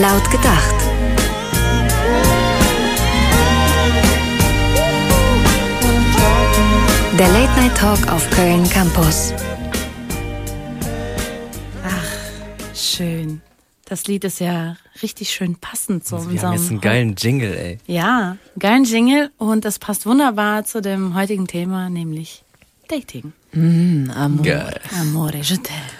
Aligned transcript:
Laut 0.00 0.30
gedacht. 0.30 0.74
Der 7.18 7.28
Late 7.28 7.52
Night 7.60 7.76
Talk 7.76 8.12
auf 8.12 8.28
Köln 8.30 8.68
Campus. 8.70 9.32
Ach, 11.84 12.76
schön. 12.76 13.40
Das 13.86 14.06
Lied 14.06 14.24
ist 14.24 14.38
ja 14.40 14.76
richtig 15.02 15.30
schön 15.30 15.56
passend 15.56 16.06
zu 16.06 16.30
Wir 16.30 16.42
haben 16.42 16.52
jetzt 16.52 16.70
einen 16.70 16.80
geilen 16.80 17.14
Jingle, 17.16 17.54
ey. 17.56 17.78
ja, 17.86 18.36
geilen 18.58 18.84
Jingle 18.84 19.30
und 19.38 19.64
das 19.64 19.78
passt 19.78 20.04
wunderbar 20.06 20.64
zu 20.64 20.82
dem 20.82 21.14
heutigen 21.14 21.46
Thema, 21.46 21.88
nämlich 21.88 22.44
Dating. 22.88 23.32
Geil. 23.52 24.80
Amore, 25.00 25.38
je 25.38 25.56
t'aime. 25.56 25.97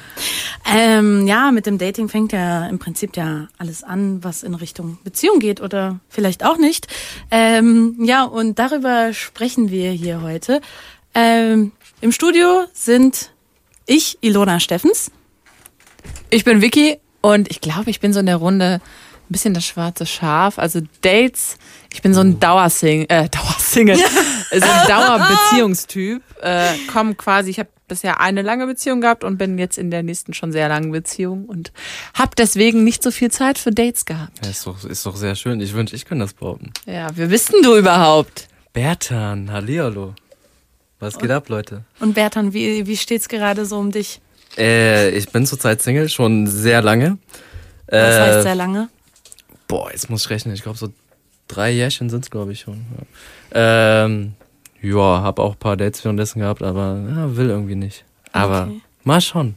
Ähm, 0.70 1.26
ja, 1.26 1.50
mit 1.50 1.64
dem 1.64 1.78
Dating 1.78 2.10
fängt 2.10 2.32
ja 2.32 2.66
im 2.66 2.78
Prinzip 2.78 3.16
ja 3.16 3.48
alles 3.56 3.82
an, 3.82 4.22
was 4.22 4.42
in 4.42 4.54
Richtung 4.54 4.98
Beziehung 5.02 5.38
geht 5.38 5.62
oder 5.62 6.00
vielleicht 6.10 6.44
auch 6.44 6.58
nicht. 6.58 6.88
Ähm, 7.30 7.96
ja, 8.00 8.24
und 8.24 8.58
darüber 8.58 9.14
sprechen 9.14 9.70
wir 9.70 9.90
hier 9.92 10.20
heute. 10.20 10.60
Ähm, 11.14 11.72
Im 12.02 12.12
Studio 12.12 12.66
sind 12.74 13.30
ich, 13.86 14.18
Ilona 14.20 14.60
Steffens. 14.60 15.10
Ich 16.28 16.44
bin 16.44 16.60
Vicky 16.60 16.98
und 17.22 17.50
ich 17.50 17.62
glaube, 17.62 17.88
ich 17.88 18.00
bin 18.00 18.12
so 18.12 18.20
in 18.20 18.26
der 18.26 18.36
Runde 18.36 18.82
ein 18.82 19.32
bisschen 19.32 19.54
das 19.54 19.64
schwarze 19.64 20.04
Schaf. 20.04 20.58
Also 20.58 20.80
Dates, 21.00 21.56
ich 21.94 22.02
bin 22.02 22.12
so 22.12 22.20
ein 22.20 22.38
Dauersing 22.40 23.06
äh, 23.08 23.30
Dauersingle, 23.30 23.96
so 24.50 24.68
ein 24.68 24.86
Dauerbeziehungstyp. 24.86 26.22
Äh, 26.42 26.74
komm 26.92 27.16
quasi, 27.16 27.50
ich 27.50 27.58
habe 27.58 27.70
bisher 27.88 28.20
eine 28.20 28.42
lange 28.42 28.66
Beziehung 28.66 29.00
gehabt 29.00 29.24
und 29.24 29.38
bin 29.38 29.58
jetzt 29.58 29.78
in 29.78 29.90
der 29.90 30.02
nächsten 30.02 30.34
schon 30.34 30.52
sehr 30.52 30.68
langen 30.68 30.92
Beziehung 30.92 31.46
und 31.46 31.72
habe 32.14 32.30
deswegen 32.36 32.84
nicht 32.84 33.02
so 33.02 33.10
viel 33.10 33.30
Zeit 33.30 33.58
für 33.58 33.70
Dates 33.70 34.04
gehabt. 34.04 34.44
Ja, 34.44 34.50
ist, 34.50 34.66
doch, 34.66 34.84
ist 34.84 35.04
doch 35.06 35.16
sehr 35.16 35.34
schön. 35.34 35.60
Ich 35.60 35.74
wünsche, 35.74 35.96
ich 35.96 36.04
könnte 36.04 36.24
das 36.24 36.34
behaupten. 36.34 36.72
Ja, 36.86 37.08
wie 37.16 37.26
bist 37.26 37.52
denn 37.52 37.62
du 37.62 37.76
überhaupt? 37.76 38.48
Bertan, 38.72 39.50
hallihallo. 39.50 40.14
Was 41.00 41.18
geht 41.18 41.30
ab, 41.30 41.48
Leute? 41.48 41.84
Und 42.00 42.14
Bertan, 42.14 42.52
wie, 42.52 42.86
wie 42.86 42.96
steht's 42.96 43.28
gerade 43.28 43.64
so 43.66 43.78
um 43.78 43.90
dich? 43.90 44.20
Äh, 44.56 45.10
ich 45.10 45.28
bin 45.30 45.46
zurzeit 45.46 45.80
Single, 45.80 46.08
schon 46.08 46.46
sehr 46.46 46.82
lange. 46.82 47.18
Was 47.86 48.14
Äh, 48.16 48.20
heißt 48.20 48.42
sehr 48.42 48.54
lange? 48.54 48.88
Boah, 49.68 49.90
jetzt 49.92 50.10
muss 50.10 50.24
ich 50.24 50.30
rechnen. 50.30 50.54
Ich 50.54 50.62
glaube, 50.62 50.78
so 50.78 50.88
drei 51.46 51.70
Jährchen 51.70 52.10
sind's, 52.10 52.30
glaube 52.30 52.52
ich, 52.52 52.60
schon. 52.60 52.84
Ja, 53.54 54.04
ähm, 54.04 54.34
ja 54.82 55.20
habe 55.22 55.42
auch 55.42 55.52
ein 55.52 55.58
paar 55.58 55.76
Dates 55.76 56.04
währenddessen 56.04 56.40
gehabt, 56.40 56.62
aber 56.62 56.98
ja, 57.08 57.36
will 57.36 57.50
irgendwie 57.50 57.74
nicht. 57.74 58.04
Aber 58.32 58.62
Okay. 58.62 58.80
mal 59.04 59.20
schon. 59.20 59.56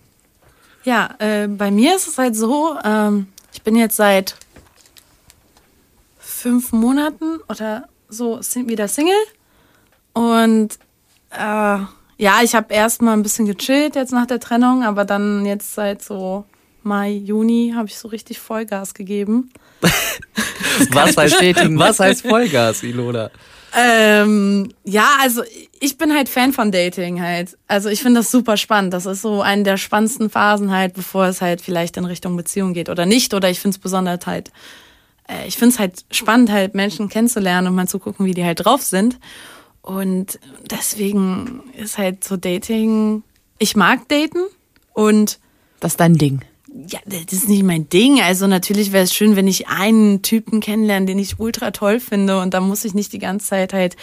Ja, 0.84 1.12
äh, 1.20 1.48
bei 1.48 1.70
mir 1.72 1.96
ist 1.96 2.08
es 2.08 2.18
halt 2.18 2.36
so, 2.36 2.76
ähm, 2.84 3.28
ich 3.54 3.62
bin 3.62 3.76
jetzt 3.76 3.98
seit 3.98 4.36
fünf 6.18 6.72
Monaten 6.72 7.40
oder 7.50 7.88
so 8.10 8.40
wieder 8.40 8.88
Single. 8.88 9.14
Und 10.14 10.80
äh, 11.32 11.38
ja, 12.18 12.40
ich 12.44 12.56
habe 12.56 12.74
erst 12.74 13.02
mal 13.02 13.14
ein 13.14 13.24
bisschen 13.24 13.46
gechillt 13.46 13.96
jetzt 13.96 14.12
nach 14.12 14.26
der 14.26 14.40
Trennung, 14.40 14.84
aber 14.84 15.06
dann 15.06 15.46
jetzt 15.46 15.76
seit 15.76 16.02
so 16.02 16.46
Mai, 16.84 17.12
Juni 17.12 17.74
habe 17.76 17.88
ich 17.88 17.98
so 17.98 18.08
richtig 18.08 18.40
Vollgas 18.40 18.94
gegeben. 18.94 19.52
Was 20.92 21.16
heißt, 21.18 21.44
was 21.78 22.00
heißt 22.00 22.22
Vollgas, 22.28 22.82
Ilona? 22.84 23.30
Ähm, 23.74 24.72
ja, 24.84 25.08
also 25.22 25.44
ich 25.80 25.98
bin 25.98 26.14
halt 26.14 26.30
Fan 26.30 26.54
von 26.54 26.72
Dating 26.72 27.22
halt. 27.22 27.58
Also 27.68 27.90
ich 27.90 28.02
finde 28.02 28.20
das 28.20 28.32
super 28.32 28.58
spannend. 28.58 28.94
Das 28.94 29.06
ist 29.06 29.22
so 29.22 29.42
eine 29.42 29.64
der 29.64 29.78
spannendsten 29.78 30.30
Phasen 30.30 30.72
halt, 30.72 30.94
bevor 30.94 31.26
es 31.26 31.42
halt 31.42 31.62
vielleicht 31.62 31.98
in 31.98 32.06
Richtung 32.06 32.36
Beziehung 32.36 32.74
geht 32.74 32.90
oder 32.90 33.06
nicht. 33.06 33.34
Oder 33.34 33.50
ich 33.50 33.60
finde 33.60 33.76
es 33.76 33.82
besonders 33.82 34.26
halt, 34.28 34.52
äh, 35.28 35.48
ich 35.48 35.58
finde 35.58 35.74
es 35.74 35.80
halt 35.80 36.06
spannend 36.12 36.52
halt 36.52 36.76
Menschen 36.76 37.08
kennenzulernen 37.10 37.68
und 37.68 37.76
mal 37.76 37.88
zu 37.88 38.00
gucken, 38.00 38.26
wie 38.26 38.34
die 38.34 38.46
halt 38.46 38.66
drauf 38.66 38.82
sind. 38.82 39.20
Und 39.82 40.40
deswegen 40.70 41.64
ist 41.76 41.98
halt 41.98 42.24
so 42.24 42.38
Dating, 42.38 43.24
ich 43.58 43.76
mag 43.76 44.08
daten 44.10 44.40
und 44.94 45.40
Das 45.80 45.94
ist 45.94 46.00
dein 46.00 46.16
Ding. 46.16 46.42
Ja, 46.88 47.00
das 47.06 47.34
ist 47.34 47.50
nicht 47.50 47.64
mein 47.64 47.90
Ding. 47.90 48.22
Also 48.22 48.48
natürlich 48.48 48.92
wäre 48.92 49.04
es 49.04 49.14
schön, 49.14 49.36
wenn 49.36 49.48
ich 49.48 49.68
einen 49.68 50.22
Typen 50.22 50.60
kennenlerne, 50.60 51.06
den 51.06 51.20
ich 51.20 51.40
ultra 51.40 51.72
toll 51.72 52.00
finde 52.00 52.40
und 52.40 52.54
da 52.54 52.62
muss 52.62 52.86
ich 52.86 52.94
nicht 52.94 53.14
die 53.14 53.20
ganze 53.20 53.48
Zeit 53.48 53.74
halt 53.74 53.96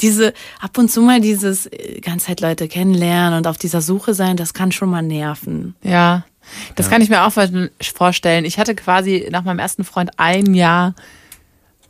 diese, 0.00 0.32
ab 0.60 0.78
und 0.78 0.90
zu 0.90 1.02
mal 1.02 1.20
dieses 1.20 1.66
äh, 1.66 2.00
ganze 2.00 2.26
Zeit 2.26 2.40
Leute 2.40 2.68
kennenlernen 2.68 3.38
und 3.38 3.46
auf 3.46 3.58
dieser 3.58 3.80
Suche 3.80 4.14
sein, 4.14 4.36
das 4.36 4.54
kann 4.54 4.70
schon 4.70 4.90
mal 4.90 5.02
nerven. 5.02 5.74
Ja, 5.82 6.24
das 6.76 6.88
kann 6.88 7.02
ich 7.02 7.10
mir 7.10 7.24
auch 7.24 7.32
vorstellen. 7.82 8.44
Ich 8.44 8.58
hatte 8.58 8.74
quasi 8.74 9.28
nach 9.30 9.42
meinem 9.42 9.58
ersten 9.58 9.84
Freund 9.84 10.10
ein 10.16 10.54
Jahr 10.54 10.94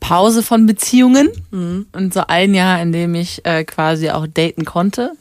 Pause 0.01 0.43
von 0.43 0.67
Beziehungen 0.67 1.29
und 1.93 2.15
so 2.15 2.23
ein 2.27 2.55
Jahr, 2.55 2.81
in 2.81 2.93
dem 2.93 3.15
ich 3.15 3.45
äh, 3.45 3.65
quasi 3.65 4.11
auch 4.11 4.27
daten 4.27 4.65
konnte. 4.65 5.13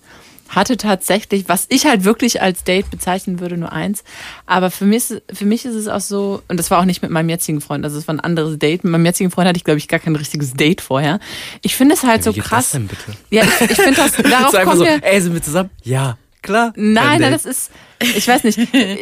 Hatte 0.50 0.78
tatsächlich, 0.78 1.50
was 1.50 1.66
ich 1.70 1.86
halt 1.86 2.04
wirklich 2.04 2.42
als 2.42 2.64
Date 2.64 2.90
bezeichnen 2.90 3.40
würde, 3.40 3.58
nur 3.58 3.72
eins. 3.72 4.04
Aber 4.46 4.72
für 4.72 4.86
mich, 4.86 5.10
ist- 5.12 5.22
für 5.34 5.46
mich 5.46 5.66
ist 5.66 5.76
es 5.76 5.88
auch 5.88 6.00
so, 6.00 6.42
und 6.48 6.58
das 6.58 6.72
war 6.72 6.80
auch 6.80 6.86
nicht 6.86 7.02
mit 7.02 7.12
meinem 7.12 7.30
jetzigen 7.30 7.60
Freund, 7.62 7.84
also 7.84 7.98
es 7.98 8.08
war 8.08 8.16
ein 8.16 8.20
anderes 8.20 8.58
Date. 8.58 8.84
Mit 8.84 8.92
meinem 8.92 9.06
jetzigen 9.06 9.30
Freund 9.32 9.48
hatte 9.48 9.58
ich, 9.58 9.64
glaube 9.64 9.78
ich, 9.80 9.88
gar 9.88 10.00
kein 10.00 10.16
richtiges 10.16 10.54
Date 10.54 10.82
vorher. 10.82 11.20
Ich 11.62 11.76
finde 11.76 11.96
es 11.96 12.04
halt 12.04 12.22
Wie 12.22 12.24
so 12.24 12.34
krass. 12.34 12.50
das 12.50 12.72
denn 12.72 12.88
bitte? 12.88 13.04
Ja, 13.30 13.44
ich, 13.44 13.72
ich 13.72 13.78
finde 13.78 13.96
das, 13.96 14.12
darauf 14.18 14.56
einfach 14.56 14.64
kommen 14.64 14.78
so, 14.80 14.86
wir. 14.86 15.04
ey, 15.04 15.22
sind 15.22 15.34
wir 15.34 15.42
zusammen? 15.44 15.70
Ja, 15.84 16.18
klar. 16.42 16.74
Nein, 16.76 17.22
nein, 17.22 17.32
das 17.32 17.46
ist, 17.46 17.72
ich 18.00 18.28
weiß 18.28 18.44
nicht, 18.46 18.60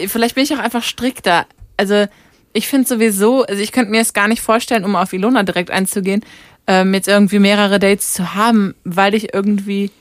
vielleicht 0.10 0.36
bin 0.36 0.44
ich 0.44 0.54
auch 0.54 0.60
einfach 0.60 0.84
strikter. 0.84 1.46
Also 1.78 2.06
ich 2.54 2.68
finde 2.68 2.88
sowieso, 2.88 3.44
also 3.44 3.62
ich 3.62 3.72
könnte 3.72 3.92
mir 3.92 4.02
es 4.02 4.14
gar 4.14 4.28
nicht 4.28 4.42
vorstellen, 4.42 4.86
um 4.86 4.96
auf 4.96 5.12
Ilona 5.14 5.44
direkt 5.44 5.70
einzugehen, 5.72 6.24
ähm, 6.68 6.94
jetzt 6.94 7.08
irgendwie 7.08 7.38
mehrere 7.40 7.78
Dates 7.80 8.14
zu 8.14 8.34
haben, 8.34 8.74
weil 8.86 9.14
ich 9.14 9.34
irgendwie 9.34 9.92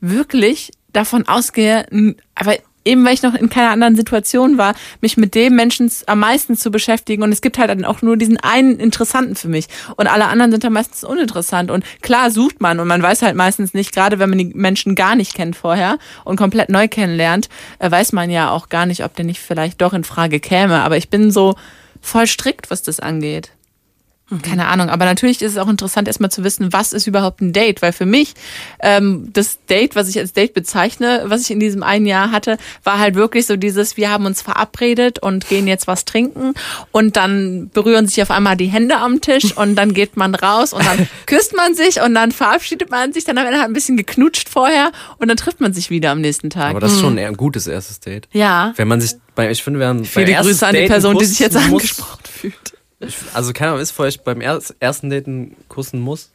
wirklich 0.00 0.70
davon 0.92 1.28
ausgehe, 1.28 1.86
aber 2.34 2.56
eben 2.88 3.04
weil 3.04 3.14
ich 3.14 3.22
noch 3.22 3.34
in 3.34 3.50
keiner 3.50 3.70
anderen 3.70 3.96
Situation 3.96 4.56
war, 4.56 4.74
mich 5.00 5.16
mit 5.16 5.34
dem 5.34 5.54
Menschen 5.54 5.92
am 6.06 6.20
meisten 6.20 6.56
zu 6.56 6.70
beschäftigen. 6.70 7.22
Und 7.22 7.32
es 7.32 7.42
gibt 7.42 7.58
halt 7.58 7.70
dann 7.70 7.84
auch 7.84 8.02
nur 8.02 8.16
diesen 8.16 8.38
einen 8.38 8.78
Interessanten 8.78 9.36
für 9.36 9.48
mich. 9.48 9.68
Und 9.96 10.06
alle 10.06 10.26
anderen 10.26 10.50
sind 10.50 10.64
dann 10.64 10.72
meistens 10.72 11.04
uninteressant. 11.04 11.70
Und 11.70 11.84
klar 12.00 12.30
sucht 12.30 12.60
man 12.60 12.80
und 12.80 12.88
man 12.88 13.02
weiß 13.02 13.22
halt 13.22 13.36
meistens 13.36 13.74
nicht, 13.74 13.92
gerade 13.92 14.18
wenn 14.18 14.30
man 14.30 14.38
die 14.38 14.52
Menschen 14.54 14.94
gar 14.94 15.14
nicht 15.14 15.34
kennt 15.34 15.54
vorher 15.54 15.98
und 16.24 16.36
komplett 16.36 16.70
neu 16.70 16.88
kennenlernt, 16.88 17.48
äh, 17.78 17.90
weiß 17.90 18.12
man 18.12 18.30
ja 18.30 18.50
auch 18.50 18.70
gar 18.70 18.86
nicht, 18.86 19.04
ob 19.04 19.14
der 19.14 19.26
nicht 19.26 19.40
vielleicht 19.40 19.82
doch 19.82 19.92
in 19.92 20.04
Frage 20.04 20.40
käme, 20.40 20.80
aber 20.80 20.96
ich 20.96 21.10
bin 21.10 21.30
so 21.30 21.56
voll 22.00 22.26
strikt, 22.26 22.70
was 22.70 22.82
das 22.82 23.00
angeht. 23.00 23.50
Keine 24.42 24.66
Ahnung, 24.66 24.90
aber 24.90 25.06
natürlich 25.06 25.40
ist 25.40 25.52
es 25.52 25.58
auch 25.58 25.68
interessant, 25.68 26.06
erstmal 26.06 26.30
zu 26.30 26.44
wissen, 26.44 26.70
was 26.70 26.92
ist 26.92 27.06
überhaupt 27.06 27.40
ein 27.40 27.54
Date, 27.54 27.80
weil 27.80 27.92
für 27.92 28.04
mich 28.04 28.34
ähm, 28.80 29.30
das 29.32 29.64
Date, 29.70 29.96
was 29.96 30.06
ich 30.10 30.18
als 30.18 30.34
Date 30.34 30.52
bezeichne, 30.52 31.22
was 31.26 31.42
ich 31.42 31.50
in 31.50 31.60
diesem 31.60 31.82
einen 31.82 32.04
Jahr 32.04 32.30
hatte, 32.30 32.58
war 32.84 32.98
halt 32.98 33.14
wirklich 33.14 33.46
so 33.46 33.56
dieses, 33.56 33.96
wir 33.96 34.10
haben 34.10 34.26
uns 34.26 34.42
verabredet 34.42 35.18
und 35.18 35.48
gehen 35.48 35.66
jetzt 35.66 35.86
was 35.86 36.04
trinken 36.04 36.52
und 36.92 37.16
dann 37.16 37.70
berühren 37.72 38.06
sich 38.06 38.20
auf 38.20 38.30
einmal 38.30 38.58
die 38.58 38.66
Hände 38.66 38.98
am 38.98 39.22
Tisch 39.22 39.56
und 39.56 39.76
dann 39.76 39.94
geht 39.94 40.18
man 40.18 40.34
raus 40.34 40.74
und 40.74 40.84
dann 40.84 41.08
küsst 41.26 41.56
man 41.56 41.74
sich 41.74 42.02
und 42.02 42.14
dann 42.14 42.30
verabschiedet 42.30 42.90
man 42.90 43.14
sich, 43.14 43.24
dann 43.24 43.38
hat 43.38 43.50
man 43.50 43.58
ein 43.58 43.72
bisschen 43.72 43.96
geknutscht 43.96 44.50
vorher 44.50 44.92
und 45.16 45.28
dann 45.28 45.38
trifft 45.38 45.60
man 45.60 45.72
sich 45.72 45.88
wieder 45.88 46.10
am 46.10 46.20
nächsten 46.20 46.50
Tag. 46.50 46.72
Aber 46.72 46.80
das 46.80 46.92
ist 46.92 47.00
schon 47.00 47.16
eher 47.16 47.28
ein 47.28 47.36
gutes 47.38 47.66
erstes 47.66 48.00
Date. 48.00 48.28
Ja. 48.32 48.74
Wenn 48.76 48.88
man 48.88 49.00
sich, 49.00 49.12
bei, 49.34 49.50
ich 49.50 49.62
finde, 49.62 49.80
wir 49.80 49.86
haben 49.86 50.04
Viele 50.04 50.34
Grüße 50.34 50.66
an 50.66 50.74
die 50.74 50.86
Person, 50.86 51.16
die 51.16 51.24
sich 51.24 51.38
jetzt 51.38 51.56
angesprochen 51.56 52.24
fühlt. 52.24 52.77
Ich, 53.00 53.16
also 53.32 53.52
keiner 53.52 53.78
ist 53.78 53.92
für 53.92 54.02
euch 54.02 54.20
beim 54.22 54.40
er 54.40 54.60
ersten 54.80 55.10
Daten 55.10 55.56
kussen 55.68 56.00
muss. 56.00 56.30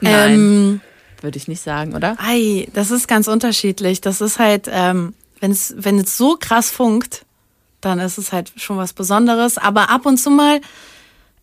Nein, 0.00 0.32
Ähm, 0.34 0.80
würde 1.20 1.38
ich 1.38 1.46
nicht 1.48 1.62
sagen, 1.62 1.94
oder? 1.94 2.16
ei, 2.18 2.68
das 2.74 2.90
ist 2.90 3.06
ganz 3.06 3.28
unterschiedlich. 3.28 4.00
Das 4.00 4.20
ist 4.20 4.38
halt, 4.38 4.68
ähm, 4.70 5.14
wenn 5.40 5.52
es 5.52 5.74
wenn 5.76 5.98
es 5.98 6.16
so 6.16 6.36
krass 6.38 6.70
funkt, 6.70 7.24
dann 7.80 8.00
ist 8.00 8.18
es 8.18 8.32
halt 8.32 8.52
schon 8.56 8.76
was 8.76 8.92
Besonderes. 8.92 9.58
Aber 9.58 9.88
ab 9.90 10.04
und 10.06 10.18
zu 10.18 10.30
mal 10.30 10.60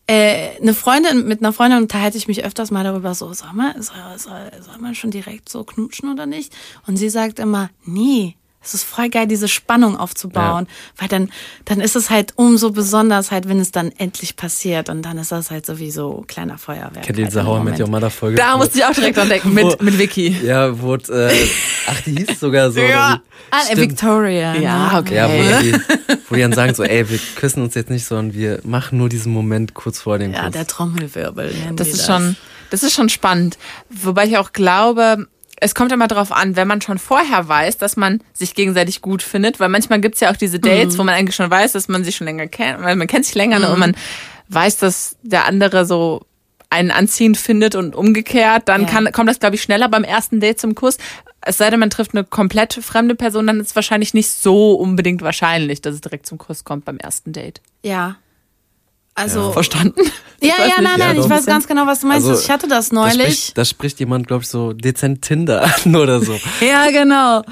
äh, 0.06 0.56
eine 0.60 0.74
Freundin, 0.74 1.26
mit 1.26 1.40
einer 1.40 1.52
Freundin 1.52 1.82
unterhalte 1.82 2.18
ich 2.18 2.28
mich 2.28 2.44
öfters 2.44 2.70
mal 2.70 2.84
darüber, 2.84 3.14
so, 3.14 3.32
soll 3.32 3.52
man, 3.54 3.80
soll, 3.80 3.96
soll, 4.16 4.50
soll 4.60 4.78
man 4.78 4.94
schon 4.94 5.10
direkt 5.10 5.48
so 5.48 5.64
knutschen 5.64 6.10
oder 6.12 6.26
nicht? 6.26 6.52
Und 6.86 6.96
sie 6.96 7.08
sagt 7.08 7.38
immer, 7.38 7.70
nee, 7.84 8.36
es 8.62 8.74
ist 8.74 8.84
voll 8.84 9.08
geil, 9.08 9.26
diese 9.26 9.48
Spannung 9.48 9.96
aufzubauen, 9.96 10.66
weil 10.98 11.08
dann, 11.08 11.30
dann 11.64 11.80
ist 11.80 11.96
es 11.96 12.10
halt 12.10 12.34
umso 12.36 12.70
besonders 12.70 13.30
halt, 13.30 13.48
wenn 13.48 13.58
es 13.58 13.70
dann 13.72 13.90
endlich 13.96 14.36
passiert 14.36 14.90
und 14.90 15.00
dann 15.02 15.16
ist 15.16 15.32
das 15.32 15.50
halt 15.50 15.64
sowieso 15.64 16.24
kleiner 16.28 16.58
Feuerwerk. 16.58 17.02
Kennt 17.02 17.18
ihr 17.18 17.24
halt 17.24 17.32
diese 17.32 17.46
How 17.46 17.60
I 17.60 17.64
Met. 17.64 17.80
Your 17.80 17.88
Mother 17.88 18.10
Folge? 18.10 18.36
Da 18.36 18.58
musste 18.58 18.78
ich 18.78 18.84
auch 18.84 18.92
direkt 18.92 19.16
dran 19.16 19.30
denken, 19.30 19.56
Wo- 19.56 19.66
mit, 19.68 19.82
mit 19.82 19.98
Vicky. 19.98 20.36
Ja, 20.44 20.78
wo, 20.78 20.94
äh, 20.94 21.48
ach, 21.86 22.00
die 22.04 22.16
hieß 22.16 22.38
sogar 22.38 22.70
so. 22.70 22.80
Ja. 22.80 23.22
Ah, 23.50 23.60
Stimmt. 23.64 23.80
Victoria. 23.80 24.54
Ja, 24.56 24.92
ne? 24.92 24.98
okay. 24.98 25.14
Ja, 25.16 25.28
wo 25.28 25.62
die, 25.62 25.74
wo 26.28 26.34
die 26.34 26.42
dann 26.42 26.52
sagen 26.52 26.74
so, 26.74 26.82
ey, 26.84 27.08
wir 27.08 27.18
küssen 27.36 27.62
uns 27.62 27.74
jetzt 27.74 27.88
nicht, 27.90 28.04
sondern 28.04 28.34
wir 28.34 28.60
machen 28.64 28.98
nur 28.98 29.08
diesen 29.08 29.32
Moment 29.32 29.72
kurz 29.72 30.00
vor 30.00 30.18
dem 30.18 30.32
Ja, 30.34 30.44
Kuss. 30.44 30.52
der 30.52 30.66
Trommelwirbel. 30.66 31.52
Das 31.76 31.88
ist 31.88 32.04
schon, 32.06 32.36
das 32.68 32.82
ist 32.82 32.92
schon 32.92 33.08
spannend. 33.08 33.56
Wobei 33.88 34.26
ich 34.26 34.36
auch 34.36 34.52
glaube, 34.52 35.26
es 35.60 35.74
kommt 35.74 35.92
immer 35.92 36.08
drauf 36.08 36.32
an, 36.32 36.56
wenn 36.56 36.66
man 36.66 36.80
schon 36.80 36.98
vorher 36.98 37.46
weiß, 37.46 37.76
dass 37.78 37.96
man 37.96 38.22
sich 38.32 38.54
gegenseitig 38.54 39.02
gut 39.02 39.22
findet, 39.22 39.60
weil 39.60 39.68
manchmal 39.68 40.00
gibt's 40.00 40.20
ja 40.20 40.30
auch 40.30 40.36
diese 40.36 40.58
Dates, 40.58 40.98
wo 40.98 41.04
man 41.04 41.14
eigentlich 41.14 41.36
schon 41.36 41.50
weiß, 41.50 41.72
dass 41.72 41.88
man 41.88 42.02
sich 42.02 42.16
schon 42.16 42.26
länger 42.26 42.46
kennt, 42.48 42.82
weil 42.82 42.96
man 42.96 43.06
kennt 43.06 43.26
sich 43.26 43.34
länger 43.34 43.58
ne, 43.58 43.70
und 43.70 43.78
man 43.78 43.94
weiß, 44.48 44.78
dass 44.78 45.16
der 45.22 45.44
andere 45.46 45.84
so 45.84 46.22
einen 46.70 46.90
anziehend 46.90 47.36
findet 47.36 47.74
und 47.74 47.94
umgekehrt, 47.96 48.68
dann 48.68 48.82
Ja. 48.82 48.88
kann, 48.88 49.12
kommt 49.12 49.28
das, 49.28 49.40
glaube 49.40 49.56
ich, 49.56 49.62
schneller 49.62 49.88
beim 49.88 50.04
ersten 50.04 50.40
Date 50.40 50.60
zum 50.60 50.74
Kuss. 50.74 50.98
Es 51.42 51.58
sei 51.58 51.68
denn, 51.68 51.80
man 51.80 51.90
trifft 51.90 52.14
eine 52.14 52.24
komplett 52.24 52.74
fremde 52.74 53.14
Person, 53.14 53.46
dann 53.46 53.60
ist 53.60 53.68
es 53.70 53.76
wahrscheinlich 53.76 54.14
nicht 54.14 54.30
so 54.30 54.74
unbedingt 54.74 55.20
wahrscheinlich, 55.22 55.82
dass 55.82 55.94
es 55.94 56.00
direkt 56.00 56.26
zum 56.26 56.38
Kuss 56.38 56.64
kommt 56.64 56.84
beim 56.84 56.98
ersten 56.98 57.32
Date. 57.32 57.60
Ja. 57.82 58.16
Also. 59.14 59.52
Verstanden? 59.52 60.00
Ja, 60.42 60.52
weiß 60.54 60.58
ja, 60.58 60.64
nicht. 60.66 60.76
nein, 60.78 60.98
nein, 61.00 61.16
Ja, 61.16 61.22
ich 61.22 61.28
weiß 61.28 61.44
ganz 61.44 61.66
genau, 61.68 61.86
was 61.86 62.00
du 62.00 62.06
meinst. 62.06 62.26
Also, 62.26 62.40
ich 62.40 62.48
hatte 62.50 62.66
das 62.66 62.88
Da 62.88 62.94
neulich. 62.94 63.14
spricht, 63.20 63.58
da 63.58 63.64
spricht 63.66 64.00
jemand, 64.00 64.26
glaube 64.26 64.42
ich, 64.42 64.48
so 64.48 64.72
dezent 64.72 65.20
Tinder 65.20 65.62
an 65.84 65.94
oder 65.94 66.20
so. 66.24 66.34
Ja, 66.62 66.90
genau. 66.90 67.42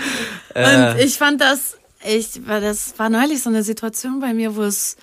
Äh. 0.55 0.93
Und 0.95 1.01
ich 1.01 1.19
fand 1.19 1.39
das, 1.43 1.77
ich, 2.03 2.41
das 2.47 2.95
war 2.99 3.11
neulich 3.11 3.43
so 3.43 3.51
eine 3.51 3.63
Situation 3.63 4.21
bei 4.21 4.33
mir, 4.33 4.57
wo 4.57 4.63
es 4.63 4.97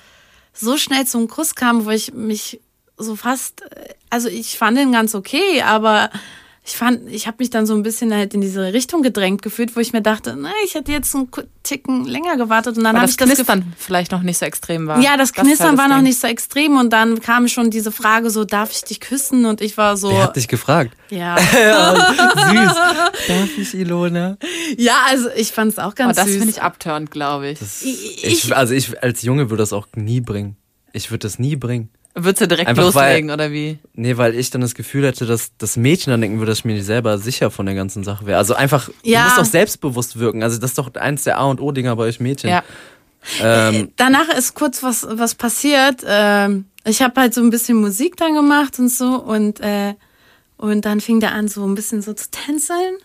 so 0.52 0.78
schnell 0.78 1.06
zum 1.06 1.28
Kuss 1.28 1.54
kam, 1.54 1.86
wo 1.86 1.92
ich 1.92 2.12
mich 2.12 2.60
so 2.98 3.16
fast, 3.16 3.62
also 4.10 4.30
ich 4.30 4.58
fand 4.58 4.80
den 4.80 4.92
ganz 4.92 5.14
okay, 5.14 5.62
aber 5.62 6.10
ich 6.68 6.76
fand, 6.76 7.08
ich 7.12 7.28
habe 7.28 7.38
mich 7.40 7.52
dann 7.52 7.66
so 7.68 7.76
ein 7.76 7.84
bisschen 7.84 8.12
halt 8.14 8.34
in 8.34 8.42
diese 8.42 8.74
Richtung 8.74 9.04
gedrängt 9.04 9.44
gefühlt, 9.44 9.76
wo 9.76 9.80
ich 9.80 9.94
mir 9.94 10.02
dachte, 10.02 10.36
na, 10.36 10.50
ich 10.66 10.74
hätte 10.74 10.92
jetzt 10.92 11.14
einen 11.16 11.30
Ticken 11.62 12.06
länger 12.06 12.38
gewartet 12.38 12.78
und 12.78 12.84
dann 12.84 12.96
habe 12.96 13.06
das 13.06 13.12
ich 13.12 13.18
das 13.18 13.28
Knistern 13.30 13.74
vielleicht 13.78 14.12
noch 14.12 14.24
nicht 14.24 14.38
so 14.40 14.46
extrem 14.46 14.88
war. 14.88 15.00
ja, 15.00 15.16
das 15.16 15.30
ist 15.30 15.38
halt 15.38 15.48
Knistern 15.48 15.78
war 15.78 15.88
noch 15.88 16.02
nicht 16.02 16.20
so 16.20 16.26
extrem 16.28 16.78
und 16.78 16.92
dann 16.92 17.22
kam 17.22 17.48
schon 17.48 17.70
diese 17.70 17.92
Frage 17.92 18.30
so, 18.32 18.46
darf 18.46 18.72
ich 18.72 18.84
dich 18.84 19.00
küssen? 19.00 19.46
Und 19.46 19.62
ich 19.62 19.78
war 19.78 19.96
so, 19.96 20.10
Wer 20.12 20.24
hat 20.24 20.36
dich 20.36 20.48
gefragt? 20.48 20.96
ja, 21.12 21.38
Süß. 22.18 22.76
Darf 23.28 23.58
ich, 23.58 23.74
Ilona? 23.76 24.38
ja, 24.78 24.96
also 25.08 25.30
ich 25.36 25.52
fand 25.52 25.72
es 25.72 25.80
auch 25.80 25.92
Oh, 25.92 25.96
ganz 25.96 26.16
das 26.18 26.26
süß. 26.28 26.38
finde 26.38 26.50
ich 26.52 26.62
abturnt, 26.62 27.12
glaube 27.12 27.50
ich. 27.50 27.60
Ich, 27.84 28.56
also 28.56 28.74
ich 28.74 29.02
als 29.04 29.22
Junge 29.22 29.50
würde 29.50 29.62
das 29.62 29.72
auch 29.74 29.88
nie 29.96 30.20
bringen. 30.20 30.56
Ich 30.94 31.12
würde 31.12 31.20
das 31.28 31.40
nie 31.40 31.56
bringen. 31.56 31.90
Würdest 32.18 32.42
du 32.42 32.48
direkt 32.48 32.70
Einfach 32.70 32.84
loslegen, 32.84 33.30
oder 33.30 33.52
wie? 33.52 33.78
Nee, 33.94 34.16
weil 34.16 34.36
ich 34.36 34.50
dann 34.50 34.62
das 34.62 34.74
Gefühl 34.74 35.06
hätte, 35.06 35.26
dass 35.26 35.52
das 35.58 35.76
Mädchen 35.76 36.12
dann 36.12 36.22
denken 36.22 36.40
würde, 36.40 36.52
dass 36.52 36.60
ich 36.60 36.66
mir 36.66 36.74
nicht 36.74 36.86
selber 36.86 37.18
sicher 37.18 37.52
von 37.52 37.66
der 37.66 37.76
ganzen 37.76 38.06
Sache 38.06 38.26
wäre. 38.26 38.38
Also 38.38 38.54
einfach, 38.56 38.90
Ja. 39.04 39.20
du 39.20 39.26
musst 39.26 39.38
doch 39.40 39.46
selbstbewusst 39.46 40.18
wirken. 40.18 40.42
Also 40.42 40.58
das 40.58 40.72
ist 40.72 40.78
doch 40.78 40.94
eins 40.96 41.24
der 41.24 41.38
A 41.40 41.44
und 41.46 41.60
O-Dinger 41.60 41.94
bei 41.98 42.04
euch 42.04 42.22
Mädchen. 42.22 42.50
Ja. 42.52 42.64
Ähm, 43.42 43.92
danach 43.98 44.30
ist 44.30 44.54
kurz 44.54 44.82
was 44.84 45.06
was 45.10 45.36
passiert. 45.36 46.04
Ähm, 46.08 46.66
ich 46.86 47.02
habe 47.02 47.20
halt 47.20 47.34
so 47.34 47.42
ein 47.42 47.50
bisschen 47.50 47.78
Musik 47.82 48.16
dann 48.18 48.34
gemacht 48.36 48.78
und 48.80 48.90
so 48.90 49.16
und 49.16 49.60
äh, 49.62 49.96
und 50.58 50.86
dann 50.86 51.02
fing 51.02 51.20
der 51.20 51.34
an 51.34 51.48
so 51.48 51.66
ein 51.66 51.76
bisschen 51.76 52.02
so 52.02 52.14
zu 52.14 52.30
tänzeln. 52.32 52.96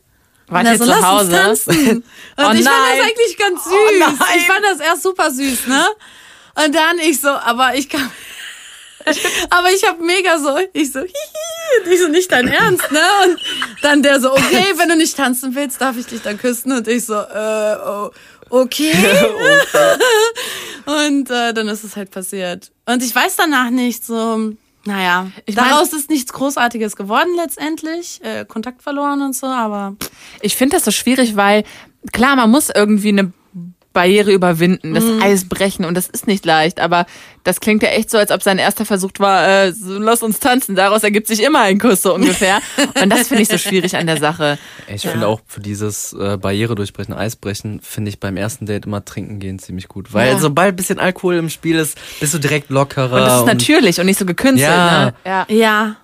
Er 0.50 0.62
ihr 0.72 0.78
so, 0.78 0.84
zu 0.84 0.90
"Lass 0.90 0.98
uns 0.98 1.06
Hause? 1.06 1.30
tanzen. 1.30 1.74
Und 2.36 2.44
Oh 2.44 2.50
ich 2.52 2.64
fand 2.64 2.66
das 2.66 3.06
eigentlich 3.06 3.38
ganz 3.38 3.64
süß. 3.64 3.72
Oh 3.72 4.24
ich 4.36 4.46
fand 4.46 4.60
das 4.64 4.80
erst 4.80 5.02
super 5.04 5.30
süß, 5.30 5.68
ne? 5.68 5.84
Und 6.64 6.74
dann 6.74 6.98
ich 6.98 7.20
so, 7.20 7.28
aber 7.28 7.74
ich 7.76 7.88
kann 7.88 8.10
aber 9.50 9.70
ich 9.72 9.86
habe 9.88 10.02
mega 10.04 10.38
so, 10.38 10.56
ich 10.72 10.92
so, 10.92 11.00
hihi, 11.00 11.84
und 11.84 11.92
ich 11.92 12.00
so, 12.00 12.08
nicht 12.08 12.30
dein 12.32 12.48
Ernst, 12.48 12.90
ne? 12.92 13.00
Und 13.24 13.38
dann 13.82 14.02
der 14.02 14.20
so, 14.20 14.32
okay, 14.32 14.66
wenn 14.76 14.88
du 14.88 14.96
nicht 14.96 15.16
tanzen 15.16 15.54
willst, 15.54 15.80
darf 15.80 15.96
ich 15.96 16.06
dich 16.06 16.22
dann 16.22 16.38
küssen? 16.38 16.72
Und 16.72 16.86
ich 16.88 17.06
so, 17.06 17.14
äh, 17.14 17.76
oh, 17.84 18.10
okay. 18.50 18.92
Und 20.86 21.30
äh, 21.30 21.52
dann 21.52 21.68
ist 21.68 21.84
es 21.84 21.96
halt 21.96 22.10
passiert. 22.10 22.70
Und 22.86 23.02
ich 23.02 23.14
weiß 23.14 23.36
danach 23.36 23.70
nicht 23.70 24.04
so, 24.04 24.52
naja, 24.84 25.30
Ich 25.46 25.56
mein- 25.56 25.68
daraus 25.68 25.92
ist 25.92 26.10
nichts 26.10 26.32
Großartiges 26.32 26.96
geworden 26.96 27.30
letztendlich. 27.36 28.20
Äh, 28.22 28.44
Kontakt 28.46 28.82
verloren 28.82 29.22
und 29.22 29.34
so, 29.36 29.46
aber 29.46 29.96
Ich 30.40 30.56
finde 30.56 30.76
das 30.76 30.84
so 30.84 30.90
schwierig, 30.90 31.36
weil 31.36 31.64
klar, 32.12 32.36
man 32.36 32.50
muss 32.50 32.70
irgendwie 32.70 33.10
eine 33.10 33.32
Barriere 33.92 34.30
überwinden, 34.32 34.94
das 34.94 35.02
Mhm. 35.04 35.20
Eis 35.20 35.48
brechen 35.48 35.84
und 35.84 35.94
das 35.96 36.06
ist 36.08 36.26
nicht 36.28 36.46
leicht, 36.46 36.78
aber 36.78 37.06
das 37.42 37.58
klingt 37.60 37.82
ja 37.82 37.88
echt 37.88 38.08
so, 38.08 38.18
als 38.18 38.30
ob 38.30 38.40
sein 38.42 38.58
erster 38.58 38.84
Versuch 38.84 39.10
war, 39.18 39.46
äh, 39.64 39.72
so, 39.72 39.98
lass 39.98 40.22
uns 40.22 40.38
tanzen, 40.38 40.76
daraus 40.76 41.02
ergibt 41.02 41.26
sich 41.26 41.42
immer 41.42 41.60
ein 41.62 41.78
Kuss 41.80 42.02
so 42.02 42.14
ungefähr. 42.14 42.60
und 43.02 43.10
das 43.10 43.26
finde 43.28 43.42
ich 43.42 43.48
so 43.48 43.58
schwierig 43.58 43.96
an 43.96 44.06
der 44.06 44.18
Sache. 44.18 44.58
ich 44.86 45.02
finde 45.02 45.26
auch 45.26 45.40
für 45.46 45.60
dieses 45.60 46.12
äh, 46.12 46.36
Barriere 46.36 46.76
durchbrechen, 46.76 47.14
Eisbrechen, 47.14 47.80
finde 47.80 48.10
ich 48.10 48.20
beim 48.20 48.36
ersten 48.36 48.66
Date 48.66 48.86
immer 48.86 49.04
trinken 49.04 49.40
gehen 49.40 49.58
ziemlich 49.58 49.88
gut. 49.88 50.12
Weil 50.14 50.34
Ja. 50.34 50.38
sobald 50.38 50.74
ein 50.74 50.76
bisschen 50.76 51.00
Alkohol 51.00 51.34
im 51.36 51.48
Spiel 51.50 51.76
ist, 51.76 51.98
bist 52.20 52.32
du 52.32 52.38
direkt 52.38 52.70
lockerer. 52.70 53.12
Und 53.12 53.20
das 53.20 53.40
ist 53.40 53.46
natürlich 53.46 53.98
und 53.98 54.06
nicht 54.06 54.18
so 54.18 54.24
gekünstelt, 54.26 54.70
Ja. 54.70 55.04
ne? 55.06 55.14
Ja. 55.24 55.46
ja. 55.48 55.96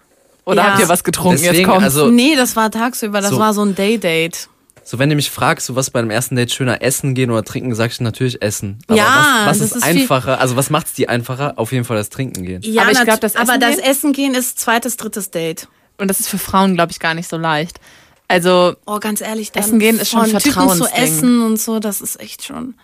Oder 0.45 0.63
Ja. 0.63 0.71
habt 0.73 0.81
ihr 0.81 0.89
was 0.89 1.05
getrunken? 1.05 1.41
Deswegen, 1.41 1.59
Jetzt 1.61 1.69
kommt. 1.69 1.83
also 1.85 2.09
nee, 2.11 2.35
das 2.37 2.57
war 2.57 2.71
tagsüber, 2.71 3.21
das 3.21 3.31
So. 3.31 3.39
war 3.39 3.55
so 3.55 3.63
ein 3.63 3.75
Day-Date. 3.77 4.49
So, 4.89 5.01
wenn 5.01 5.11
du 5.11 5.17
mich 5.17 5.31
fragst, 5.33 5.67
so 5.67 5.75
was 5.75 5.91
bei 5.91 5.99
einem 5.99 6.11
ersten 6.11 6.37
Date 6.37 6.53
schöner 6.53 6.81
essen 6.81 7.15
gehen 7.15 7.33
oder 7.33 7.43
trinken, 7.43 7.75
sag 7.75 7.91
ich 7.91 8.01
natürlich 8.01 8.41
essen. 8.41 8.79
Aber 8.87 8.97
Ja, 8.97 9.43
was, 9.47 9.49
was 9.49 9.59
das 9.59 9.71
ist, 9.71 9.77
ist 9.79 9.83
einfacher? 9.83 10.39
Also 10.41 10.55
was 10.55 10.71
macht's 10.71 10.93
die 10.93 11.09
einfacher? 11.09 11.55
Auf 11.57 11.73
jeden 11.73 11.85
Fall 11.85 11.97
das 11.97 12.09
Trinken 12.09 12.45
gehen. 12.45 12.63
Ja, 12.63 12.83
Aber 12.83 12.93
ich 12.93 12.99
nat- 12.99 13.07
glaub, 13.07 13.21
das 13.21 13.35
aber 13.35 13.51
Essen 13.55 13.61
das 13.61 13.71
gehen- 13.77 13.85
Essen 13.85 14.13
gehen 14.13 14.35
ist 14.37 14.61
zweites, 14.61 14.97
drittes 14.97 15.33
Date. 15.33 15.67
und 15.99 16.07
das 16.09 16.21
ist 16.21 16.29
für 16.29 16.39
Frauen, 16.39 16.75
glaube 16.75 16.93
ich, 16.93 17.01
gar 17.01 17.15
nicht 17.15 17.29
so 17.29 17.37
leicht. 17.37 17.81
Also, 18.29 18.77
Oh, 18.87 18.99
ganz 19.01 19.21
ehrlich, 19.21 19.51
dann 19.51 19.63
Essen 19.65 19.79
gehen 19.81 19.99
ist 19.99 20.11
schon 20.11 20.21
ein 20.21 20.31
von 20.31 20.41
Typen 20.41 20.53
zu 20.53 20.85
Vertrauensding. 20.85 21.03
essen 21.03 21.43
und 21.43 21.61
so, 21.61 21.81
das 21.81 22.01
ist 22.01 22.21
echt 22.21 22.45
schon. 22.45 22.75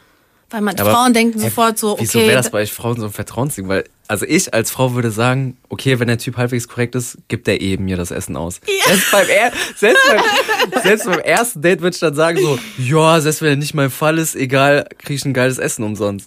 Weil 0.50 0.60
man, 0.60 0.78
Aber- 0.80 0.90
Frauen 0.92 1.14
denken 1.14 1.38
sofort 1.38 1.78
so, 1.78 1.96
Wieso 2.00 2.18
okay. 2.18 2.28
wäre 2.28 2.36
das 2.38 2.50
bei 2.50 2.62
euch 2.62 2.72
Frauen 2.72 2.98
so 2.98 3.06
ein 3.06 3.12
Vertrauensding? 3.12 3.68
Weil, 3.68 3.84
also 4.12 4.26
ich 4.28 4.52
als 4.52 4.70
Frau 4.70 4.92
würde 4.94 5.10
sagen, 5.10 5.56
okay, 5.70 5.98
wenn 5.98 6.06
der 6.06 6.18
Typ 6.18 6.36
halbwegs 6.36 6.68
korrekt 6.68 6.94
ist, 6.94 7.16
gibt 7.28 7.48
er 7.48 7.62
eben 7.62 7.86
mir 7.86 7.96
das 7.96 8.10
Essen 8.10 8.36
aus. 8.36 8.60
Selbst, 8.86 9.10
beim 9.10 9.26
er 9.26 9.52
selbst, 9.74 10.02
beim, 10.06 10.82
selbst 10.82 11.06
beim 11.06 11.18
ersten 11.20 11.62
Date 11.62 11.80
würde 11.80 11.94
ich 11.94 12.00
dann 12.00 12.14
sagen 12.14 12.38
so, 12.38 12.58
ja, 12.76 13.20
selbst 13.22 13.40
wenn 13.40 13.48
er 13.48 13.56
nicht 13.56 13.72
mein 13.72 13.88
Fall 13.90 14.18
ist, 14.18 14.36
egal, 14.36 14.86
krieg 14.98 15.16
ich 15.16 15.24
ein 15.24 15.32
geiles 15.32 15.56
Essen 15.56 15.82
umsonst. 15.82 16.26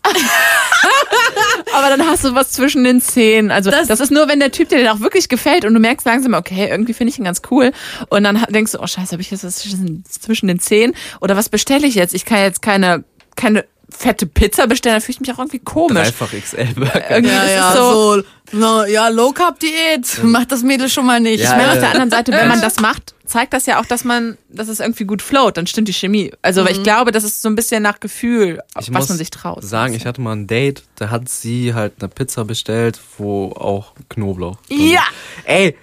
aber 1.73 1.89
dann 1.95 2.07
hast 2.07 2.23
du 2.23 2.33
was 2.33 2.51
zwischen 2.51 2.83
den 2.83 3.01
Zähnen. 3.01 3.51
Also 3.51 3.69
das, 3.69 3.88
Das- 3.88 3.99
ist 3.99 4.11
nur, 4.11 4.27
wenn 4.27 4.39
der 4.39 4.51
Typ 4.51 4.69
dir 4.69 4.83
dann 4.83 4.97
auch 4.97 5.01
wirklich 5.01 5.29
gefällt 5.29 5.65
und 5.65 5.73
du 5.73 5.79
merkst 5.79 6.05
langsam, 6.05 6.33
okay, 6.33 6.67
irgendwie 6.69 6.93
finde 6.93 7.11
ich 7.11 7.19
ihn 7.19 7.25
ganz 7.25 7.41
cool. 7.51 7.71
Und 8.09 8.23
dann 8.23 8.43
denkst 8.49 8.71
du, 8.71 8.79
oh 8.79 8.88
scheiße, 8.88 9.11
habe 9.11 9.21
ich 9.21 9.29
jetzt 9.31 9.43
was 9.43 9.57
zwischen 9.57 10.03
zwischen 10.09 10.47
den 10.47 10.59
Zähnen? 10.59 10.95
Oder 11.21 11.35
was 11.38 11.49
bestelle 11.49 11.85
ich 11.85 11.95
jetzt? 11.95 12.13
Ich 12.13 12.25
kann 12.25 12.39
jetzt 12.39 12.61
keine, 12.61 13.03
keine 13.35 13.65
fette 13.89 14.25
Pizza 14.25 14.67
bestellen, 14.67 14.95
dann 14.95 15.01
fühle 15.01 15.13
ich 15.15 15.19
mich 15.21 15.31
auch 15.33 15.37
irgendwie 15.39 15.59
komisch. 15.59 15.93
Dreifach 16.09 16.31
XL-Burger. 16.31 17.09
Irgendwie 17.11 17.33
ja, 17.33 17.43
ist 17.43 17.49
es 17.49 17.55
ja, 17.55 17.73
so, 17.75 18.15
so, 18.17 18.23
na, 18.51 18.87
ja, 18.87 19.07
Low 19.09 19.31
Carb 19.31 19.59
Diät, 19.59 20.23
macht 20.23 20.51
das 20.51 20.63
Mädel 20.63 20.89
schon 20.89 21.05
mal 21.05 21.19
nicht. 21.19 21.43
Ja, 21.43 21.51
Ich 21.51 21.57
meine, 21.57 21.71
auf 21.71 21.77
äh, 21.77 21.81
der 21.81 21.89
anderen 21.91 22.09
Seite, 22.09 22.31
wenn 22.31 22.47
man 22.47 22.61
das 22.61 22.79
macht, 22.79 23.13
zeigt 23.25 23.53
das 23.53 23.65
ja 23.65 23.79
auch, 23.79 23.85
dass 23.85 24.03
man, 24.03 24.37
dass 24.49 24.67
es 24.67 24.79
irgendwie 24.79 25.05
gut 25.05 25.21
float, 25.21 25.57
dann 25.57 25.67
stimmt 25.67 25.87
die 25.87 25.93
Chemie. 25.93 26.31
Also 26.41 26.61
Mhm. 26.61 26.67
ich 26.71 26.83
glaube, 26.83 27.11
das 27.11 27.23
ist 27.23 27.41
so 27.41 27.49
ein 27.49 27.55
bisschen 27.55 27.81
nach 27.83 27.99
Gefühl, 27.99 28.59
Ich 28.69 28.75
was 28.75 28.89
muss 28.91 29.09
man 29.09 29.17
sich 29.17 29.29
traut. 29.31 29.63
sagen, 29.63 29.93
ich 29.93 30.05
hatte 30.05 30.21
mal 30.21 30.33
ein 30.35 30.47
Date, 30.47 30.83
da 30.95 31.09
hat 31.09 31.29
sie 31.29 31.73
halt 31.73 31.93
eine 31.99 32.09
Pizza 32.09 32.45
bestellt, 32.45 32.99
wo 33.17 33.51
auch 33.51 33.93
Knoblauch. 34.10 34.57
Ja. 34.69 35.00
war. 35.00 35.05
Ey, 35.45 35.75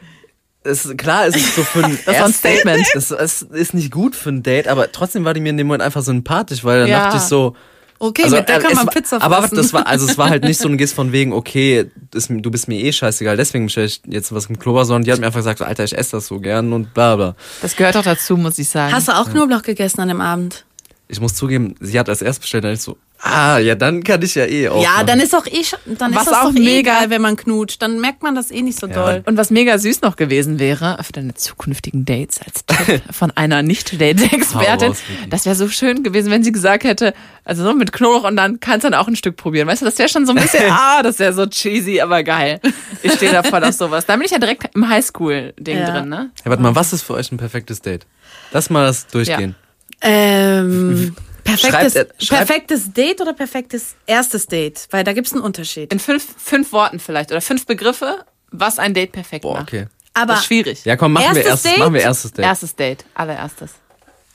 es, 0.65 0.88
klar, 0.97 1.27
es 1.27 1.35
ist 1.37 1.57
so 1.57 1.62
für 1.65 1.85
ein 1.85 1.99
Das 2.07 2.19
war 2.19 2.27
ein 2.27 2.33
Statement. 2.33 2.87
Das, 2.95 3.11
es 3.11 3.43
ist 3.43 3.75
nicht 3.75 3.91
gut 3.91 4.15
für 4.15 4.29
ein 4.31 4.43
Date, 4.45 4.69
aber 4.69 4.93
trotzdem 4.93 5.25
war 5.25 5.35
die 5.35 5.41
mir 5.41 5.50
in 5.50 5.57
dem 5.57 5.67
Moment 5.67 5.83
einfach 5.83 6.03
sympathisch, 6.03 6.62
weil 6.62 6.81
dann 6.81 6.88
Ja. 6.88 7.05
dachte 7.05 7.17
ich 7.17 7.23
so. 7.25 7.57
Okay, 8.03 8.29
mit 8.29 8.49
der 8.49 8.57
äh, 8.57 8.61
kann 8.61 8.75
man 8.75 8.87
war- 8.87 8.93
Pizza 8.93 9.23
Aber 9.23 9.37
fressen. 9.43 9.55
das 9.59 9.73
war, 9.73 9.87
also 9.87 10.07
es 10.07 10.19
war 10.19 10.29
halt 10.29 10.43
nicht 10.43 10.59
so 10.59 10.67
ein 10.69 10.77
Gist 10.79 10.93
von 10.93 11.13
wegen, 11.13 11.33
okay, 11.33 11.89
das, 12.11 12.27
du 12.27 12.51
bist 12.51 12.67
mir 12.67 12.81
eh 12.81 12.91
scheißegal, 12.93 13.37
deswegen 13.37 13.67
bestell 13.67 13.85
ich 13.85 14.03
jetzt 14.09 14.35
was 14.35 14.49
mit 14.49 14.59
Knoblauch, 14.59 14.85
sondern 14.85 15.05
die 15.05 15.13
hat 15.13 15.21
mir 15.21 15.27
einfach 15.27 15.39
gesagt, 15.39 15.63
Alter, 15.63 15.85
ich 15.85 15.97
esse 15.97 16.17
das 16.17 16.27
so 16.27 16.41
gern 16.41 16.73
und 16.73 16.93
bla 16.95 17.15
bla. 17.15 17.37
Das 17.61 17.77
gehört 17.77 17.97
auch 17.97 18.03
dazu, 18.03 18.37
muss 18.37 18.59
ich 18.59 18.69
sagen. 18.69 18.93
Hast 18.93 19.07
du 19.07 19.13
auch 19.17 19.31
Knoblauch 19.31 19.63
gegessen 19.63 20.01
an 20.01 20.09
dem 20.09 20.21
Abend? 20.21 20.65
Ich 21.12 21.21
muss 21.21 21.35
zugeben, 21.35 21.75
sie 21.78 21.99
hat 22.00 22.09
als 22.09 22.23
erst 22.23 22.40
bestellt, 22.40 22.64
dann 22.64 22.73
ich 22.73 22.81
so, 22.81 22.97
ah, 23.21 23.59
ja, 23.59 23.75
dann 23.75 24.02
kann 24.02 24.23
ich 24.23 24.35
ja 24.35 24.47
eh 24.47 24.71
auch. 24.71 24.83
Ja, 24.83 24.92
machen. 24.92 25.07
dann 25.09 25.21
ist 25.21 25.35
auch 25.37 25.45
eh, 25.47 25.61
sch- 25.61 25.76
dann 25.99 26.14
Was 26.14 26.23
ist 26.23 26.31
das 26.31 26.38
auch 26.38 26.45
doch 26.49 26.57
eh 26.57 26.61
mega- 26.61 26.97
egal, 26.97 27.11
wenn 27.11 27.21
man 27.21 27.37
knutscht. 27.37 27.83
Dann 27.83 28.00
merkt 28.00 28.23
man 28.23 28.35
das 28.35 28.50
eh 28.50 28.62
nicht 28.62 28.78
so 28.81 28.87
Ja. 28.87 28.95
doll. 28.95 29.23
Und 29.26 29.37
was 29.37 29.50
mega 29.50 29.76
süß 29.76 30.00
noch 30.00 30.16
gewesen 30.16 30.59
wäre, 30.59 30.97
für 31.02 31.12
deine 31.12 31.35
zukünftigen 31.35 32.07
Dates 32.07 32.40
als 32.40 32.64
Tipp 32.64 33.02
von 33.12 33.31
einer 33.33 33.62
Nicht-Date-Expertin, 33.62 34.95
das 35.28 35.45
wäre 35.45 35.54
so 35.54 35.69
schön 35.69 36.02
gewesen, 36.02 36.31
wenn 36.31 36.42
sie 36.42 36.50
gesagt 36.52 36.85
hätte, 36.85 37.12
also 37.45 37.62
so 37.62 37.75
mit 37.75 37.92
Knoblauch 37.92 38.25
und 38.28 38.37
dann 38.37 38.59
kannst 38.61 38.85
du 38.85 38.90
dann 38.90 38.99
auch 38.99 39.07
ein 39.07 39.14
Stück 39.16 39.37
probieren. 39.37 39.69
Weißt 39.69 39.83
du, 39.83 39.87
das 39.87 39.99
wäre 39.99 40.09
schon 40.09 40.25
so 40.26 40.33
ein 40.33 40.40
bisschen, 40.40 40.64
ah, 40.71 41.02
das 41.02 41.19
wäre 41.19 41.35
so 41.35 41.45
cheesy, 41.47 42.00
aber 42.00 42.23
geil. 42.23 42.59
Ich 43.02 43.12
stehe 43.12 43.33
da 43.33 43.42
voll 43.42 43.62
auf 43.64 43.75
sowas. 43.75 44.07
Da 44.07 44.16
bin 44.16 44.25
ich 44.25 44.31
ja 44.31 44.38
direkt 44.38 44.75
im 44.75 44.88
Highschool-Ding 44.88 45.78
Ja. 45.78 45.90
drin, 45.90 46.09
ne? 46.09 46.31
Ja, 46.45 46.50
warte 46.50 46.62
mal, 46.62 46.75
was 46.75 46.92
ist 46.95 47.02
für 47.02 47.14
euch 47.14 47.31
ein 47.31 47.37
perfektes 47.37 47.83
Date? 47.83 48.07
Lass 48.52 48.71
mal 48.71 48.87
das 48.87 49.07
durchgehen. 49.09 49.54
Ähm, 50.03 51.15
perfektes, 51.45 51.93
Schreibt 51.95 51.97
er- 52.21 52.25
schreibt- 52.25 52.47
perfektes 52.49 52.93
Date 52.93 53.21
oder 53.21 53.33
perfektes 53.33 53.95
erstes 54.07 54.47
Date? 54.47 54.87
Weil 54.91 55.05
da 55.05 55.13
gibt's 55.13 55.33
einen 55.33 55.43
Unterschied. 55.43 55.93
In 55.93 55.99
fünf, 55.99 56.25
fünf 56.37 56.73
Worten 56.73 56.99
vielleicht 56.99 57.31
oder 57.31 57.41
fünf 57.41 57.67
Begriffe, 57.67 58.25
was 58.51 58.79
ein 58.79 58.95
Date 58.95 59.13
perfekt 59.13 59.43
Boah, 59.43 59.55
macht. 59.61 59.69
okay. 59.69 59.87
Aber 60.15 60.35
Das 60.35 60.41
ist 60.41 60.47
schwierig. 60.47 60.85
Ja, 60.85 60.97
komm, 60.97 61.13
machen 61.15 61.35
wir 61.35 61.43
Erstes 61.43 61.47
erstes, 61.47 61.71
Date? 61.71 61.79
machen 61.79 61.95
wir 61.95 62.01
erstes 62.03 62.33
Date. 62.33 62.45
Erstes 62.45 62.77
Date, 62.77 63.05
allererstes. 63.15 63.71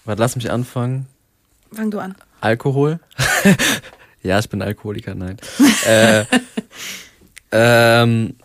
Warte, 0.06 0.22
lass 0.22 0.36
mich 0.36 0.50
anfangen. 0.50 1.06
fang 1.74 1.92
du 1.92 2.00
an. 2.00 2.16
Alkohol. 2.42 3.00
ja, 4.24 4.40
ich 4.40 4.50
bin 4.50 4.62
Alkoholiker, 4.62 5.14
nein. 5.16 5.38
äh, 5.86 6.26
ähm, 7.52 8.36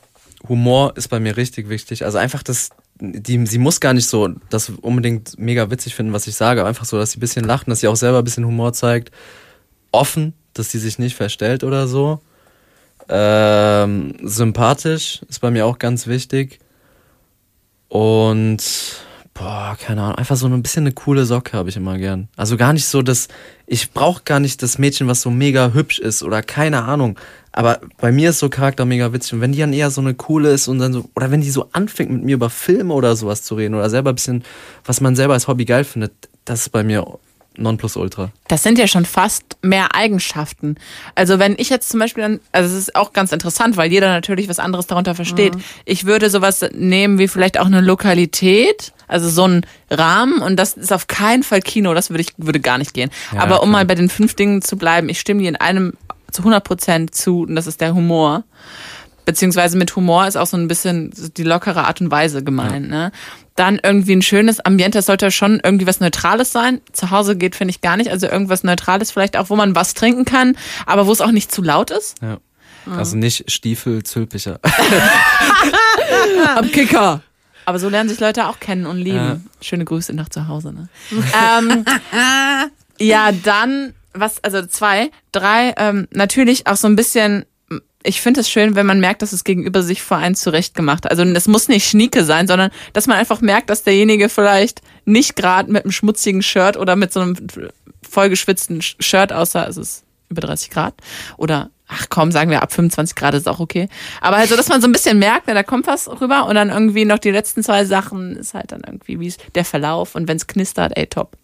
Humor 0.49 0.93
ist 0.97 1.09
bei 1.09 1.21
mir 1.21 1.37
richtig 1.37 1.69
wichtig. 1.69 2.05
Also 2.05 2.19
einfach 2.19 2.43
das, 2.43 2.71
die, 3.03 3.45
sie 3.47 3.59
muss 3.59 3.81
gar 3.81 3.95
nicht 3.95 4.07
so 4.07 4.29
das 4.49 4.71
unbedingt 4.71 5.37
mega 5.37 5.71
witzig 5.71 5.95
finden, 5.95 6.13
was 6.13 6.29
ich 6.29 6.37
sage, 6.37 6.65
einfach 6.65 6.85
so, 6.85 6.99
dass 6.99 7.11
sie 7.11 7.19
ein 7.19 7.21
bisschen 7.21 7.45
lacht 7.45 7.67
und 7.67 7.71
dass 7.71 7.81
sie 7.81 7.89
auch 7.89 7.97
selber 7.97 8.19
ein 8.19 8.25
bisschen 8.25 8.47
Humor 8.47 8.73
zeigt. 8.73 9.11
Offen, 9.91 10.35
dass 10.55 10.71
sie 10.71 10.79
sich 10.79 10.99
nicht 10.99 11.17
verstellt 11.17 11.65
oder 11.65 11.89
so. 11.89 12.21
Ähm, 13.09 14.15
sympathisch 14.23 15.21
ist 15.29 15.41
bei 15.41 15.51
mir 15.51 15.67
auch 15.67 15.79
ganz 15.79 16.07
wichtig. 16.07 16.61
Und 17.89 18.63
boah, 19.35 19.77
keine 19.81 20.03
Ahnung, 20.03 20.17
einfach 20.17 20.37
so 20.37 20.47
ein 20.47 20.63
bisschen 20.63 20.85
eine 20.85 20.93
coole 20.93 21.25
Socke 21.25 21.57
habe 21.57 21.69
ich 21.69 21.77
immer 21.77 21.99
gern. 21.99 22.29
Also 22.37 22.57
gar 22.57 22.73
nicht 22.73 22.87
so 22.87 23.03
das, 23.03 23.29
ich 23.67 23.93
brauche 23.93 24.23
gar 24.25 24.41
nicht 24.41 24.63
das 24.63 24.79
Mädchen, 24.79 25.09
was 25.09 25.23
so 25.23 25.31
mega 25.31 25.73
hübsch 25.73 25.99
ist 25.99 26.23
oder 26.23 26.43
keine 26.43 26.85
Ahnung. 26.85 27.19
Aber 27.53 27.81
bei 27.99 28.13
mir 28.13 28.31
ist 28.31 28.39
so 28.39 28.49
Charakter 28.49 28.85
mega 28.85 29.13
witzig. 29.13 29.35
Und 29.35 29.41
wenn 29.41 29.53
die 29.53 29.59
dann 29.59 29.73
eher 29.73 29.91
so 29.91 30.01
eine 30.01 30.15
coole 30.15 30.51
ist 30.51 30.69
und 30.69 30.79
dann 30.79 30.93
so, 30.93 31.11
oder 31.15 31.31
wenn 31.31 31.43
die 31.43 31.51
so 31.51 31.69
anfängt 31.73 32.11
mit 32.11 32.25
mir 32.25 32.35
über 32.37 32.51
Filme 32.51 32.95
oder 32.95 33.15
sowas 33.15 33.43
zu 33.43 33.55
reden 33.55 33.75
oder 33.75 33.91
selber 33.91 34.11
ein 34.11 34.15
bisschen, 34.15 34.45
was 34.85 35.01
man 35.01 35.17
selber 35.17 35.35
als 35.35 35.49
Hobby 35.49 35.65
geil 35.65 35.85
findet, 35.85 36.13
das 36.45 36.63
ist 36.63 36.69
bei 36.71 36.83
mir 36.83 37.07
Nonplusultra. 37.57 38.31
Das 38.49 38.63
sind 38.63 38.79
ja 38.79 38.87
schon 38.87 39.05
fast 39.05 39.57
mehr 39.63 39.95
Eigenschaften. 39.95 40.77
Also 41.15 41.39
wenn 41.39 41.55
ich 41.59 41.69
jetzt 41.71 41.91
zum 41.91 42.01
Beispiel 42.01 42.23
dann, 42.23 42.41
also 42.53 42.75
es 42.75 42.81
ist 42.81 42.97
auch 42.97 43.13
ganz 43.13 43.33
interessant, 43.33 43.77
weil 43.77 43.91
jeder 43.91 44.09
natürlich 44.09 44.49
was 44.49 44.59
anderes 44.59 44.87
darunter 44.87 45.15
versteht. 45.15 45.55
Ich 45.85 46.07
würde 46.07 46.31
sowas 46.31 46.65
nehmen 46.73 47.19
wie 47.19 47.29
vielleicht 47.29 47.59
auch 47.59 47.67
eine 47.67 47.81
Lokalität, 47.81 48.93
also 49.07 49.29
so 49.29 49.47
ein 49.47 49.67
Rahmen 49.91 50.41
und 50.41 50.57
das 50.57 50.75
ist 50.75 50.93
auf 50.93 51.07
keinen 51.07 51.43
Fall 51.43 51.61
Kino, 51.61 51.95
das 51.95 52.11
würde 52.11 52.23
ich, 52.23 52.33
würde 52.39 52.61
gar 52.61 52.79
nicht 52.79 52.95
gehen. 52.95 53.11
Ja, 53.33 53.41
Aber 53.41 53.63
um 53.63 53.71
klar. 53.71 53.81
mal 53.81 53.87
bei 53.87 53.95
den 53.95 54.09
fünf 54.09 54.35
Dingen 54.35 54.63
zu 54.63 54.77
bleiben, 54.77 55.09
ich 55.09 55.21
stimme 55.21 55.43
dir 55.43 55.49
in 55.49 55.57
einem 55.57 55.95
zu 56.31 56.41
100 56.41 56.65
Prozent 56.65 57.15
zu 57.15 57.43
und 57.43 57.55
das 57.55 57.67
ist 57.67 57.81
der 57.81 57.95
Humor. 57.95 58.45
Beziehungsweise 59.25 59.77
mit 59.77 59.95
Humor 59.95 60.27
ist 60.27 60.37
auch 60.37 60.47
so 60.47 60.57
ein 60.57 60.67
bisschen 60.67 61.13
die 61.37 61.45
lockere 61.45 61.85
Art 61.85 62.01
und 62.01 62.11
Weise 62.11 62.43
gemeint. 62.43 62.89
Ne? 62.89 63.13
Dann 63.57 63.81
irgendwie 63.83 64.17
ein 64.17 64.23
schönes 64.23 64.61
Ambiente, 64.61 64.99
das 64.99 65.07
sollte 65.07 65.31
schon 65.31 65.61
irgendwie 65.63 65.87
was 65.87 66.01
Neutrales 66.01 66.53
sein. 66.53 66.81
Zu 66.93 67.11
Hause 67.11 67.37
geht, 67.37 67.55
finde 67.55 67.71
ich 67.71 67.81
gar 67.81 67.97
nicht. 67.97 68.11
Also 68.11 68.27
irgendwas 68.27 68.65
Neutrales 68.65 69.11
vielleicht 69.11 69.37
auch, 69.37 69.51
wo 69.51 69.57
man 69.57 69.75
was 69.75 69.95
trinken 69.95 70.25
kann, 70.25 70.57
aber 70.87 71.07
wo 71.07 71.13
es 71.13 71.21
auch 71.21 71.33
nicht 71.33 71.53
zu 71.53 71.63
laut 71.63 71.91
ist. 71.91 72.17
Ja. 72.23 72.39
Also 72.87 73.17
nicht 73.17 73.51
Stiefel, 73.51 74.03
Zülpicher. 74.03 74.59
Am 76.57 76.71
Kicker. 76.71 77.23
Aber 77.65 77.79
so 77.79 77.89
lernen 77.89 78.09
sich 78.09 78.19
Leute 78.19 78.47
auch 78.49 78.59
kennen 78.59 78.87
und 78.87 78.99
lieben. 78.99 79.17
Ja. 79.17 79.41
Schöne 79.61 79.85
Grüße 79.85 80.13
nach 80.15 80.29
zu 80.29 80.49
Hause. 80.49 80.73
Ne? 80.73 80.89
ähm, 81.13 81.85
ja, 82.99 83.31
dann, 83.31 83.95
was, 84.15 84.43
also 84.43 84.67
zwei, 84.67 85.11
drei, 85.31 85.75
ähm, 85.77 86.09
natürlich 86.11 86.67
auch 86.67 86.77
so 86.77 86.89
ein 86.89 86.97
bisschen, 86.97 87.45
ich 88.05 88.21
finde 88.21 88.41
es 88.41 88.51
schön, 88.51 88.75
wenn 88.75 88.87
man 88.87 89.01
merkt, 89.01 89.23
dass 89.23 89.33
es 89.33 89.45
gegenüber 89.45 89.83
sich 89.83 90.03
vor 90.03 90.17
einen 90.17 90.35
zurechtgemacht 90.35 91.05
hat. 91.05 91.11
Also 91.11 91.23
es 91.25 91.49
muss 91.49 91.69
nicht 91.69 91.87
Schnieke 91.87 92.25
sein, 92.25 92.47
sondern 92.47 92.71
dass 92.93 93.07
man 93.07 93.17
einfach 93.17 93.41
merkt, 93.41 93.71
dass 93.71 93.83
derjenige 93.83 94.29
vielleicht 94.29 94.83
nicht 95.05 95.37
gerade 95.37 95.71
mit 95.71 95.85
einem 95.85 95.93
schmutzigen 95.93 96.43
Shirt 96.43 96.77
oder 96.77 96.97
mit 96.97 97.13
so 97.13 97.21
einem 97.21 97.37
vollgeschwitzten 98.09 98.83
Shirt 98.83 99.33
aussah, 99.33 99.67
es 99.67 99.77
ist 99.77 100.05
über 100.29 100.41
30 100.41 100.71
Grad 100.71 100.95
oder 101.37 101.71
ach 101.89 102.07
komm, 102.09 102.33
sagen 102.33 102.51
wir 102.51 102.63
ab 102.63 102.73
25 102.73 103.15
Grad 103.15 103.35
ist 103.35 103.49
auch 103.49 103.61
okay. 103.61 103.89
Aber 104.21 104.37
also, 104.37 104.57
dass 104.57 104.69
man 104.69 104.81
so 104.81 104.89
ein 104.89 104.93
bisschen 104.93 105.19
merkt, 105.19 105.45
na, 105.47 105.55
da 105.55 105.63
kommt 105.63 105.87
was 105.87 106.09
rüber 106.21 106.47
und 106.47 106.55
dann 106.55 106.71
irgendwie 106.71 107.05
noch 107.05 107.19
die 107.19 107.31
letzten 107.31 107.63
zwei 107.63 107.85
Sachen 107.85 108.37
ist 108.37 108.55
halt 108.55 108.73
dann 108.73 108.83
irgendwie 108.87 109.21
wie 109.21 109.33
der 109.55 109.65
Verlauf 109.65 110.15
und 110.15 110.29
wenn 110.29 110.37
es 110.37 110.47
knistert, 110.47 110.97
ey, 110.97 111.07
top. 111.07 111.37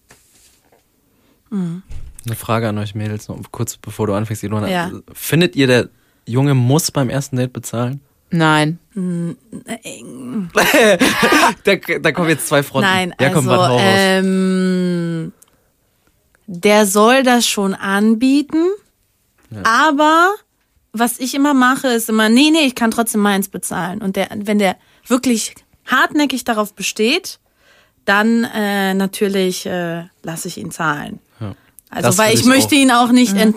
Eine 2.26 2.36
Frage 2.36 2.68
an 2.68 2.78
euch 2.78 2.94
Mädels, 2.94 3.28
noch 3.28 3.38
kurz 3.50 3.76
bevor 3.76 4.06
du 4.06 4.14
anfängst, 4.14 4.42
Ilona. 4.42 4.68
Ja. 4.68 4.90
Findet 5.12 5.56
ihr, 5.56 5.66
der 5.66 5.88
Junge 6.28 6.54
muss 6.54 6.90
beim 6.90 7.08
ersten 7.10 7.36
Date 7.36 7.52
bezahlen? 7.52 8.00
Nein. 8.30 8.78
Da, 11.64 11.74
da 12.00 12.12
kommen 12.12 12.28
jetzt 12.28 12.48
zwei 12.48 12.62
Fronten. 12.62 12.88
Nein, 12.88 13.14
ja, 13.20 13.30
komm, 13.30 13.48
also 13.48 13.76
ähm, 13.80 15.32
der 16.46 16.86
soll 16.86 17.22
das 17.22 17.46
schon 17.46 17.74
anbieten, 17.74 18.64
aber 19.64 20.34
was 20.92 21.18
ich 21.18 21.34
immer 21.34 21.54
mache, 21.54 21.88
ist 21.88 22.08
immer, 22.08 22.28
nee, 22.28 22.50
nee, 22.50 22.66
ich 22.66 22.74
kann 22.74 22.90
trotzdem 22.90 23.20
meins 23.20 23.48
bezahlen. 23.48 24.02
Und 24.02 24.16
der, 24.16 24.28
wenn 24.34 24.58
der 24.58 24.76
wirklich 25.06 25.54
hartnäckig 25.86 26.44
darauf 26.44 26.74
besteht, 26.74 27.38
dann 28.04 28.44
äh, 28.44 28.94
natürlich 28.94 29.66
äh, 29.66 30.04
lasse 30.22 30.48
ich 30.48 30.58
ihn 30.58 30.70
zahlen. 30.70 31.20
Ja. 31.40 31.54
Also, 31.90 32.08
Das 32.08 32.18
weil 32.18 32.34
ich 32.34 32.40
ich 32.40 32.46
möchte 32.46 32.74
auch. 32.74 32.78
ihn 32.80 32.90
auch 32.90 33.12
nicht 33.12 33.36
ent 33.36 33.56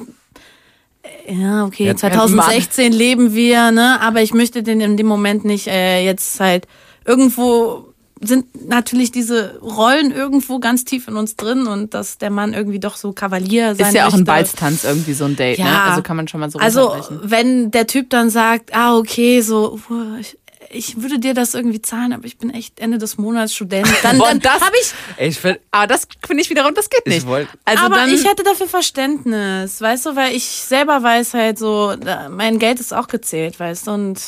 ja, 1.27 1.65
okay, 1.65 1.85
Ja, 1.85 1.95
2016 1.95 2.91
leben 2.91 3.33
wir, 3.33 3.71
ne? 3.71 3.99
Aber 4.01 4.21
ich 4.21 4.33
möchte 4.33 4.63
den 4.63 4.81
in 4.81 4.97
dem 4.97 5.07
Moment 5.07 5.45
nicht 5.45 5.67
äh, 5.67 6.03
jetzt 6.03 6.39
halt 6.39 6.67
irgendwo 7.05 7.91
sind 8.23 8.67
natürlich 8.69 9.11
diese 9.11 9.59
Rollen 9.61 10.11
irgendwo 10.11 10.59
ganz 10.59 10.85
tief 10.85 11.07
in 11.07 11.17
uns 11.17 11.35
drin 11.35 11.65
und 11.65 11.95
dass 11.95 12.19
der 12.19 12.29
Mann 12.29 12.53
irgendwie 12.53 12.79
doch 12.79 12.95
so 12.95 13.13
Kavalier 13.13 13.75
sein 13.75 13.87
Ist 13.87 13.93
ja 13.95 14.07
auch 14.07 14.13
ein. 14.13 14.25
Balztanz 14.25 14.83
irgendwie 14.83 15.13
so 15.13 15.25
ein 15.25 15.35
Date, 15.35 15.57
ne? 15.57 15.65
Ja. 15.65 15.85
Also 15.85 16.03
kann 16.03 16.17
man 16.17 16.27
schon 16.27 16.39
mal 16.39 16.51
so 16.51 16.59
Also, 16.59 16.95
wenn 17.23 17.71
der 17.71 17.87
Typ 17.87 18.11
dann 18.11 18.29
sagt, 18.29 18.75
ah, 18.75 18.95
okay, 18.95 19.41
so, 19.41 19.79
uh, 19.89 20.17
ich, 20.19 20.37
ich 20.73 21.01
würde 21.01 21.19
dir 21.19 21.33
das 21.33 21.53
irgendwie 21.53 21.81
zahlen, 21.81 22.13
aber 22.13 22.25
ich 22.25 22.37
bin 22.37 22.49
echt 22.49 22.79
Ende 22.79 22.97
des 22.97 23.17
Monats 23.17 23.53
Student, 23.53 23.87
dann, 24.03 24.19
dann 24.19 24.39
das- 24.41 24.61
habe 24.61 24.75
ich, 24.81 24.93
ich 25.27 25.39
find, 25.39 25.59
Aber 25.71 25.87
das 25.87 26.07
finde 26.25 26.41
ich 26.43 26.49
wiederum, 26.49 26.73
das 26.73 26.89
geht 26.89 27.01
Ich 27.05 27.13
nicht. 27.15 27.27
wollt- 27.27 27.47
also 27.65 27.83
aber 27.85 27.95
dann, 27.95 28.09
ich 28.13 28.25
hätte 28.25 28.43
dafür 28.43 28.67
Verständnis, 28.67 29.81
weißt 29.81 30.05
du, 30.07 30.15
weil 30.15 30.35
ich 30.35 30.45
selber 30.45 31.01
weiß 31.03 31.33
halt 31.33 31.57
so, 31.59 31.95
mein 32.29 32.59
Geld 32.59 32.79
ist 32.79 32.93
auch 32.93 33.07
gezählt, 33.07 33.59
weißt 33.59 33.87
du, 33.87 33.91
und 33.91 34.21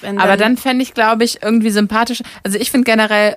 wenn 0.00 0.18
Aber 0.18 0.36
dann 0.36 0.56
fände 0.56 0.82
ich, 0.82 0.92
glaube 0.94 1.24
ich, 1.24 1.42
irgendwie 1.42 1.70
sympathisch. 1.70 2.22
Also 2.42 2.58
ich 2.58 2.70
finde 2.70 2.84
generell, 2.84 3.36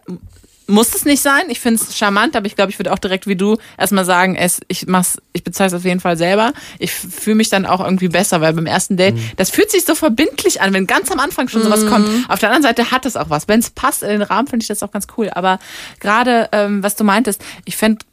muss 0.67 0.93
es 0.93 1.05
nicht 1.05 1.21
sein. 1.21 1.43
Ich 1.49 1.59
finde 1.59 1.81
es 1.81 1.97
charmant, 1.97 2.35
aber 2.35 2.45
ich 2.45 2.55
glaube, 2.55 2.71
ich 2.71 2.79
würde 2.79 2.91
auch 2.91 2.99
direkt 2.99 3.27
wie 3.27 3.35
du 3.35 3.57
erstmal 3.77 4.05
sagen, 4.05 4.35
es, 4.35 4.59
ich 4.67 4.87
mach's, 4.87 5.17
ich 5.33 5.43
bezahle 5.43 5.69
es 5.69 5.73
auf 5.73 5.85
jeden 5.85 5.99
Fall 5.99 6.17
selber. 6.17 6.53
Ich 6.79 6.91
fühle 6.91 7.35
mich 7.35 7.49
dann 7.49 7.65
auch 7.65 7.83
irgendwie 7.83 8.09
besser, 8.09 8.41
weil 8.41 8.53
beim 8.53 8.65
ersten 8.65 8.97
Date, 8.97 9.15
das 9.37 9.49
fühlt 9.49 9.71
sich 9.71 9.85
so 9.85 9.95
verbindlich 9.95 10.61
an, 10.61 10.73
wenn 10.73 10.85
ganz 10.87 11.11
am 11.11 11.19
Anfang 11.19 11.47
schon 11.47 11.63
sowas 11.63 11.85
kommt. 11.87 12.07
Auf 12.29 12.39
der 12.39 12.49
anderen 12.49 12.63
Seite 12.63 12.91
hat 12.91 13.05
es 13.05 13.15
auch 13.15 13.29
was. 13.29 13.47
Wenn 13.47 13.59
es 13.59 13.69
passt 13.69 14.03
in 14.03 14.09
den 14.09 14.21
Rahmen, 14.21 14.47
finde 14.47 14.63
ich 14.63 14.67
das 14.67 14.83
auch 14.83 14.91
ganz 14.91 15.07
cool. 15.17 15.29
Aber 15.29 15.59
gerade, 15.99 16.49
ähm, 16.51 16.83
was 16.83 16.95
du 16.95 17.03
meintest, 17.03 17.43
ich 17.65 17.77
fände 17.77 18.05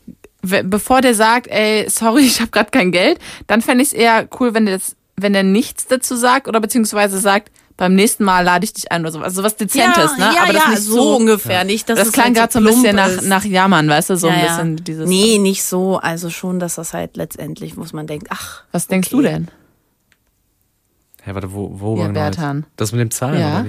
bevor 0.42 1.00
der 1.00 1.14
sagt, 1.14 1.46
ey, 1.49 1.88
sorry, 1.88 2.23
ich 2.26 2.40
habe 2.40 2.50
gerade 2.50 2.70
kein 2.70 2.92
Geld, 2.92 3.18
dann 3.46 3.62
fände 3.62 3.82
ich 3.82 3.88
es 3.88 3.94
eher 3.94 4.28
cool, 4.38 4.54
wenn 4.54 4.66
der 4.66 4.78
das, 4.78 4.96
wenn 5.16 5.32
der 5.32 5.42
nichts 5.42 5.87
dazu 5.87 6.16
sagt 6.16 6.49
oder 6.49 6.61
beziehungsweise 6.61 7.18
sagt, 7.18 7.50
beim 7.76 7.95
nächsten 7.95 8.25
Mal 8.25 8.43
lade 8.43 8.64
ich 8.64 8.73
dich 8.73 8.93
ein 8.93 9.00
oder 9.02 9.11
so. 9.11 9.21
Also 9.21 9.43
was 9.43 9.57
Dezentes, 9.57 10.12
ja, 10.19 10.28
ne? 10.28 10.35
Ja, 10.35 10.43
Aber 10.45 10.52
das 10.52 10.62
ja, 10.62 10.71
nicht 10.71 10.83
so 10.83 10.93
so 10.93 11.16
ungefähr, 11.16 11.64
nicht, 11.64 11.88
dass 11.88 11.99
das 11.99 12.09
es 12.09 12.12
klang 12.14 12.26
halt 12.26 12.37
gerade 12.37 12.52
so 12.52 12.59
ein 12.61 12.64
bisschen 12.64 12.97
nach, 12.97 13.23
nach 13.23 13.45
Jammern, 13.45 13.88
weißt 13.88 14.11
du, 14.11 14.16
so 14.16 14.28
ein 14.28 14.40
bisschen 14.40 14.76
ja. 14.76 14.85
dieses. 14.85 15.09
Nee, 15.09 15.38
nicht 15.38 15.64
so. 15.64 15.99
Also 15.99 16.31
schon, 16.31 16.61
dass 16.61 16.76
das 16.76 16.95
halt 16.95 17.16
letztendlich, 17.16 17.76
muss 17.76 17.93
man 17.93 18.07
denken, 18.07 18.26
ach. 18.31 18.62
Was 18.71 18.87
denkst 18.87 19.09
okay. 19.09 19.16
du 19.16 19.23
denn? 19.23 19.49
Hä, 21.25 21.35
warte, 21.35 21.52
wo, 21.52 21.71
wo 21.81 21.97
Ja? 21.99 22.09
Bertan. 22.09 22.66
Das 22.76 22.93
mit 22.93 23.00
dem 23.00 23.11
Zahlen, 23.11 23.40
Ja. 23.40 23.66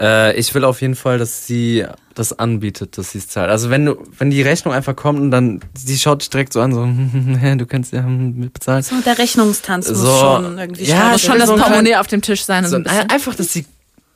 Äh, 0.00 0.34
ich 0.38 0.54
will 0.54 0.64
auf 0.64 0.80
jeden 0.80 0.94
Fall, 0.96 1.18
dass 1.18 1.46
sie 1.46 1.84
das 2.14 2.38
anbietet, 2.38 2.98
dass 2.98 3.12
sie 3.12 3.18
es 3.18 3.28
zahlt. 3.28 3.50
Also 3.50 3.70
wenn 3.70 3.86
du, 3.86 3.96
wenn 4.18 4.30
die 4.30 4.42
Rechnung 4.42 4.74
einfach 4.74 4.96
kommt 4.96 5.20
und 5.20 5.30
dann, 5.30 5.60
sie 5.74 5.98
schaut 5.98 6.22
dich 6.22 6.30
direkt 6.30 6.52
so 6.52 6.60
an, 6.60 6.72
so, 6.72 6.84
du 7.56 7.66
kannst 7.66 7.92
ja 7.92 8.02
mit 8.02 8.52
bezahlen. 8.54 8.82
So, 8.82 8.96
der 9.00 9.18
Rechnungstanz 9.18 9.88
muss 9.88 9.98
So, 9.98 10.06
schon 10.18 10.58
irgendwie 10.58 10.84
ja. 10.84 11.10
Muss 11.10 11.22
schon 11.22 11.38
das 11.38 11.48
so 11.48 11.56
Portemonnaie 11.56 11.96
auf 11.96 12.06
dem 12.06 12.20
Tisch 12.22 12.44
sein. 12.44 12.66
So, 12.66 12.76
ein 12.76 12.86
einfach, 12.86 13.34
dass 13.34 13.52
sie, 13.52 13.64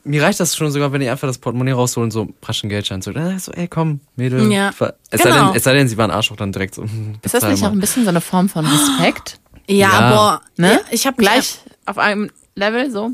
mir 0.03 0.21
reicht 0.23 0.39
das 0.39 0.55
schon 0.55 0.71
sogar, 0.71 0.91
wenn 0.93 1.01
die 1.01 1.09
einfach 1.09 1.27
das 1.27 1.37
Portemonnaie 1.37 1.71
rausholen 1.73 2.07
und 2.07 2.11
so 2.11 2.27
raschen 2.43 2.69
Geldschein 2.69 3.01
so, 3.01 3.11
äh, 3.11 3.37
so, 3.39 3.51
ey, 3.51 3.67
komm, 3.67 3.99
Mädel. 4.15 4.51
Ja. 4.51 4.69
Es, 5.09 5.21
sei 5.21 5.29
Genau. 5.31 5.47
denn, 5.47 5.55
es 5.57 5.63
sei 5.63 5.73
denn, 5.73 5.87
sie 5.87 5.97
war 5.97 6.07
ein 6.07 6.11
Arschloch, 6.11 6.37
dann 6.37 6.51
direkt 6.51 6.75
so, 6.75 6.83
ist 7.23 7.33
das 7.33 7.43
nicht 7.43 7.63
auch 7.63 7.71
ein 7.71 7.79
bisschen 7.79 8.03
so 8.03 8.09
eine 8.09 8.21
Form 8.21 8.47
von 8.49 8.65
Respekt? 8.65 9.39
Ja, 9.67 9.75
Ja. 9.75 10.11
boah. 10.15 10.41
Ne? 10.57 10.73
Ja, 10.73 10.79
ich 10.91 11.05
habe 11.07 11.17
Gleich 11.17 11.59
auf 11.85 11.97
einem 11.97 12.29
Level 12.55 12.89
so? 12.91 13.11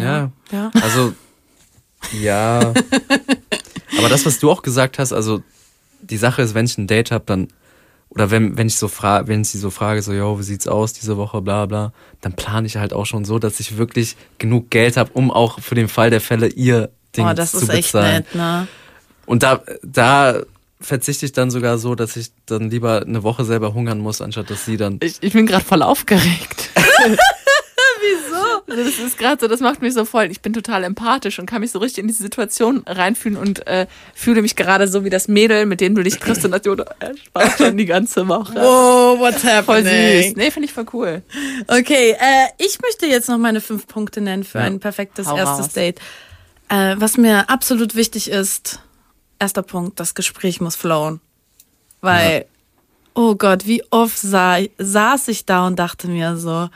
Ja. 0.00 0.30
Ja. 0.52 0.70
Also, 0.82 1.12
ja. 2.20 2.72
Aber 3.98 4.08
das, 4.08 4.26
was 4.26 4.38
du 4.38 4.50
auch 4.50 4.62
gesagt 4.62 4.98
hast, 4.98 5.12
also 5.12 5.42
die 6.02 6.16
Sache 6.16 6.42
ist, 6.42 6.54
wenn 6.54 6.66
ich 6.66 6.76
ein 6.78 6.86
Date 6.86 7.10
habe, 7.10 7.24
dann, 7.26 7.48
oder 8.10 8.30
wenn, 8.30 8.56
wenn 8.56 8.66
ich 8.68 8.76
so 8.76 8.88
frage, 8.88 9.28
wenn 9.28 9.42
ich 9.42 9.48
sie 9.48 9.58
so 9.58 9.70
frage, 9.70 10.02
so, 10.02 10.12
yo, 10.12 10.38
wie 10.38 10.42
sieht's 10.42 10.68
aus 10.68 10.92
diese 10.92 11.16
Woche, 11.16 11.40
bla 11.42 11.66
bla, 11.66 11.92
dann 12.20 12.34
plane 12.34 12.66
ich 12.66 12.76
halt 12.76 12.92
auch 12.92 13.06
schon 13.06 13.24
so, 13.24 13.38
dass 13.38 13.58
ich 13.60 13.76
wirklich 13.76 14.16
genug 14.38 14.70
Geld 14.70 14.96
habe, 14.96 15.10
um 15.14 15.30
auch 15.30 15.60
für 15.60 15.74
den 15.74 15.88
Fall 15.88 16.10
der 16.10 16.20
Fälle 16.20 16.46
ihr 16.48 16.90
Ding 17.16 17.26
Oh, 17.26 17.32
das 17.32 17.52
zu 17.52 17.58
ist 17.58 17.68
echt 17.70 17.92
bezahlen. 17.92 18.16
nett, 18.16 18.34
ne? 18.34 18.68
Und 19.24 19.42
da, 19.42 19.62
da 19.82 20.40
verzichte 20.80 21.26
ich 21.26 21.32
dann 21.32 21.50
sogar 21.50 21.78
so, 21.78 21.94
dass 21.94 22.16
ich 22.16 22.28
dann 22.44 22.70
lieber 22.70 23.02
eine 23.02 23.22
Woche 23.22 23.44
selber 23.44 23.74
hungern 23.74 23.98
muss, 23.98 24.20
anstatt 24.20 24.50
dass 24.50 24.64
sie 24.66 24.76
dann. 24.76 24.98
Ich, 25.02 25.16
ich 25.20 25.32
bin 25.32 25.46
gerade 25.46 25.64
voll 25.64 25.82
aufgeregt. 25.82 26.70
Also 28.68 28.82
das 28.82 28.98
ist 28.98 29.16
gerade 29.18 29.40
so, 29.40 29.46
das 29.46 29.60
macht 29.60 29.80
mich 29.80 29.94
so 29.94 30.04
voll. 30.04 30.30
Ich 30.30 30.40
bin 30.40 30.52
total 30.52 30.82
empathisch 30.84 31.38
und 31.38 31.46
kann 31.46 31.60
mich 31.60 31.70
so 31.70 31.78
richtig 31.78 31.98
in 32.02 32.08
diese 32.08 32.22
Situation 32.22 32.82
reinfühlen 32.86 33.38
und 33.38 33.66
äh, 33.66 33.86
fühle 34.14 34.42
mich 34.42 34.56
gerade 34.56 34.88
so 34.88 35.04
wie 35.04 35.10
das 35.10 35.28
Mädel, 35.28 35.66
mit 35.66 35.80
dem 35.80 35.94
du 35.94 36.02
dich 36.02 36.18
triffst 36.18 36.44
und 36.44 36.50
das 36.50 36.62
er 36.98 37.16
spart 37.16 37.58
schon 37.58 37.76
die 37.76 37.84
ganze 37.86 38.26
Woche. 38.26 38.54
Wow, 38.56 39.20
what's 39.20 39.42
Voll 39.42 39.50
happening? 39.52 40.22
süß. 40.24 40.36
Nee, 40.36 40.50
finde 40.50 40.66
ich 40.66 40.72
voll 40.72 40.86
cool. 40.92 41.22
Okay, 41.68 42.10
äh, 42.18 42.46
ich 42.58 42.80
möchte 42.82 43.06
jetzt 43.06 43.28
noch 43.28 43.38
meine 43.38 43.60
fünf 43.60 43.86
Punkte 43.86 44.20
nennen 44.20 44.42
für 44.42 44.58
Ja. 44.58 44.64
ein 44.64 44.80
perfektes 44.80 45.28
Hau 45.28 45.36
erstes 45.36 45.66
raus. 45.66 45.72
Date. 45.72 46.00
Äh, 46.68 46.96
was 46.98 47.16
mir 47.16 47.48
absolut 47.48 47.94
wichtig 47.94 48.28
ist, 48.30 48.80
erster 49.38 49.62
Punkt, 49.62 50.00
das 50.00 50.14
Gespräch 50.16 50.60
muss 50.60 50.74
flowen. 50.74 51.20
Weil, 52.00 52.46
oh 53.14 53.36
Gott, 53.36 53.66
wie 53.66 53.84
oft 53.90 54.18
sah, 54.18 54.58
saß 54.78 55.28
ich 55.28 55.44
da 55.44 55.66
und 55.68 55.78
dachte 55.78 56.08
mir 56.08 56.36
so, 56.36 56.68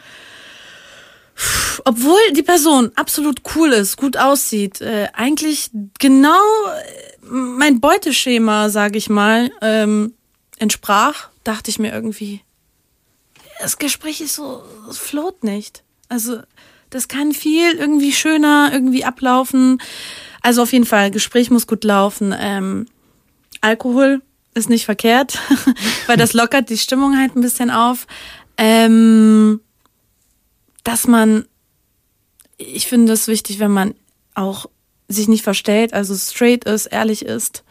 obwohl 1.84 2.20
die 2.32 2.42
Person 2.42 2.92
absolut 2.96 3.42
cool 3.54 3.72
ist, 3.72 3.96
gut 3.96 4.16
aussieht, 4.16 4.80
äh, 4.80 5.08
eigentlich 5.12 5.70
genau 5.98 6.30
äh, 6.30 7.26
mein 7.30 7.80
Beuteschema, 7.80 8.68
sage 8.68 8.98
ich 8.98 9.08
mal, 9.08 9.50
ähm, 9.62 10.14
entsprach, 10.58 11.28
dachte 11.44 11.70
ich 11.70 11.78
mir 11.78 11.92
irgendwie, 11.92 12.42
das 13.60 13.78
Gespräch 13.78 14.20
ist 14.20 14.34
so, 14.34 14.62
es 14.88 14.98
float 14.98 15.44
nicht. 15.44 15.82
Also 16.08 16.40
das 16.88 17.08
kann 17.08 17.32
viel 17.32 17.72
irgendwie 17.74 18.12
schöner 18.12 18.70
irgendwie 18.72 19.04
ablaufen. 19.04 19.80
Also 20.42 20.62
auf 20.62 20.72
jeden 20.72 20.86
Fall, 20.86 21.10
Gespräch 21.10 21.50
muss 21.50 21.66
gut 21.66 21.84
laufen. 21.84 22.34
Ähm, 22.36 22.86
Alkohol 23.60 24.22
ist 24.54 24.70
nicht 24.70 24.86
verkehrt, 24.86 25.38
weil 26.06 26.16
das 26.16 26.32
lockert 26.32 26.70
die 26.70 26.78
Stimmung 26.78 27.18
halt 27.18 27.36
ein 27.36 27.42
bisschen 27.42 27.70
auf. 27.70 28.06
Ähm, 28.56 29.60
dass 30.84 31.06
man, 31.06 31.46
ich 32.56 32.86
finde 32.86 33.12
es 33.12 33.28
wichtig, 33.28 33.58
wenn 33.58 33.70
man 33.70 33.94
auch 34.34 34.66
sich 35.08 35.28
nicht 35.28 35.42
verstellt, 35.42 35.92
also 35.92 36.14
straight 36.14 36.64
ist, 36.64 36.86
ehrlich 36.86 37.24
ist, 37.24 37.64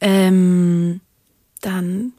ähm, 0.00 1.00
dann 1.60 2.12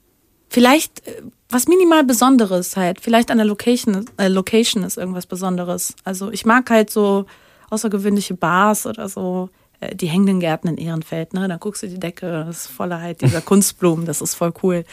vielleicht 0.49 1.05
äh, 1.07 1.21
was 1.49 1.67
minimal 1.67 2.03
Besonderes 2.03 2.77
halt. 2.77 3.01
Vielleicht 3.01 3.29
an 3.29 3.37
der 3.37 3.45
Location, 3.45 4.05
äh, 4.17 4.27
Location 4.27 4.83
ist 4.83 4.97
irgendwas 4.97 5.25
Besonderes. 5.25 5.95
Also 6.03 6.31
ich 6.31 6.45
mag 6.45 6.69
halt 6.69 6.89
so 6.89 7.25
außergewöhnliche 7.69 8.35
Bars 8.35 8.85
oder 8.85 9.09
so. 9.09 9.49
Äh, 9.81 9.95
die 9.95 10.07
hängenden 10.07 10.39
Gärten 10.39 10.69
in 10.69 10.77
Ehrenfeld, 10.77 11.33
ne? 11.33 11.47
Da 11.47 11.57
guckst 11.57 11.83
du 11.83 11.87
die 11.87 11.99
Decke, 11.99 12.45
das 12.45 12.65
ist 12.65 12.67
voller 12.67 13.01
halt 13.01 13.21
dieser 13.21 13.41
Kunstblumen, 13.41 14.05
das 14.05 14.21
ist 14.21 14.35
voll 14.35 14.53
cool. 14.63 14.85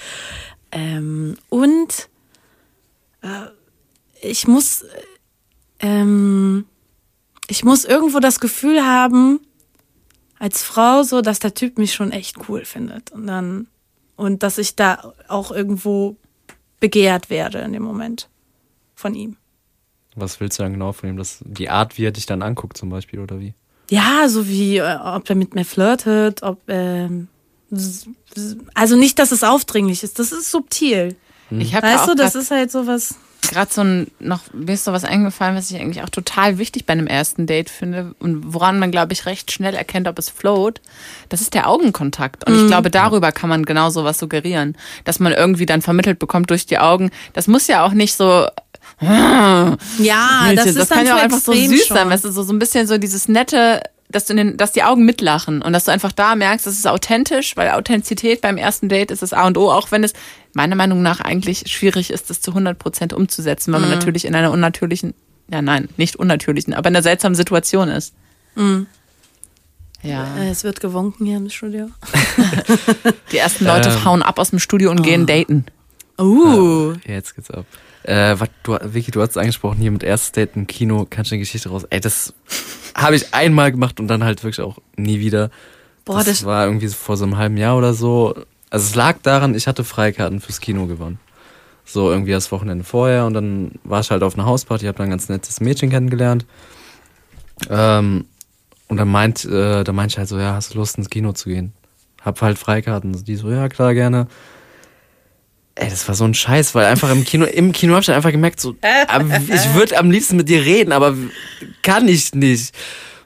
Ähm, 0.73 1.37
und 1.49 2.09
äh, 3.23 3.29
ich 4.23 4.47
muss, 4.47 4.83
äh, 4.83 4.87
ähm, 5.81 6.67
ich 7.49 7.65
muss 7.65 7.85
irgendwo 7.85 8.21
das 8.21 8.41
Gefühl 8.41 8.85
haben, 8.85 9.41
als 10.39 10.63
Frau 10.63 11.03
so, 11.03 11.21
dass 11.21 11.39
der 11.39 11.55
Typ 11.55 11.79
mich 11.79 11.95
schon 11.95 12.13
echt 12.13 12.49
cool 12.49 12.65
findet. 12.65 13.11
Und 13.11 13.27
dann, 13.27 13.67
und 14.17 14.43
dass 14.43 14.59
ich 14.59 14.77
da 14.77 15.13
auch 15.29 15.51
irgendwo 15.51 16.17
begehrt 16.81 17.31
werde 17.31 17.59
in 17.59 17.73
dem 17.73 17.83
Moment 17.83 18.29
von 18.95 19.15
ihm. 19.15 19.37
Was 20.15 20.41
willst 20.41 20.59
du 20.59 20.63
dann 20.63 20.73
genau 20.73 20.93
von 20.93 21.09
ihm? 21.09 21.17
Das, 21.17 21.39
die 21.45 21.71
Art, 21.71 21.99
wie 21.99 22.05
er 22.05 22.13
dich 22.13 22.27
dann 22.27 22.43
anguckt 22.43 22.77
zum 22.77 22.91
Beispiel, 22.91 23.21
oder 23.21 23.41
wie? 23.41 23.55
Ja, 23.91 24.29
so 24.29 24.49
wie, 24.49 24.79
äh, 24.79 24.97
ob 24.97 25.29
er 25.29 25.37
mit 25.37 25.55
mir 25.55 25.65
flirtet, 25.65 26.43
ob, 26.43 26.61
ähm, 26.69 27.29
also 28.75 28.97
nicht, 28.97 29.19
dass 29.19 29.33
es 29.33 29.43
aufdringlich 29.45 30.03
ist, 30.03 30.19
das 30.19 30.33
ist 30.33 30.51
subtil. 30.51 31.17
Ich 31.51 31.75
habe 31.75 31.87
Weißt 31.87 32.05
auch 32.05 32.07
du, 32.09 32.15
das 32.15 32.35
ist 32.35 32.51
halt 32.51 32.71
sowas. 32.71 33.15
Gerade 33.43 33.73
so 33.73 33.83
ein, 33.83 34.09
noch, 34.19 34.41
mir 34.53 34.75
ist 34.75 34.85
so 34.85 34.93
was 34.93 35.05
eingefallen, 35.05 35.57
was 35.57 35.71
ich 35.71 35.81
eigentlich 35.81 36.03
auch 36.03 36.09
total 36.09 36.59
wichtig 36.59 36.87
bei 36.87 36.93
einem 36.93 37.07
ersten 37.07 37.47
Date 37.47 37.71
finde 37.71 38.15
und 38.19 38.53
woran 38.53 38.79
man, 38.79 38.91
glaube 38.91 39.13
ich, 39.13 39.27
recht 39.27 39.53
schnell 39.53 39.75
erkennt, 39.75 40.09
ob 40.09 40.19
es 40.19 40.29
float, 40.29 40.81
das 41.29 41.41
ist 41.41 41.55
der 41.55 41.69
Augenkontakt. 41.69 42.47
Und 42.47 42.61
ich 42.61 42.67
glaube, 42.67 42.91
darüber 42.91 43.33
kann 43.33 43.49
man 43.49 43.65
genau 43.65 43.91
sowas 43.91 44.19
suggerieren, 44.19 44.77
dass 45.05 45.21
man 45.21 45.33
irgendwie 45.33 45.67
dann 45.67 45.83
vermittelt 45.83 46.19
bekommt 46.19 46.51
durch 46.51 46.67
die 46.67 46.79
Augen. 46.79 47.11
Das 47.33 47.47
muss 47.47 47.67
ja 47.69 47.85
auch 47.85 47.93
nicht 47.93 48.15
so, 48.15 48.47
Ja, 49.01 49.77
Mädchen, 50.45 50.57
das 50.57 50.67
ist 50.67 50.91
dann 50.91 50.99
kann 50.99 51.07
ja 51.07 51.17
auch 51.17 51.23
einfach 51.23 51.39
so 51.39 51.53
extrem 51.53 51.71
süß 51.71 51.87
schon. 51.87 51.97
sein, 51.97 52.11
weißt 52.11 52.25
du, 52.25 52.33
so, 52.33 52.43
so 52.43 52.53
ein 52.53 52.59
bisschen 52.59 52.87
so 52.87 52.99
dieses 52.99 53.29
nette, 53.29 53.83
dass 54.11 54.25
du 54.25 54.33
in 54.33 54.37
den, 54.39 54.57
dass 54.57 54.73
die 54.73 54.83
Augen 54.83 55.05
mitlachen 55.05 55.61
und 55.63 55.73
dass 55.73 55.85
du 55.85 55.91
einfach 55.91 56.13
da 56.13 56.35
merkst, 56.35 56.67
das 56.67 56.75
ist 56.75 56.87
authentisch, 56.87 57.57
weil 57.57 57.71
Authentizität 57.71 58.41
beim 58.41 58.57
ersten 58.57 58.89
Date 58.89 59.11
ist 59.11 59.23
das 59.23 59.33
A 59.33 59.47
und 59.47 59.59
O, 59.59 59.71
auch 59.71 59.91
wenn 59.91 60.03
es 60.03 60.13
meiner 60.55 60.77
Meinung 60.77 61.03
nach 61.03 61.21
eigentlich 61.21 61.65
schwierig 61.71 62.11
ist, 62.11 62.31
das 62.31 62.41
zu 62.41 62.53
100 62.53 62.79
Prozent 62.79 63.13
umzusetzen, 63.13 63.73
weil 63.73 63.81
man 63.81 63.91
natürlich 63.91 64.25
in 64.25 64.35
einer 64.35 64.51
unnatürlichen, 64.51 65.15
ja 65.53 65.61
nein, 65.61 65.89
nicht 65.99 66.17
unnatürlichen, 66.17 66.73
aber 66.75 66.89
in 66.89 66.97
einer 66.97 67.03
seltsamen 67.03 67.35
Situation 67.37 67.89
ist. 67.89 68.15
Ja. 70.03 70.37
Äh, 70.39 70.49
Es 70.51 70.65
wird 70.65 70.81
gewunken 70.81 71.27
hier 71.27 71.37
im 71.37 71.51
Studio. 71.51 71.91
Die 73.33 73.37
ersten 73.39 73.65
Leute 73.67 73.91
Ähm. 73.91 74.05
hauen 74.05 74.23
ab 74.23 74.39
aus 74.39 74.51
dem 74.51 74.59
Studio 74.59 74.91
und 74.91 75.03
gehen 75.03 75.27
daten. 75.27 75.67
Uh. 76.19 76.93
Ja, 77.07 77.15
jetzt 77.15 77.37
geht's 77.37 77.51
ab. 77.51 77.67
Äh, 78.09 78.41
was, 78.41 78.49
du, 78.63 78.79
Vicky, 78.83 79.11
du 79.11 79.21
hast 79.21 79.31
es 79.31 79.37
angesprochen, 79.37 79.79
hier 79.81 79.91
mit 79.91 80.03
erstes 80.03 80.33
Date 80.33 80.57
im 80.57 80.67
Kino, 80.67 81.07
kannst 81.09 81.31
du 81.31 81.35
eine 81.35 81.41
Geschichte 81.41 81.69
raus? 81.69 81.85
Ey, 81.91 82.01
das 82.01 82.33
habe 82.95 83.17
ich 83.17 83.35
einmal 83.35 83.71
gemacht 83.71 84.01
und 84.01 84.09
dann 84.09 84.25
halt 84.25 84.43
wirklich 84.43 84.63
auch 84.63 84.79
nie 84.97 85.21
wieder. 85.21 85.51
Boah, 86.07 86.17
das, 86.19 86.27
das- 86.27 86.45
war 86.45 86.65
irgendwie 86.65 86.89
vor 86.89 87.17
so 87.19 87.25
einem 87.25 87.37
halben 87.37 87.59
Jahr 87.59 87.77
oder 87.77 87.93
so. 87.93 88.35
Also 88.71 88.87
es 88.87 88.95
lag 88.95 89.19
daran, 89.23 89.55
ich 89.55 89.67
hatte 89.67 89.85
Freikarten 89.85 90.41
fürs 90.41 90.61
Kino 90.61 90.87
gewonnen. 90.87 91.19
So 91.85 92.11
irgendwie 92.11 92.33
das 92.33 92.51
Wochenende 92.53 92.85
vorher 92.85 93.27
und 93.27 93.35
dann 93.35 93.73
war 93.85 94.01
ich 94.01 94.11
halt 94.11 94.23
auf 94.23 94.35
einer 94.35 94.47
Hausparty, 94.47 94.87
habe 94.87 94.99
dann 94.99 95.09
ein 95.09 95.11
ganz 95.11 95.29
nettes 95.29 95.61
Mädchen 95.61 95.91
kennengelernt. 95.91 96.47
Ähm, 97.71 98.25
und 98.89 98.97
dann 98.97 99.09
meint, 99.09 99.45
äh, 99.45 99.85
da 99.85 99.93
meinte 99.93 100.15
ich 100.15 100.19
halt 100.19 100.29
so, 100.29 100.39
ja, 100.39 100.55
hast 100.55 100.73
du 100.75 100.79
Lust 100.79 100.97
ins 100.99 101.11
Kino 101.11 101.33
zu 101.33 101.49
gehen? 101.49 101.73
Hab 102.23 102.41
halt 102.41 102.59
Freikarten. 102.59 103.25
Die 103.25 103.37
so, 103.37 103.51
ja 103.51 103.69
klar, 103.69 103.95
gerne. 103.95 104.29
Ey, 105.81 105.89
das 105.89 106.09
war 106.09 106.17
so 106.17 106.25
ein 106.25 106.35
Scheiß, 106.35 106.75
weil 106.75 106.87
einfach 106.87 107.09
im 107.11 107.25
Kino, 107.25 107.47
im 107.47 107.71
Kino 107.71 107.95
hab 107.95 108.01
ich 108.01 108.07
dann 108.07 108.17
einfach 108.17 108.33
gemerkt, 108.33 108.59
so, 108.59 108.73
ich 108.73 109.75
würde 109.75 109.97
am 109.97 110.11
liebsten 110.11 110.37
mit 110.37 110.49
dir 110.49 110.65
reden, 110.65 110.91
aber 110.91 111.15
kann 111.83 112.09
ich 112.09 112.35
nicht. 112.35 112.75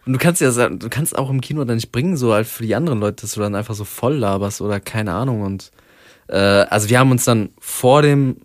Und 0.04 0.12
du 0.12 0.18
kannst 0.18 0.42
ja 0.42 0.50
sagen, 0.50 0.78
du 0.78 0.90
kannst 0.90 1.16
auch 1.16 1.30
im 1.30 1.40
Kino 1.40 1.64
dann 1.64 1.76
nicht 1.76 1.92
bringen, 1.92 2.18
so 2.18 2.34
halt 2.34 2.46
für 2.46 2.64
die 2.64 2.74
anderen 2.74 3.00
Leute, 3.00 3.22
dass 3.22 3.32
du 3.32 3.40
dann 3.40 3.54
einfach 3.54 3.74
so 3.74 3.84
voll 3.84 4.16
laberst 4.16 4.60
oder 4.60 4.80
keine 4.80 5.14
Ahnung. 5.14 5.40
Und 5.40 5.70
äh, 6.28 6.36
also 6.36 6.90
wir 6.90 6.98
haben 6.98 7.10
uns 7.10 7.24
dann 7.24 7.50
vor 7.58 8.02
dem, 8.02 8.36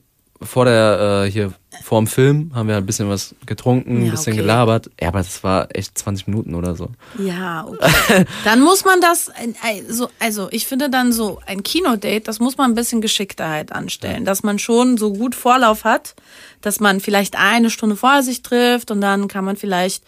vor 0.41 0.63
der, 0.63 1.25
äh, 1.25 1.31
hier, 1.31 1.51
vor 1.83 1.99
dem 1.99 2.07
Film, 2.07 2.51
haben 2.53 2.67
wir 2.67 2.77
ein 2.77 2.85
bisschen 2.85 3.09
was 3.09 3.35
getrunken, 3.45 3.97
ein 3.99 4.05
Ja, 4.05 4.11
bisschen 4.11 4.33
okay. 4.33 4.41
gelabert. 4.41 4.89
Ja, 4.99 5.09
aber 5.09 5.19
das 5.19 5.43
war 5.43 5.67
echt 5.75 5.97
20 5.97 6.27
Minuten 6.27 6.55
oder 6.55 6.75
so. 6.75 6.89
Ja, 7.19 7.65
okay. 7.67 8.25
Dann 8.43 8.61
muss 8.61 8.85
man 8.85 8.99
das, 9.01 9.31
also, 9.61 10.09
also 10.19 10.47
ich 10.51 10.67
finde 10.67 10.89
dann 10.89 11.11
so 11.11 11.39
ein 11.45 11.63
Kinodate, 11.63 12.21
das 12.21 12.39
muss 12.39 12.57
man 12.57 12.71
ein 12.71 12.75
bisschen 12.75 13.01
geschickter 13.01 13.49
halt 13.49 13.71
anstellen, 13.71 14.25
dass 14.25 14.43
man 14.43 14.59
schon 14.59 14.97
so 14.97 15.13
gut 15.13 15.35
Vorlauf 15.35 15.83
hat, 15.83 16.15
dass 16.61 16.79
man 16.79 16.99
vielleicht 16.99 17.35
eine 17.37 17.69
Stunde 17.69 17.95
vorher 17.95 18.23
sich 18.23 18.41
trifft 18.41 18.91
und 18.91 19.01
dann 19.01 19.27
kann 19.27 19.45
man 19.45 19.55
vielleicht, 19.57 20.03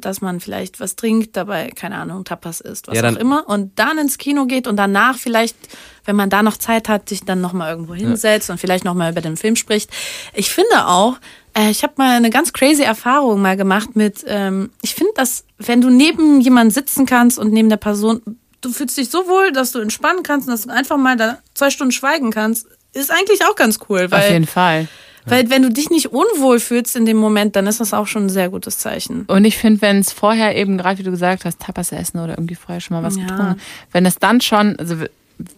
dass 0.00 0.20
man 0.20 0.40
vielleicht 0.40 0.80
was 0.80 0.96
trinkt, 0.96 1.36
dabei, 1.36 1.70
keine 1.74 1.96
Ahnung, 1.96 2.24
Tapas 2.24 2.60
isst, 2.60 2.88
was 2.88 2.96
Ja, 2.96 3.02
dann- 3.02 3.16
auch 3.16 3.20
immer, 3.20 3.48
und 3.48 3.78
dann 3.78 3.98
ins 3.98 4.18
Kino 4.18 4.46
geht 4.46 4.66
und 4.66 4.76
danach 4.76 5.16
vielleicht, 5.18 5.56
wenn 6.04 6.16
man 6.16 6.30
da 6.30 6.42
noch 6.42 6.56
Zeit 6.56 6.88
hat, 6.88 7.08
sich 7.08 7.22
dann 7.24 7.40
nochmal 7.40 7.70
irgendwo 7.70 7.94
hinsetzt 7.94 8.50
und 8.50 8.58
vielleicht 8.58 8.84
nochmal 8.84 9.12
über 9.12 9.20
den 9.20 9.36
Film 9.36 9.56
spricht. 9.56 9.90
Ich 10.34 10.50
finde 10.50 10.86
auch, 10.86 11.16
äh, 11.54 11.70
ich 11.70 11.82
habe 11.82 11.94
mal 11.96 12.16
eine 12.16 12.30
ganz 12.30 12.52
crazy 12.52 12.82
Erfahrung 12.82 13.40
mal 13.40 13.56
gemacht 13.56 13.96
mit, 13.96 14.24
ähm, 14.26 14.70
ich 14.82 14.94
finde, 14.94 15.12
dass 15.14 15.44
wenn 15.58 15.80
du 15.80 15.90
neben 15.90 16.40
jemandem 16.40 16.70
sitzen 16.72 17.06
kannst 17.06 17.38
und 17.38 17.52
neben 17.52 17.68
der 17.70 17.76
Person, 17.78 18.20
du 18.60 18.70
fühlst 18.70 18.96
dich 18.98 19.10
so 19.10 19.26
wohl, 19.26 19.52
dass 19.52 19.72
du 19.72 19.78
entspannen 19.78 20.22
kannst 20.22 20.48
und 20.48 20.52
dass 20.52 20.62
du 20.62 20.70
einfach 20.72 20.96
mal 20.96 21.16
da 21.16 21.38
zwei 21.54 21.70
Stunden 21.70 21.92
schweigen 21.92 22.30
kannst, 22.30 22.66
ist 22.92 23.10
eigentlich 23.10 23.44
auch 23.44 23.54
ganz 23.54 23.78
cool, 23.88 24.04
Auf 24.06 24.10
weil, 24.12 24.32
jeden 24.32 24.46
Fall. 24.46 24.88
Weil 25.26 25.50
wenn 25.50 25.62
du 25.62 25.70
dich 25.70 25.90
nicht 25.90 26.12
unwohl 26.12 26.60
fühlst 26.60 26.96
in 26.96 27.04
dem 27.06 27.16
Moment, 27.16 27.56
dann 27.56 27.66
ist 27.66 27.80
das 27.80 27.92
auch 27.92 28.06
schon 28.06 28.26
ein 28.26 28.30
sehr 28.30 28.48
gutes 28.48 28.78
Zeichen. 28.78 29.22
Und 29.26 29.44
ich 29.44 29.58
finde, 29.58 29.82
wenn 29.82 29.98
es 29.98 30.12
vorher 30.12 30.56
eben, 30.56 30.78
gerade 30.78 30.98
wie 30.98 31.02
du 31.02 31.10
gesagt 31.10 31.44
hast, 31.44 31.60
Tapas 31.60 31.92
essen 31.92 32.18
oder 32.18 32.32
irgendwie 32.38 32.54
vorher 32.54 32.80
schon 32.80 32.96
mal 32.96 33.02
was 33.02 33.16
Ja. 33.16 33.22
getrunken, 33.26 33.60
wenn 33.92 34.06
es 34.06 34.18
dann 34.18 34.40
schon, 34.40 34.76
also 34.78 34.96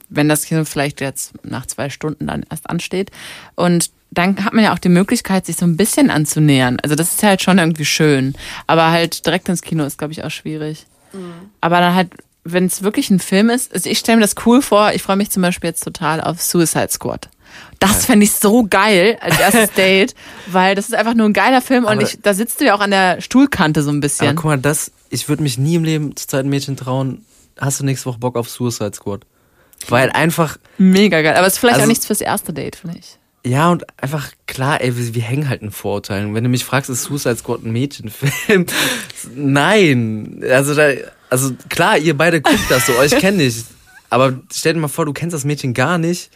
wenn 0.09 0.29
das 0.29 0.45
Kino 0.45 0.65
vielleicht 0.65 1.01
jetzt 1.01 1.33
nach 1.45 1.67
zwei 1.67 1.89
Stunden 1.91 2.27
dann 2.27 2.45
erst 2.51 2.69
ansteht 2.69 3.11
und 3.55 3.91
dann 4.11 4.43
hat 4.45 4.55
man 4.55 4.65
ja 4.65 4.73
auch 4.73 4.79
die 4.79 4.89
Möglichkeit, 4.89 5.45
sich 5.47 5.57
so 5.57 5.67
ein 5.67 5.77
bisschen 5.77 6.11
anzunähern. 6.11 6.79
Also 6.83 6.97
das 6.97 7.13
ist 7.13 7.23
halt 7.23 7.43
schon 7.43 7.59
irgendwie 7.59 7.85
schön. 7.85 8.35
Aber 8.67 8.91
halt 8.91 9.27
direkt 9.27 9.51
ins 9.51 9.61
Kino 9.61 9.85
ist, 9.85 9.99
glaube 9.99 10.13
ich, 10.15 10.25
auch 10.25 10.31
schwierig. 10.31 10.87
Aber 11.61 11.81
dann 11.81 11.95
halt, 11.95 12.09
wenn 12.53 12.67
es 12.67 12.83
wirklich 12.83 13.11
ein 13.11 13.19
Film 13.21 13.51
ist, 13.51 13.73
also 13.73 13.89
ich 13.91 13.99
stelle 13.99 14.17
mir 14.19 14.23
das 14.23 14.35
cool 14.47 14.63
vor, 14.63 14.93
ich 14.95 15.03
freue 15.03 15.17
mich 15.17 15.31
zum 15.31 15.43
Beispiel 15.43 15.69
jetzt 15.71 15.85
total 15.85 16.21
auf 16.21 16.41
Suicide 16.43 16.89
Squad. 16.91 17.29
Das 17.81 18.07
fände 18.07 18.25
ich 18.25 18.33
so 18.33 18.67
geil 18.69 19.17
als 19.21 19.39
erstes 19.41 19.73
Date, 19.73 20.15
weil 20.49 20.75
das 20.75 20.87
ist 20.89 20.95
einfach 20.95 21.15
nur 21.15 21.27
ein 21.27 21.33
geiler 21.33 21.61
Film 21.63 21.85
und 21.85 21.93
Aber- 21.93 22.03
ich, 22.03 22.19
da 22.23 22.35
sitzt 22.35 22.61
du 22.61 22.65
ja 22.67 22.75
auch 22.75 22.81
an 22.81 22.91
der 22.91 23.21
Stuhlkante 23.21 23.83
so 23.83 23.91
ein 23.91 23.97
Aber 23.97 24.01
bisschen. 24.03 24.37
guck 24.37 24.45
mal, 24.45 24.59
das, 24.59 24.91
ich 25.11 25.29
würde 25.29 25.43
mich 25.43 25.59
nie 25.59 25.77
im 25.77 25.85
Leben 25.85 26.15
zur 26.17 26.29
Zeit 26.29 26.45
ein 26.45 26.49
Mädchen 26.51 26.77
trauen. 26.77 27.25
Hast 27.59 27.81
du 27.81 27.85
nächste 27.85 28.07
Woche 28.07 28.19
Bock 28.19 28.37
auf 28.37 28.49
Suicide 28.49 28.93
Squad? 28.95 29.23
Weil 29.89 30.11
einfach, 30.11 30.59
Mega 30.77 31.23
geil. 31.23 31.37
Aber 31.37 31.47
es 31.47 31.55
ist 31.55 31.59
vielleicht 31.61 31.77
Also- 31.77 31.85
auch 31.85 31.89
nichts 31.89 32.07
fürs 32.07 32.21
erste 32.21 32.53
Date, 32.53 32.77
finde 32.77 32.99
ich. 32.99 33.17
ja 33.45 33.71
und 33.71 33.85
einfach 34.03 34.31
klar, 34.47 34.81
ey, 34.81 34.97
wir, 34.97 35.15
wir 35.15 35.23
hängen 35.23 35.49
halt 35.49 35.63
in 35.63 35.71
Vorurteilen. 35.71 36.35
Wenn 36.35 36.45
du 36.45 36.51
mich 36.51 36.65
fragst, 36.65 36.91
ist 36.91 37.05
Suicide 37.05 37.37
Squad 37.37 37.65
ein 37.65 37.73
Mädchenfilm? 37.73 38.67
Nein. 39.35 40.43
Also 40.51 40.75
da, 40.75 40.89
also 41.31 41.53
klar, 41.69 41.99
ihr 41.99 42.17
beide 42.17 42.41
guckt 42.41 42.71
das 42.71 42.87
so, 42.87 42.97
euch 42.97 43.17
kenne 43.19 43.43
ich. 43.43 43.65
Aber 44.11 44.41
stell 44.53 44.75
dir 44.75 44.81
mal 44.81 44.89
vor, 44.89 45.05
du 45.05 45.13
kennst 45.13 45.35
das 45.35 45.45
Mädchen 45.45 45.75
gar 45.75 45.99
nicht. 45.99 46.31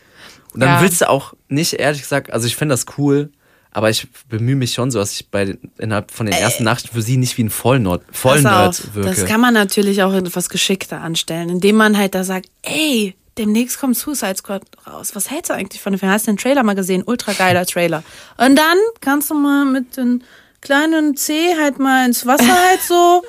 Und 0.52 0.60
dann 0.60 0.74
Ja. 0.74 0.82
willst 0.82 1.00
du 1.00 1.08
auch 1.08 1.32
nicht, 1.48 1.74
ehrlich 1.74 2.02
gesagt, 2.02 2.32
also 2.32 2.46
ich 2.46 2.56
fände 2.56 2.74
das 2.74 2.84
cool, 2.98 3.30
aber 3.70 3.88
ich 3.88 4.06
bemühe 4.28 4.56
mich 4.56 4.74
schon 4.74 4.90
so, 4.90 4.98
dass 4.98 5.12
ich 5.12 5.30
bei 5.30 5.56
innerhalb 5.78 6.10
von 6.10 6.26
den 6.26 6.34
ersten 6.34 6.64
Nachrichten 6.64 6.94
für 6.94 7.00
sie 7.00 7.16
nicht 7.16 7.38
wie 7.38 7.44
ein 7.44 7.50
Vollnerd, 7.50 8.02
Vollnerd 8.12 8.94
wirke. 8.94 9.08
das 9.08 9.24
kann 9.24 9.40
man 9.40 9.54
natürlich 9.54 10.02
auch 10.02 10.12
etwas 10.12 10.50
geschickter 10.50 11.00
anstellen, 11.00 11.48
indem 11.48 11.76
man 11.76 11.96
halt 11.96 12.14
da 12.14 12.22
sagt, 12.22 12.46
ey, 12.62 13.16
demnächst 13.38 13.80
kommt 13.80 13.96
Suicide 13.96 14.36
Squad 14.36 14.62
raus. 14.86 15.12
Was 15.14 15.30
hältst 15.30 15.48
du 15.50 15.54
eigentlich 15.54 15.80
von 15.80 15.94
dem 15.94 15.98
Film? 15.98 16.12
Hast 16.12 16.26
du 16.26 16.32
den 16.32 16.36
Trailer 16.36 16.62
mal 16.64 16.74
gesehen? 16.74 17.02
Ultra 17.06 17.32
geiler 17.32 17.64
Trailer. 17.64 18.02
Und 18.36 18.56
dann 18.56 18.76
kannst 19.00 19.30
du 19.30 19.34
mal 19.34 19.64
mit 19.64 19.96
den 19.96 20.22
kleinen 20.60 21.16
C 21.16 21.54
halt 21.58 21.78
mal 21.78 22.04
ins 22.04 22.26
Wasser 22.26 22.44
halt 22.68 22.82
so 22.86 23.22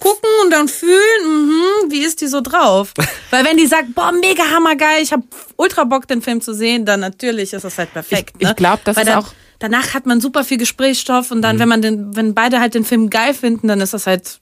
gucken 0.00 0.28
und 0.44 0.50
dann 0.50 0.68
fühlen, 0.68 1.22
mhm, 1.24 1.90
wie 1.90 2.02
ist 2.02 2.20
die 2.20 2.26
so 2.26 2.40
drauf? 2.40 2.92
Weil 3.30 3.44
wenn 3.44 3.56
die 3.56 3.66
sagt, 3.66 3.94
boah, 3.94 4.12
mega 4.12 4.42
hammergeil, 4.54 5.02
ich 5.02 5.12
hab 5.12 5.20
ultra 5.56 5.84
Bock, 5.84 6.08
den 6.08 6.22
Film 6.22 6.40
zu 6.40 6.54
sehen, 6.54 6.84
dann 6.84 7.00
natürlich 7.00 7.52
ist 7.52 7.64
das 7.64 7.78
halt 7.78 7.92
perfekt. 7.92 8.34
Ich- 8.38 8.42
ich 8.42 8.48
ne? 8.48 8.54
glaub, 8.54 8.82
das 8.84 8.96
Weil 8.96 9.04
ist 9.04 9.10
dann, 9.10 9.18
auch- 9.24 9.32
Danach 9.58 9.94
hat 9.94 10.06
man 10.06 10.20
super 10.20 10.42
viel 10.42 10.58
Gesprächsstoff 10.58 11.30
und 11.30 11.38
Mhm. 11.38 11.42
dann, 11.42 11.58
wenn 11.60 11.68
man 11.68 11.82
den, 11.82 12.16
wenn 12.16 12.34
beide 12.34 12.58
halt 12.58 12.74
den 12.74 12.84
Film 12.84 13.10
geil 13.10 13.32
finden, 13.32 13.68
dann 13.68 13.80
ist 13.80 13.94
das 13.94 14.06
halt 14.08 14.40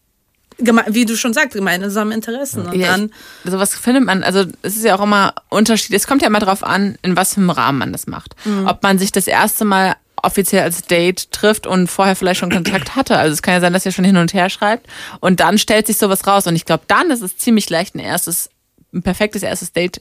wie 0.88 1.06
du 1.06 1.16
schon 1.16 1.32
sagst, 1.32 1.52
gemeinsame 1.54 2.12
Interessen. 2.14 2.66
Und 2.66 2.74
Ja, 2.74 2.88
dann, 2.92 3.10
ich, 3.44 3.50
sowas 3.50 3.74
findet 3.74 4.04
man, 4.04 4.22
also 4.22 4.44
es 4.60 4.76
ist 4.76 4.84
ja 4.84 4.94
auch 4.98 5.02
immer 5.02 5.34
Unterschied. 5.48 5.94
Es 5.96 6.06
kommt 6.06 6.20
ja 6.20 6.28
immer 6.28 6.38
drauf 6.40 6.62
an, 6.62 6.98
in 7.00 7.16
was 7.16 7.32
für 7.34 7.40
einem 7.40 7.48
Rahmen 7.48 7.78
man 7.78 7.92
das 7.92 8.06
macht. 8.06 8.34
Mhm. 8.44 8.66
Ob 8.66 8.82
man 8.82 8.98
sich 8.98 9.10
das 9.10 9.26
erste 9.26 9.64
Mal 9.64 9.94
offiziell 10.22 10.62
als 10.62 10.82
Date 10.82 11.30
trifft 11.32 11.66
und 11.66 11.88
vorher 11.88 12.16
vielleicht 12.16 12.40
schon 12.40 12.50
Kontakt 12.50 12.96
hatte. 12.96 13.16
Also 13.16 13.32
es 13.32 13.42
kann 13.42 13.54
ja 13.54 13.60
sein, 13.60 13.72
dass 13.72 13.86
ihr 13.86 13.92
schon 13.92 14.04
hin 14.04 14.16
und 14.16 14.34
her 14.34 14.50
schreibt 14.50 14.86
und 15.20 15.40
dann 15.40 15.58
stellt 15.58 15.86
sich 15.86 15.98
sowas 15.98 16.26
raus. 16.26 16.46
Und 16.46 16.56
ich 16.56 16.64
glaube, 16.64 16.84
dann 16.86 17.10
ist 17.10 17.22
es 17.22 17.36
ziemlich 17.36 17.68
leicht, 17.70 17.94
ein 17.94 18.00
erstes, 18.00 18.50
ein 18.92 19.02
perfektes 19.02 19.42
erstes 19.42 19.72
Date 19.72 20.00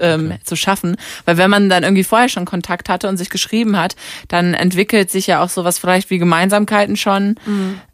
ähm, 0.00 0.34
zu 0.44 0.56
schaffen. 0.56 0.96
Weil 1.24 1.36
wenn 1.36 1.50
man 1.50 1.68
dann 1.68 1.82
irgendwie 1.82 2.04
vorher 2.04 2.28
schon 2.28 2.44
Kontakt 2.44 2.88
hatte 2.88 3.08
und 3.08 3.16
sich 3.16 3.30
geschrieben 3.30 3.76
hat, 3.76 3.96
dann 4.28 4.54
entwickelt 4.54 5.10
sich 5.10 5.26
ja 5.26 5.42
auch 5.42 5.50
sowas 5.50 5.78
vielleicht 5.78 6.10
wie 6.10 6.18
Gemeinsamkeiten 6.18 6.96
schon. 6.96 7.36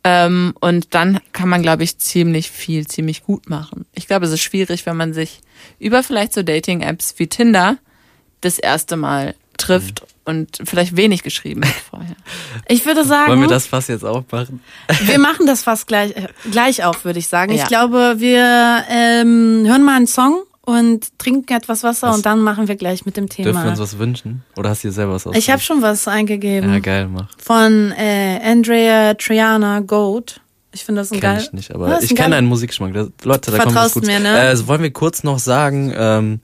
Ähm, 0.05 0.55
und 0.61 0.95
dann 0.95 1.21
kann 1.33 1.49
man, 1.49 1.63
glaube 1.63 1.83
ich, 1.83 1.99
ziemlich 1.99 2.51
viel, 2.51 2.87
ziemlich 2.87 3.25
gut 3.25 3.51
machen. 3.51 3.87
Ich 3.93 4.07
glaube, 4.07 4.27
es 4.27 4.33
ist 4.33 4.43
schwierig, 4.43 4.87
wenn 4.87 4.97
man 4.97 5.13
sich 5.13 5.41
über 5.79 6.03
vielleicht 6.03 6.33
so 6.33 6.43
Dating-Apps 6.43 7.15
wie 7.19 7.27
Tinder 7.27 7.77
das 8.41 8.59
erste 8.59 8.97
Mal 8.97 9.35
trifft 9.57 10.07
und 10.27 10.59
vielleicht 10.65 10.97
wenig 10.97 11.23
geschrieben 11.23 11.65
hat 11.65 11.75
vorher. 11.91 12.17
ich 12.69 12.85
würde 12.85 13.05
sagen, 13.05 13.31
Wollen 13.31 13.41
wir 13.41 13.49
das 13.49 13.67
fast 13.67 13.89
jetzt 13.89 14.05
aufmachen? 14.05 14.61
wir 15.07 15.19
machen 15.19 15.47
das 15.47 15.63
fast 15.63 15.87
gleich, 15.87 16.15
äh, 16.17 16.29
gleich 16.51 16.85
auf, 16.85 17.05
würde 17.05 17.19
ich 17.19 17.29
sagen. 17.29 17.53
Ja. 17.53 17.63
Ich 17.63 17.69
glaube, 17.69 18.17
wir 18.19 18.85
ähm, 18.91 19.65
hören 19.67 19.85
mal 19.85 19.97
einen 19.97 20.07
Song 20.07 20.43
und 20.63 21.17
trinken 21.19 21.55
etwas 21.55 21.85
Wasser 21.85 22.13
und 22.13 22.27
dann 22.27 22.41
machen 22.41 22.67
wir 22.67 22.75
gleich 22.75 23.07
mit 23.07 23.17
dem 23.17 23.27
Dürfen 23.29 23.45
wir 23.45 23.53
Thema. 23.53 23.69
uns 23.71 23.79
was 23.79 23.99
wünschen? 23.99 24.43
Oder 24.57 24.71
hast 24.71 24.83
du 24.83 24.89
dir 24.89 24.93
selber 24.93 25.15
was 25.15 25.27
Ich 25.37 25.49
habe 25.49 25.63
schon 25.63 25.81
was 25.81 26.05
Ja, 26.07 26.13
eingegeben 26.13 26.83
geil, 26.83 27.09
mach. 27.09 27.29
von 27.39 27.93
äh, 27.93 28.41
Andrea 28.43 29.15
Triana 29.15 29.81
Goat. 29.81 30.41
Ich 30.73 30.85
finde 30.85 31.01
das 31.03 31.11
ein 31.13 31.21
Kenn 31.21 31.35
geil. 31.37 31.43
ich 31.43 31.53
nicht, 31.53 31.75
aber 31.75 32.03
ich 32.03 32.11
ein 32.11 32.17
kenne 32.17 32.35
deinen 32.35 32.49
Musikgeschmack. 32.49 32.93
Das, 32.93 33.09
Leute, 33.23 33.51
da 33.53 33.59
kommt 33.59 33.75
was 33.77 33.93
Vertraust 33.93 33.95
Gutes. 33.95 34.09
mir, 34.11 34.21
ne? 34.21 34.51
Äh, 34.51 34.67
wollen 34.67 34.83
wir 34.83 34.93
kurz 34.93 35.23
noch 35.23 35.39
sagen, 35.39 35.93
ähm, 35.97 36.41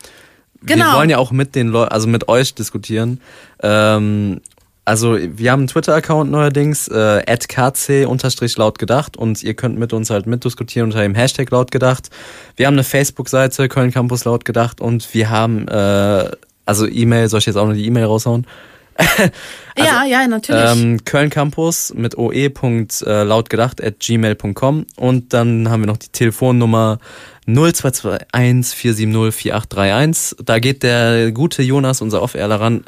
wir 0.62 0.76
Genau. 0.76 0.96
wollen 0.96 1.10
ja 1.10 1.18
auch 1.18 1.30
mit 1.32 1.54
den 1.54 1.68
Leuten, 1.68 1.92
also 1.92 2.06
mit 2.08 2.28
euch 2.28 2.54
diskutieren. 2.54 3.20
Ähm, 3.62 4.40
also 4.84 5.16
wir 5.16 5.52
haben 5.52 5.60
einen 5.60 5.68
Twitter-Account 5.68 6.30
neuerdings, 6.30 6.88
äh, 6.88 7.22
@kc 7.24 8.04
laut 8.56 8.78
gedacht 8.80 9.16
und 9.16 9.42
ihr 9.42 9.54
könnt 9.54 9.78
mit 9.78 9.92
uns 9.92 10.10
halt 10.10 10.26
mitdiskutieren 10.26 10.90
unter 10.90 11.02
dem 11.02 11.14
Hashtag 11.14 11.50
laut 11.50 11.70
gedacht. 11.70 12.10
Wir 12.56 12.66
haben 12.66 12.74
eine 12.74 12.82
Facebook-Seite 12.84 13.68
Köln 13.68 13.92
Campus 13.92 14.24
laut 14.24 14.44
gedacht 14.44 14.80
und 14.80 15.14
wir 15.14 15.30
haben 15.30 15.68
äh, 15.68 16.30
also 16.66 16.86
E-Mail, 16.86 17.28
soll 17.28 17.38
ich 17.38 17.46
jetzt 17.46 17.56
auch 17.56 17.66
noch 17.66 17.74
die 17.74 17.86
E-Mail 17.86 18.04
raushauen? 18.04 18.46
ja, 19.78 20.04
ja, 20.04 20.26
natürlich. 20.26 20.60
Also, 20.62 20.82
Ähm, 20.82 21.04
Köln 21.04 21.30
Campus 21.30 21.94
mit 21.94 22.16
oe.lautgedacht 22.18 23.82
at 23.82 24.00
gmail.com 24.00 24.86
und 24.96 25.32
dann 25.32 25.70
haben 25.70 25.80
wir 25.82 25.86
noch 25.86 25.96
die 25.96 26.08
Telefonnummer 26.08 26.98
0221 27.46 28.74
470 28.74 29.34
4831. 29.34 30.44
Da 30.44 30.58
geht 30.58 30.82
der 30.82 31.32
gute 31.32 31.62
Jonas, 31.62 32.00
unser 32.00 32.22
Off-Airler, 32.22 32.60
ran. 32.60 32.84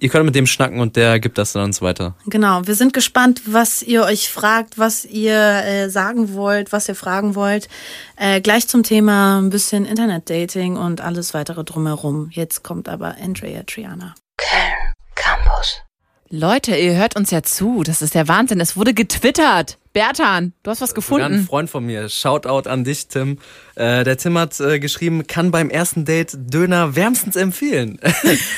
Ihr 0.00 0.08
könnt 0.10 0.26
mit 0.26 0.36
dem 0.36 0.46
schnacken 0.46 0.78
und 0.78 0.94
der 0.94 1.18
gibt 1.18 1.38
das 1.38 1.52
dann 1.52 1.64
uns 1.64 1.82
weiter. 1.82 2.14
Genau, 2.26 2.64
wir 2.64 2.76
sind 2.76 2.92
gespannt, 2.92 3.42
was 3.46 3.82
ihr 3.82 4.04
euch 4.04 4.30
fragt, 4.30 4.78
was 4.78 5.04
ihr 5.04 5.34
äh, 5.34 5.90
sagen 5.90 6.34
wollt, 6.34 6.70
was 6.70 6.88
ihr 6.88 6.94
fragen 6.94 7.34
wollt. 7.34 7.68
Äh, 8.16 8.40
gleich 8.40 8.68
zum 8.68 8.84
Thema 8.84 9.40
ein 9.40 9.50
bisschen 9.50 9.84
Internetdating 9.84 10.76
und 10.76 11.00
alles 11.00 11.34
weitere 11.34 11.64
drumherum. 11.64 12.28
Jetzt 12.30 12.62
kommt 12.62 12.88
aber 12.88 13.16
Andrea 13.20 13.64
Triana. 13.64 14.14
Köln 14.36 14.94
Campus. 15.16 15.82
Leute, 16.30 16.76
ihr 16.76 16.94
hört 16.94 17.16
uns 17.16 17.32
ja 17.32 17.42
zu. 17.42 17.82
Das 17.82 18.00
ist 18.00 18.14
der 18.14 18.28
Wahnsinn. 18.28 18.60
Es 18.60 18.76
wurde 18.76 18.94
getwittert. 18.94 19.78
Bertan, 19.98 20.52
du 20.62 20.70
hast 20.70 20.80
was 20.80 20.90
Sogar 20.90 21.16
ein 21.26 21.32
gefunden. 21.32 21.46
Freund 21.46 21.70
von 21.70 21.84
mir, 21.84 22.08
Shoutout 22.08 22.68
an 22.70 22.84
dich, 22.84 23.08
Tim. 23.08 23.38
Äh, 23.74 24.04
der 24.04 24.16
Tim 24.16 24.38
hat 24.38 24.58
äh, 24.60 24.78
geschrieben, 24.78 25.26
kann 25.26 25.50
beim 25.50 25.70
ersten 25.70 26.04
Date 26.04 26.36
Döner 26.36 26.94
wärmstens 26.94 27.34
empfehlen. 27.34 27.98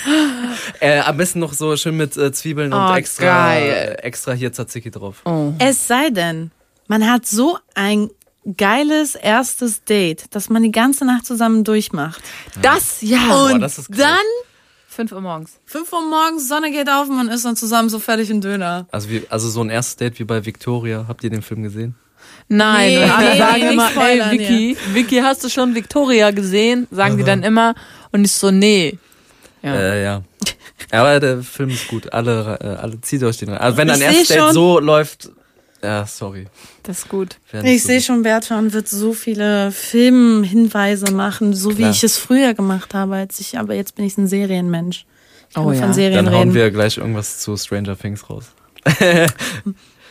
äh, 0.81 1.01
am 1.01 1.17
besten 1.17 1.39
noch 1.39 1.55
so 1.55 1.77
schön 1.79 1.97
mit 1.97 2.15
äh, 2.19 2.31
Zwiebeln 2.33 2.73
und 2.75 2.79
Oh, 2.91 2.95
extra, 2.95 3.25
geil. 3.25 3.97
äh, 3.99 4.03
extra 4.03 4.33
hier 4.35 4.53
Tzatziki 4.53 4.91
drauf. 4.91 5.23
Oh. 5.25 5.53
Es 5.59 5.87
sei 5.89 6.11
denn, 6.11 6.51
man 6.89 7.11
hat 7.11 7.25
so 7.27 7.57
ein 7.75 8.11
geiles 8.59 9.15
erstes 9.15 9.85
Date, 9.85 10.35
dass 10.35 10.51
man 10.51 10.63
die 10.63 10.73
ganze 10.73 11.07
Nacht 11.07 11.25
zusammen 11.25 11.65
durchmacht. 11.65 12.23
Das, 12.61 13.01
ja. 13.01 13.19
Boah, 13.29 13.53
Und 13.55 13.61
das 13.61 13.79
ist 13.79 13.89
krass. 13.93 13.99
dann 13.99 14.27
5 14.91 15.13
Uhr 15.13 15.21
morgens. 15.21 15.53
5 15.67 15.93
Uhr 15.93 16.03
morgens, 16.03 16.49
Sonne 16.49 16.73
geht 16.73 16.89
auf 16.91 17.09
und 17.09 17.17
man 17.17 17.29
ist 17.29 17.45
dann 17.45 17.55
zusammen 17.55 17.89
so 17.89 18.01
fertig 18.01 18.29
in 18.29 18.41
Döner. 18.41 18.87
Also, 18.91 19.09
wie, 19.09 19.23
also 19.31 19.49
so 19.49 19.61
ein 19.63 19.71
erstes 19.71 19.95
Date 19.97 20.19
wie 20.19 20.25
bei 20.25 20.45
Victoria. 20.45 21.05
Habt 21.07 21.23
ihr 21.23 21.31
den 21.31 21.43
Film 21.43 21.63
gesehen? 21.63 21.95
Nein, 22.49 22.89
Nee, 22.91 23.05
und 23.05 23.11
alle 23.17 23.31
nee, 23.31 23.39
sagen 23.39 23.61
nicht 23.61 23.73
immer, 23.73 23.91
ey, 24.05 24.31
Vicky, 24.33 24.77
Vicky, 24.93 25.19
hast 25.19 25.45
du 25.45 25.49
schon 25.49 25.77
Victoria 25.77 26.33
gesehen? 26.33 26.89
Sagen 26.91 27.17
die 27.17 27.23
dann 27.23 27.45
immer. 27.45 27.77
Und 28.11 28.25
ich 28.25 28.33
so, 28.33 28.51
nee. 28.51 28.99
Ja. 29.63 29.75
Äh, 29.75 30.03
ja. 30.03 30.23
Aber 30.91 31.21
der 31.21 31.45
Film 31.45 31.71
ist 31.71 31.87
gut. 31.87 32.13
Alle, 32.13 32.59
äh, 32.61 32.67
alle 32.67 33.01
zieht 33.01 33.23
euch 33.23 33.37
den 33.37 33.51
rein. 33.51 33.59
Also 33.59 33.77
wenn 33.77 33.89
Ich 33.89 33.95
ein 33.95 34.01
erstes 34.01 34.29
Date 34.29 34.53
so 34.53 34.81
läuft, 34.81 35.31
ja, 35.83 36.07
sorry. 36.07 36.47
Das 36.83 36.99
ist 37.01 37.09
gut. 37.09 37.39
Ich 37.63 37.83
so 37.83 37.89
sehe 37.89 38.01
schon, 38.01 38.23
Bertrand 38.23 38.73
wird 38.73 38.89
so 38.89 39.13
viele 39.13 39.71
Filmhinweise 39.73 41.13
machen, 41.13 41.55
so 41.55 41.71
wie 41.73 41.83
Klar. 41.83 41.91
ich 41.91 42.05
es 42.05 42.17
früher 42.19 42.55
gemacht 42.55 42.95
habe, 42.95 43.15
als 43.17 43.41
ich, 43.41 43.59
aber 43.59 43.75
jetzt 43.75 43.95
bin 43.95 44.05
ich 44.05 44.17
ein 44.19 44.27
Serienmensch. 44.29 45.07
Ich 45.49 45.55
kann 45.55 45.65
Oh 45.65 45.69
von 45.73 45.75
ja. 45.81 45.93
Serien 45.93 46.25
Dann 46.27 46.35
hauen 46.35 46.43
reden. 46.51 46.55
wir 46.55 46.71
gleich 46.71 46.99
irgendwas 46.99 47.39
zu 47.41 47.57
Stranger 47.57 47.97
Things 47.99 48.29
raus. 48.31 48.45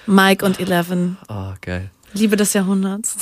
Mike 0.06 0.46
und 0.46 0.60
Eleven, 0.60 1.18
Oh, 1.28 1.54
geil. 1.62 1.90
Liebe 2.14 2.36
des 2.36 2.54
Jahrhunderts. 2.54 3.16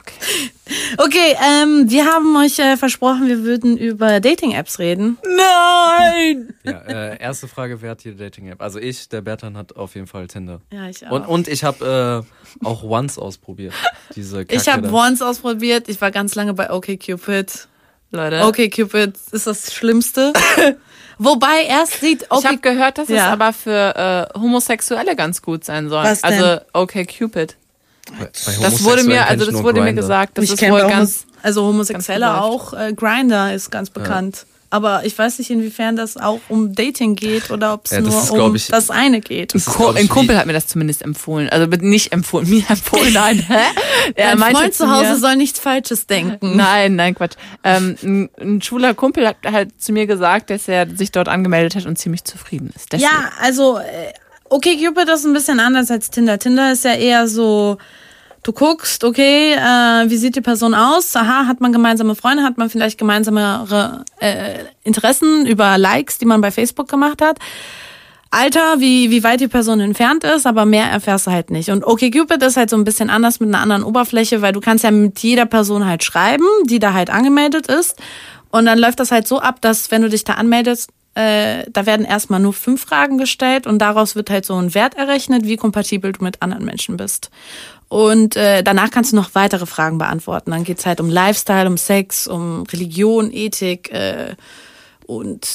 Okay. 0.00 0.50
Okay, 0.98 1.36
ähm, 1.42 1.90
wir 1.90 2.06
haben 2.06 2.36
euch 2.36 2.58
äh, 2.58 2.76
versprochen, 2.76 3.26
wir 3.28 3.42
würden 3.44 3.76
über 3.76 4.20
Dating-Apps 4.20 4.78
reden. 4.78 5.18
Nein! 5.24 6.54
Ja, 6.64 6.78
äh, 6.82 7.18
erste 7.20 7.48
Frage, 7.48 7.82
wer 7.82 7.90
hat 7.90 8.02
hier 8.02 8.14
Dating-App? 8.14 8.62
Also 8.62 8.78
ich, 8.78 9.08
der 9.08 9.20
Bertan 9.20 9.56
hat 9.56 9.74
auf 9.76 9.94
jeden 9.96 10.06
Fall 10.06 10.28
Tinder. 10.28 10.60
Ja, 10.72 10.88
ich 10.88 11.04
auch. 11.06 11.10
Und, 11.10 11.26
und 11.26 11.48
ich 11.48 11.64
habe 11.64 12.24
äh, 12.62 12.64
auch 12.64 12.84
Once 12.84 13.18
ausprobiert. 13.18 13.74
Diese 14.14 14.44
Kacke 14.46 14.54
ich 14.62 14.68
habe. 14.68 14.92
Once 14.92 15.22
ausprobiert. 15.22 15.88
Ich 15.88 16.00
war 16.00 16.12
ganz 16.12 16.34
lange 16.36 16.54
bei 16.54 16.70
OkCupid. 16.70 17.68
Leute. 18.12 18.44
OkCupid 18.46 19.14
ist 19.32 19.46
das 19.46 19.72
Schlimmste. 19.74 20.32
Wobei 21.18 21.64
erst 21.68 22.00
sieht 22.00 22.22
Ich 22.22 22.30
okay, 22.30 22.46
habe 22.48 22.58
gehört, 22.58 22.98
dass 22.98 23.08
es 23.08 23.16
Ja. 23.16 23.32
aber 23.32 23.52
für 23.52 24.28
äh, 24.34 24.38
Homosexuelle 24.38 25.16
ganz 25.16 25.42
gut 25.42 25.64
sein 25.64 25.88
soll. 25.88 26.04
Was 26.04 26.22
denn? 26.22 26.32
Also, 26.32 26.60
okay, 26.72 27.04
Cupid. 27.06 27.56
Bei- 28.10 28.24
bei 28.24 28.62
Das 28.62 28.82
wurde 28.84 29.04
mir, 29.04 29.26
also 29.26 29.44
das 29.46 29.54
wurde 29.62 29.80
mir 29.80 29.86
Grindr. 29.86 30.02
gesagt, 30.02 30.38
das 30.38 30.44
ich 30.46 30.52
ist 30.52 30.62
wohl 30.70 30.80
ganz. 30.80 31.26
Also 31.42 31.64
Homosexuelle 31.64 32.26
ganz 32.26 32.40
auch. 32.42 32.72
Äh, 32.74 32.92
Grinder 32.94 33.52
ist 33.54 33.70
ganz 33.70 33.90
bekannt. 33.90 34.46
Aber 34.70 35.04
ich 35.04 35.18
weiß 35.18 35.38
nicht, 35.38 35.50
inwiefern 35.50 35.96
das 35.96 36.16
auch 36.16 36.40
um 36.48 36.74
Dating 36.74 37.14
geht 37.14 37.50
oder 37.50 37.74
ob 37.74 37.84
es 37.84 37.90
Ja, 37.90 38.00
nur 38.00 38.08
ist, 38.08 38.30
um 38.30 38.54
ich- 38.56 38.68
das 38.68 38.88
eine 38.88 39.20
geht. 39.20 39.54
Das 39.54 39.66
ist, 39.66 39.74
ich, 39.78 39.96
ein 39.98 40.08
Kumpel 40.08 40.34
hat 40.38 40.46
mir 40.46 40.54
das 40.54 40.66
zumindest 40.66 41.02
empfohlen. 41.02 41.50
Also 41.50 41.66
nicht 41.66 42.10
empfohlen, 42.12 42.48
mir 42.50 42.64
empfohlen, 42.70 43.12
nein. 43.12 43.38
Hä? 43.48 44.12
Dein 44.16 44.38
meinte 44.38 44.60
Freund 44.60 44.74
zu 44.74 44.86
mir- 44.86 44.96
Hause 44.96 45.20
soll 45.20 45.36
nichts 45.36 45.58
Falsches 45.60 46.06
denken. 46.06 46.56
Nein, 46.56 46.96
nein, 46.96 47.14
Quatsch. 47.14 47.34
Ähm, 47.64 47.96
ein, 48.02 48.30
ein 48.40 48.62
schwuler 48.62 48.94
Kumpel 48.94 49.26
hat 49.28 49.36
halt 49.44 49.78
zu 49.78 49.92
mir 49.92 50.06
gesagt, 50.06 50.48
dass 50.48 50.66
er 50.68 50.88
sich 50.96 51.12
dort 51.12 51.28
angemeldet 51.28 51.74
hat 51.76 51.84
und 51.84 51.98
ziemlich 51.98 52.24
zufrieden 52.24 52.70
ist. 52.74 52.92
Deswegen. 52.94 53.10
Ja, 53.12 53.30
also 53.42 53.76
äh, 53.76 53.82
okay, 54.52 54.76
Cupid 54.76 55.08
ist 55.08 55.24
ein 55.24 55.32
bisschen 55.32 55.60
anders 55.60 55.90
als 55.90 56.10
Tinder. 56.10 56.38
Tinder 56.38 56.72
ist 56.72 56.84
ja 56.84 56.94
eher 56.94 57.26
so, 57.26 57.78
du 58.42 58.52
guckst, 58.52 59.02
okay, 59.04 59.54
äh, 59.54 60.10
wie 60.10 60.16
sieht 60.16 60.36
die 60.36 60.40
Person 60.40 60.74
aus? 60.74 61.16
Aha, 61.16 61.46
hat 61.46 61.60
man 61.60 61.72
gemeinsame 61.72 62.14
Freunde, 62.14 62.42
hat 62.42 62.58
man 62.58 62.68
vielleicht 62.68 62.98
gemeinsame 62.98 64.04
äh, 64.20 64.64
Interessen 64.84 65.46
über 65.46 65.78
Likes, 65.78 66.18
die 66.18 66.26
man 66.26 66.40
bei 66.40 66.50
Facebook 66.50 66.88
gemacht 66.88 67.22
hat. 67.22 67.38
Alter, 68.30 68.80
wie, 68.80 69.10
wie 69.10 69.24
weit 69.24 69.40
die 69.40 69.48
Person 69.48 69.80
entfernt 69.80 70.24
ist, 70.24 70.46
aber 70.46 70.64
mehr 70.64 70.86
erfährst 70.86 71.26
du 71.26 71.30
halt 71.30 71.50
nicht. 71.50 71.68
Und 71.68 71.84
OkCupid 71.84 72.42
ist 72.42 72.56
halt 72.56 72.70
so 72.70 72.76
ein 72.76 72.84
bisschen 72.84 73.10
anders 73.10 73.40
mit 73.40 73.50
einer 73.50 73.60
anderen 73.60 73.84
Oberfläche, 73.84 74.40
weil 74.40 74.52
du 74.52 74.60
kannst 74.60 74.84
ja 74.84 74.90
mit 74.90 75.18
jeder 75.18 75.44
Person 75.44 75.84
halt 75.84 76.02
schreiben, 76.02 76.46
die 76.64 76.78
da 76.78 76.94
halt 76.94 77.10
angemeldet 77.10 77.66
ist. 77.66 77.96
Und 78.50 78.64
dann 78.64 78.78
läuft 78.78 79.00
das 79.00 79.10
halt 79.10 79.28
so 79.28 79.40
ab, 79.40 79.60
dass 79.60 79.90
wenn 79.90 80.00
du 80.00 80.08
dich 80.08 80.24
da 80.24 80.34
anmeldest, 80.34 80.90
Äh, 81.14 81.64
da 81.70 81.84
werden 81.84 82.06
erstmal 82.06 82.40
nur 82.40 82.54
fünf 82.54 82.82
Fragen 82.82 83.18
gestellt 83.18 83.66
und 83.66 83.78
daraus 83.80 84.16
wird 84.16 84.30
halt 84.30 84.46
so 84.46 84.56
ein 84.56 84.74
Wert 84.74 84.96
errechnet, 84.96 85.44
wie 85.44 85.56
kompatibel 85.56 86.12
du 86.12 86.24
mit 86.24 86.40
anderen 86.40 86.64
Menschen 86.64 86.96
bist. 86.96 87.30
Und 87.88 88.36
äh, 88.36 88.62
danach 88.62 88.90
kannst 88.90 89.12
du 89.12 89.16
noch 89.16 89.34
weitere 89.34 89.66
Fragen 89.66 89.98
beantworten. 89.98 90.52
Dann 90.52 90.64
geht's 90.64 90.86
halt 90.86 91.00
um 91.00 91.10
Lifestyle, 91.10 91.68
um 91.68 91.76
Sex, 91.76 92.26
um 92.26 92.62
Religion, 92.62 93.30
Ethik 93.30 93.92
äh, 93.92 94.34
und 95.06 95.46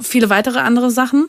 viele 0.00 0.30
weitere 0.30 0.58
andere 0.58 0.90
Sachen. 0.90 1.28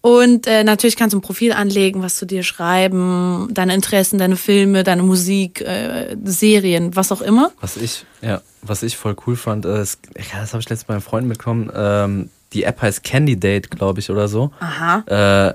Und 0.00 0.46
äh, 0.46 0.62
natürlich 0.62 0.94
kannst 0.94 1.14
du 1.14 1.18
ein 1.18 1.22
Profil 1.22 1.52
anlegen, 1.52 2.00
was 2.00 2.14
zu 2.14 2.26
dir 2.26 2.44
schreiben, 2.44 3.48
deine 3.50 3.74
Interessen, 3.74 4.20
deine 4.20 4.36
Filme, 4.36 4.84
deine 4.84 5.02
Musik, 5.02 5.62
äh, 5.62 6.16
Serien, 6.22 6.94
was 6.94 7.10
auch 7.10 7.20
immer. 7.20 7.50
Was 7.60 7.76
ich, 7.76 8.06
ja, 8.22 8.40
was 8.62 8.84
ich 8.84 8.96
voll 8.96 9.16
cool 9.26 9.34
fand, 9.34 9.64
äh, 9.64 9.82
ist, 9.82 9.98
ja, 10.16 10.38
das 10.38 10.52
habe 10.52 10.60
ich 10.60 10.68
letztens 10.68 10.84
bei 10.84 10.94
einem 10.94 11.02
Freund 11.02 11.26
mitbekommen, 11.26 11.72
ähm, 11.74 12.30
die 12.52 12.64
App 12.64 12.82
heißt 12.82 13.04
Candidate, 13.04 13.68
glaube 13.68 14.00
ich, 14.00 14.10
oder 14.10 14.28
so. 14.28 14.50
Aha. 14.60 15.48
Äh, 15.50 15.54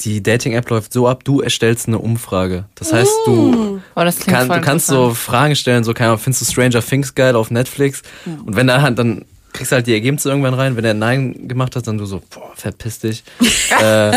die 0.00 0.22
Dating-App 0.22 0.68
läuft 0.70 0.92
so 0.92 1.06
ab, 1.08 1.24
du 1.24 1.40
erstellst 1.40 1.86
eine 1.86 1.98
Umfrage. 1.98 2.64
Das 2.74 2.92
heißt, 2.92 3.12
du, 3.26 3.80
Oh, 3.94 4.00
das 4.04 4.20
kann, 4.20 4.48
du 4.48 4.60
kannst 4.60 4.86
so. 4.86 5.12
Fragen 5.12 5.54
stellen, 5.56 5.84
so, 5.84 5.92
keine 5.92 6.10
Ahnung, 6.10 6.20
findest 6.20 6.42
du 6.42 6.52
Stranger 6.52 6.80
Things 6.82 7.14
geil 7.14 7.36
auf 7.36 7.50
Netflix? 7.50 8.02
Und 8.24 8.56
wenn 8.56 8.68
er 8.68 8.90
dann 8.92 9.24
kriegst 9.52 9.72
du 9.72 9.76
halt 9.76 9.86
die 9.86 9.92
Ergebnisse 9.92 10.28
irgendwann 10.28 10.54
rein. 10.54 10.76
Wenn 10.76 10.84
er 10.84 10.94
Nein 10.94 11.48
gemacht 11.48 11.76
hat, 11.76 11.86
dann 11.86 11.98
du 11.98 12.06
so, 12.06 12.22
boah, 12.30 12.52
verpiss 12.54 13.00
dich. 13.00 13.24
äh, 13.82 14.16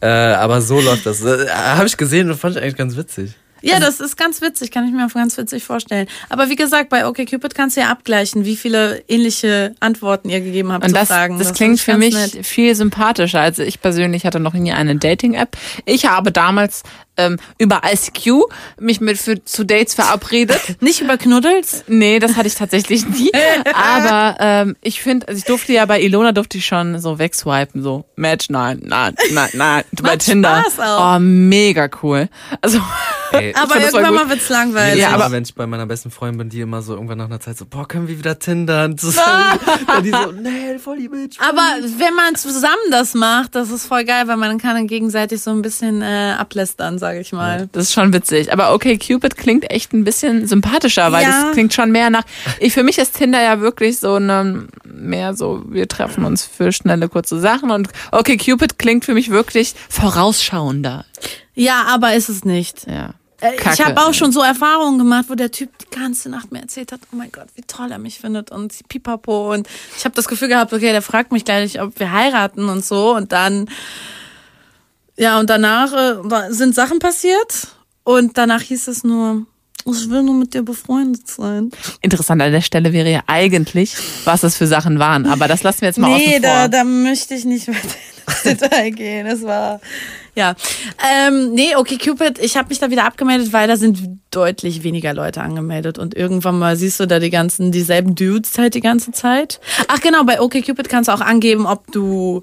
äh, 0.00 0.34
aber 0.34 0.60
so 0.60 0.80
läuft 0.80 1.06
das. 1.06 1.22
Äh, 1.22 1.48
Habe 1.50 1.86
ich 1.86 1.96
gesehen 1.96 2.30
und 2.30 2.36
fand 2.36 2.56
ich 2.56 2.62
eigentlich 2.62 2.76
ganz 2.76 2.96
witzig. 2.96 3.34
Ja, 3.62 3.80
das 3.80 4.00
ist 4.00 4.16
ganz 4.16 4.40
witzig, 4.40 4.70
kann 4.70 4.86
ich 4.86 4.92
mir 4.92 5.06
auch 5.06 5.12
ganz 5.12 5.36
witzig 5.36 5.64
vorstellen. 5.64 6.06
Aber 6.28 6.48
wie 6.48 6.56
gesagt, 6.56 6.88
bei 6.90 7.06
OkCupid 7.06 7.54
kannst 7.54 7.76
du 7.76 7.80
ja 7.80 7.88
abgleichen, 7.90 8.44
wie 8.44 8.56
viele 8.56 9.02
ähnliche 9.08 9.74
Antworten 9.80 10.28
ihr 10.28 10.40
gegeben 10.40 10.72
habt 10.72 10.84
Und 10.84 10.90
zu 10.90 10.94
das, 10.96 11.08
Fragen. 11.08 11.38
das 11.38 11.48
ist 11.48 11.56
klingt 11.56 11.80
für 11.80 11.96
mich 11.96 12.14
nett. 12.14 12.46
viel 12.46 12.74
sympathischer. 12.74 13.40
Also 13.40 13.62
ich 13.62 13.80
persönlich 13.80 14.24
hatte 14.24 14.40
noch 14.40 14.54
nie 14.54 14.72
eine 14.72 14.96
Dating-App. 14.96 15.56
Ich 15.84 16.06
habe 16.06 16.32
damals 16.32 16.82
ähm, 17.18 17.38
über 17.58 17.82
ICQ 17.84 18.44
mich 18.78 19.00
mit 19.00 19.18
für, 19.18 19.44
zu 19.44 19.64
Dates 19.64 19.94
verabredet. 19.94 20.60
Nicht 20.80 21.00
über 21.00 21.18
Knuddels? 21.18 21.84
Nee, 21.88 22.20
das 22.20 22.36
hatte 22.36 22.46
ich 22.48 22.54
tatsächlich 22.54 23.06
nie. 23.06 23.32
Aber 23.74 24.36
ähm, 24.40 24.76
ich 24.82 25.02
finde, 25.02 25.28
also 25.28 25.38
ich 25.38 25.44
durfte 25.44 25.72
ja 25.72 25.84
bei 25.86 26.00
Ilona 26.00 26.32
durfte 26.32 26.58
ich 26.58 26.66
schon 26.66 26.98
so 27.00 27.18
wegswipen, 27.18 27.82
so 27.82 28.04
Match, 28.16 28.48
nein, 28.50 28.80
nein, 28.84 29.14
nein, 29.32 29.50
nein. 29.54 29.84
bei 30.02 30.16
Tinder. 30.16 30.62
Spaß 30.70 30.80
auch. 30.80 31.16
Oh, 31.16 31.18
mega 31.18 31.88
cool. 32.02 32.28
Also 32.60 32.80
Ey, 33.32 33.54
Aber 33.54 33.76
irgendwann 33.80 34.14
mal 34.14 34.28
wird's 34.30 34.48
langweilig. 34.48 35.00
Ja, 35.02 35.10
aber 35.10 35.30
wenn 35.30 35.42
ich 35.42 35.54
bei 35.54 35.66
meiner 35.66 35.86
besten 35.86 36.10
Freundin 36.10 36.38
bin, 36.38 36.48
die 36.48 36.60
immer 36.60 36.82
so 36.82 36.94
irgendwann 36.94 37.18
nach 37.18 37.26
einer 37.26 37.40
Zeit 37.40 37.58
so, 37.58 37.66
boah, 37.66 37.86
können 37.86 38.08
wir 38.08 38.18
wieder 38.18 38.38
Tindern 38.38 38.96
zusammen? 38.98 39.58
Dann 39.86 40.02
die 40.04 40.10
so, 40.10 40.32
nee, 40.32 40.78
voll 40.78 40.98
die 40.98 41.08
Bitch. 41.08 41.38
Aber 41.40 41.62
wenn 41.98 42.14
man 42.14 42.34
zusammen 42.36 42.74
das 42.90 43.14
macht, 43.14 43.54
das 43.54 43.70
ist 43.70 43.86
voll 43.86 44.04
geil, 44.04 44.28
weil 44.28 44.36
man 44.36 44.58
kann 44.58 44.74
dann 44.74 44.86
gegenseitig 44.86 45.40
so 45.40 45.50
ein 45.50 45.62
bisschen 45.62 46.02
äh, 46.02 46.34
ablästern, 46.38 46.98
sage 46.98 47.20
ich 47.20 47.32
mal. 47.32 47.68
Das 47.72 47.84
ist 47.84 47.92
schon 47.92 48.12
witzig. 48.12 48.52
Aber 48.52 48.72
okay, 48.74 48.98
Cupid 48.98 49.36
klingt 49.36 49.70
echt 49.70 49.92
ein 49.92 50.04
bisschen 50.04 50.46
sympathischer, 50.46 51.12
weil 51.12 51.22
Ja. 51.24 51.42
das 51.44 51.52
klingt 51.52 51.74
schon 51.74 51.90
mehr 51.92 52.10
nach. 52.10 52.24
Ich, 52.60 52.72
für 52.72 52.82
mich 52.82 52.98
ist 52.98 53.16
Tinder 53.16 53.42
ja 53.42 53.60
wirklich 53.60 53.98
so 53.98 54.14
eine, 54.14 54.66
mehr 54.84 55.34
so, 55.34 55.62
wir 55.68 55.88
treffen 55.88 56.24
uns 56.24 56.44
für 56.44 56.72
schnelle, 56.72 57.08
kurze 57.08 57.38
Sachen. 57.40 57.70
Und 57.70 57.88
okay, 58.12 58.36
Cupid 58.36 58.78
klingt 58.78 59.04
für 59.04 59.14
mich 59.14 59.30
wirklich 59.30 59.74
vorausschauender. 59.88 61.04
Ja, 61.54 61.84
aber 61.88 62.14
ist 62.14 62.28
es 62.28 62.44
nicht. 62.44 62.86
Ja. 62.86 63.10
Äh, 63.40 63.54
Ich 63.54 63.60
Kacke. 63.60 63.84
habe 63.84 64.00
auch 64.06 64.14
schon 64.14 64.32
so 64.32 64.42
Erfahrungen 64.42 64.98
gemacht, 64.98 65.26
wo 65.28 65.34
der 65.34 65.50
Typ 65.50 65.70
die 65.78 65.96
ganze 65.96 66.28
Nacht 66.28 66.50
mir 66.52 66.60
erzählt 66.60 66.92
hat, 66.92 67.00
oh 67.12 67.16
mein 67.16 67.30
Gott, 67.32 67.46
wie 67.54 67.62
toll 67.62 67.90
er 67.92 67.98
mich 67.98 68.18
findet 68.18 68.50
und 68.50 68.72
pipapo. 68.88 69.52
Und 69.52 69.68
ich 69.96 70.04
habe 70.04 70.14
das 70.14 70.26
Gefühl 70.28 70.48
gehabt, 70.48 70.72
okay, 70.72 70.92
der 70.92 71.02
fragt 71.02 71.32
mich 71.32 71.44
gleich, 71.44 71.80
ob 71.80 71.98
wir 72.00 72.12
heiraten 72.12 72.68
und 72.68 72.84
so. 72.84 73.14
Und 73.14 73.32
dann, 73.32 73.68
ja, 75.16 75.38
und 75.38 75.48
danach 75.50 75.92
äh, 75.92 76.52
sind 76.52 76.74
Sachen 76.74 76.98
passiert. 76.98 77.68
Und 78.04 78.38
danach 78.38 78.62
hieß 78.62 78.88
es 78.88 79.04
nur, 79.04 79.44
ich 79.86 80.10
will 80.10 80.22
nur 80.22 80.34
mit 80.34 80.54
dir 80.54 80.62
befreundet 80.62 81.28
sein. 81.28 81.70
Interessant 82.00 82.42
an 82.42 82.52
der 82.52 82.60
Stelle 82.62 82.92
wäre 82.92 83.10
ja 83.10 83.20
eigentlich, 83.26 83.94
was 84.24 84.40
das 84.40 84.56
für 84.56 84.66
Sachen 84.66 84.98
waren. 84.98 85.26
Aber 85.26 85.46
das 85.48 85.62
lassen 85.62 85.82
wir 85.82 85.88
jetzt 85.88 85.98
mal 85.98 86.16
nee, 86.16 86.28
außen 86.28 86.42
da, 86.42 86.60
vor. 86.60 86.68
da 86.68 86.84
möchte 86.84 87.34
ich 87.34 87.44
nicht 87.44 87.68
weiter 87.68 87.78
ins 87.82 88.17
Detail 88.44 88.90
gehen. 88.90 89.26
Es 89.26 89.42
war, 89.42 89.80
ja. 90.34 90.54
Ähm, 91.10 91.52
nee, 91.52 91.74
okay, 91.76 91.98
Cupid, 91.98 92.38
ich 92.38 92.56
habe 92.56 92.68
mich 92.68 92.78
da 92.78 92.90
wieder 92.90 93.04
abgemeldet, 93.04 93.52
weil 93.52 93.68
da 93.68 93.76
sind 93.76 94.20
deutlich 94.30 94.82
weniger 94.82 95.14
Leute 95.14 95.40
angemeldet. 95.40 95.98
Und 95.98 96.16
irgendwann 96.16 96.58
mal 96.58 96.76
siehst 96.76 97.00
du 97.00 97.06
da 97.06 97.18
die 97.18 97.30
ganzen, 97.30 97.72
dieselben 97.72 98.14
Dudes 98.14 98.58
halt 98.58 98.74
die 98.74 98.80
ganze 98.80 99.12
Zeit. 99.12 99.60
Ach 99.88 100.00
genau, 100.00 100.24
bei 100.24 100.40
OkCupid 100.40 100.88
kannst 100.88 101.08
du 101.08 101.12
auch 101.12 101.20
angeben, 101.20 101.66
ob 101.66 101.90
du 101.92 102.42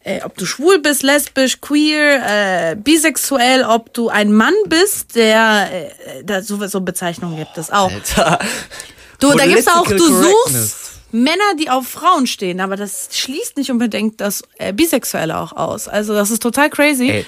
äh, 0.00 0.22
ob 0.22 0.36
du 0.36 0.46
schwul 0.46 0.80
bist, 0.80 1.02
lesbisch, 1.02 1.60
queer, 1.60 2.72
äh, 2.72 2.76
bisexuell, 2.76 3.64
ob 3.64 3.92
du 3.92 4.08
ein 4.08 4.32
Mann 4.32 4.54
bist, 4.66 5.16
der 5.16 5.68
äh, 5.70 6.24
da 6.24 6.42
so, 6.42 6.64
so 6.66 6.80
Bezeichnungen 6.80 7.36
gibt 7.36 7.58
es 7.58 7.70
auch. 7.70 7.92
Alter. 7.92 8.38
Du, 9.20 9.32
da 9.32 9.46
gibt's 9.46 9.66
auch, 9.66 9.86
du 9.86 9.98
suchst 9.98 10.87
Männer, 11.10 11.54
die 11.58 11.70
auf 11.70 11.88
Frauen 11.88 12.26
stehen, 12.26 12.60
aber 12.60 12.76
das 12.76 13.08
schließt 13.12 13.56
nicht 13.56 13.70
unbedingt 13.70 14.20
das 14.20 14.42
äh, 14.58 14.72
Bisexuelle 14.72 15.38
auch 15.38 15.52
aus. 15.52 15.88
Also 15.88 16.14
das 16.14 16.30
ist 16.30 16.42
total 16.42 16.70
crazy. 16.70 17.08
Ey, 17.08 17.26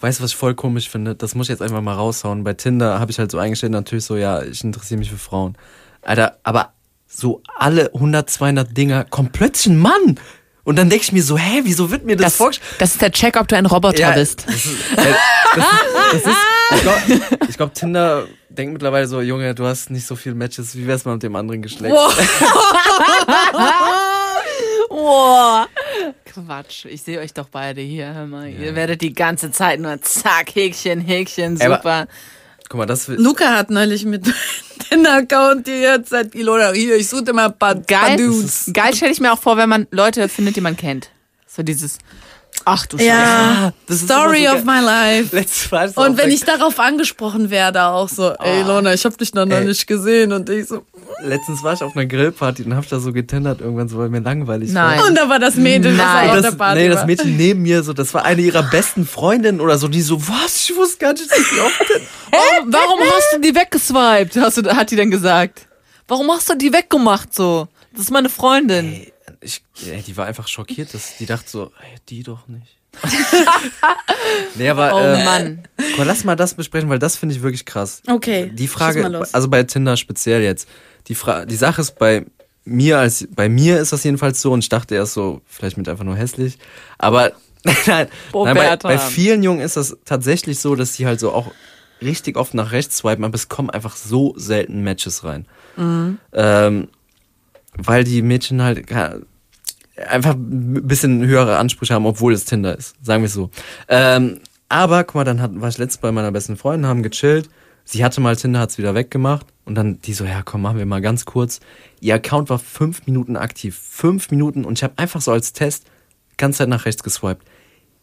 weißt 0.00 0.18
du, 0.18 0.24
was 0.24 0.30
ich 0.30 0.36
voll 0.36 0.54
komisch 0.54 0.88
finde? 0.88 1.14
Das 1.14 1.34
muss 1.34 1.46
ich 1.46 1.50
jetzt 1.50 1.62
einfach 1.62 1.82
mal 1.82 1.94
raushauen. 1.94 2.44
Bei 2.44 2.54
Tinder 2.54 2.98
habe 2.98 3.10
ich 3.10 3.18
halt 3.18 3.30
so 3.30 3.38
eingestellt, 3.38 3.72
natürlich 3.72 4.04
so, 4.04 4.16
ja, 4.16 4.42
ich 4.42 4.64
interessiere 4.64 4.98
mich 4.98 5.10
für 5.10 5.18
Frauen. 5.18 5.56
Alter, 6.02 6.38
aber 6.42 6.72
so 7.06 7.42
alle 7.56 7.92
100, 7.94 8.28
200 8.28 8.76
Dinger 8.76 9.04
kommt 9.04 9.32
plötzlich 9.32 9.74
ein 9.74 9.78
Mann. 9.78 10.20
Und 10.68 10.76
dann 10.76 10.90
denke 10.90 11.02
ich 11.04 11.12
mir 11.12 11.22
so, 11.22 11.38
hä, 11.38 11.60
wieso 11.64 11.90
wird 11.90 12.04
mir 12.04 12.14
das, 12.14 12.24
Das, 12.32 12.36
vorgestellt? 12.36 12.70
das 12.78 12.90
ist 12.92 13.00
der 13.00 13.10
Check, 13.10 13.36
ob 13.40 13.48
du 13.48 13.56
ein 13.56 13.64
Roboter 13.64 14.12
bist. 14.12 14.44
Das 14.46 14.54
ist, 14.54 14.66
äh, 14.98 15.14
das, 15.54 15.64
das 16.12 16.22
ist, 16.26 16.36
ich 16.76 16.82
glaube, 16.82 17.00
glaub, 17.56 17.72
Tinder 17.74 18.26
denkt 18.50 18.74
mittlerweile 18.74 19.06
so, 19.06 19.22
Junge, 19.22 19.54
du 19.54 19.64
hast 19.64 19.88
nicht 19.90 20.06
so 20.06 20.14
viele 20.14 20.34
Matches, 20.34 20.76
wie 20.76 20.86
wär's 20.86 21.06
mal 21.06 21.14
mit 21.14 21.22
dem 21.22 21.34
anderen 21.36 21.62
Geschlecht? 21.62 21.94
Boah. 24.88 25.66
Quatsch, 26.34 26.84
ich 26.84 27.02
sehe 27.02 27.20
euch 27.20 27.32
doch 27.32 27.48
beide 27.48 27.80
hier. 27.80 28.12
Hör 28.14 28.26
mal. 28.26 28.48
Ihr 28.50 28.74
werdet 28.74 29.00
die 29.00 29.12
ganze 29.14 29.50
Zeit 29.50 29.80
nur 29.80 30.00
zack, 30.02 30.54
Häkchen, 30.54 31.00
Häkchen, 31.00 31.60
Aber- 31.62 31.76
super. 31.76 32.06
Guck 32.68 32.78
mal, 32.78 32.86
das 32.86 33.08
will, 33.08 33.16
Luca 33.18 33.56
hat 33.56 33.70
neulich 33.70 34.04
mit 34.04 34.26
den 34.90 35.06
Account 35.06 35.66
die 35.66 35.72
jetzt 35.72 36.10
seit 36.10 36.34
Ilona 36.34 36.72
hier, 36.72 36.96
ich 36.96 37.08
suche 37.08 37.30
immer 37.30 37.46
ein 37.46 37.58
paar, 37.58 37.76
paar 37.76 37.84
Geil, 37.86 38.16
Dudes. 38.18 38.70
geil 38.72 38.94
stelle 38.94 39.12
ich 39.12 39.20
mir 39.20 39.32
auch 39.32 39.38
vor, 39.38 39.56
wenn 39.56 39.68
man 39.68 39.86
Leute 39.90 40.28
findet, 40.28 40.56
die 40.56 40.60
man 40.60 40.76
kennt. 40.76 41.10
So 41.46 41.62
dieses, 41.62 41.98
ach 42.68 42.86
du 42.86 42.98
Scheiße. 42.98 43.08
Ja, 43.08 43.72
das 43.86 43.96
ist 43.96 44.04
Story 44.04 44.46
so 44.46 44.54
of 44.54 44.64
my 44.64 44.80
life. 44.80 45.34
letztes 45.34 45.70
Mal 45.70 45.90
Und 45.94 46.18
wenn 46.18 46.30
ich 46.30 46.44
darauf 46.44 46.78
angesprochen 46.78 47.50
werde, 47.50 47.84
auch 47.84 48.08
so, 48.08 48.30
ey 48.32 48.60
Ilona, 48.60 48.92
ich 48.94 49.04
hab 49.04 49.16
dich 49.16 49.34
noch, 49.34 49.46
noch 49.46 49.60
nicht 49.60 49.86
gesehen. 49.86 50.32
Und 50.32 50.48
ich 50.50 50.66
so, 50.66 50.84
letztens 51.22 51.62
war 51.62 51.72
ich 51.74 51.82
auf 51.82 51.96
einer 51.96 52.06
Grillparty 52.06 52.64
und 52.64 52.76
hab 52.76 52.88
da 52.88 53.00
so 53.00 53.12
getendert 53.12 53.60
irgendwann 53.60 53.88
so, 53.88 53.98
weil 53.98 54.08
mir 54.08 54.20
langweilig 54.20 54.70
Nein. 54.70 55.00
war. 55.00 55.08
und 55.08 55.14
da 55.16 55.28
war 55.28 55.38
das 55.38 55.56
Mädel, 55.56 55.96
das 55.96 56.06
Nein. 56.06 56.28
das, 56.28 56.42
der 56.42 56.52
Party 56.52 56.80
nee, 56.80 56.88
das. 56.88 57.06
Mädchen 57.06 57.36
neben 57.36 57.62
mir, 57.62 57.82
so, 57.82 57.92
das 57.92 58.12
war 58.14 58.24
eine 58.24 58.42
ihrer 58.42 58.62
besten 58.62 59.06
Freundinnen 59.06 59.60
oder 59.60 59.78
so, 59.78 59.88
die 59.88 60.02
so, 60.02 60.20
was? 60.28 60.68
Ich 60.68 60.76
wusste 60.76 60.98
gar 60.98 61.12
nicht, 61.12 61.30
dass 61.30 61.38
die 61.38 61.60
auf. 61.60 61.72
Warum, 62.30 62.72
warum 62.72 63.00
hast 63.00 63.34
du 63.34 63.40
die 63.40 63.54
weggeswiped? 63.54 64.36
Hast 64.36 64.58
du, 64.58 64.76
hat 64.76 64.90
die 64.90 64.96
denn 64.96 65.10
gesagt? 65.10 65.66
Warum 66.06 66.30
hast 66.30 66.48
du 66.50 66.54
die 66.54 66.72
weggemacht 66.72 67.34
so? 67.34 67.68
Das 67.92 68.02
ist 68.02 68.10
meine 68.10 68.28
Freundin. 68.28 68.92
Ey, 68.92 69.12
ich, 69.40 69.62
ey, 69.86 70.02
die 70.02 70.16
war 70.16 70.26
einfach 70.26 70.48
schockiert, 70.48 70.94
dass 70.94 71.16
die 71.16 71.26
dachte 71.26 71.48
so, 71.48 71.64
ey, 71.80 71.98
die 72.08 72.22
doch 72.22 72.48
nicht. 72.48 72.76
nee, 74.54 74.68
aber, 74.68 74.92
Oh 74.94 74.98
äh, 74.98 75.24
Mann. 75.24 75.62
Komm, 75.96 76.06
lass 76.06 76.24
mal 76.24 76.36
das 76.36 76.54
besprechen, 76.54 76.88
weil 76.88 76.98
das 76.98 77.16
finde 77.16 77.34
ich 77.34 77.42
wirklich 77.42 77.64
krass. 77.64 78.02
Okay, 78.08 78.50
Die 78.52 78.68
Frage, 78.68 79.02
mal 79.02 79.12
los. 79.12 79.34
also 79.34 79.48
bei 79.48 79.62
Tinder 79.62 79.96
speziell 79.96 80.42
jetzt, 80.42 80.68
die, 81.06 81.14
Fra 81.14 81.44
die 81.44 81.56
Sache 81.56 81.80
ist 81.82 81.98
bei 81.98 82.24
mir, 82.64 82.98
als 82.98 83.28
bei 83.30 83.48
mir 83.48 83.78
ist 83.78 83.92
das 83.92 84.04
jedenfalls 84.04 84.40
so 84.40 84.52
und 84.52 84.60
ich 84.60 84.68
dachte 84.68 84.94
erst 84.94 85.14
so, 85.14 85.40
vielleicht 85.46 85.76
mit 85.76 85.88
einfach 85.88 86.04
nur 86.04 86.16
hässlich, 86.16 86.58
aber 86.98 87.32
nein, 87.64 88.08
nein, 88.32 88.54
bei, 88.54 88.76
bei 88.76 88.98
vielen 88.98 89.42
Jungen 89.42 89.60
ist 89.60 89.76
das 89.76 89.96
tatsächlich 90.04 90.58
so, 90.58 90.74
dass 90.74 90.94
sie 90.94 91.06
halt 91.06 91.20
so 91.20 91.32
auch 91.32 91.52
richtig 92.00 92.36
oft 92.36 92.54
nach 92.54 92.72
rechts 92.72 92.98
swipen, 92.98 93.24
aber 93.24 93.34
es 93.34 93.48
kommen 93.48 93.70
einfach 93.70 93.96
so 93.96 94.34
selten 94.36 94.82
Matches 94.82 95.24
rein. 95.24 95.46
Ähm, 96.32 96.88
weil 97.76 98.04
die 98.04 98.22
Mädchen 98.22 98.62
halt 98.62 98.86
einfach 100.08 100.34
ein 100.34 100.86
bisschen 100.86 101.26
höhere 101.26 101.58
Ansprüche 101.58 101.94
haben, 101.94 102.06
obwohl 102.06 102.32
es 102.32 102.44
Tinder 102.44 102.76
ist, 102.76 102.94
sagen 103.04 103.22
wir 103.22 103.26
es 103.26 103.34
so. 103.34 103.50
Ähm, 103.88 104.40
aber 104.68 105.04
guck 105.04 105.16
mal, 105.16 105.24
dann 105.24 105.40
hat, 105.40 105.60
war 105.60 105.68
ich 105.68 105.78
letztens 105.78 106.00
bei 106.00 106.12
meiner 106.12 106.30
besten 106.30 106.56
Freundin, 106.56 106.88
haben 106.88 107.02
gechillt. 107.02 107.48
Sie 107.84 108.04
hatte 108.04 108.20
mal 108.20 108.36
Tinder, 108.36 108.60
hat's 108.60 108.76
wieder 108.76 108.94
weggemacht. 108.94 109.46
Und 109.64 109.74
dann 109.74 110.00
die 110.00 110.12
so, 110.12 110.24
ja 110.24 110.42
komm, 110.42 110.62
machen 110.62 110.78
wir 110.78 110.86
mal 110.86 111.00
ganz 111.00 111.24
kurz. 111.24 111.60
Ihr 112.00 112.14
Account 112.14 112.50
war 112.50 112.58
fünf 112.58 113.06
Minuten 113.06 113.36
aktiv. 113.36 113.78
Fünf 113.78 114.30
Minuten. 114.30 114.64
Und 114.64 114.78
ich 114.78 114.82
habe 114.82 114.94
einfach 114.96 115.20
so 115.20 115.32
als 115.32 115.52
Test 115.52 115.86
ganze 116.36 116.58
Zeit 116.58 116.68
nach 116.68 116.86
rechts 116.86 117.02
geswiped. 117.02 117.42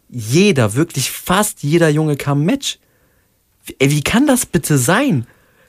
Jeder, 0.10 0.76
wirklich 0.76 1.10
fast 1.12 1.64
jeder 1.64 1.90
Junge 1.90 2.16
kam 2.16 2.44
Match. 2.44 2.80
Ey, 3.80 3.90
wie 3.90 4.04
kann 4.04 4.28
das 4.28 4.46
bitte 4.46 4.78
sein? 4.78 5.26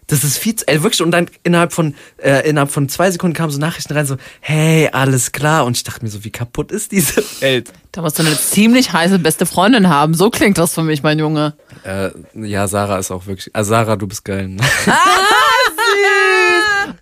Das 0.08 0.22
ist 0.22 0.38
viel 0.38 0.54
zu, 0.54 0.68
ey, 0.68 0.82
wirklich, 0.84 1.02
und 1.02 1.10
dann 1.10 1.26
innerhalb 1.42 1.72
von, 1.72 1.94
äh, 2.18 2.48
innerhalb 2.48 2.70
von 2.70 2.88
zwei 2.88 3.10
Sekunden 3.10 3.34
kamen 3.34 3.50
so 3.50 3.58
Nachrichten 3.58 3.92
rein, 3.92 4.06
so, 4.06 4.16
hey, 4.40 4.88
alles 4.92 5.32
klar. 5.32 5.64
Und 5.64 5.76
ich 5.76 5.82
dachte 5.82 6.04
mir 6.04 6.10
so, 6.10 6.22
wie 6.24 6.30
kaputt 6.30 6.70
ist 6.70 6.92
diese 6.92 7.22
Welt? 7.40 7.72
Da 7.90 8.02
musst 8.02 8.18
du 8.18 8.22
eine 8.22 8.36
ziemlich 8.36 8.92
heiße 8.92 9.18
beste 9.18 9.46
Freundin 9.46 9.88
haben. 9.88 10.14
So 10.14 10.30
klingt 10.30 10.58
das 10.58 10.74
für 10.74 10.82
mich, 10.84 11.02
mein 11.02 11.18
Junge. 11.18 11.54
Äh, 11.82 12.10
ja, 12.34 12.68
Sarah 12.68 12.98
ist 12.98 13.10
auch 13.10 13.26
wirklich, 13.26 13.50
also 13.52 13.70
Sarah, 13.70 13.96
du 13.96 14.06
bist 14.06 14.24
geil. 14.24 14.56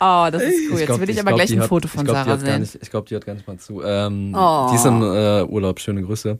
Oh, 0.00 0.28
das 0.30 0.42
ist 0.42 0.70
cool. 0.70 0.78
Jetzt 0.78 0.86
glaub, 0.86 1.00
will 1.00 1.10
ich 1.10 1.18
aber 1.20 1.30
glaub, 1.30 1.38
gleich 1.40 1.52
ein 1.52 1.60
hat- 1.60 1.68
Foto 1.68 1.88
von 1.88 2.00
ich 2.00 2.10
glaub, 2.12 2.24
Sarah 2.24 2.38
sehen. 2.38 2.60
nicht, 2.60 2.78
Ich 2.80 2.90
glaube, 2.90 3.08
die 3.08 3.16
hat 3.16 3.26
gar 3.26 3.34
nicht 3.34 3.46
mal 3.46 3.58
zu. 3.58 3.82
Ähm, 3.82 4.34
Oh. 4.36 4.68
Die 4.70 4.76
ist 4.76 4.86
im 4.86 5.02
äh, 5.02 5.42
Urlaub, 5.44 5.78
schöne 5.80 6.02
Grüße. 6.02 6.38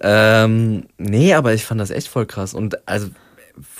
Ähm, 0.00 0.84
nee, 0.98 1.34
aber 1.34 1.52
ich 1.54 1.64
fand 1.64 1.80
das 1.80 1.90
echt 1.90 2.08
voll 2.08 2.26
krass. 2.26 2.54
Und 2.54 2.86
also, 2.88 3.08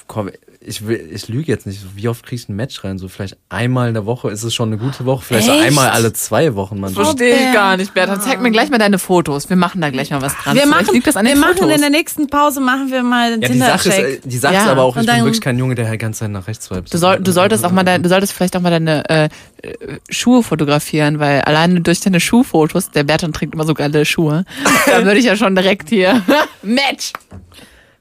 komm, 0.06 0.30
ich, 0.62 0.86
will, 0.86 1.08
ich 1.10 1.26
lüge 1.28 1.50
jetzt 1.50 1.66
nicht. 1.66 1.80
Wie 1.96 2.06
oft 2.08 2.24
krieg 2.26 2.38
ich 2.38 2.48
ein 2.50 2.54
Match 2.54 2.84
rein? 2.84 2.98
So 2.98 3.08
vielleicht 3.08 3.38
einmal 3.48 3.88
in 3.88 3.94
der 3.94 4.04
Woche 4.04 4.30
ist 4.30 4.42
es 4.42 4.52
schon 4.52 4.68
eine 4.68 4.76
gute 4.76 5.06
Woche. 5.06 5.24
Vielleicht 5.24 5.46
so 5.46 5.52
Echt? 5.52 5.64
einmal 5.68 5.88
alle 5.88 6.12
zwei 6.12 6.54
Wochen 6.54 6.78
manchmal. 6.78 7.06
Verstehe 7.06 7.34
ich 7.48 7.54
gar 7.54 7.78
nicht, 7.78 7.94
Bertha. 7.94 8.20
Zeig 8.20 8.42
mir 8.42 8.50
gleich 8.50 8.68
mal 8.68 8.76
deine 8.76 8.98
Fotos. 8.98 9.48
Wir 9.48 9.56
machen 9.56 9.80
da 9.80 9.88
gleich 9.88 10.10
mal 10.10 10.20
was 10.20 10.36
dran. 10.36 10.54
Wir 10.56 10.66
machen, 10.66 10.92
liegt 10.92 11.06
das 11.06 11.16
an 11.16 11.24
wir 11.24 11.32
den 11.32 11.40
machen 11.40 11.56
Fotos. 11.56 11.74
in 11.74 11.80
der 11.80 11.88
nächsten 11.88 12.26
Pause 12.28 12.60
machen 12.60 12.90
wir 12.90 13.02
mal 13.02 13.32
einen 13.32 13.42
Ja, 13.42 13.48
die 13.48 13.58
Sache, 13.58 13.88
ist, 13.88 13.94
Tinder-Check. 13.94 14.24
äh, 14.26 14.28
die 14.28 14.36
Sache 14.36 14.54
Ja, 14.54 14.62
ist 14.64 14.68
aber 14.68 14.82
auch, 14.82 14.96
ich 14.98 15.06
bin 15.06 15.16
wirklich 15.24 15.40
kein 15.40 15.58
Junge, 15.58 15.74
der 15.76 15.88
halt 15.88 15.98
ganz 15.98 16.18
Zeit 16.18 16.30
nach 16.30 16.46
rechts 16.46 16.66
swipet. 16.66 16.92
Du, 16.92 16.98
soll, 16.98 17.20
du 17.20 17.32
solltest 17.32 17.64
auch 17.64 17.72
mal 17.72 17.82
dein, 17.84 18.02
du 18.02 18.10
solltest 18.10 18.34
vielleicht 18.34 18.54
auch 18.54 18.60
mal 18.60 18.68
deine 18.70 19.08
äh, 19.08 19.28
äh, 19.62 19.98
Schuhe 20.10 20.42
fotografieren, 20.42 21.20
weil 21.20 21.40
alleine 21.40 21.80
durch 21.80 22.00
deine 22.00 22.20
Schuhfotos, 22.20 22.90
der 22.90 23.04
Berton 23.04 23.32
trägt 23.32 23.54
immer 23.54 23.64
so 23.64 23.72
geile 23.72 24.04
Schuhe, 24.04 24.44
da 24.86 25.06
würde 25.06 25.18
ich 25.20 25.24
ja 25.24 25.36
schon 25.36 25.54
direkt 25.56 25.88
hier 25.88 26.22
Match. 26.62 27.14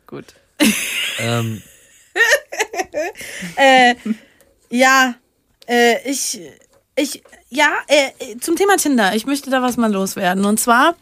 Gut. 0.07 0.25
Ähm, 1.19 1.61
äh, 3.55 3.95
ja, 4.69 5.15
äh, 5.67 6.09
ich, 6.09 6.39
ich, 6.95 7.23
ja, 7.49 7.69
äh, 7.87 8.37
zum 8.39 8.55
Thema 8.55 8.77
Tinder. 8.77 9.15
Ich 9.15 9.25
möchte 9.25 9.49
da 9.49 9.61
was 9.61 9.77
mal 9.77 9.91
loswerden. 9.91 10.45
Und 10.45 10.59
zwar, 10.59 10.95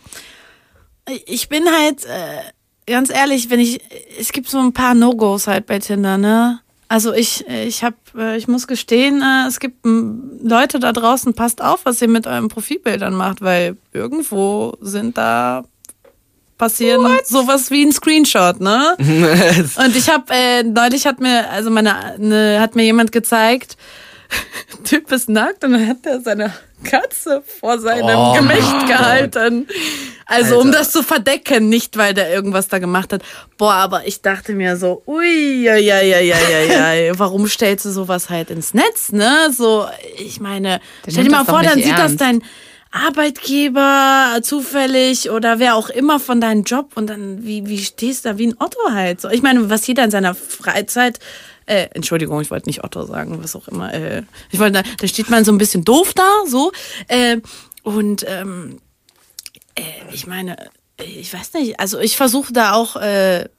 ich 1.25 1.49
bin 1.49 1.65
halt, 1.69 2.05
äh, 2.05 2.41
ganz 2.85 3.09
ehrlich, 3.09 3.49
wenn 3.49 3.59
ich, 3.59 3.79
es 4.19 4.31
gibt 4.31 4.49
so 4.49 4.59
ein 4.59 4.73
paar 4.73 4.93
No-Gos 4.93 5.47
halt 5.47 5.65
bei 5.65 5.79
Tinder, 5.79 6.17
ne? 6.17 6.61
Also 6.89 7.13
ich, 7.13 7.45
ich 7.47 7.83
hab, 7.83 7.95
äh, 8.15 8.37
ich 8.37 8.47
muss 8.47 8.65
gestehen, 8.65 9.21
äh, 9.21 9.47
es 9.47 9.59
gibt 9.59 9.85
Leute 9.85 10.79
da 10.79 10.93
draußen, 10.93 11.33
passt 11.33 11.61
auf, 11.61 11.81
was 11.83 12.01
ihr 12.01 12.07
mit 12.07 12.27
euren 12.27 12.47
Profilbildern 12.47 13.13
macht, 13.13 13.41
weil 13.41 13.75
irgendwo 13.91 14.77
sind 14.79 15.17
da 15.17 15.65
passieren 16.57 17.19
sowas 17.25 17.69
wie 17.71 17.85
ein 17.85 17.91
Screenshot, 17.91 18.59
ne? 18.59 18.95
Und 19.77 19.95
ich 19.95 20.09
habe 20.09 20.33
äh, 20.33 20.63
neulich 20.63 21.05
hat 21.05 21.19
mir 21.19 21.49
also 21.49 21.69
meine 21.69 22.15
ne, 22.17 22.59
hat 22.59 22.75
mir 22.75 22.83
jemand 22.83 23.11
gezeigt, 23.11 23.77
Typ 24.83 25.11
ist 25.11 25.29
nackt 25.29 25.63
und 25.63 25.71
dann 25.73 25.87
hat 25.87 26.05
er 26.05 26.19
seine 26.21 26.53
Katze 26.83 27.41
vor 27.59 27.79
seinem 27.79 28.17
Oh 28.17 28.33
Gemächt 28.33 28.87
gehalten. 28.87 29.67
Also 30.25 30.59
um 30.59 30.67
Alter. 30.67 30.79
das 30.79 30.91
zu 30.91 31.01
verdecken, 31.03 31.69
nicht 31.69 31.97
weil 31.97 32.13
der 32.13 32.31
irgendwas 32.33 32.67
da 32.67 32.79
gemacht 32.79 33.13
hat. 33.13 33.21
Boah, 33.57 33.73
aber 33.73 34.05
ich 34.05 34.21
dachte 34.21 34.53
mir 34.53 34.75
so, 34.75 35.01
ui, 35.07 35.63
ja, 35.63 35.75
ja, 35.77 36.01
ja, 36.01 36.19
ja, 36.19 36.37
ja, 36.39 36.93
ja, 36.93 37.11
warum 37.19 37.47
stellst 37.47 37.85
du 37.85 37.89
sowas 37.91 38.29
halt 38.29 38.49
ins 38.49 38.73
Netz, 38.73 39.11
ne? 39.11 39.49
So, 39.55 39.87
ich 40.17 40.39
meine, 40.41 40.81
Der 41.05 41.11
stell 41.11 41.23
dir 41.23 41.31
mal 41.31 41.45
vor, 41.45 41.63
dann 41.63 41.75
nicht 41.75 41.87
sieht 41.87 41.97
das 41.97 42.11
ernst. 42.11 42.21
dein 42.21 42.43
Arbeitgeber 43.05 44.39
zufällig 44.41 45.29
oder 45.29 45.59
wer 45.59 45.75
auch 45.75 45.89
immer 45.89 46.19
von 46.19 46.41
deinem 46.41 46.63
Job 46.63 46.91
und 46.95 47.07
dann 47.07 47.43
wie, 47.45 47.67
wie 47.67 47.79
stehst 47.79 48.25
du 48.25 48.29
da 48.29 48.37
wie 48.37 48.47
ein 48.47 48.55
Otto 48.59 48.79
halt? 48.91 49.21
So, 49.21 49.29
ich 49.29 49.41
meine, 49.41 49.69
was 49.69 49.85
jeder 49.87 50.03
in 50.03 50.11
seiner 50.11 50.35
Freizeit 50.35 51.19
äh, 51.67 51.89
Entschuldigung, 51.93 52.39
ich 52.41 52.49
wollte 52.49 52.69
nicht 52.69 52.83
Otto 52.85 53.03
sagen, 53.03 53.43
was 53.43 53.55
auch 53.55 53.67
immer. 53.67 53.93
Äh, 53.93 54.23
ich 54.51 54.59
wollte, 54.59 54.83
da 54.97 55.07
steht 55.07 55.29
man 55.29 55.43
so 55.43 55.51
ein 55.51 55.57
bisschen 55.57 55.83
doof 55.83 56.13
da, 56.13 56.43
so. 56.47 56.71
Äh, 57.09 57.41
und 57.83 58.25
ähm, 58.27 58.79
äh, 59.75 59.81
ich 60.13 60.27
meine, 60.27 60.57
äh, 60.97 61.03
ich 61.03 61.33
weiß 61.33 61.53
nicht, 61.53 61.79
also 61.79 61.99
ich 61.99 62.15
versuche 62.15 62.53
da 62.53 62.73
auch 62.73 62.95
äh, 62.95 63.49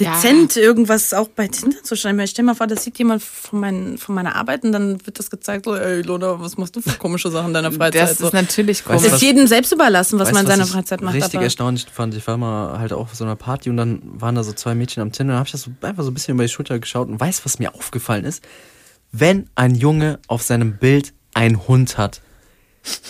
dezent 0.00 0.56
irgendwas 0.56 1.14
auch 1.14 1.28
bei 1.28 1.48
Tinder 1.48 1.82
zu 1.82 1.94
schreiben. 1.96 2.18
Ich 2.20 2.30
stell 2.30 2.44
mal 2.44 2.54
vor, 2.54 2.66
das 2.66 2.84
sieht 2.84 2.98
jemand 2.98 3.22
von, 3.22 3.60
meinen, 3.60 3.98
von 3.98 4.14
meiner 4.14 4.34
Arbeit 4.36 4.64
und 4.64 4.72
dann 4.72 5.06
wird 5.06 5.18
das 5.18 5.30
gezeigt, 5.30 5.66
so, 5.66 5.74
ey 5.74 6.02
Lona, 6.02 6.40
was 6.40 6.56
machst 6.56 6.74
du 6.76 6.80
für 6.80 6.98
komische 6.98 7.30
Sachen 7.30 7.48
in 7.48 7.54
deiner 7.54 7.72
Freizeit? 7.72 8.10
Das 8.10 8.18
so. 8.18 8.26
ist 8.26 8.32
natürlich 8.32 8.84
Weißt 8.86 8.96
Es 8.96 9.02
komisch. 9.02 9.12
ist 9.14 9.22
jedem 9.22 9.46
selbst 9.46 9.72
überlassen, 9.72 10.18
was 10.18 10.28
Weißt 10.28 10.34
man 10.34 10.44
in 10.44 10.50
seiner 10.50 10.66
Freizeit 10.66 11.02
macht. 11.02 11.14
Richtig 11.14 11.36
aber 11.36 11.44
erstaunlich 11.44 11.86
fand. 11.92 12.14
Ich 12.14 12.26
war 12.26 12.36
mal 12.36 12.78
halt 12.78 12.92
auch 12.92 13.02
auf 13.02 13.14
so 13.14 13.24
einer 13.24 13.36
Party 13.36 13.70
und 13.70 13.76
dann 13.76 14.00
waren 14.04 14.34
da 14.34 14.42
so 14.42 14.52
zwei 14.52 14.74
Mädchen 14.74 15.02
am 15.02 15.12
Tinder. 15.12 15.34
Dann 15.34 15.38
habe 15.40 15.46
ich 15.46 15.52
das 15.52 15.62
so 15.62 15.70
einfach 15.82 16.02
so 16.02 16.10
ein 16.10 16.14
bisschen 16.14 16.34
über 16.34 16.44
die 16.44 16.48
Schulter 16.48 16.78
geschaut 16.78 17.08
und 17.08 17.20
weiß, 17.20 17.44
was 17.44 17.58
mir 17.58 17.74
aufgefallen 17.74 18.24
ist. 18.24 18.42
Wenn 19.12 19.48
ein 19.54 19.74
Junge 19.74 20.18
auf 20.28 20.42
seinem 20.42 20.78
Bild 20.78 21.12
einen 21.34 21.66
Hund 21.68 21.98
hat, 21.98 22.20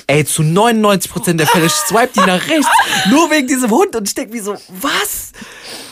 ey, 0.06 0.24
zu 0.24 0.42
99% 0.42 1.34
der 1.34 1.46
Fälle 1.46 1.68
swipe 1.68 2.10
die 2.14 2.20
nach 2.20 2.46
rechts. 2.48 2.66
Nur 3.10 3.30
wegen 3.30 3.46
diesem 3.46 3.70
Hund. 3.70 3.94
Und 3.96 4.08
ich 4.08 4.14
denke 4.14 4.32
mir 4.34 4.42
so, 4.42 4.56
was? 4.80 5.32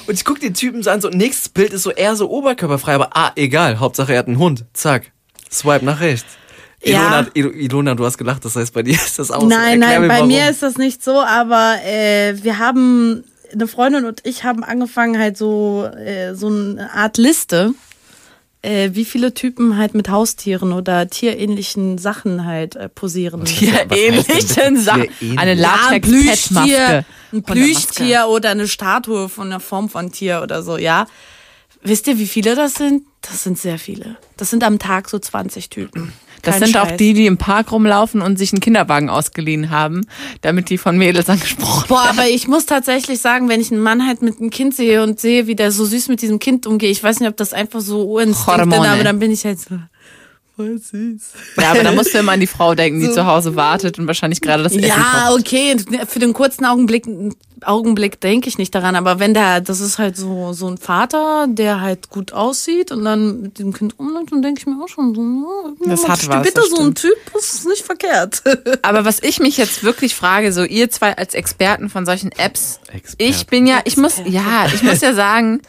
Und 0.06 0.14
ich 0.14 0.24
gucke 0.24 0.40
den 0.40 0.54
Typen 0.54 0.82
so 0.82 0.90
an, 0.90 1.00
so 1.00 1.08
nächstes 1.08 1.48
Bild 1.48 1.72
ist 1.72 1.82
so 1.82 1.90
eher 1.90 2.16
so 2.16 2.28
oberkörperfrei, 2.30 2.94
aber 2.94 3.10
ah, 3.16 3.32
egal. 3.36 3.78
Hauptsache 3.78 4.12
er 4.14 4.20
hat 4.20 4.26
einen 4.26 4.38
Hund. 4.38 4.64
Zack. 4.72 5.12
Swipe 5.50 5.84
nach 5.84 6.00
rechts. 6.00 6.26
Ja. 6.82 7.00
Ilona, 7.00 7.26
Il- 7.34 7.54
Ilona, 7.64 7.94
du 7.94 8.04
hast 8.04 8.18
gelacht, 8.18 8.44
das 8.44 8.54
heißt, 8.54 8.72
bei 8.72 8.82
dir 8.82 8.94
ist 8.94 9.18
das 9.18 9.30
auch 9.30 9.40
so. 9.40 9.46
Nein, 9.48 9.82
Erklär 9.82 9.88
nein, 9.88 10.02
mir, 10.02 10.08
bei 10.08 10.14
warum. 10.16 10.28
mir 10.28 10.48
ist 10.48 10.62
das 10.62 10.76
nicht 10.76 11.02
so, 11.02 11.20
aber 11.22 11.76
äh, 11.84 12.34
wir 12.42 12.58
haben, 12.58 13.24
eine 13.52 13.66
Freundin 13.66 14.04
und 14.04 14.20
ich 14.24 14.44
haben 14.44 14.62
angefangen 14.62 15.18
halt 15.18 15.36
so, 15.36 15.84
äh, 15.86 16.34
so 16.34 16.46
eine 16.48 16.90
Art 16.94 17.16
Liste, 17.18 17.72
äh, 18.62 18.90
wie 18.92 19.04
viele 19.04 19.34
Typen 19.34 19.76
halt 19.76 19.94
mit 19.94 20.08
Haustieren 20.08 20.72
oder 20.72 21.08
tierähnlichen 21.08 21.98
Sachen 21.98 22.44
halt 22.44 22.76
äh, 22.76 22.88
posieren. 22.88 23.44
Tierähnlichen 23.44 24.76
Sachen. 24.78 25.08
Eine 25.36 25.54
Ja, 26.66 27.04
ein 27.32 27.42
Plüschtier, 27.42 28.26
oder 28.28 28.50
eine 28.50 28.66
Statue 28.66 29.28
von 29.28 29.50
der 29.50 29.60
Form 29.60 29.88
von 29.88 30.10
Tier 30.10 30.40
oder 30.42 30.62
so, 30.62 30.76
ja. 30.76 31.06
Wisst 31.82 32.08
ihr, 32.08 32.18
wie 32.18 32.26
viele 32.26 32.56
das 32.56 32.74
sind? 32.74 33.04
Das 33.22 33.44
sind 33.44 33.58
sehr 33.58 33.78
viele. 33.78 34.16
Das 34.36 34.50
sind 34.50 34.64
am 34.64 34.78
Tag 34.78 35.08
so 35.08 35.18
20 35.18 35.70
Typen. 35.70 36.12
Das 36.42 36.58
Kein 36.58 36.66
sind 36.66 36.76
auch 36.76 36.88
Scheiß. 36.88 36.96
die, 36.96 37.14
die 37.14 37.26
im 37.26 37.36
Park 37.36 37.72
rumlaufen 37.72 38.20
und 38.20 38.38
sich 38.38 38.52
einen 38.52 38.60
Kinderwagen 38.60 39.10
ausgeliehen 39.10 39.70
haben, 39.70 40.06
damit 40.40 40.70
die 40.70 40.78
von 40.78 40.96
Mädels 40.96 41.28
angesprochen 41.28 41.86
Boah, 41.88 42.06
aber 42.08 42.28
ich 42.28 42.48
muss 42.48 42.66
tatsächlich 42.66 43.20
sagen, 43.20 43.48
wenn 43.48 43.60
ich 43.60 43.72
einen 43.72 43.82
Mann 43.82 44.06
halt 44.06 44.22
mit 44.22 44.40
einem 44.40 44.50
Kind 44.50 44.74
sehe 44.74 45.02
und 45.02 45.20
sehe, 45.20 45.46
wie 45.46 45.54
der 45.54 45.72
so 45.72 45.84
süß 45.84 46.08
mit 46.08 46.22
diesem 46.22 46.38
Kind 46.38 46.66
umgeht, 46.66 46.90
ich 46.90 47.02
weiß 47.02 47.20
nicht, 47.20 47.28
ob 47.28 47.36
das 47.36 47.52
einfach 47.52 47.80
so 47.80 48.06
Urinstinkt 48.06 48.72
ist, 48.72 48.78
aber 48.78 49.04
dann 49.04 49.18
bin 49.18 49.30
ich 49.30 49.44
halt 49.44 49.60
so 49.60 49.78
voll 50.58 50.76
süß. 50.78 51.22
Ja, 51.56 51.70
aber 51.70 51.84
da 51.84 51.92
musst 51.92 52.12
du 52.12 52.18
immer 52.18 52.32
an 52.32 52.40
die 52.40 52.48
Frau 52.48 52.74
denken, 52.74 53.00
die 53.00 53.10
zu 53.12 53.26
Hause 53.26 53.54
wartet 53.54 53.96
und 53.98 54.08
wahrscheinlich 54.08 54.40
gerade 54.40 54.64
das 54.64 54.72
Essen 54.72 54.88
Ja, 54.88 55.28
kocht. 55.28 55.40
okay, 55.40 55.76
für 56.08 56.18
den 56.18 56.32
kurzen 56.32 56.64
Augenblick, 56.64 57.06
Augenblick 57.64 58.20
denke 58.20 58.48
ich 58.48 58.58
nicht 58.58 58.74
daran, 58.74 58.96
aber 58.96 59.20
wenn 59.20 59.34
der, 59.34 59.60
das 59.60 59.78
ist 59.80 59.98
halt 59.98 60.16
so, 60.16 60.52
so 60.52 60.66
ein 60.68 60.76
Vater, 60.78 61.46
der 61.48 61.80
halt 61.80 62.10
gut 62.10 62.32
aussieht 62.32 62.90
und 62.90 63.04
dann 63.04 63.40
mit 63.42 63.58
dem 63.60 63.72
Kind 63.72 63.98
umläuft, 64.00 64.32
dann 64.32 64.42
denke 64.42 64.60
ich 64.60 64.66
mir 64.66 64.82
auch 64.82 64.88
schon 64.88 65.14
so, 65.14 65.76
Das 65.88 66.08
hat 66.08 66.26
was, 66.28 66.42
bitte 66.42 66.60
das 66.60 66.70
so 66.70 66.82
ein. 66.82 66.94
Typ, 66.96 67.16
das 67.32 67.54
ist 67.54 67.66
nicht 67.68 67.84
verkehrt. 67.84 68.42
Aber 68.82 69.04
was 69.04 69.22
ich 69.22 69.38
mich 69.38 69.56
jetzt 69.58 69.84
wirklich 69.84 70.16
frage, 70.16 70.52
so 70.52 70.64
ihr 70.64 70.90
zwei 70.90 71.16
als 71.16 71.34
Experten 71.34 71.88
von 71.88 72.04
solchen 72.04 72.32
Apps, 72.32 72.80
Experte. 72.92 73.30
ich 73.30 73.46
bin 73.46 73.66
ja, 73.68 73.80
ich 73.84 73.96
muss, 73.96 74.16
ja, 74.26 74.66
ich 74.74 74.82
muss 74.82 75.00
ja 75.02 75.14
sagen, 75.14 75.60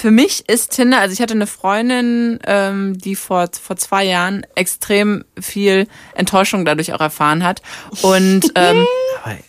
für 0.00 0.10
mich 0.10 0.48
ist 0.48 0.70
Tinder, 0.70 0.98
also 0.98 1.12
ich 1.12 1.20
hatte 1.20 1.34
eine 1.34 1.46
Freundin, 1.46 2.38
ähm, 2.46 2.96
die 2.96 3.14
vor, 3.14 3.50
vor 3.52 3.76
zwei 3.76 4.04
Jahren 4.04 4.46
extrem 4.54 5.26
viel 5.38 5.86
Enttäuschung 6.14 6.64
dadurch 6.64 6.94
auch 6.94 7.00
erfahren 7.00 7.44
hat. 7.44 7.60
Und 8.00 8.50
ähm, 8.54 8.86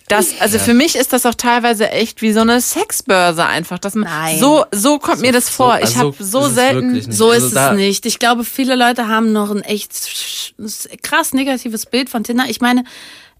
das, 0.10 0.42
also 0.42 0.60
für 0.60 0.74
mich 0.74 0.98
ist 0.98 1.14
das 1.14 1.26
auch 1.26 1.36
teilweise 1.36 1.90
echt 1.92 2.22
wie 2.22 2.34
so 2.34 2.42
eine 2.42 2.60
Sexbörse 2.60 3.46
einfach. 3.46 3.80
Dass 3.80 3.96
man, 3.96 4.10
Nein. 4.10 4.40
So, 4.40 4.66
so 4.74 5.00
kommt 5.00 5.22
mir 5.22 5.32
das 5.32 5.50
vor. 5.50 5.78
ich 5.78 5.96
also 5.96 6.00
habe 6.00 6.16
so 6.20 6.50
selten. 6.50 7.02
So 7.10 7.32
Also 7.32 7.48
ist 7.48 7.56
da- 7.56 7.72
es 7.72 7.78
nicht. 7.78 8.06
Ich 8.06 8.20
glaube, 8.20 8.44
viele 8.44 8.76
Leute 8.76 9.08
haben 9.08 9.32
noch 9.32 9.52
ein 9.52 9.62
echt 9.62 9.94
krass 11.02 11.34
negatives 11.34 11.86
Bild 11.86 12.10
von 12.10 12.26
Tinder. 12.26 12.44
Ich 12.50 12.60
meine, 12.60 12.84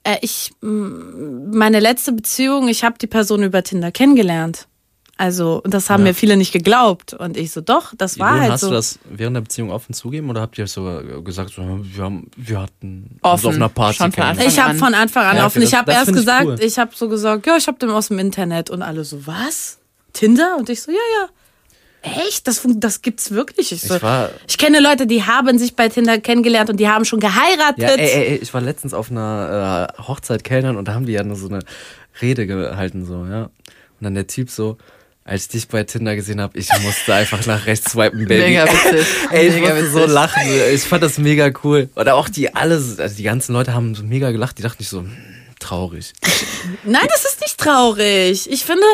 äh, 0.06 0.16
ich 0.22 0.54
meine 0.62 1.82
letzte 1.82 2.14
Beziehung, 2.14 2.70
ich 2.70 2.86
habe 2.86 2.98
die 2.98 3.08
Person 3.08 3.44
über 3.44 3.64
Tinder 3.64 3.92
kennengelernt. 3.92 4.68
Also, 5.22 5.62
und 5.64 5.72
das 5.72 5.92
haben 5.92 6.02
mir 6.02 6.16
viele 6.16 6.36
nicht 6.36 6.52
geglaubt. 6.52 7.14
Und 7.14 7.38
ich 7.38 7.52
so, 7.52 7.62
doch, 7.62 7.94
das 7.96 8.18
war 8.18 8.40
halt 8.40 8.52
hast 8.54 8.62
so. 8.62 8.70
du 8.70 8.74
das 8.74 8.98
während 9.08 9.36
der 9.36 9.42
Beziehung 9.42 9.70
offen 9.70 9.94
zugeben 9.94 10.32
oder 10.32 10.42
habt 10.42 10.58
ihr 10.58 10.66
sogar 10.66 11.04
gesagt, 11.22 11.52
so, 11.52 11.62
wir 11.84 12.04
haben, 12.04 12.32
wir 12.36 12.60
hatten 12.60 13.20
Offen. 13.22 13.50
auf 13.50 13.56
einer 13.56 13.70
Party 13.70 13.98
Schon 13.98 14.12
von 14.12 14.40
ich 14.40 14.60
habe 14.60 14.76
von 14.80 14.96
Anfang 14.96 15.24
an 15.26 15.36
Ja, 15.36 15.42
okay, 15.44 15.46
offen. 15.48 15.62
Ich 15.62 15.70
das- 15.70 15.80
habe 15.80 15.92
erst 15.92 16.06
find 16.06 16.18
ich 16.18 16.22
gesagt, 16.26 16.46
cool. 16.48 16.56
ich 16.60 16.80
habe 16.80 16.92
so 16.96 17.08
gesagt, 17.08 17.46
ja, 17.46 17.56
ich 17.56 17.68
habe 17.68 17.78
den 17.78 17.92
aus 17.92 18.08
dem 18.08 18.18
Internet. 18.18 18.72
Und 18.72 18.82
alle 18.82 19.04
so, 19.04 19.28
was? 19.28 19.78
Tinder? 20.14 20.56
Und 20.58 20.70
ich 20.72 20.82
so, 20.82 20.92
ja, 20.92 20.98
ja. 21.20 21.28
Echt? 22.26 22.48
Das, 22.48 22.66
das 22.78 23.04
gibt's 23.04 23.30
wirklich? 23.30 23.72
Ich, 23.72 23.82
so, 23.84 23.98
Ich 23.98 24.02
war- 24.02 24.32
ich 24.48 24.58
kenne 24.58 24.80
Leute, 24.80 25.06
die 25.06 25.24
haben 25.24 25.60
sich 25.60 25.76
bei 25.76 25.88
Tinder 25.88 26.18
kennengelernt 26.18 26.72
und 26.72 26.78
die 26.80 26.90
haben 26.90 27.06
schon 27.06 27.20
geheiratet. 27.20 27.78
Ja, 27.78 27.90
ey, 27.90 28.00
ey, 28.10 28.28
ey, 28.30 28.36
ich 28.38 28.52
war 28.56 28.62
letztens 28.62 28.96
auf 28.96 29.12
einer 29.12 29.88
äh, 30.00 30.02
Hochzeit 30.02 30.44
Kellnern 30.44 30.78
und 30.78 30.88
da 30.88 30.96
haben 30.96 31.06
die 31.06 31.12
ja 31.14 31.24
nur 31.24 31.36
so 31.38 31.48
eine 31.48 31.60
Rede 32.24 32.48
gehalten, 32.48 33.06
so, 33.06 33.28
ja. 33.28 33.44
Und 33.44 34.06
dann 34.06 34.16
der 34.16 34.26
Typ 34.26 34.50
so, 34.50 34.78
als 35.24 35.44
ich 35.44 35.48
dich 35.50 35.68
bei 35.68 35.84
Tinder 35.84 36.16
gesehen 36.16 36.42
habe, 36.42 36.58
ich 36.58 36.70
musste 36.82 37.14
einfach 37.14 37.46
nach 37.46 37.66
rechts 37.66 37.92
swipen, 37.92 38.28
Baby. 38.28 38.42
Mega 38.42 38.66
witzig. 38.66 39.08
Ey, 39.32 39.48
ich 39.48 39.56
Mega 39.56 39.76
musste 39.76 39.92
so 39.92 40.06
lachen. 40.06 40.42
Ich 40.74 40.84
fand 40.84 41.04
das 41.04 41.18
mega 41.18 41.52
cool. 41.64 41.90
Oder 41.96 42.16
auch 42.16 42.28
die 42.28 42.56
alle, 42.56 42.76
also 42.76 43.16
die 43.16 43.24
ganzen 43.24 43.54
Leute 43.54 43.74
haben 43.74 43.94
so 43.94 44.04
mega 44.04 44.32
gelacht. 44.32 44.58
Die 44.58 44.64
dachten 44.64 44.78
nicht 44.80 44.90
so, 44.90 45.00
hm, 45.00 45.16
traurig. 45.60 46.14
Nein, 46.84 47.08
das 47.10 47.26
ist 47.26 47.42
nicht 47.42 47.58
traurig. 47.58 48.50
Ich 48.50 48.66
finde, 48.66 48.86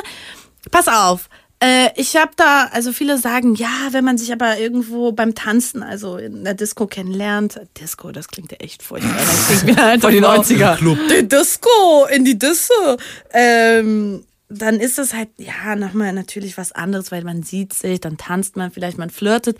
pass 0.69 0.87
auf. 0.87 1.29
Äh, 1.59 1.89
ich 1.95 2.15
habe 2.15 2.31
da, 2.35 2.69
also 2.71 2.91
viele 2.91 3.17
sagen, 3.17 3.55
ja, 3.55 3.87
wenn 3.89 4.03
man 4.03 4.19
sich 4.19 4.31
aber 4.31 4.59
irgendwo 4.59 5.11
beim 5.11 5.33
Tanzen, 5.33 5.81
also 5.81 6.17
in 6.17 6.43
der 6.43 6.53
Disco 6.53 6.85
kennenlernt, 6.85 7.59
Disco, 7.81 8.11
das 8.11 8.27
klingt 8.27 8.51
ja 8.51 8.59
echt 8.59 8.83
furchtbar. 8.83 9.15
Das 9.15 9.63
klingt 9.63 9.79
Frau. 10.01 10.09
90er. 10.09 10.75
Club. 10.75 10.99
Die 11.09 11.27
Disco, 11.27 12.05
in 12.11 12.25
die 12.25 12.37
Disse. 12.37 12.97
Ähm, 13.33 14.23
dann 14.49 14.79
ist 14.79 14.97
es 14.97 15.13
halt, 15.13 15.29
ja, 15.37 15.75
nochmal 15.75 16.13
natürlich 16.13 16.57
was 16.57 16.71
anderes, 16.71 17.11
weil 17.11 17.23
man 17.23 17.43
sieht 17.43 17.73
sich, 17.73 17.99
dann 17.99 18.17
tanzt 18.17 18.55
man 18.55 18.71
vielleicht, 18.71 18.97
man 18.97 19.09
flirtet. 19.09 19.57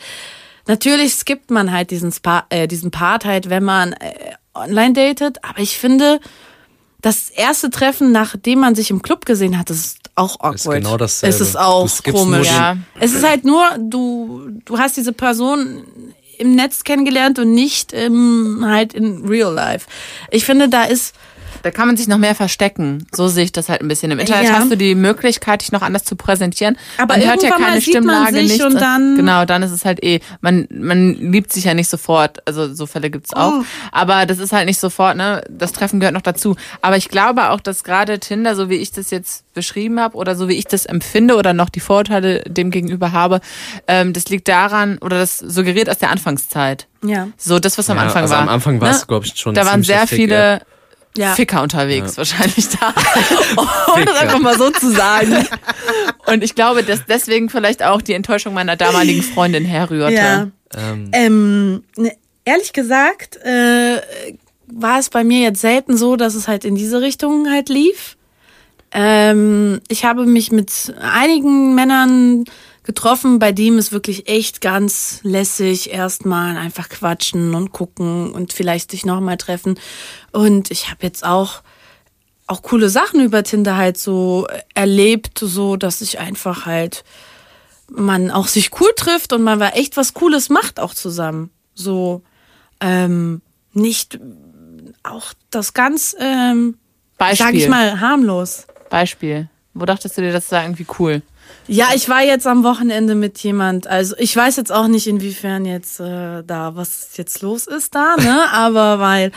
Natürlich 0.65 1.13
skippt 1.13 1.51
man 1.51 1.71
halt 1.71 1.91
diesen, 1.91 2.11
Spa 2.11 2.45
äh, 2.49 2.67
diesen 2.67 2.91
Part 2.91 3.25
halt, 3.25 3.49
wenn 3.49 3.63
man 3.63 3.93
äh, 3.93 4.13
online 4.53 4.93
datet, 4.93 5.43
aber 5.43 5.59
ich 5.59 5.77
finde, 5.77 6.19
das 7.01 7.29
erste 7.29 7.69
Treffen, 7.69 8.11
nachdem 8.11 8.59
man 8.59 8.75
sich 8.75 8.89
im 8.89 9.01
Club 9.01 9.25
gesehen 9.25 9.57
hat, 9.57 9.69
das 9.69 9.77
ist 9.77 9.97
auch 10.15 10.39
awkward. 10.39 10.55
Ist 10.55 10.69
genau 10.69 10.97
dasselbe. 10.97 11.35
Es 11.35 11.41
ist 11.41 11.57
auch 11.57 11.88
komisch. 12.03 12.47
Ja. 12.47 12.77
Es 12.99 13.13
ist 13.13 13.25
halt 13.25 13.45
nur, 13.45 13.63
du, 13.79 14.49
du 14.65 14.79
hast 14.79 14.97
diese 14.97 15.13
Person 15.13 15.83
im 16.39 16.55
Netz 16.55 16.83
kennengelernt 16.83 17.39
und 17.39 17.53
nicht 17.53 17.93
im, 17.93 18.63
halt 18.65 18.93
in 18.93 19.25
real 19.27 19.53
life. 19.53 19.88
Ich 20.31 20.45
finde, 20.45 20.69
da 20.69 20.83
ist, 20.83 21.15
Da 21.68 21.72
kann 21.72 21.88
man 21.88 21.97
sich 21.97 22.07
noch 22.07 22.18
mehr 22.18 22.34
verstecken. 22.34 23.05
So 23.11 23.28
sehe 23.28 23.43
ich 23.43 23.51
das 23.51 23.68
halt 23.68 23.82
ein 23.82 23.89
bisschen. 23.89 24.09
Im 24.09 24.20
Internet 24.20 24.45
Ja. 24.47 24.53
hast 24.59 24.72
du 24.72 24.78
die 24.78 24.95
Möglichkeit, 24.95 25.61
dich 25.61 25.74
noch 25.74 25.82
anders 25.82 26.05
zu 26.05 26.15
präsentieren. 26.15 26.78
Aber 26.97 27.18
man 27.18 27.28
hört 27.28 27.43
ja 27.43 27.49
keine 27.49 27.82
sieht 27.82 27.93
man 27.95 28.03
Stimmlage, 28.32 28.36
sich 28.38 28.47
nichts. 28.59 28.63
und 28.65 28.76
dann- 28.80 29.15
genau, 29.18 29.43
dann 29.43 29.63
ist 29.63 29.72
es 29.72 29.84
halt 29.84 30.01
eh, 30.01 30.22
man, 30.39 30.65
man 30.72 31.13
liebt 31.15 31.51
sich 31.51 31.65
ja 31.65 31.74
nicht 31.74 31.89
sofort. 31.89 32.38
Also 32.47 32.74
so 32.74 32.86
Fälle 32.86 33.09
gibt's 33.09 33.34
auch. 33.34 33.51
Oh. 33.59 33.63
Aber 33.91 34.26
das 34.26 34.39
ist 34.39 34.53
halt 34.53 34.65
nicht 34.68 34.80
sofort, 34.80 35.18
ne? 35.18 35.43
Das 35.49 35.74
Treffen 35.74 35.99
gehört 35.99 36.13
noch 36.13 36.22
dazu. 36.22 36.55
Aber 36.82 36.95
ich 36.95 37.09
glaube 37.09 37.49
auch, 37.49 37.59
dass 37.59 37.84
gerade 37.84 38.20
Tinder, 38.20 38.55
so 38.55 38.70
wie 38.70 38.76
ich 38.76 38.91
das 38.93 39.09
jetzt 39.11 39.43
beschrieben 39.53 39.99
habe 39.99 40.15
oder 40.15 40.36
so 40.38 40.47
wie 40.47 40.53
ich 40.53 40.68
das 40.68 40.86
empfinde 40.86 41.36
oder 41.36 41.51
noch 41.53 41.68
die 41.70 41.82
Vorurteile 41.82 42.43
dem 42.47 42.72
gegenüber 42.72 43.11
habe, 43.11 43.41
ähm, 43.88 44.13
das 44.13 44.30
liegt 44.30 44.47
daran 44.47 44.99
oder 44.99 45.18
das 45.20 45.38
suggeriert 45.39 45.89
aus 45.89 45.97
der 45.97 46.11
Anfangszeit. 46.11 46.88
ja. 47.03 47.28
So 47.38 47.59
das, 47.59 47.78
was 47.78 47.89
am 47.89 47.97
Ja, 47.97 48.03
Anfang 48.03 48.22
also 48.24 48.36
war. 48.36 48.41
am 48.43 48.49
Anfang 48.49 48.80
war 48.80 48.89
Ne? 48.89 48.95
es, 48.95 49.05
glaube 49.07 49.26
ich, 49.26 49.36
schon 49.36 49.53
Da 49.53 49.65
waren 49.65 49.84
sehr 49.84 50.07
viele 50.07 50.61
Ja. 51.18 51.34
Ficker 51.34 51.61
unterwegs, 51.61 52.18
wahrscheinlich 52.18 52.70
da. 52.70 52.93
um 53.95 54.05
das 54.05 54.18
einfach 54.18 54.39
mal 54.39 54.57
so 54.57 54.70
zu 54.70 54.91
sagen. 54.91 55.47
Und 56.26 56.43
ich 56.43 56.55
glaube, 56.55 56.84
dass 56.84 57.05
deswegen 57.05 57.49
vielleicht 57.49 57.84
auch 57.84 58.01
die 58.01 58.13
Enttäuschung 58.13 58.53
meiner 58.53 58.76
damaligen 58.76 59.24
Freundin 59.24 59.65
herrührte. 59.65 60.13
Ja. 60.13 60.47
Ähm, 60.76 61.09
Ähm, 61.13 61.84
ne, 61.95 62.13
ehrlich 62.45 62.74
gesagt, 62.74 63.38
äh, 63.38 64.01
war 64.68 64.99
es 64.99 65.09
bei 65.09 65.24
mir 65.24 65.41
jetzt 65.41 65.61
selten 65.61 65.97
so, 65.97 66.15
dass 66.15 66.36
es 66.36 66.47
halt 66.47 66.65
in 66.65 66.76
diese 66.76 67.01
Richtung 67.01 67.49
halt 67.49 67.70
lief. 67.70 68.18
Ähm, 68.91 69.82
ich 69.88 70.05
habe 70.05 70.26
mich 70.26 70.51
mit 70.51 70.93
einigen 71.01 71.76
Männern 71.76 72.45
getroffen, 72.88 73.38
bei 73.38 73.51
dem 73.51 73.77
es 73.77 73.91
wirklich 73.91 74.27
echt 74.27 74.61
ganz 74.61 75.19
lässig 75.21 75.91
erstmal 75.91 76.57
einfach 76.57 76.89
quatschen 76.89 77.53
und 77.53 77.71
gucken 77.71 78.31
und 78.31 78.53
vielleicht 78.53 78.89
sich 78.89 79.05
nochmal 79.05 79.38
treffen. 79.38 79.79
Und 80.31 80.71
ich 80.71 80.89
habe 80.89 81.05
jetzt 81.05 81.23
auch 81.23 81.61
auch 82.47 82.61
coole 82.61 82.89
Sachen 82.89 83.19
über 83.19 83.43
Tinder 83.43 83.75
halt 83.75 83.97
so 83.97 84.47
erlebt, 84.73 85.38
so 85.38 85.75
dass 85.75 85.99
ich 85.99 86.19
einfach 86.19 86.65
halt 86.65 87.03
man 87.89 88.31
auch 88.31 88.47
sich 88.47 88.71
cool 88.79 88.89
trifft 88.95 89.33
und 89.33 89.43
man 89.43 89.61
echt 89.61 89.97
was 89.97 90.13
Cooles 90.13 90.49
macht 90.49 90.79
auch 90.79 90.93
zusammen. 90.93 91.51
So 91.73 92.21
ähm, 92.79 93.41
nicht 93.73 94.19
auch 95.03 95.33
das 95.51 95.73
ganz, 95.73 96.15
ähm, 96.19 96.77
Beispiel. 97.17 97.45
sag 97.45 97.53
ich 97.53 97.67
mal, 97.67 97.99
harmlos. 97.99 98.65
Beispiel. 98.89 99.49
Wo 99.73 99.85
dachtest 99.85 100.17
du 100.17 100.21
dir, 100.21 100.31
das 100.31 100.51
war 100.51 100.63
irgendwie 100.63 100.88
cool? 100.99 101.21
Ja, 101.68 101.88
ich 101.93 102.07
war 102.07 102.24
jetzt 102.24 102.47
am 102.47 102.63
Wochenende 102.63 103.15
mit 103.15 103.39
jemand, 103.39 103.88
also 103.88 104.15
ich 104.18 104.36
weiß 104.36 104.55
jetzt 104.55 104.72
auch 104.72 104.88
nicht, 104.88 105.07
inwiefern 105.07 105.65
jetzt 105.65 105.99
äh, 105.99 106.43
da, 106.43 106.76
was 106.76 107.09
jetzt 107.18 107.41
los 107.41 107.68
ist 107.68 107.93
da, 107.93 108.15
ne? 108.18 108.45
aber 108.53 108.99
weil, 108.99 109.32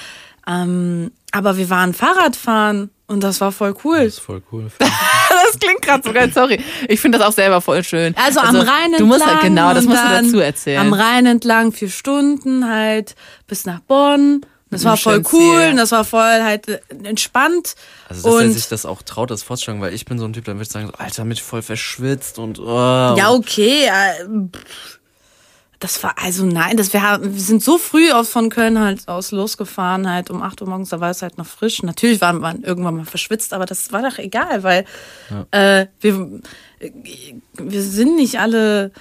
ähm, 0.46 1.10
aber 1.32 1.56
wir 1.56 1.70
waren 1.70 1.92
Fahrradfahren 1.92 2.90
und 3.06 3.24
das 3.24 3.40
war 3.40 3.50
voll 3.50 3.74
cool. 3.84 3.98
das 3.98 4.14
ist 4.14 4.20
voll 4.20 4.42
cool. 4.52 4.70
Das 5.42 5.58
klingt 5.58 5.82
gerade 5.82 6.02
so 6.04 6.12
geil, 6.12 6.30
sorry. 6.32 6.62
Ich 6.86 7.00
finde 7.00 7.18
das 7.18 7.26
auch 7.26 7.32
selber 7.32 7.60
voll 7.60 7.82
schön. 7.82 8.14
Also, 8.16 8.40
am 8.40 8.56
Rhein 8.56 8.92
entlang. 8.92 8.98
Du 8.98 9.06
musst 9.06 9.26
halt, 9.26 9.40
genau, 9.40 9.74
das 9.74 9.84
musst 9.84 10.02
du 10.02 10.08
dazu 10.08 10.38
erzählen. 10.38 10.80
Am 10.80 10.92
Rhein 10.92 11.26
entlang 11.26 11.72
vier 11.72 11.88
Stunden 11.88 12.68
halt 12.68 13.14
bis 13.46 13.64
nach 13.64 13.80
Bonn. 13.80 14.42
Das 14.70 14.82
Mit 14.82 14.90
war 14.90 14.96
voll 14.96 15.22
cool 15.32 15.68
und 15.70 15.76
das 15.76 15.90
war 15.90 16.04
voll 16.04 16.42
halt 16.42 16.68
äh, 16.68 16.80
entspannt. 17.02 17.74
Also, 18.08 18.28
dass 18.28 18.40
er 18.40 18.46
und 18.46 18.52
sich 18.52 18.68
das 18.68 18.86
auch 18.86 19.02
traut, 19.02 19.30
das 19.30 19.42
vorzustellen, 19.42 19.80
weil 19.80 19.92
ich 19.92 20.04
bin 20.04 20.18
so 20.18 20.24
ein 20.24 20.32
Typ, 20.32 20.44
dann 20.44 20.56
würde 20.56 20.62
ich 20.62 20.70
sagen, 20.70 20.86
so, 20.86 20.92
Alter, 20.94 21.24
mich 21.24 21.42
voll 21.42 21.62
verschwitzt 21.62 22.38
und 22.38 22.60
oh, 22.60 23.14
ja, 23.16 23.30
okay. 23.30 23.86
Äh, 23.86 24.48
das 25.80 26.02
war, 26.02 26.14
also 26.22 26.44
nein, 26.44 26.76
das, 26.76 26.92
wir, 26.92 27.02
haben, 27.02 27.34
wir 27.34 27.40
sind 27.40 27.64
so 27.64 27.78
früh 27.78 28.12
aus 28.12 28.28
von 28.28 28.50
Köln 28.50 28.78
halt 28.78 29.08
aus 29.08 29.32
losgefahren, 29.32 30.08
halt 30.08 30.30
um 30.30 30.42
8 30.42 30.60
Uhr 30.60 30.68
morgens, 30.68 30.90
da 30.90 31.00
war 31.00 31.10
es 31.10 31.22
halt 31.22 31.38
noch 31.38 31.46
frisch. 31.46 31.82
Natürlich 31.82 32.20
waren 32.20 32.40
wir 32.40 32.54
irgendwann 32.62 32.96
mal 32.96 33.06
verschwitzt, 33.06 33.54
aber 33.54 33.64
das 33.64 33.90
war 33.90 34.02
doch 34.02 34.18
egal, 34.18 34.62
weil 34.62 34.84
äh, 35.52 35.86
wir, 36.00 36.40
wir 37.54 37.82
sind 37.82 38.16
nicht 38.16 38.38
alle, 38.38 38.92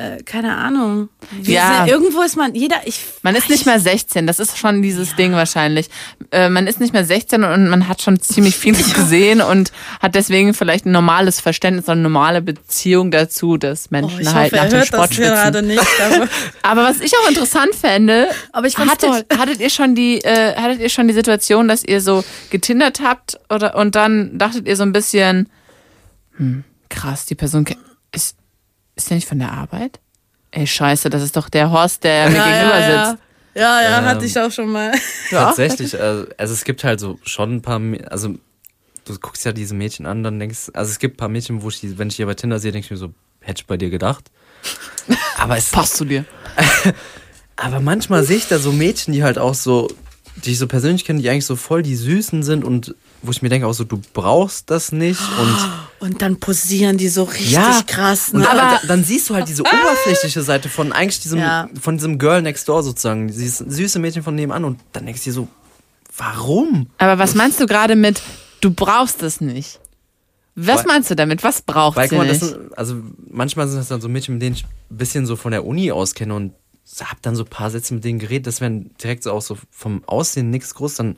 äh, 0.00 0.22
keine 0.22 0.56
Ahnung. 0.56 1.08
Wir 1.32 1.54
Ja. 1.54 1.86
irgendwo 1.86 2.22
ist 2.22 2.36
man, 2.36 2.54
jeder, 2.54 2.76
ich. 2.86 3.00
Man 3.22 3.34
ist 3.34 3.50
nicht 3.50 3.66
mehr 3.66 3.78
16, 3.78 4.26
das 4.26 4.38
ist 4.38 4.56
schon 4.58 4.80
dieses 4.82 5.14
Ding 5.16 5.32
wahrscheinlich. 5.32 5.88
Äh, 6.30 6.48
man 6.48 6.66
ist 6.66 6.80
nicht 6.80 6.92
mehr 6.92 7.04
16 7.04 7.44
und 7.44 7.68
man 7.68 7.86
hat 7.88 8.00
schon 8.02 8.18
ziemlich 8.20 8.56
vieles 8.56 8.94
gesehen 8.94 9.40
und 9.40 9.72
hat 10.00 10.14
deswegen 10.14 10.54
vielleicht 10.54 10.86
ein 10.86 10.92
normales 10.92 11.40
Verständnis 11.40 11.86
und 11.86 11.92
eine 11.92 12.02
normale 12.02 12.40
Beziehung 12.42 13.10
dazu, 13.10 13.56
dass 13.56 13.86
Oh, 13.86 13.88
Menschen 13.90 14.20
ich 14.20 14.34
halt 14.34 14.52
hoffe, 14.52 14.62
nach 14.64 14.70
dem 14.70 14.84
Sport 14.84 15.10
das 15.10 15.16
gerade 15.18 15.62
nicht. 15.62 15.80
Aber 16.04 16.28
Aber 16.62 16.84
was 16.84 17.00
ich 17.00 17.12
auch 17.16 17.28
interessant 17.28 17.74
fände, 17.74 18.28
Aber 18.52 18.66
ich 18.66 18.78
hattet, 18.78 19.26
hattet 19.38 19.60
ihr 19.60 19.70
schon 19.70 19.94
die, 19.94 20.18
äh, 20.24 20.54
hattet 20.56 20.80
ihr 20.80 20.88
schon 20.88 21.08
die 21.08 21.14
Situation, 21.14 21.68
dass 21.68 21.84
ihr 21.84 22.00
so 22.00 22.24
getindert 22.50 23.00
habt 23.02 23.38
oder 23.52 23.74
und 23.76 23.94
dann 23.94 24.38
dachtet 24.38 24.66
ihr 24.66 24.76
so 24.76 24.82
ein 24.82 24.92
bisschen, 24.92 25.48
hm, 26.36 26.64
krass, 26.88 27.26
die 27.26 27.34
Person 27.34 27.64
ist, 28.12 28.36
ist 29.02 29.10
der 29.10 29.16
nicht 29.16 29.28
von 29.28 29.38
der 29.38 29.52
Arbeit? 29.52 30.00
Ey, 30.52 30.66
scheiße, 30.66 31.10
das 31.10 31.22
ist 31.22 31.36
doch 31.36 31.48
der 31.48 31.70
Horst, 31.70 32.04
der 32.04 32.28
mir 32.28 32.42
gegenüber 32.42 32.80
ja, 32.80 33.06
sitzt. 33.06 33.22
Ja, 33.54 33.82
ja, 33.82 33.98
Ähm, 33.98 34.04
hatte 34.04 34.24
ich 34.24 34.38
auch 34.38 34.50
schon 34.50 34.70
mal. 34.70 34.92
Tatsächlich, 35.30 36.00
also, 36.00 36.26
also 36.36 36.54
es 36.54 36.64
gibt 36.64 36.84
halt 36.84 37.00
so 37.00 37.18
schon 37.24 37.56
ein 37.56 37.62
paar, 37.62 37.80
also 38.08 38.34
du 39.04 39.18
guckst 39.18 39.44
ja 39.44 39.52
diese 39.52 39.74
Mädchen 39.74 40.06
an, 40.06 40.22
dann 40.22 40.38
denkst 40.38 40.70
also 40.72 40.90
es 40.90 40.98
gibt 40.98 41.14
ein 41.14 41.16
paar 41.18 41.28
Mädchen, 41.28 41.62
wo 41.62 41.68
ich 41.68 41.80
die, 41.80 41.98
wenn 41.98 42.08
ich 42.08 42.16
die 42.16 42.24
bei 42.24 42.34
Tinder 42.34 42.58
sehe, 42.58 42.72
denke 42.72 42.86
ich 42.86 42.90
mir 42.90 42.96
so, 42.96 43.12
hätte 43.40 43.62
ich 43.62 43.66
bei 43.66 43.76
dir 43.76 43.90
gedacht. 43.90 44.30
Aber 45.36 45.56
es 45.56 45.70
Passt 45.70 45.96
zu 45.96 46.04
dir. 46.04 46.24
Aber 47.56 47.80
manchmal 47.80 48.24
sehe 48.24 48.38
ich 48.38 48.48
da 48.48 48.58
so 48.58 48.72
Mädchen, 48.72 49.12
die 49.12 49.22
halt 49.22 49.38
auch 49.38 49.54
so, 49.54 49.88
die 50.44 50.52
ich 50.52 50.58
so 50.58 50.66
persönlich 50.66 51.04
kenne, 51.04 51.20
die 51.20 51.28
eigentlich 51.28 51.46
so 51.46 51.56
voll 51.56 51.82
die 51.82 51.96
Süßen 51.96 52.42
sind 52.42 52.64
und 52.64 52.94
wo 53.22 53.30
ich 53.30 53.42
mir 53.42 53.48
denke 53.48 53.66
auch 53.66 53.72
so, 53.72 53.84
du 53.84 54.00
brauchst 54.12 54.70
das 54.70 54.92
nicht 54.92 55.20
und 55.38 55.56
Und 56.00 56.22
dann 56.22 56.40
posieren 56.40 56.96
die 56.96 57.10
so 57.10 57.24
richtig 57.24 57.50
ja, 57.52 57.82
krass. 57.86 58.32
Ne? 58.32 58.40
dann, 58.40 58.58
Aber 58.58 58.78
dann, 58.78 58.88
dann 58.88 59.04
siehst 59.04 59.28
du 59.28 59.34
halt 59.34 59.46
diese 59.48 59.62
oberflächliche 59.64 60.40
Seite 60.40 60.70
von 60.70 60.92
eigentlich 60.92 61.20
diesem, 61.20 61.40
Ja. 61.40 61.68
von 61.78 61.98
diesem 61.98 62.18
Girl 62.18 62.40
next 62.40 62.66
door 62.70 62.82
sozusagen, 62.82 63.28
dieses 63.28 63.58
süße 63.58 63.98
Mädchen 63.98 64.22
von 64.22 64.34
nebenan 64.34 64.64
und 64.64 64.80
dann 64.94 65.04
denkst 65.04 65.20
du 65.24 65.30
dir 65.30 65.34
so, 65.34 65.48
warum? 66.16 66.86
Aber 66.96 67.18
was 67.18 67.34
meinst 67.34 67.60
du 67.60 67.66
gerade 67.66 67.96
mit, 67.96 68.22
du 68.62 68.70
brauchst 68.70 69.22
es 69.22 69.42
nicht? 69.42 69.78
Was 70.54 70.78
Weil- 70.78 70.86
meinst 70.86 71.10
du 71.10 71.16
damit? 71.16 71.44
Was 71.44 71.60
braucht 71.62 71.96
Weil, 71.96 72.08
sie 72.08 72.16
mal, 72.16 72.26
das 72.26 72.40
nicht? 72.40 72.52
sind, 72.52 72.78
also 72.78 72.96
manchmal 73.30 73.68
sind 73.68 73.78
das 73.78 73.88
dann 73.88 74.00
so 74.00 74.08
Mädchen, 74.08 74.34
mit 74.36 74.42
denen 74.42 74.56
ich 74.56 74.64
ein 74.64 74.96
bisschen 74.96 75.26
so 75.26 75.36
von 75.36 75.52
der 75.52 75.66
Uni 75.66 75.92
aus 75.92 76.14
kenne 76.14 76.34
und 76.34 76.54
hab 77.00 77.20
dann 77.22 77.36
so 77.36 77.44
ein 77.44 77.50
paar 77.50 77.70
Sätze 77.70 77.92
mit 77.92 78.04
denen 78.04 78.18
geredet, 78.18 78.46
das 78.46 78.60
wären 78.62 78.90
direkt 79.02 79.22
so 79.22 79.32
auch 79.32 79.42
so 79.42 79.58
vom 79.70 80.02
Aussehen 80.06 80.48
nichts 80.50 80.74
groß, 80.74 80.94
dann 80.96 81.16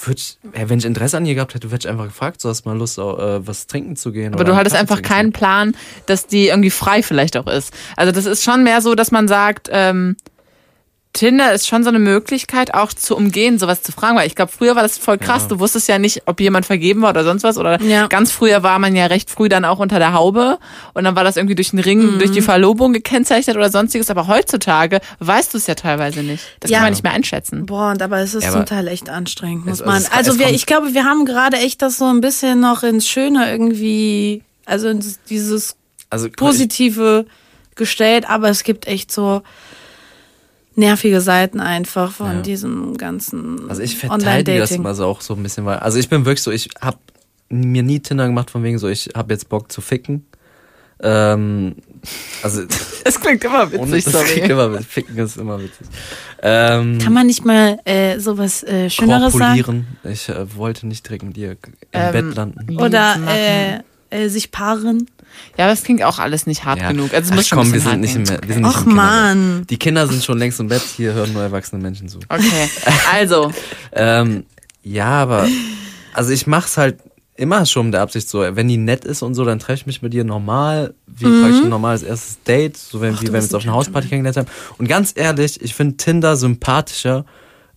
würd 0.00 0.38
wenn 0.42 0.78
ich 0.78 0.84
Interesse 0.84 1.16
an 1.16 1.26
ihr 1.26 1.34
gehabt 1.34 1.54
hätte, 1.54 1.68
hätte 1.70 1.86
ich 1.86 1.88
einfach 1.88 2.06
gefragt, 2.06 2.40
so 2.40 2.48
hast 2.48 2.64
du 2.64 2.68
mal 2.68 2.78
Lust, 2.78 2.98
äh, 2.98 3.02
was 3.02 3.66
trinken 3.66 3.96
zu 3.96 4.12
gehen. 4.12 4.34
Aber 4.34 4.44
du 4.44 4.56
hattest 4.56 4.74
Kaffee 4.74 4.80
einfach 4.80 5.02
keinen. 5.02 5.32
Plan, 5.32 5.74
dass 6.06 6.26
die 6.26 6.48
irgendwie 6.48 6.70
frei 6.70 7.02
vielleicht 7.02 7.36
auch 7.36 7.46
ist. 7.46 7.72
Also 7.96 8.12
das 8.12 8.26
ist 8.26 8.42
schon 8.44 8.64
mehr 8.64 8.80
so, 8.80 8.94
dass 8.94 9.10
man 9.10 9.28
sagt, 9.28 9.68
ähm, 9.72 10.16
Tinder 11.14 11.52
ist 11.52 11.68
schon 11.68 11.82
so 11.84 11.90
eine 11.90 11.98
Möglichkeit, 11.98 12.72
auch 12.72 12.92
zu 12.94 13.14
umgehen, 13.14 13.58
sowas 13.58 13.82
zu 13.82 13.92
fragen. 13.92 14.16
Weil 14.16 14.26
ich 14.26 14.34
glaube, 14.34 14.50
früher 14.50 14.74
war 14.76 14.82
das 14.82 14.96
voll 14.96 15.18
krass. 15.18 15.42
Ja. 15.42 15.48
Du 15.48 15.60
wusstest 15.60 15.86
ja 15.88 15.98
nicht, 15.98 16.22
ob 16.24 16.40
jemand 16.40 16.64
vergeben 16.64 17.02
war 17.02 17.10
oder 17.10 17.22
sonst 17.22 17.42
was. 17.42 17.58
Oder 17.58 17.80
Ja. 17.82 18.06
ganz 18.06 18.32
früher 18.32 18.62
war 18.62 18.78
man 18.78 18.96
ja 18.96 19.06
recht 19.06 19.28
früh 19.30 19.50
dann 19.50 19.66
auch 19.66 19.78
unter 19.78 19.98
der 19.98 20.14
Haube. 20.14 20.58
Und 20.94 21.04
dann 21.04 21.14
war 21.14 21.22
das 21.22 21.36
irgendwie 21.36 21.54
durch 21.54 21.70
den 21.70 21.80
Ring, 21.80 22.18
durch 22.18 22.30
die 22.30 22.40
Verlobung 22.40 22.94
gekennzeichnet 22.94 23.56
oder 23.56 23.70
sonstiges. 23.70 24.08
Aber 24.08 24.26
heutzutage 24.26 25.00
weißt 25.18 25.52
du 25.52 25.58
es 25.58 25.66
ja 25.66 25.74
teilweise 25.74 26.22
nicht. 26.22 26.44
Das 26.60 26.70
Ja. 26.70 26.78
kann 26.78 26.86
man 26.86 26.92
nicht 26.94 27.02
mehr 27.02 27.12
einschätzen. 27.12 27.66
Boah, 27.66 27.90
und 27.90 28.00
aber 28.00 28.20
es 28.20 28.32
ist 28.34 28.44
Ja, 28.44 28.52
zum 28.52 28.64
Teil 28.64 28.88
echt 28.88 29.10
anstrengend, 29.10 29.66
muss 29.66 29.80
Es- 29.80 29.86
man. 29.86 29.98
es- 30.00 30.10
Also 30.10 30.32
es 30.32 30.38
wir, 30.38 30.46
kommt- 30.46 30.56
ich 30.56 30.64
glaube, 30.64 30.94
wir 30.94 31.04
haben 31.04 31.26
gerade 31.26 31.58
echt 31.58 31.82
das 31.82 31.98
so 31.98 32.06
ein 32.06 32.22
bisschen 32.22 32.60
noch 32.60 32.82
ins 32.82 33.06
Schöne 33.06 33.50
irgendwie 33.50 34.42
also 34.64 34.88
ins- 34.88 35.18
dieses 35.28 35.76
Also 36.08 36.28
Positive 36.30 37.26
gestellt, 37.74 38.28
aber 38.30 38.48
es 38.48 38.64
gibt 38.64 38.86
echt 38.86 39.12
so 39.12 39.42
nervige 40.74 41.20
Seiten 41.20 41.60
einfach 41.60 42.12
von 42.12 42.36
Ja. 42.36 42.40
diesem 42.42 42.96
ganzen 42.96 43.68
Also 43.68 43.82
ich 43.82 43.96
verteidige 43.96 44.58
das 44.58 44.70
immer 44.72 44.94
so 44.94 45.06
auch 45.06 45.20
so 45.20 45.34
ein 45.34 45.42
bisschen, 45.42 45.64
weil, 45.64 45.78
also 45.78 45.98
ich 45.98 46.08
bin 46.08 46.24
wirklich 46.24 46.42
so, 46.42 46.50
ich 46.50 46.68
habe 46.80 46.98
mir 47.50 47.82
nie 47.82 48.00
Tinder 48.00 48.26
gemacht 48.26 48.50
von 48.50 48.62
wegen 48.62 48.78
so, 48.78 48.88
ich 48.88 49.10
habe 49.14 49.32
jetzt 49.34 49.48
Bock 49.48 49.70
zu 49.70 49.80
ficken. 49.80 50.24
Ähm, 51.04 51.74
also 52.42 52.62
Das 53.04 53.20
klingt 53.20 53.42
immer 53.44 53.68
ohne, 53.76 54.00
das 54.00 54.24
klingt 54.24 54.48
immer, 54.48 54.72
witzig. 54.72 54.86
ficken 54.86 55.18
ist 55.18 55.36
immer 55.36 55.58
witzig. 55.60 55.86
Ähm, 56.42 56.98
Kann 56.98 57.12
man 57.12 57.26
nicht 57.26 57.44
mal 57.44 57.78
äh, 57.84 58.18
sowas 58.20 58.62
äh, 58.62 58.88
Schöneres 58.88 59.32
sagen? 59.34 59.86
Ich 60.04 60.28
äh, 60.28 60.56
wollte 60.56 60.86
nicht 60.86 61.06
direkt 61.08 61.24
mit 61.24 61.36
dir 61.36 61.52
im 61.52 61.58
Ähm, 61.92 62.12
Bett 62.12 62.34
landen. 62.36 62.78
Oder 62.78 63.16
äh, 63.28 63.80
äh, 64.24 64.28
sich 64.28 64.52
paaren? 64.52 65.08
Ja, 65.58 65.64
aber 65.66 65.72
das 65.74 65.82
klingt 65.82 66.02
auch 66.02 66.18
alles 66.18 66.46
nicht 66.46 66.64
hart 66.64 66.80
Ja. 66.80 66.90
genug. 66.92 67.12
Also 67.12 67.26
es 67.26 67.30
Ach, 67.32 67.36
muss 67.36 67.48
schon 67.48 67.58
komm, 67.58 67.68
ein 67.68 67.72
wir 67.74 67.80
sind 67.80 68.00
nicht 68.00 68.16
im, 68.16 68.28
hart 68.28 68.46
wir 68.48 68.54
sind 68.54 68.62
nicht 68.64 68.74
Och 68.74 68.80
im 68.82 68.88
Kindergarten. 68.88 69.48
man. 69.56 69.66
Die 69.68 69.76
Kinder 69.78 70.06
sind 70.06 70.24
schon 70.24 70.38
längst 70.38 70.60
im 70.60 70.68
Bett, 70.68 70.82
hier 70.96 71.12
hören 71.14 71.32
nur 71.32 71.42
erwachsene 71.42 71.82
Menschen 71.82 72.08
zu. 72.08 72.18
Okay, 72.28 72.68
also, 73.12 73.52
Ähm, 73.92 74.44
ja, 74.82 75.06
aber 75.06 75.46
also 76.14 76.30
ich 76.32 76.46
mach's 76.46 76.76
halt 76.76 76.98
immer 77.36 77.64
schon 77.66 77.86
mit 77.86 77.94
der 77.94 78.02
Absicht 78.02 78.28
so, 78.28 78.40
wenn 78.40 78.68
die 78.68 78.76
nett 78.76 79.04
ist 79.04 79.22
und 79.22 79.34
so, 79.34 79.44
dann 79.44 79.58
treffe 79.58 79.80
ich 79.80 79.86
mich 79.86 80.02
mit 80.02 80.12
ihr 80.14 80.22
normal, 80.24 80.94
wie 81.06 81.24
praktisch 81.24 81.62
ein 81.62 81.68
normales 81.70 82.02
erstes 82.02 82.42
Date, 82.44 82.76
so 82.76 83.00
wenn, 83.00 83.10
Mhm. 83.10 83.16
Ach, 83.16 83.22
wie 83.22 83.26
wenn 83.28 83.32
wir 83.34 83.42
uns 83.42 83.54
auf 83.54 83.62
ein 83.62 83.68
einer 83.68 83.76
Hausparty 83.76 84.08
kennengelernt 84.08 84.36
haben. 84.36 84.56
Und 84.78 84.88
ganz 84.88 85.12
ehrlich, 85.16 85.60
ich 85.62 85.74
finde 85.74 85.96
Tinder 85.96 86.36
sympathischer, 86.36 87.24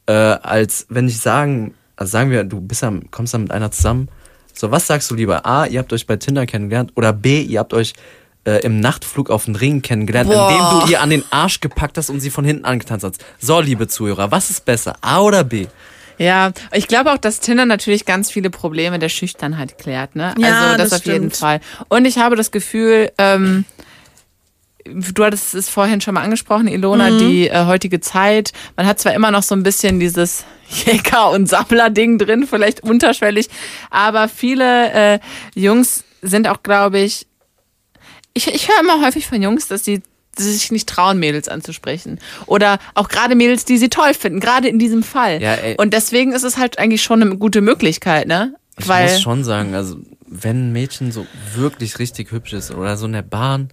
äh, 0.08 0.12
als 0.14 0.86
wenn 0.90 1.08
ich 1.08 1.20
sagen, 1.20 1.74
also 1.96 2.12
sagen 2.12 2.32
wir, 2.32 2.44
du 2.44 2.60
bist 2.62 2.84
am, 2.84 3.10
kommst 3.12 3.34
da 3.34 3.38
mit 3.38 3.52
einer 3.52 3.72
zusammen. 3.72 4.10
So, 4.58 4.72
was 4.72 4.88
sagst 4.88 5.12
du 5.12 5.16
lieber? 5.16 5.46
A, 5.46 5.66
ihr 5.66 5.80
habt 5.80 5.92
euch 5.92 6.08
bei 6.08 6.16
Tinder 6.16 6.46
kennengelernt 6.46 6.94
oder 6.96 7.12
B, 7.12 7.42
ihr 7.42 7.60
habt 7.60 7.74
euch 7.74 7.94
äh, 8.46 8.64
im 8.64 8.80
Nachtflug 8.80 9.30
auf 9.30 9.46
den 9.46 9.56
Ring 9.56 9.82
kennengelernt, 9.82 10.30
Boah. 10.30 10.50
indem 10.50 10.80
du 10.80 10.92
ihr 10.92 11.02
an 11.02 11.10
den 11.10 11.24
Arsch 11.30 11.60
gepackt 11.60 11.98
hast 11.98 12.10
und 12.10 12.22
sie 12.22 12.30
von 12.30 12.46
hinten 12.46 12.64
angetanzt 12.64 13.04
hast. 13.04 13.26
So, 13.40 13.60
liebe 13.60 13.88
Zuhörer, 13.88 14.32
was 14.32 14.50
ist 14.50 14.64
besser? 14.64 14.96
A 15.02 15.20
oder 15.22 15.44
B? 15.44 15.68
ja, 16.18 16.52
ich 16.72 16.88
glaube 16.88 17.12
auch, 17.12 17.18
dass 17.18 17.40
Tinder 17.40 17.66
natürlich 17.66 18.06
ganz 18.06 18.32
viele 18.32 18.50
Probleme 18.50 19.00
der 19.00 19.10
Schüchternheit 19.10 19.78
klärt, 19.78 20.16
ne? 20.16 20.34
Ja, 20.38 20.62
also 20.62 20.78
das, 20.78 20.90
das 20.92 21.02
auf 21.02 21.06
jeden 21.06 21.32
stimmt. 21.32 21.38
Fall. 21.38 21.60
Und 21.90 22.06
ich 22.06 22.18
habe 22.18 22.36
das 22.36 22.52
Gefühl, 22.52 23.12
ähm, 23.18 23.66
du 24.86 25.24
hattest 25.24 25.54
es 25.56 25.70
vorhin 25.70 26.02
schon 26.02 26.14
mal 26.14 26.22
angesprochen, 26.24 26.68
Ilona, 26.68 27.10
Mhm. 27.12 27.18
die 27.20 27.48
äh, 27.50 27.66
heutige 27.66 28.00
Zeit. 28.00 28.52
Man 28.78 28.86
hat 28.86 29.00
zwar 29.00 29.14
immer 29.14 29.32
noch 29.32 29.44
so 29.44 29.56
ein 29.56 29.64
bisschen 29.64 30.00
dieses 30.00 30.46
Jäger- 30.70 31.32
und 31.32 31.48
Sammler-Ding 31.48 32.18
drin, 32.18 32.48
vielleicht 32.48 32.82
unterschwellig, 32.84 33.50
aber 33.90 34.28
viele 34.30 34.92
äh, 35.16 35.20
Jungs 35.56 36.04
sind 36.22 36.48
auch, 36.48 36.64
glaube 36.64 37.00
ich, 37.00 37.28
ich, 38.34 38.48
ich 38.54 38.68
höre 38.68 38.80
immer 38.82 39.06
häufig 39.06 39.28
von 39.28 39.42
Jungs, 39.42 39.68
dass 39.68 39.86
sie 39.86 40.02
sich 40.38 40.70
nicht 40.72 40.90
trauen, 40.90 41.18
Mädels 41.20 41.48
anzusprechen. 41.48 42.20
Oder 42.46 42.80
auch 42.94 43.08
gerade 43.08 43.36
Mädels, 43.36 43.64
die 43.64 43.78
sie 43.78 43.88
toll 43.90 44.14
finden, 44.14 44.42
gerade 44.42 44.68
in 44.68 44.80
diesem 44.80 45.02
Fall. 45.02 45.42
Ja, 45.42 45.54
ey. 45.54 45.76
Und 45.78 45.94
deswegen 45.94 46.34
ist 46.34 46.44
es 46.44 46.58
halt 46.58 46.78
eigentlich 46.78 47.02
schon 47.04 47.22
eine 47.22 47.38
gute 47.38 47.62
Möglichkeit, 47.62 48.28
ne? 48.28 48.54
Ich 48.78 48.86
Weil 48.88 49.10
muss 49.14 49.22
schon 49.22 49.46
sagen, 49.46 49.74
also 49.76 49.96
wenn 50.28 50.70
ein 50.70 50.72
Mädchen 50.74 51.14
so 51.14 51.26
wirklich 51.56 52.00
richtig 52.00 52.32
hübsch 52.32 52.52
ist 52.52 52.72
oder 52.72 52.98
so 52.98 53.06
in 53.06 53.14
der 53.14 53.22
Bahn, 53.22 53.70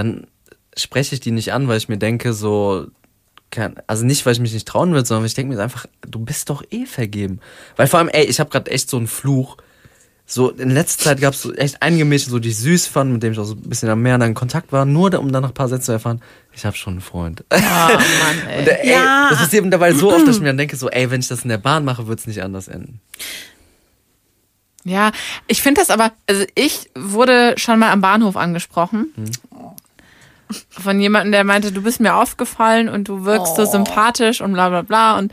dann 0.00 0.26
spreche 0.76 1.14
ich 1.14 1.20
die 1.20 1.30
nicht 1.30 1.52
an, 1.52 1.68
weil 1.68 1.76
ich 1.78 1.88
mir 1.88 1.98
denke, 1.98 2.32
so, 2.32 2.86
kann, 3.50 3.76
also 3.86 4.04
nicht, 4.04 4.24
weil 4.24 4.32
ich 4.32 4.40
mich 4.40 4.52
nicht 4.54 4.66
trauen 4.66 4.94
will, 4.94 5.04
sondern 5.04 5.22
weil 5.22 5.28
ich 5.28 5.34
denke 5.34 5.54
mir 5.54 5.62
einfach, 5.62 5.86
du 6.08 6.20
bist 6.20 6.50
doch 6.50 6.62
eh 6.70 6.86
vergeben. 6.86 7.40
Weil 7.76 7.86
vor 7.86 7.98
allem, 7.98 8.08
ey, 8.08 8.24
ich 8.24 8.40
habe 8.40 8.50
gerade 8.50 8.70
echt 8.70 8.88
so 8.88 8.96
einen 8.96 9.06
Fluch. 9.08 9.56
So, 10.24 10.50
in 10.50 10.70
letzter 10.70 11.04
Zeit 11.06 11.20
gab 11.20 11.34
es 11.34 11.42
so 11.42 11.52
echt 11.52 11.82
einige 11.82 12.04
Mädchen, 12.04 12.30
so, 12.30 12.38
die 12.38 12.50
ich 12.50 12.58
süß 12.58 12.86
fand, 12.86 13.12
mit 13.12 13.22
denen 13.22 13.32
ich 13.32 13.38
auch 13.40 13.44
so 13.44 13.54
ein 13.54 13.62
bisschen 13.62 14.00
mehr 14.00 14.14
in 14.14 14.34
Kontakt 14.34 14.70
war, 14.70 14.84
nur 14.84 15.12
um 15.18 15.32
dann 15.32 15.42
noch 15.42 15.50
ein 15.50 15.54
paar 15.54 15.68
Sätze 15.68 15.86
zu 15.86 15.92
erfahren, 15.92 16.22
ich 16.52 16.64
habe 16.64 16.76
schon 16.76 16.94
einen 16.94 17.00
Freund. 17.00 17.44
Oh 17.50 17.56
Mann, 17.56 18.38
ey. 18.48 18.58
Und, 18.60 18.68
äh, 18.68 18.78
ey, 18.82 18.92
Ja. 18.92 19.28
Das 19.30 19.42
ist 19.42 19.52
eben 19.52 19.72
dabei 19.72 19.92
so 19.92 20.12
oft, 20.12 20.26
dass 20.28 20.36
ich 20.36 20.40
mir 20.40 20.48
dann 20.48 20.58
denke, 20.58 20.76
so, 20.76 20.88
ey, 20.88 21.10
wenn 21.10 21.20
ich 21.20 21.26
das 21.28 21.42
in 21.42 21.48
der 21.48 21.58
Bahn 21.58 21.84
mache, 21.84 22.06
wird's 22.06 22.28
nicht 22.28 22.44
anders 22.44 22.68
enden. 22.68 23.00
Ja, 24.84 25.12
ich 25.46 25.60
finde 25.60 25.80
das 25.80 25.90
aber, 25.90 26.12
also 26.26 26.44
ich 26.54 26.90
wurde 26.94 27.54
schon 27.58 27.78
mal 27.78 27.90
am 27.90 28.00
Bahnhof 28.00 28.36
angesprochen. 28.36 29.12
Von 30.68 31.00
jemandem, 31.00 31.32
der 31.32 31.44
meinte, 31.44 31.72
du 31.72 31.82
bist 31.82 32.00
mir 32.00 32.14
aufgefallen 32.14 32.88
und 32.88 33.08
du 33.08 33.24
wirkst 33.24 33.56
so 33.56 33.64
sympathisch 33.64 34.40
und 34.40 34.52
bla 34.52 34.68
bla 34.68 34.82
bla. 34.82 35.18
Und, 35.18 35.32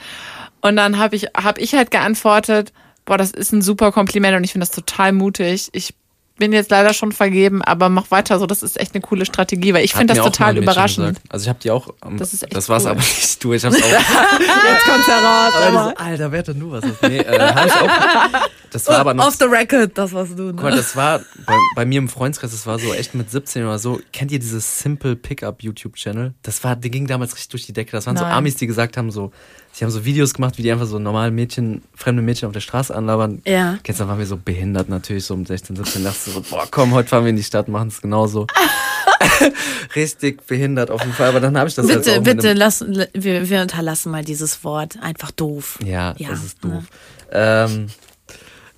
und 0.62 0.76
dann 0.76 0.98
habe 0.98 1.16
ich, 1.16 1.28
hab 1.36 1.58
ich 1.58 1.74
halt 1.74 1.92
geantwortet, 1.92 2.74
boah, 3.06 3.18
das 3.18 3.32
ist 3.32 3.52
ein 3.52 3.62
super 3.62 3.92
Kompliment 3.92 4.38
und 4.38 4.44
ich 4.44 4.52
finde 4.52 4.68
das 4.68 4.76
total 4.76 5.14
mutig. 5.14 5.70
Ich 5.72 5.96
bin 6.38 6.54
jetzt 6.54 6.72
leider 6.72 6.94
schon 6.94 7.12
vergeben, 7.12 7.62
aber 7.62 7.90
mach 7.90 8.10
weiter 8.12 8.40
so, 8.40 8.46
das 8.48 8.64
ist 8.64 8.80
echt 8.80 8.94
eine 8.96 9.02
coole 9.02 9.26
Strategie, 9.26 9.74
weil 9.74 9.84
ich 9.84 9.94
finde 9.94 10.14
das 10.14 10.24
total 10.24 10.58
überraschend. 10.58 11.08
Gesagt. 11.08 11.26
Also 11.30 11.44
ich 11.44 11.50
habe 11.50 11.60
die 11.62 11.72
auch. 11.72 11.90
ähm, 12.06 12.18
Das 12.18 12.34
ist 12.34 12.44
echt 12.44 12.56
Das 12.56 12.70
war's 12.70 12.84
cool. 12.86 12.92
aber 12.92 13.00
nicht 13.00 13.44
du. 13.44 13.54
Ich 13.54 13.66
hab's 13.66 13.76
auch. 13.76 13.88
Jetzt 13.90 14.84
kommt's 14.86 15.08
heraus. 15.08 15.54
aber 15.56 15.84
so, 15.90 15.96
Alter, 16.04 16.32
wer 16.32 16.40
hat 16.40 16.48
denn 16.48 16.60
du 16.60 16.72
was? 16.72 16.84
Nee, 17.02 17.18
äh, 17.20 17.40
hab 17.40 17.66
ich 17.66 17.74
auch. 17.74 18.48
Das 18.72 18.88
war 18.88 19.00
aber 19.00 19.14
noch. 19.14 19.28
Off 19.28 19.36
the 19.36 19.46
record, 19.46 19.98
das 19.98 20.12
warst 20.14 20.38
du. 20.38 20.48
Guck 20.54 20.64
mal, 20.64 20.72
Ne? 20.72 20.78
das 20.78 20.96
war 20.96 21.20
bei, 21.46 21.54
bei 21.76 21.86
mir 21.86 21.98
im 22.00 22.10
Freundeskreis, 22.10 22.52
das 22.52 22.68
war 22.68 22.78
so 22.80 22.94
echt 22.94 23.16
mit 23.16 23.32
17 23.32 23.64
oder 23.64 23.80
so. 23.80 24.00
Kennt 24.12 24.32
ihr 24.32 24.40
dieses 24.40 24.80
Simple 24.80 25.16
Pickup 25.16 25.64
YouTube-Channel? 25.64 26.34
Das 26.44 26.64
war, 26.64 26.76
der 26.76 26.90
ging 26.90 27.08
damals 27.08 27.34
richtig 27.34 27.50
durch 27.50 27.66
die 27.66 27.74
Decke. 27.74 27.92
Das 27.92 28.06
waren 28.08 28.18
so 28.18 28.24
Nein. 28.24 28.34
Amis, 28.34 28.56
die 28.56 28.68
gesagt 28.68 28.98
haben, 28.98 29.10
so, 29.12 29.32
sie 29.78 29.86
haben 29.86 29.92
so 29.92 30.06
Videos 30.06 30.34
gemacht, 30.34 30.58
wie 30.58 30.64
die 30.64 30.72
einfach 30.72 30.88
so 30.88 30.98
normale 30.98 31.30
Mädchen, 31.30 31.84
fremde 31.94 32.24
Mädchen 32.24 32.48
auf 32.48 32.54
der 32.54 32.62
Straße 32.62 32.96
anlabern. 32.96 33.44
Ja. 33.46 33.78
Dann 33.84 34.08
waren 34.08 34.18
wir 34.18 34.26
so 34.26 34.36
behindert 34.36 34.90
natürlich, 34.90 35.26
so 35.26 35.36
um 35.36 35.46
16, 35.46 35.76
17, 35.76 36.04
dachte 36.04 36.32
so, 36.32 36.42
boah, 36.50 36.66
komm, 36.72 36.94
heute 36.94 37.08
fahren 37.10 37.26
wir 37.26 37.30
in 37.30 37.36
die 37.36 37.44
Stadt, 37.44 37.68
machen 37.68 37.90
es 37.90 38.02
genauso. 38.02 38.48
Richtig 39.96 40.48
behindert 40.48 40.90
auf 40.90 41.02
jeden 41.02 41.14
Fall, 41.14 41.30
aber 41.30 41.40
dann 41.40 41.56
habe 41.58 41.70
ich 41.70 41.76
das 41.76 41.88
halt 41.88 42.00
Bitte, 42.00 42.14
auch 42.14 42.16
mit 42.24 42.38
bitte, 42.38 42.54
lass, 42.54 42.84
wir, 43.14 43.50
wir 43.50 43.62
unterlassen 43.62 44.12
mal 44.12 44.24
dieses 44.24 44.64
Wort. 44.64 44.98
Einfach 45.00 45.30
doof. 45.30 45.78
Ja, 45.86 46.16
Ja, 46.18 46.30
das 46.30 46.44
ist 46.44 46.64
ne. 46.64 46.72
doof. 46.72 46.84
Ähm, 47.32 47.88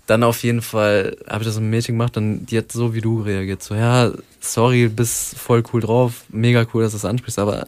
dann 0.06 0.24
auf 0.24 0.43
jeden 0.43 0.62
Fall 0.62 1.16
habe 1.30 1.43
ich 1.43 1.47
das 1.47 1.56
mit 1.56 1.62
einem 1.64 1.70
Mädchen 1.70 1.95
gemacht 1.95 2.18
und 2.18 2.47
die 2.47 2.58
hat 2.58 2.74
so 2.74 2.93
wie 2.93 3.00
du 3.00 3.22
reagiert. 3.22 3.64
So, 3.64 3.74
ja, 3.74 4.12
sorry, 4.41 4.89
bist 4.89 5.38
voll 5.38 5.64
cool 5.72 5.80
drauf, 5.80 6.26
mega 6.28 6.66
cool, 6.74 6.84
dass 6.84 6.91
du 6.91 6.97
es 6.97 7.06
ansprichst, 7.06 7.39
aber 7.39 7.68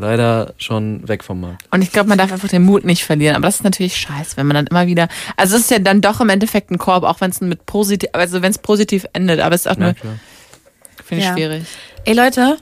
leider 0.00 0.54
schon 0.58 1.06
weg 1.08 1.22
vom 1.22 1.40
Markt. 1.40 1.64
Und 1.70 1.82
ich 1.82 1.92
glaube, 1.92 2.08
man 2.08 2.18
darf 2.18 2.32
einfach 2.32 2.48
den 2.48 2.62
Mut 2.62 2.84
nicht 2.84 3.04
verlieren. 3.04 3.36
Aber 3.36 3.46
das 3.46 3.56
ist 3.56 3.64
natürlich 3.64 3.96
scheiße, 3.96 4.36
wenn 4.36 4.46
man 4.46 4.54
dann 4.56 4.66
immer 4.66 4.86
wieder. 4.86 5.08
Also 5.36 5.56
es 5.56 5.62
ist 5.62 5.70
ja 5.70 5.78
dann 5.78 6.00
doch 6.00 6.20
im 6.20 6.28
Endeffekt 6.28 6.70
ein 6.70 6.78
Korb, 6.78 7.04
auch 7.04 7.20
wenn 7.20 7.30
es 7.30 7.40
mit 7.40 7.66
positiv, 7.66 8.10
also 8.12 8.42
wenn 8.42 8.50
es 8.50 8.58
positiv 8.58 9.06
endet. 9.12 9.40
Aber 9.40 9.54
es 9.54 9.66
ist 9.66 9.70
auch 9.70 9.76
Ja, 9.78 9.86
nur, 9.86 9.94
finde 11.04 11.22
ich 11.22 11.24
Ja. 11.28 11.34
schwierig. 11.34 11.64
Ey 12.04 12.14
Leute, 12.14 12.56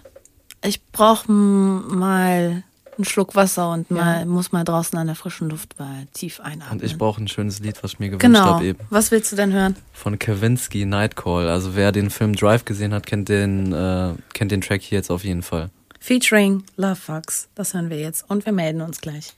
ich 0.65 0.83
brauche 0.93 1.31
mal 1.31 2.63
einen 2.97 3.05
Schluck 3.05 3.37
Wasser 3.37 3.71
und 3.71 3.91
mal 3.93 4.27
muss 4.27 4.51
mal 4.51 4.65
draußen 4.65 4.99
an 4.99 5.07
der 5.07 5.15
frischen 5.15 5.49
Luft 5.49 5.79
mal 5.79 6.07
tief 6.13 6.41
einatmen. 6.41 6.81
Und 6.81 6.83
ich 6.85 6.99
brauche 6.99 7.23
ein 7.23 7.29
schönes 7.29 7.61
Lied, 7.61 7.83
was 7.83 7.93
ich 7.93 7.99
mir 8.01 8.09
gewünscht 8.09 8.25
genau. 8.25 8.45
habe 8.45 8.67
eben. 8.67 8.81
Was 8.91 9.13
willst 9.13 9.31
du 9.31 9.37
denn 9.37 9.53
hören? 9.53 9.77
Von 9.93 10.19
Kavinsky, 10.19 10.85
Nightcall. 10.85 11.49
Also 11.49 11.77
wer 11.77 11.93
den 11.93 12.11
Film 12.11 12.35
Drive 12.35 12.65
gesehen 12.65 12.93
hat, 12.93 13.07
kennt 13.07 13.29
den, 13.29 13.73
äh, 13.73 14.15
kennt 14.35 14.51
den 14.51 14.61
Track 14.61 14.83
hier 14.83 14.99
jetzt 14.99 15.11
auf 15.11 15.23
jeden 15.23 15.43
Fall. 15.43 15.71
Featuring 16.01 16.65
Love 16.77 16.97
Fucks. 16.97 17.49
Das 17.55 17.75
hören 17.75 17.91
wir 17.91 17.99
jetzt 17.99 18.25
und 18.29 18.47
wir 18.47 18.53
melden 18.53 18.81
uns 18.81 19.01
gleich. 19.01 19.33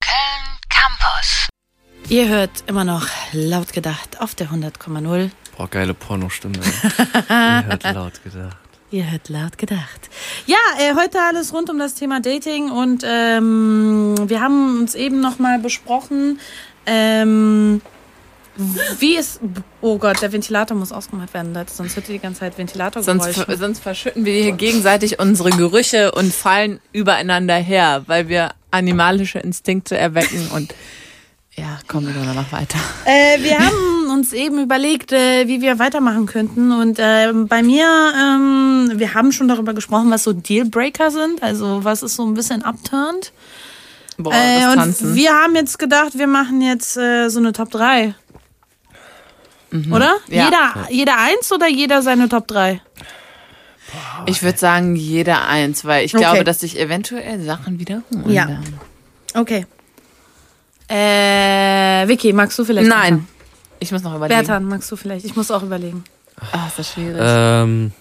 Köln 0.00 0.58
Campus. 0.68 1.48
Ihr 2.08 2.28
hört 2.28 2.64
immer 2.66 2.84
noch 2.84 3.08
laut 3.32 3.72
gedacht 3.72 4.20
auf 4.20 4.34
der 4.34 4.48
100,0. 4.48 5.30
Boah, 5.56 5.68
geile 5.68 5.94
Pornostimme. 5.94 6.54
ey. 6.58 6.62
Ihr 7.28 7.66
hört 7.66 7.84
laut 7.94 8.22
gedacht. 8.22 8.56
Ihr 8.90 9.10
hört 9.10 9.28
laut 9.30 9.56
gedacht. 9.58 10.10
Ja, 10.46 10.56
äh, 10.78 10.94
heute 10.94 11.18
alles 11.20 11.54
rund 11.54 11.70
um 11.70 11.78
das 11.78 11.94
Thema 11.94 12.20
Dating 12.20 12.70
und 12.70 13.02
ähm, 13.06 14.14
wir 14.28 14.40
haben 14.40 14.80
uns 14.80 14.94
eben 14.94 15.20
nochmal 15.20 15.58
besprochen, 15.58 16.38
ähm, 16.84 17.80
wie 18.98 19.16
es. 19.16 19.40
Oh 19.80 19.98
Gott, 19.98 20.20
der 20.22 20.32
Ventilator 20.32 20.76
muss 20.76 20.92
ausgemacht 20.92 21.32
werden, 21.34 21.54
Leute, 21.54 21.72
sonst 21.72 21.96
hört 21.96 22.08
ihr 22.08 22.14
die 22.16 22.20
ganze 22.22 22.40
Zeit 22.40 22.52
Sonst, 22.54 22.58
Ventilatorgeräusche. 22.58 23.44
ver- 23.44 23.56
sonst 23.56 23.80
verschütten 23.82 24.24
wir 24.24 24.34
hier 24.42 24.52
gegenseitig 24.52 25.18
unsere 25.18 25.50
Gerüche 25.50 26.12
und 26.12 26.32
fallen 26.34 26.80
übereinander 26.92 27.54
her, 27.56 28.02
weil 28.06 28.28
wir 28.28 28.50
animalische 28.70 29.38
Instinkte 29.38 29.96
erwecken 29.96 30.48
und 30.54 30.74
ja, 31.54 31.78
kommen 31.86 32.14
wir 32.14 32.32
noch 32.32 32.50
weiter. 32.52 32.78
Äh, 33.04 33.42
wir 33.42 33.58
haben 33.58 34.10
uns 34.10 34.32
eben 34.32 34.58
überlegt, 34.62 35.12
äh, 35.12 35.46
wie 35.48 35.60
wir 35.60 35.78
weitermachen 35.78 36.24
könnten. 36.24 36.72
Und 36.72 36.96
ähm, 36.98 37.46
bei 37.46 37.62
mir, 37.62 37.84
ähm, 38.18 38.90
wir 38.94 39.12
haben 39.12 39.32
schon 39.32 39.48
darüber 39.48 39.74
gesprochen, 39.74 40.10
was 40.10 40.24
so 40.24 40.32
Dealbreaker 40.32 41.10
sind. 41.10 41.42
Also 41.42 41.80
was 41.84 42.02
ist 42.02 42.16
so 42.16 42.24
ein 42.24 42.32
bisschen 42.32 42.62
upturned. 42.64 43.32
Boah, 44.16 44.32
Äh, 44.32 44.60
das 44.60 44.70
und 44.72 44.78
Tanzen. 44.78 45.14
wir 45.14 45.34
haben 45.34 45.54
jetzt 45.54 45.78
gedacht, 45.78 46.16
wir 46.16 46.26
machen 46.26 46.62
jetzt 46.62 46.96
äh, 46.96 47.28
so 47.28 47.38
eine 47.38 47.52
Top 47.52 47.70
3. 47.70 48.14
Oder? 49.90 50.16
Ja. 50.28 50.44
Jeder, 50.44 50.74
jeder 50.90 51.18
eins 51.18 51.50
oder 51.52 51.68
jeder 51.68 52.02
seine 52.02 52.28
Top 52.28 52.46
3? 52.48 52.80
Ich 54.26 54.42
würde 54.42 54.58
sagen, 54.58 54.96
jeder 54.96 55.46
eins, 55.48 55.84
weil 55.84 56.04
ich 56.04 56.14
Okay. 56.14 56.22
glaube, 56.24 56.44
dass 56.44 56.60
sich 56.60 56.78
eventuell 56.78 57.42
Sachen 57.42 57.78
wiederholen. 57.78 58.30
Ja. 58.30 58.48
werden. 58.48 58.78
Okay. 59.34 59.66
Äh, 60.88 62.06
Vicky, 62.08 62.32
magst 62.32 62.58
du 62.58 62.64
vielleicht? 62.64 62.88
Nein. 62.88 62.98
anfangen? 63.14 63.28
Ich 63.80 63.90
muss 63.92 64.02
noch 64.02 64.14
überlegen. 64.14 64.38
Bertan, 64.40 64.64
magst 64.64 64.90
du 64.92 64.96
vielleicht? 64.96 65.24
Ich 65.24 65.34
muss 65.36 65.50
auch 65.50 65.62
überlegen. 65.62 66.04
Ah, 66.52 66.66
ist 66.68 66.78
das 66.78 66.92
schwierig. 66.92 67.20
Ähm, 67.22 67.92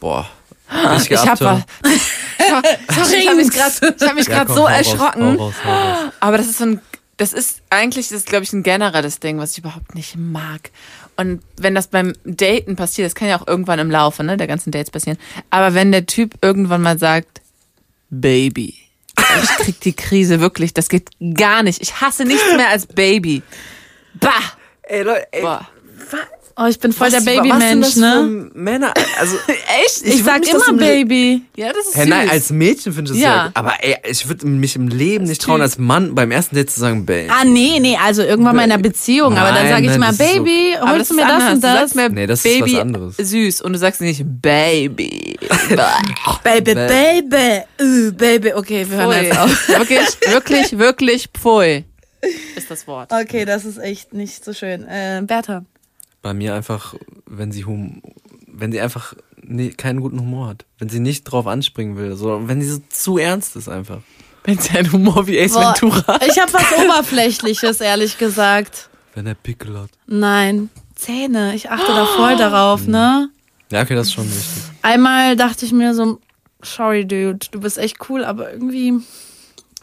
boah. 0.00 0.26
Nicht 0.94 1.10
ich 1.10 1.18
hab 1.28 1.40
was. 1.40 1.60
Sorry, 2.94 3.16
ich 3.18 3.26
habe 3.28 3.36
mich 3.36 3.50
gerade 3.50 4.46
hab 4.46 4.48
Ja, 4.48 4.54
so 4.54 4.62
raus, 4.62 4.70
erschrocken. 4.70 5.38
hau 5.38 5.44
raus, 5.46 5.54
hau 5.64 5.70
raus. 5.70 6.12
Aber 6.20 6.38
das 6.38 6.46
ist 6.46 6.58
so 6.58 6.64
ein, 6.64 6.80
das 7.16 7.32
ist 7.32 7.62
eigentlich, 7.70 8.08
das 8.08 8.18
ist, 8.18 8.26
glaube 8.28 8.44
ich, 8.44 8.52
ein 8.52 8.62
generelles 8.62 9.20
Ding, 9.20 9.38
was 9.38 9.52
ich 9.52 9.58
überhaupt 9.58 9.94
nicht 9.94 10.16
mag. 10.16 10.70
Und 11.16 11.42
wenn 11.56 11.74
das 11.74 11.86
beim 11.86 12.14
Daten 12.24 12.76
passiert, 12.76 13.06
das 13.06 13.14
kann 13.14 13.28
ja 13.28 13.40
auch 13.40 13.46
irgendwann 13.46 13.78
im 13.78 13.90
Laufe 13.90 14.24
ne, 14.24 14.36
der 14.36 14.46
ganzen 14.46 14.72
Dates 14.72 14.90
passieren. 14.90 15.18
Aber 15.50 15.74
wenn 15.74 15.92
der 15.92 16.06
Typ 16.06 16.34
irgendwann 16.42 16.82
mal 16.82 16.98
sagt, 16.98 17.40
Baby, 18.10 18.74
ich 19.42 19.48
krieg 19.64 19.80
die 19.80 19.92
Krise 19.92 20.40
wirklich, 20.40 20.74
das 20.74 20.88
geht 20.88 21.10
gar 21.34 21.62
nicht. 21.62 21.80
Ich 21.82 22.00
hasse 22.00 22.24
nichts 22.24 22.56
mehr 22.56 22.68
als 22.68 22.86
Baby. 22.86 23.42
Bah! 24.14 24.30
Ey, 24.82 25.02
Leute, 25.02 25.26
ey, 25.32 25.42
Boah. 25.42 25.68
Oh, 26.56 26.66
ich 26.66 26.78
bin 26.78 26.92
voll 26.92 27.10
der 27.10 27.18
was 27.18 27.24
sind 27.24 27.42
Babymensch, 27.42 27.96
ne? 27.96 28.48
Männer, 28.54 28.94
also 29.18 29.36
Echt? 29.84 30.02
Ich, 30.04 30.24
würd 30.24 30.24
sag 30.24 30.42
das 30.42 30.68
immer 30.68 30.78
Baby. 30.78 31.42
ja, 31.56 31.72
das 31.72 31.88
ist 31.88 31.96
Hey, 31.96 32.04
süß. 32.04 32.10
nein, 32.10 32.30
als 32.30 32.50
Mädchen 32.50 32.92
finde 32.92 33.10
ich 33.12 33.16
das 33.18 33.22
Ja. 33.24 33.36
ja. 33.46 33.50
Aber 33.54 33.72
ey, 33.80 33.96
ich 34.08 34.28
würde 34.28 34.46
mich 34.46 34.76
im 34.76 34.86
Leben 34.86 35.24
nicht 35.24 35.42
trauen, 35.42 35.60
als 35.62 35.78
Mann 35.78 36.14
beim 36.14 36.30
ersten 36.30 36.54
Date 36.54 36.70
zu 36.70 36.78
sagen, 36.78 37.04
Babe. 37.06 37.26
Ah, 37.28 37.44
nee, 37.44 37.80
nee, 37.80 37.96
also 38.00 38.22
irgendwann 38.22 38.54
mal 38.54 38.64
in 38.64 38.70
einer 38.72 38.80
Beziehung. 38.80 39.36
aber 39.36 39.46
dann 39.52 39.64
Nein, 39.64 39.68
sage 39.72 39.82
ich 39.82 39.90
nein, 39.90 40.00
mal, 40.00 40.10
ist 40.12 40.18
so- 40.18 40.24
Baby, 40.24 40.76
Aber 40.80 40.90
holst 40.92 41.10
du 41.10 41.14
mir 41.16 41.22
ist 41.22 41.28
das 41.28 41.42
und 41.42 41.54
Du 41.56 41.60
das? 41.60 41.78
sagst 41.80 41.94
mir 41.96 42.08
Nee, 42.10 42.26
das 42.28 42.38
ist 42.38 42.42
Baby 42.60 42.72
was 42.74 42.80
anderes. 42.80 43.16
süß 43.16 43.60
und 43.62 43.72
du 43.72 43.78
sagst 43.80 44.00
nicht 44.00 44.22
Baby. 44.24 45.36
Baby, 46.44 46.74
Baby, 46.74 47.62
uh, 47.82 48.12
Baby. 48.12 48.52
Okay, 48.54 48.86
wir 48.88 48.96
hören 48.96 49.12
Pfui. 49.12 49.24
jetzt 49.26 49.38
auf. 49.38 49.68
wirklich, 49.78 50.08
wirklich, 50.28 50.78
wirklich 50.78 51.28
Pfui 51.36 51.84
ist 52.56 52.70
das 52.70 52.86
Wort. 52.86 53.12
Okay, 53.12 53.44
das 53.44 53.64
ist 53.64 53.78
echt 53.78 54.14
nicht 54.14 54.44
so 54.44 54.52
schön. 54.54 54.84
Äh, 54.86 55.20
Bertha. 55.26 55.64
Bei 56.24 56.34
mir 56.34 56.54
einfach, 56.54 56.94
wenn 57.26 57.52
sie 57.52 57.64
hum 57.64 58.02
wenn 58.56 58.72
sie 58.72 58.80
einfach 58.80 59.14
nee, 59.42 59.70
keinen 59.70 60.00
guten 60.00 60.18
Humor 60.18 60.48
hat. 60.48 60.64
Wenn 60.78 60.88
sie 60.88 61.00
nicht 61.00 61.24
drauf 61.24 61.46
anspringen 61.46 61.96
will. 61.96 62.16
So, 62.16 62.48
wenn 62.48 62.60
sie 62.60 62.70
so 62.70 62.78
zu 62.88 63.18
ernst 63.18 63.56
ist 63.56 63.68
einfach. 63.68 64.00
Wenn 64.44 64.58
sie 64.58 64.70
einen 64.76 64.90
Humor 64.92 65.26
wie 65.26 65.40
Ace 65.40 65.52
Boah, 65.52 65.74
Ventura. 65.80 66.18
ich 66.26 66.38
habe 66.38 66.52
was 66.52 66.72
Oberflächliches, 66.84 67.80
ehrlich 67.80 68.18
gesagt. 68.18 68.88
Wenn 69.14 69.26
er 69.26 69.34
Pickel 69.34 69.78
hat. 69.78 69.90
Nein, 70.06 70.70
Zähne. 70.94 71.54
Ich 71.54 71.70
achte 71.70 71.92
da 71.92 72.06
voll 72.06 72.36
darauf, 72.36 72.86
ne? 72.86 73.30
Ja, 73.70 73.82
okay, 73.82 73.94
das 73.94 74.08
ist 74.08 74.14
schon 74.14 74.26
wichtig. 74.26 74.62
Einmal 74.82 75.36
dachte 75.36 75.64
ich 75.66 75.72
mir 75.72 75.94
so, 75.94 76.20
sorry, 76.62 77.06
dude, 77.06 77.38
du 77.50 77.60
bist 77.60 77.78
echt 77.78 77.98
cool, 78.08 78.24
aber 78.24 78.52
irgendwie, 78.52 79.00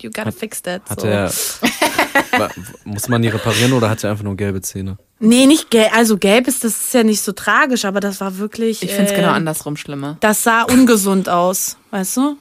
you 0.01 0.09
gotta 0.11 0.31
fix 0.31 0.61
that. 0.61 0.81
Hat 0.89 1.01
so. 1.01 1.07
er. 1.07 1.31
Wa- 2.37 2.49
muss 2.85 3.09
man 3.09 3.21
die 3.21 3.27
reparieren 3.29 3.73
oder 3.73 3.89
hat 3.89 4.03
er 4.03 4.11
einfach 4.11 4.23
nur 4.23 4.37
gelbe 4.37 4.61
Zähne? 4.61 4.97
Nee, 5.23 5.45
nicht 5.45 5.69
gelb. 5.69 5.95
Also 5.95 6.17
gelb 6.17 6.47
ist, 6.47 6.63
das 6.63 6.81
ist 6.81 6.93
ja 6.95 7.03
nicht 7.03 7.21
so 7.21 7.31
tragisch, 7.31 7.85
aber 7.85 7.99
das 7.99 8.19
war 8.19 8.37
wirklich. 8.39 8.81
Ich 8.81 8.89
finde 8.89 9.05
es 9.05 9.11
äh, 9.11 9.21
genau 9.21 9.31
andersrum 9.31 9.77
schlimmer. 9.77 10.17
Das 10.19 10.43
sah 10.43 10.63
ungesund 10.63 11.29
aus, 11.29 11.77
weißt 11.91 12.17
du? 12.17 12.37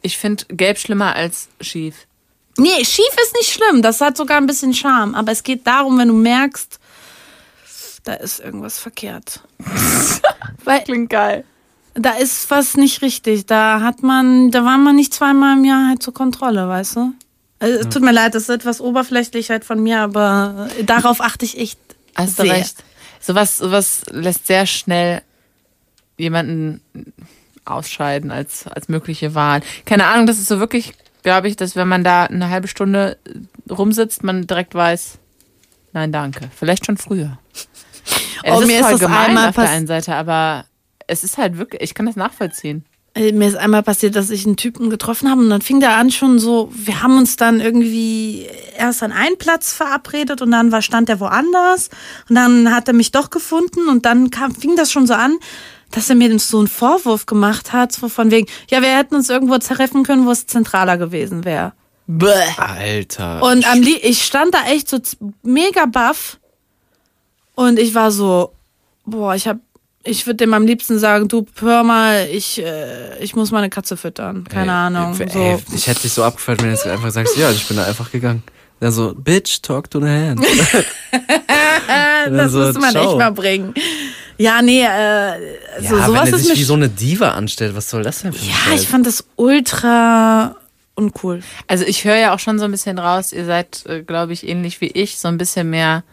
Ich 0.00 0.16
finde 0.16 0.46
gelb 0.48 0.78
schlimmer 0.78 1.14
als 1.14 1.48
schief. 1.60 2.06
Nee, 2.56 2.84
schief 2.84 3.16
ist 3.22 3.34
nicht 3.34 3.52
schlimm. 3.52 3.82
Das 3.82 4.00
hat 4.00 4.16
sogar 4.16 4.38
ein 4.38 4.46
bisschen 4.46 4.72
Charme. 4.72 5.14
Aber 5.14 5.30
es 5.30 5.42
geht 5.42 5.66
darum, 5.66 5.98
wenn 5.98 6.08
du 6.08 6.14
merkst, 6.14 6.80
da 8.04 8.14
ist 8.14 8.40
irgendwas 8.40 8.78
verkehrt. 8.78 9.40
Weil 10.64 10.82
Klingt 10.84 11.10
geil. 11.10 11.44
da 11.94 12.12
ist 12.12 12.50
was 12.50 12.76
nicht 12.76 13.02
richtig. 13.02 13.44
Da 13.44 13.82
hat 13.82 14.02
man, 14.02 14.50
da 14.50 14.64
war 14.64 14.78
man 14.78 14.96
nicht 14.96 15.12
zweimal 15.12 15.58
im 15.58 15.64
Jahr 15.66 15.88
halt 15.88 16.02
zur 16.02 16.14
Kontrolle, 16.14 16.66
weißt 16.66 16.96
du? 16.96 17.12
Also, 17.58 17.78
es 17.78 17.88
tut 17.90 18.02
mir 18.02 18.12
leid, 18.12 18.34
das 18.34 18.44
ist 18.44 18.48
etwas 18.48 18.80
oberflächlich 18.80 19.50
halt 19.50 19.66
von 19.66 19.82
mir, 19.82 20.00
aber 20.00 20.70
darauf 20.86 21.20
achte 21.20 21.44
ich 21.44 21.58
echt 21.58 21.78
Hast 22.14 22.38
du 22.38 22.42
sehr. 22.44 22.52
recht. 22.54 22.76
Sowas, 23.20 23.58
sowas 23.58 24.02
lässt 24.10 24.46
sehr 24.46 24.66
schnell 24.66 25.22
jemanden 26.16 26.80
ausscheiden 27.64 28.30
als, 28.30 28.66
als 28.66 28.88
mögliche 28.88 29.34
Wahl. 29.34 29.60
Keine 29.84 30.06
Ahnung, 30.06 30.26
das 30.26 30.38
ist 30.38 30.48
so 30.48 30.58
wirklich, 30.58 30.94
glaube 31.22 31.48
ich, 31.48 31.56
dass 31.56 31.76
wenn 31.76 31.88
man 31.88 32.04
da 32.04 32.24
eine 32.24 32.48
halbe 32.48 32.68
Stunde 32.68 33.18
rumsitzt, 33.70 34.24
man 34.24 34.46
direkt 34.46 34.74
weiß, 34.74 35.18
nein, 35.92 36.12
danke. 36.12 36.50
Vielleicht 36.54 36.86
schon 36.86 36.96
früher. 36.96 37.38
Es 38.42 38.52
Oh, 38.52 38.60
ist 38.60 38.66
mir 38.66 38.76
ist 38.78 38.82
voll 38.84 38.92
das 38.92 39.00
gemein 39.00 39.28
einmal 39.28 39.48
auf 39.50 39.54
der 39.54 39.68
einen 39.68 39.86
Seite, 39.86 40.14
aber 40.14 40.64
es 41.06 41.24
ist 41.24 41.36
halt 41.38 41.58
wirklich, 41.58 41.82
ich 41.82 41.94
kann 41.94 42.06
das 42.06 42.16
nachvollziehen. 42.16 42.84
Äh, 43.20 43.32
Mir 43.32 43.48
ist 43.48 43.56
einmal 43.56 43.82
passiert, 43.82 44.16
dass 44.16 44.30
ich 44.30 44.46
einen 44.46 44.56
Typen 44.56 44.88
getroffen 44.88 45.30
habe 45.30 45.42
und 45.42 45.50
dann 45.50 45.60
fing 45.60 45.80
der 45.80 45.96
an 45.96 46.10
schon 46.10 46.38
so, 46.38 46.70
wir 46.72 47.02
haben 47.02 47.18
uns 47.18 47.36
dann 47.36 47.60
irgendwie 47.60 48.46
erst 48.76 49.02
an 49.02 49.12
einen 49.12 49.36
Platz 49.36 49.72
verabredet 49.72 50.40
und 50.40 50.50
dann 50.50 50.72
war, 50.72 50.80
stand 50.80 51.08
der 51.08 51.20
woanders 51.20 51.90
und 52.28 52.34
dann 52.34 52.74
hat 52.74 52.88
er 52.88 52.94
mich 52.94 53.12
doch 53.12 53.30
gefunden 53.30 53.88
und 53.88 54.06
dann 54.06 54.30
kam, 54.30 54.54
fing 54.54 54.74
das 54.74 54.90
schon 54.90 55.06
so 55.06 55.14
an, 55.14 55.36
dass 55.90 56.08
er 56.08 56.16
mir 56.16 56.38
so 56.38 56.58
einen 56.58 56.68
Vorwurf 56.68 57.26
gemacht 57.26 57.72
hat, 57.72 57.92
so 57.92 58.08
von 58.08 58.30
wegen, 58.30 58.46
ja, 58.70 58.80
wir 58.80 58.96
hätten 58.96 59.14
uns 59.16 59.28
irgendwo 59.28 59.58
treffen 59.58 60.02
können, 60.02 60.24
wo 60.24 60.30
es 60.30 60.46
zentraler 60.46 60.96
gewesen 60.96 61.44
wäre. 61.44 61.72
Alter. 62.56 63.42
Und 63.42 63.70
am 63.70 63.82
Lie 63.82 63.98
ich 63.98 64.24
stand 64.24 64.54
da 64.54 64.64
echt 64.66 64.88
so 64.88 64.98
mega 65.42 65.86
baff 65.86 66.38
und 67.54 67.78
ich 67.78 67.94
war 67.94 68.10
so, 68.10 68.52
boah, 69.04 69.34
ich 69.34 69.46
hab, 69.46 69.58
ich 70.02 70.26
würde 70.26 70.38
dem 70.38 70.54
am 70.54 70.66
liebsten 70.66 70.98
sagen, 70.98 71.28
du 71.28 71.46
hör 71.60 71.82
mal, 71.82 72.26
ich, 72.32 72.62
äh, 72.62 73.18
ich 73.22 73.34
muss 73.36 73.50
meine 73.50 73.68
Katze 73.68 73.96
füttern, 73.96 74.44
keine 74.48 74.70
Ey, 74.72 74.76
Ahnung. 74.76 75.20
ey, 75.20 75.28
so. 75.28 75.38
ey, 75.38 75.58
ich 75.74 75.86
hätte 75.86 76.02
dich 76.02 76.12
so 76.12 76.24
abgefällt, 76.24 76.60
wenn 76.62 76.68
du 76.68 76.74
jetzt 76.74 76.86
einfach 76.86 77.10
sagst, 77.10 77.36
ja, 77.36 77.50
ich 77.50 77.66
bin 77.66 77.76
da 77.76 77.84
einfach 77.84 78.10
gegangen. 78.10 78.42
Dann 78.80 78.92
so, 78.92 79.14
Bitch, 79.14 79.60
talk 79.60 79.90
to 79.90 80.00
the 80.00 80.06
hand. 80.06 80.40
Das 82.28 82.52
so, 82.52 82.58
müsste 82.58 82.80
man 82.80 82.90
ciao. 82.90 83.10
echt 83.10 83.18
mal 83.18 83.30
bringen. 83.32 83.74
Ja, 84.36 84.62
nee, 84.62 84.82
äh, 84.82 84.86
also 85.76 85.96
ja, 85.96 86.06
sowas 86.06 86.26
wenn 86.26 86.32
er 86.34 86.38
ist 86.38 86.46
sich 86.46 86.58
wie 86.58 86.64
so 86.64 86.74
eine 86.74 86.88
Diva 86.88 87.30
anstellt, 87.30 87.74
was 87.74 87.90
soll 87.90 88.02
das 88.02 88.22
denn 88.22 88.32
für 88.32 88.44
Ja, 88.44 88.74
ich 88.74 88.86
fand 88.88 89.06
das 89.06 89.24
ultra 89.36 90.56
uncool. 90.94 91.42
Also 91.66 91.84
ich 91.84 92.04
höre 92.04 92.16
ja 92.16 92.34
auch 92.34 92.38
schon 92.38 92.58
so 92.58 92.64
ein 92.66 92.70
bisschen 92.70 92.98
raus, 92.98 93.32
ihr 93.32 93.44
seid, 93.46 93.84
äh, 93.86 94.02
glaube 94.02 94.32
ich, 94.34 94.46
ähnlich 94.46 94.80
wie 94.80 94.88
ich, 94.88 95.18
so 95.18 95.28
ein 95.28 95.38
bisschen 95.38 95.70
mehr 95.70 96.04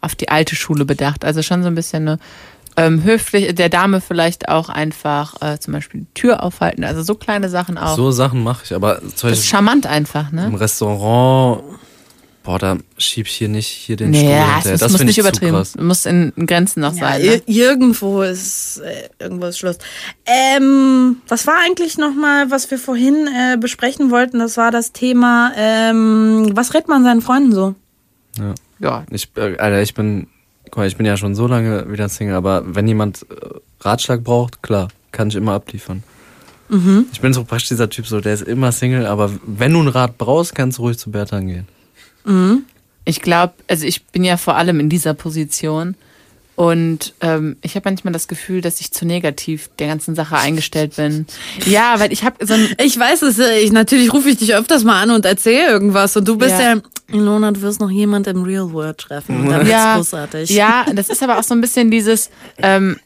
auf 0.00 0.14
die 0.14 0.28
alte 0.28 0.54
Schule 0.54 0.84
bedacht. 0.84 1.24
Also 1.24 1.42
schon 1.42 1.62
so 1.62 1.68
ein 1.68 1.74
bisschen 1.74 2.08
eine 2.08 2.18
ähm, 2.76 3.02
höflich, 3.04 3.54
der 3.54 3.68
Dame 3.68 4.00
vielleicht 4.00 4.48
auch 4.48 4.68
einfach 4.68 5.40
äh, 5.40 5.58
zum 5.58 5.72
Beispiel 5.74 6.00
die 6.02 6.14
Tür 6.14 6.42
aufhalten. 6.42 6.84
Also 6.84 7.02
so 7.02 7.14
kleine 7.14 7.48
Sachen 7.48 7.78
auch. 7.78 7.96
So 7.96 8.10
Sachen 8.10 8.42
mache 8.42 8.62
ich, 8.64 8.74
aber 8.74 9.00
zum 9.14 9.30
das 9.30 9.38
ist 9.40 9.46
charmant 9.46 9.86
einfach, 9.86 10.30
im 10.32 10.36
ne? 10.36 10.60
Restaurant, 10.60 11.62
boah, 12.42 12.58
da 12.58 12.76
schieb 12.98 13.26
ich 13.26 13.34
hier 13.34 13.48
nicht 13.48 13.68
hier 13.68 13.96
den 13.96 14.10
Nee, 14.10 14.38
Stuhl 14.60 14.72
es 14.72 14.80
Das 14.80 14.92
muss 14.92 15.02
nicht 15.02 15.18
übertrieben. 15.18 15.62
Muss 15.80 16.04
in 16.04 16.32
Grenzen 16.46 16.80
noch 16.80 16.94
Ja, 16.94 17.12
sein. 17.12 17.22
Ne? 17.22 17.42
irgendwo 17.46 18.22
ist 18.22 18.78
äh, 18.78 19.08
irgendwo 19.18 19.46
ist 19.46 19.58
Schluss. 19.58 19.78
Ähm, 20.26 21.16
was 21.28 21.46
war 21.46 21.54
eigentlich 21.64 21.96
nochmal, 21.96 22.50
was 22.50 22.70
wir 22.70 22.78
vorhin 22.78 23.28
äh, 23.28 23.56
besprechen 23.56 24.10
wollten? 24.10 24.38
Das 24.40 24.56
war 24.56 24.70
das 24.70 24.92
Thema, 24.92 25.52
ähm, 25.56 26.50
was 26.54 26.74
rät 26.74 26.88
man 26.88 27.04
seinen 27.04 27.22
Freunden 27.22 27.52
so? 27.52 27.74
Ja. 28.38 28.54
Ja, 28.80 29.04
Ich, 29.10 29.28
äh, 29.36 29.56
Alter, 29.56 29.80
ich 29.80 29.94
bin, 29.94 30.26
guck 30.64 30.78
mal, 30.78 30.86
ich 30.86 30.96
bin 30.96 31.06
ja 31.06 31.16
schon 31.16 31.34
so 31.34 31.46
lange 31.46 31.90
wieder 31.90 32.08
Single, 32.08 32.34
aber 32.34 32.62
wenn 32.74 32.88
jemand 32.88 33.26
äh, 33.30 33.34
Ratschlag 33.80 34.24
braucht, 34.24 34.62
klar, 34.62 34.88
kann 35.12 35.28
ich 35.28 35.36
immer 35.36 35.52
abliefern. 35.52 36.02
Mhm. 36.68 37.06
Ich 37.12 37.20
bin 37.20 37.32
so 37.32 37.44
praktisch 37.44 37.68
dieser 37.68 37.90
Typ, 37.90 38.06
so, 38.06 38.20
der 38.20 38.34
ist 38.34 38.42
immer 38.42 38.72
Single, 38.72 39.06
aber 39.06 39.30
wenn 39.46 39.72
du 39.72 39.80
einen 39.80 39.88
Rat 39.88 40.18
brauchst, 40.18 40.54
kannst 40.54 40.78
du 40.78 40.82
ruhig 40.82 40.98
zu 40.98 41.10
Bertha 41.10 41.40
gehen. 41.40 41.66
Ich 43.04 43.20
glaube, 43.20 43.54
also 43.68 43.86
ich 43.86 44.04
bin 44.06 44.24
ja 44.24 44.36
vor 44.36 44.56
allem 44.56 44.80
in 44.80 44.88
dieser 44.88 45.14
Position 45.14 45.94
und 46.56 47.14
ähm, 47.20 47.56
ich 47.62 47.74
habe 47.74 47.88
manchmal 47.90 48.12
das 48.12 48.28
Gefühl, 48.28 48.60
dass 48.60 48.80
ich 48.80 48.92
zu 48.92 49.04
negativ 49.04 49.70
der 49.78 49.88
ganzen 49.88 50.14
Sache 50.14 50.36
eingestellt 50.36 50.96
bin. 50.96 51.26
Ja, 51.66 51.98
weil 51.98 52.12
ich 52.12 52.22
habe 52.22 52.44
so 52.46 52.54
ein 52.54 52.68
Ich 52.82 52.98
weiß 52.98 53.22
es, 53.22 53.38
äh, 53.38 53.58
ich, 53.58 53.72
natürlich 53.72 54.12
rufe 54.12 54.28
ich 54.28 54.36
dich 54.36 54.54
öfters 54.54 54.84
mal 54.84 55.02
an 55.02 55.10
und 55.10 55.24
erzähle 55.24 55.68
irgendwas 55.68 56.16
und 56.16 56.28
du 56.28 56.36
bist 56.36 56.52
Ja. 56.52 56.74
ja, 56.74 56.80
Ilona, 57.12 57.50
du 57.50 57.60
wirst 57.62 57.80
noch 57.80 57.90
jemand 57.90 58.26
im 58.28 58.42
Real 58.42 58.72
World 58.72 58.98
treffen. 58.98 59.48
Dann 59.48 59.66
ja, 59.66 59.96
großartig. 59.96 60.50
ja, 60.50 60.86
das 60.94 61.08
ist 61.08 61.22
aber 61.22 61.38
auch 61.38 61.42
so 61.42 61.54
ein 61.54 61.60
bisschen 61.60 61.90
dieses 61.90 62.30
ähm, 62.58 62.96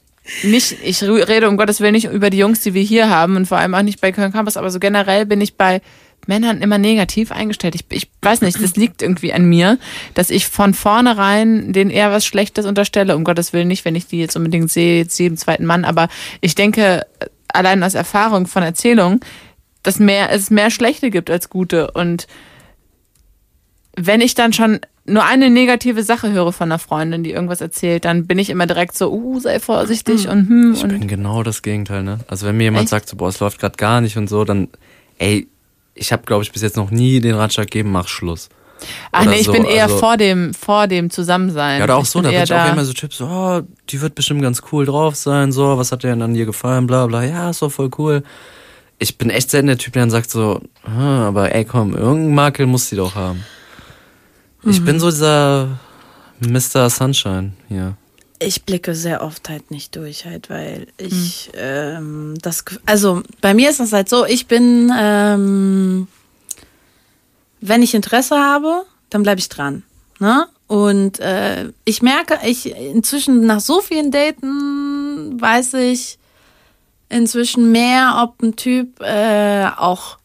nicht, 0.43 0.77
ich 0.83 1.03
rede 1.03 1.49
um 1.49 1.57
Gottes 1.57 1.81
Willen 1.81 1.95
nicht 1.95 2.07
über 2.13 2.29
die 2.29 2.39
Jungs, 2.39 2.61
die 2.61 2.75
wir 2.75 2.83
hier 2.83 3.09
haben 3.09 3.37
und 3.37 3.47
vor 3.47 3.59
allem 3.59 3.75
auch 3.75 3.83
nicht 3.83 4.01
bei 4.01 4.13
Köln 4.13 4.33
Campus, 4.33 4.59
aber 4.59 4.71
so 4.71 4.79
generell 4.79 5.25
bin 5.25 5.41
ich 5.41 5.57
bei 5.57 5.81
Männern 6.29 6.61
immer 6.61 6.79
negativ 6.79 7.33
eingestellt. 7.33 7.75
Ich, 7.75 7.85
ich 7.91 8.11
weiß 8.23 8.43
nicht, 8.43 8.63
das 8.63 8.77
liegt 8.77 9.03
irgendwie 9.03 9.33
an 9.33 9.47
mir, 9.47 9.79
dass 10.15 10.31
ich 10.31 10.47
von 10.47 10.75
vornherein 10.75 11.73
denen 11.73 11.91
eher 11.91 12.13
was 12.13 12.27
Schlechtes 12.27 12.67
unterstelle. 12.67 13.17
Um 13.17 13.25
Gottes 13.25 13.53
Willen 13.53 13.69
nicht, 13.69 13.85
wenn 13.85 13.97
ich 13.97 14.07
die 14.07 14.19
jetzt 14.19 14.37
unbedingt 14.37 14.71
sehe, 14.71 14.99
jetzt 14.99 15.19
jedem 15.19 15.37
zweiten 15.37 15.65
Mann, 15.65 15.85
aber 15.85 16.09
ich 16.41 16.55
denke, 16.55 17.07
allein 17.49 17.83
aus 17.83 17.95
Erfahrung 17.95 18.47
von 18.47 18.63
Erzählungen, 18.63 19.21
dass 19.83 19.99
mehr, 19.99 20.31
es 20.31 20.51
mehr 20.51 20.71
Schlechte 20.71 21.11
gibt 21.11 21.31
als 21.31 21.49
gute 21.49 21.91
und 21.93 22.27
wenn 23.97 24.21
ich 24.21 24.35
dann 24.35 24.53
schon 24.53 24.81
nur 25.07 25.25
eine 25.25 25.51
negative 25.51 26.03
Sache 26.03 26.31
höre 26.31 26.53
von 26.53 26.69
einer 26.71 26.79
Freundin, 26.79 27.25
die 27.25 27.33
irgendwas 27.33 27.61
erzählt, 27.61 28.05
dann 28.05 28.27
bin 28.27 28.39
ich 28.39 28.51
immer 28.51 28.67
direkt 28.67 28.97
so, 28.97 29.11
uh, 29.11 29.41
sei 29.41 29.59
vorsichtig 29.59 30.29
und 30.29 30.49
hm 30.49 30.73
Ich 30.75 30.85
und 30.85 30.91
bin 30.91 31.09
genau 31.09 31.43
das 31.43 31.63
Gegenteil, 31.63 32.03
ne? 32.03 32.19
Also 32.29 32.47
wenn 32.47 32.57
mir 32.57 32.65
jemand 32.65 32.83
Echt? 32.83 32.91
sagt, 32.91 33.09
so, 33.09 33.17
boah, 33.17 33.29
es 33.29 33.41
läuft 33.41 33.59
gerade 33.59 33.77
gar 33.77 34.01
nicht 34.01 34.17
und 34.17 34.29
so, 34.29 34.45
dann, 34.45 34.69
ey, 35.19 35.49
ich 35.99 36.13
habe, 36.13 36.23
glaube 36.25 36.43
ich, 36.43 36.53
bis 36.53 36.63
jetzt 36.63 36.77
noch 36.77 36.91
nie 36.91 37.21
den 37.21 37.35
Ratschlag 37.35 37.67
gegeben, 37.67 37.93
mach 37.93 38.09
Schluss. 38.09 38.49
Ach 39.11 39.25
nee, 39.25 39.37
ich 39.41 39.47
so, 39.47 39.53
bin 39.53 39.65
eher 39.65 39.85
also- 39.85 39.99
vor 39.99 40.17
dem, 40.17 40.55
vor 40.55 40.87
dem 40.87 41.11
Zusammensein. 41.11 41.79
Ja, 41.79 41.85
oder 41.85 41.97
auch 41.97 42.05
ich 42.05 42.11
so, 42.11 42.21
bin 42.21 42.31
da 42.31 42.31
eher 42.31 42.49
wird 42.49 42.61
auch 42.61 42.73
immer 42.73 42.85
so 42.85 42.93
Tipps, 42.93 43.19
so, 43.19 43.27
oh, 43.27 43.63
die 43.89 44.01
wird 44.01 44.15
bestimmt 44.15 44.43
ganz 44.43 44.63
cool 44.71 44.87
drauf 44.87 45.17
sein, 45.17 45.51
so, 45.53 45.77
was 45.79 45.91
hat 45.91 46.05
dir 46.05 46.09
denn 46.09 46.23
an 46.23 46.35
dir 46.35 46.47
gefallen, 46.47 46.87
bla 46.87 47.07
bla, 47.07 47.25
ja, 47.25 47.51
ist 47.51 47.63
doch 47.63 47.73
voll 47.73 47.91
cool. 47.99 48.23
Ich 49.01 49.19
bin 49.19 49.31
echt 49.31 49.51
selten 49.51 49.69
der 49.69 49.79
Typ, 49.79 49.93
der 49.93 50.03
dann 50.03 50.11
sagt 50.11 50.31
so, 50.31 50.61
ah, 50.85 51.29
aber 51.29 51.55
ey, 51.55 51.65
komm, 51.65 51.95
irgendeinen 51.95 52.35
Makel 52.35 52.67
muss 52.67 52.89
sie 52.89 52.97
doch 52.97 53.15
haben. 53.15 53.45
Ich 54.65 54.85
bin 54.85 54.99
so 54.99 55.11
dieser 55.11 55.79
Mr. 56.41 56.91
Sunshine 56.91 57.53
hier. 57.69 57.97
Ich 58.41 58.65
blicke 58.65 58.95
sehr 58.95 59.23
oft 59.23 59.49
halt 59.49 59.71
nicht 59.71 59.97
durch, 59.97 60.25
halt, 60.25 60.49
weil 60.49 60.87
ich 60.97 61.51
ähm, 61.55 62.35
das, 62.41 62.65
also 62.87 63.23
bei 63.41 63.53
mir 63.55 63.71
ist 63.71 63.81
das 63.81 63.93
halt 63.93 64.09
so, 64.09 64.25
ich 64.25 64.47
bin, 64.47 64.93
ähm, 64.97 66.07
wenn 67.61 67.83
ich 67.83 67.95
Interesse 67.95 68.37
habe, 68.37 68.85
dann 69.11 69.23
bleibe 69.23 69.41
ich 69.41 69.49
dran. 69.49 69.83
Ne? 70.21 70.47
Und 70.69 71.19
äh, 71.19 71.73
ich 71.85 72.03
merke, 72.03 72.39
ich 72.45 72.75
inzwischen 72.77 73.47
nach 73.47 73.61
so 73.61 73.81
vielen 73.81 74.11
Daten 74.11 75.41
weiß 75.41 75.75
ich 75.75 76.19
inzwischen 77.09 77.73
mehr, 77.73 78.21
ob 78.23 78.43
ein 78.43 78.55
Typ 78.55 79.01
äh, 79.01 79.67
auch 79.77 80.19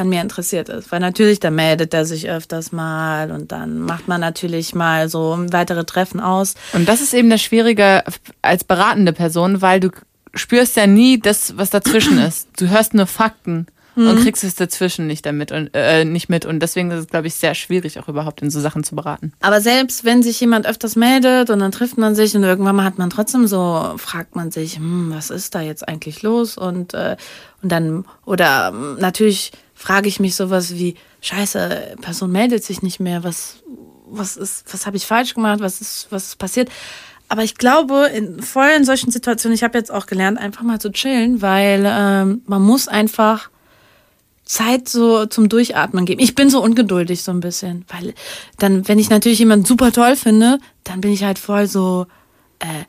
an 0.00 0.08
mir 0.08 0.20
interessiert 0.20 0.68
ist. 0.68 0.90
Weil 0.90 1.00
natürlich, 1.00 1.38
da 1.40 1.50
meldet 1.50 1.94
er 1.94 2.04
sich 2.04 2.28
öfters 2.28 2.72
mal 2.72 3.30
und 3.30 3.52
dann 3.52 3.80
macht 3.80 4.08
man 4.08 4.20
natürlich 4.20 4.74
mal 4.74 5.08
so 5.08 5.36
weitere 5.50 5.84
Treffen 5.84 6.20
aus. 6.20 6.54
Und 6.72 6.88
das 6.88 7.00
ist 7.00 7.14
eben 7.14 7.30
das 7.30 7.42
Schwierige 7.42 8.02
als 8.42 8.64
beratende 8.64 9.12
Person, 9.12 9.62
weil 9.62 9.80
du 9.80 9.90
spürst 10.34 10.76
ja 10.76 10.86
nie 10.86 11.20
das, 11.20 11.56
was 11.56 11.70
dazwischen 11.70 12.18
ist. 12.26 12.48
Du 12.58 12.68
hörst 12.68 12.94
nur 12.94 13.06
Fakten 13.06 13.66
und 14.08 14.22
kriegst 14.22 14.44
es 14.44 14.54
dazwischen 14.54 15.06
nicht 15.06 15.26
damit 15.26 15.52
und 15.52 15.70
äh, 15.74 16.04
nicht 16.04 16.28
mit. 16.28 16.46
Und 16.46 16.60
deswegen 16.60 16.90
ist 16.90 16.98
es, 16.98 17.06
glaube 17.08 17.26
ich, 17.26 17.34
sehr 17.34 17.54
schwierig, 17.54 17.98
auch 17.98 18.08
überhaupt 18.08 18.42
in 18.42 18.50
so 18.50 18.60
Sachen 18.60 18.84
zu 18.84 18.94
beraten. 18.94 19.32
Aber 19.40 19.60
selbst 19.60 20.04
wenn 20.04 20.22
sich 20.22 20.40
jemand 20.40 20.66
öfters 20.66 20.96
meldet 20.96 21.50
und 21.50 21.58
dann 21.58 21.72
trifft 21.72 21.98
man 21.98 22.14
sich 22.14 22.34
und 22.34 22.42
irgendwann 22.42 22.76
mal 22.76 22.84
hat 22.84 22.98
man 22.98 23.10
trotzdem 23.10 23.46
so, 23.46 23.94
fragt 23.96 24.36
man 24.36 24.50
sich, 24.50 24.76
hm, 24.76 25.12
was 25.14 25.30
ist 25.30 25.54
da 25.54 25.60
jetzt 25.60 25.86
eigentlich 25.86 26.22
los? 26.22 26.56
Und, 26.56 26.94
äh, 26.94 27.16
und 27.62 27.70
dann, 27.70 28.04
oder 28.24 28.72
ähm, 28.72 28.96
natürlich 28.98 29.52
frage 29.80 30.08
ich 30.08 30.20
mich 30.20 30.36
sowas 30.36 30.74
wie, 30.74 30.94
scheiße, 31.22 31.96
Person 32.02 32.30
meldet 32.30 32.62
sich 32.62 32.82
nicht 32.82 33.00
mehr, 33.00 33.24
was, 33.24 33.62
was 34.04 34.36
ist, 34.36 34.70
was 34.70 34.84
habe 34.84 34.98
ich 34.98 35.06
falsch 35.06 35.34
gemacht, 35.34 35.60
was 35.60 35.80
ist, 35.80 36.08
was 36.10 36.28
ist 36.28 36.38
passiert? 36.38 36.68
Aber 37.28 37.44
ich 37.44 37.54
glaube, 37.54 38.10
in 38.14 38.42
voll 38.42 38.68
in 38.76 38.84
solchen 38.84 39.10
Situationen, 39.10 39.54
ich 39.54 39.62
habe 39.62 39.78
jetzt 39.78 39.90
auch 39.90 40.04
gelernt, 40.04 40.36
einfach 40.36 40.64
mal 40.64 40.78
zu 40.78 40.92
chillen, 40.92 41.40
weil 41.40 41.84
ähm, 41.86 42.42
man 42.44 42.60
muss 42.60 42.88
einfach 42.88 43.48
Zeit 44.44 44.86
so 44.86 45.24
zum 45.24 45.48
Durchatmen 45.48 46.04
geben. 46.04 46.20
Ich 46.20 46.34
bin 46.34 46.50
so 46.50 46.62
ungeduldig 46.62 47.22
so 47.22 47.32
ein 47.32 47.40
bisschen, 47.40 47.86
weil 47.88 48.12
dann, 48.58 48.86
wenn 48.86 48.98
ich 48.98 49.08
natürlich 49.08 49.38
jemanden 49.38 49.64
super 49.64 49.92
toll 49.92 50.14
finde, 50.14 50.58
dann 50.84 51.00
bin 51.00 51.10
ich 51.10 51.24
halt 51.24 51.38
voll 51.38 51.66
so, 51.66 52.06
äh, 52.58 52.84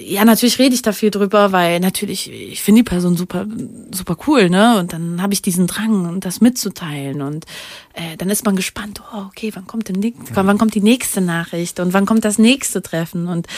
ja, 0.00 0.24
natürlich 0.24 0.60
rede 0.60 0.74
ich 0.76 0.82
da 0.82 0.92
viel 0.92 1.10
drüber, 1.10 1.50
weil 1.50 1.80
natürlich, 1.80 2.30
ich 2.30 2.62
finde 2.62 2.80
die 2.82 2.88
Person 2.88 3.16
super, 3.16 3.46
super 3.90 4.16
cool, 4.28 4.48
ne? 4.48 4.78
Und 4.78 4.92
dann 4.92 5.20
habe 5.20 5.34
ich 5.34 5.42
diesen 5.42 5.66
Drang, 5.66 6.20
das 6.20 6.40
mitzuteilen. 6.40 7.20
Und 7.20 7.46
äh, 7.94 8.16
dann 8.16 8.30
ist 8.30 8.44
man 8.44 8.54
gespannt, 8.54 9.02
oh, 9.12 9.22
okay, 9.26 9.50
wann 9.54 9.66
kommt 9.66 9.88
denn 9.88 10.00
wann 10.46 10.56
kommt 10.56 10.76
die 10.76 10.80
nächste 10.80 11.20
Nachricht 11.20 11.80
und 11.80 11.94
wann 11.94 12.06
kommt 12.06 12.24
das 12.24 12.38
nächste 12.38 12.80
Treffen? 12.80 13.26
Und, 13.26 13.48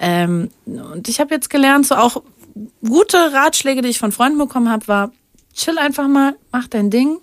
ähm, 0.00 0.50
und 0.66 1.08
ich 1.08 1.20
habe 1.20 1.32
jetzt 1.32 1.48
gelernt, 1.48 1.86
so 1.86 1.94
auch 1.94 2.22
gute 2.84 3.16
Ratschläge, 3.32 3.80
die 3.80 3.88
ich 3.90 4.00
von 4.00 4.10
Freunden 4.10 4.38
bekommen 4.38 4.70
habe, 4.70 4.88
war, 4.88 5.12
chill 5.54 5.78
einfach 5.78 6.08
mal, 6.08 6.34
mach 6.50 6.66
dein 6.66 6.90
Ding. 6.90 7.18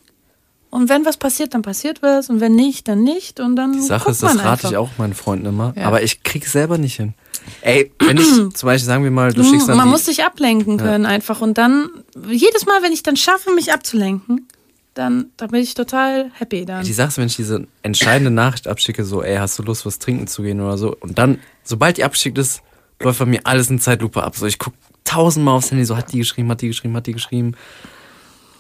Und 0.70 0.88
wenn 0.88 1.04
was 1.04 1.18
passiert, 1.18 1.54
dann 1.54 1.62
passiert 1.62 2.02
was. 2.02 2.30
Und 2.30 2.40
wenn 2.40 2.56
nicht, 2.56 2.88
dann 2.88 3.04
nicht. 3.04 3.42
Und 3.42 3.58
dann 3.58 3.74
Die 3.74 3.82
Sache 3.82 4.12
ist, 4.12 4.24
das 4.24 4.38
rate 4.40 4.68
ich 4.68 4.78
einfach. 4.78 4.80
auch 4.80 4.98
meinen 4.98 5.14
Freunden 5.14 5.48
immer, 5.48 5.74
Ja. 5.76 5.88
aber 5.88 6.02
ich 6.04 6.24
krieg's 6.24 6.54
selber 6.54 6.78
nicht 6.78 6.96
hin. 6.96 7.14
Ey, 7.62 7.92
wenn 8.00 8.18
ich 8.18 8.26
zum 8.54 8.68
Beispiel, 8.68 8.88
sagen 8.88 9.04
wir 9.04 9.12
mal, 9.12 9.34
du 9.34 9.44
schickst 9.44 9.70
dann 9.70 9.78
man 9.78 9.88
die, 9.88 9.92
muss 9.92 10.06
sich 10.06 10.24
ablenken 10.24 10.78
können 10.78 11.06
einfach. 11.06 11.42
Und 11.42 11.58
dann, 11.58 11.90
jedes 12.30 12.66
Mal, 12.66 12.82
wenn 12.82 12.92
ich 12.92 13.04
dann 13.04 13.18
schaffe, 13.18 13.52
mich 13.54 13.72
abzulenken, 13.72 14.48
dann, 14.94 15.28
dann 15.38 15.50
bin 15.50 15.62
ich 15.62 15.74
total 15.74 16.32
happy 16.34 16.66
dann. 16.66 16.84
Die 16.84 16.94
Sache 16.94 17.18
wenn 17.18 17.28
ich 17.28 17.36
diese 17.36 17.68
entscheidende 17.82 18.32
Nachricht 18.32 18.68
abschicke, 18.68 19.06
so, 19.06 19.24
ey, 19.24 19.38
hast 19.38 19.58
du 19.58 19.64
Lust, 19.64 19.86
was 19.86 20.00
trinken 20.00 20.28
zu 20.28 20.44
gehen 20.44 20.60
oder 20.60 20.78
so, 20.78 20.96
und 21.00 21.18
dann, 21.18 21.40
sobald 21.64 21.98
die 21.98 22.04
abgeschickt 22.04 22.38
ist, 22.38 22.62
läuft 23.00 23.20
bei 23.20 23.26
mir 23.26 23.42
alles 23.46 23.70
in 23.70 23.80
Zeitlupe 23.80 24.24
ab. 24.24 24.36
So, 24.36 24.46
ich 24.46 24.60
guck 24.60 24.74
tausendmal 25.04 25.56
aufs 25.56 25.72
Handy, 25.72 25.86
so, 25.86 25.98
hat 25.98 26.12
die 26.12 26.20
geschrieben, 26.20 26.50
hat 26.50 26.62
die 26.62 26.68
geschrieben, 26.68 26.96
hat 26.96 27.08
die 27.08 27.14
geschrieben. 27.14 27.56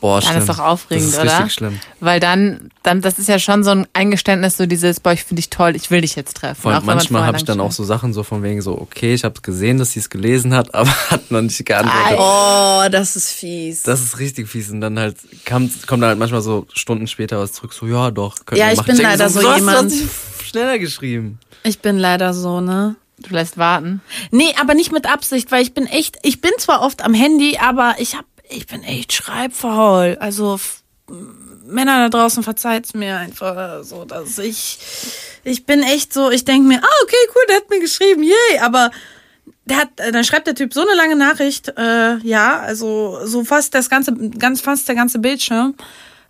Boah, 0.01 0.19
Dann 0.19 0.29
schlimm. 0.31 0.39
ist 0.41 0.49
doch 0.49 0.59
aufregend, 0.59 1.05
das 1.07 1.13
ist 1.13 1.19
oder? 1.21 1.37
richtig 1.37 1.53
schlimm. 1.53 1.79
Weil 1.99 2.19
dann, 2.19 2.69
dann, 2.83 3.01
das 3.01 3.19
ist 3.19 3.29
ja 3.29 3.37
schon 3.39 3.63
so 3.63 3.69
ein 3.69 3.87
Eingeständnis, 3.93 4.57
so 4.57 4.65
dieses, 4.65 4.99
boah, 4.99 5.13
ich 5.13 5.23
finde 5.23 5.41
dich 5.41 5.49
toll, 5.51 5.75
ich 5.75 5.91
will 5.91 6.01
dich 6.01 6.15
jetzt 6.15 6.35
treffen. 6.37 6.59
Vor 6.59 6.71
allem 6.73 6.83
manchmal 6.85 7.23
habe 7.25 7.37
ich 7.37 7.43
dann 7.45 7.59
auch 7.59 7.71
so 7.71 7.83
Sachen 7.83 8.11
so 8.11 8.23
von 8.23 8.41
wegen 8.41 8.61
so, 8.63 8.77
okay, 8.77 9.13
ich 9.13 9.23
habe 9.23 9.39
gesehen, 9.41 9.77
dass 9.77 9.91
sie 9.91 9.99
es 9.99 10.09
gelesen 10.09 10.53
hat, 10.55 10.73
aber 10.75 10.89
hat 11.11 11.29
noch 11.31 11.41
nicht 11.41 11.63
geantwortet. 11.65 12.17
oh, 12.19 12.83
das 12.91 13.15
ist 13.15 13.29
fies. 13.29 13.83
Das 13.83 14.01
ist 14.01 14.17
richtig 14.19 14.49
fies. 14.49 14.71
Und 14.71 14.81
dann 14.81 14.97
halt 14.99 15.17
kam, 15.45 15.69
kommt 15.85 16.01
dann 16.01 16.09
halt 16.09 16.19
manchmal 16.19 16.41
so 16.41 16.65
Stunden 16.73 17.05
später 17.07 17.37
was 17.39 17.53
zurück, 17.53 17.71
so, 17.73 17.85
ja 17.85 18.09
doch, 18.11 18.43
können 18.45 18.59
Ja, 18.59 18.71
ich 18.71 18.77
machen. 18.77 18.87
bin 18.95 18.97
leider 19.03 19.29
so 19.29 19.39
du 19.41 19.47
hast- 19.49 19.57
jemand. 19.59 19.91
Du 19.91 19.95
hast 20.03 20.47
schneller 20.49 20.79
geschrieben. 20.79 21.37
ich 21.63 21.79
bin 21.79 21.97
leider 21.99 22.33
so, 22.33 22.59
ne? 22.59 22.95
Du 23.19 23.35
lässt 23.35 23.59
warten. 23.59 24.01
Nee, 24.31 24.51
aber 24.59 24.73
nicht 24.73 24.91
mit 24.91 25.05
Absicht, 25.07 25.51
weil 25.51 25.61
ich 25.61 25.75
bin 25.75 25.85
echt, 25.85 26.17
ich 26.23 26.41
bin 26.41 26.49
zwar 26.57 26.81
oft 26.81 27.03
am 27.05 27.13
Handy, 27.13 27.55
aber 27.63 27.93
ich 27.99 28.15
hab, 28.15 28.25
ich 28.51 28.67
bin 28.67 28.83
echt 28.83 29.13
schreibfaul. 29.13 30.17
Also 30.19 30.59
Männer 31.65 32.09
da 32.09 32.09
draußen 32.09 32.43
verzeiht's 32.43 32.93
mir 32.93 33.17
einfach 33.17 33.83
so, 33.83 34.05
dass 34.05 34.37
ich, 34.37 34.79
ich 35.43 35.65
bin 35.65 35.81
echt 35.83 36.13
so, 36.13 36.29
ich 36.29 36.45
denk 36.45 36.65
mir, 36.65 36.81
ah, 36.81 37.03
okay, 37.03 37.15
cool, 37.35 37.41
der 37.49 37.57
hat 37.57 37.69
mir 37.69 37.79
geschrieben, 37.79 38.23
yay, 38.23 38.59
aber 38.61 38.91
der 39.65 39.77
hat, 39.77 39.89
äh, 39.97 40.11
dann 40.11 40.23
schreibt 40.23 40.47
der 40.47 40.55
Typ 40.55 40.73
so 40.73 40.81
eine 40.81 40.95
lange 40.95 41.15
Nachricht, 41.15 41.69
äh, 41.77 42.17
ja, 42.17 42.59
also 42.59 43.25
so 43.25 43.43
fast 43.43 43.73
das 43.73 43.89
ganze, 43.89 44.13
ganz 44.13 44.61
fast 44.61 44.87
der 44.87 44.95
ganze 44.95 45.19
Bildschirm. 45.19 45.67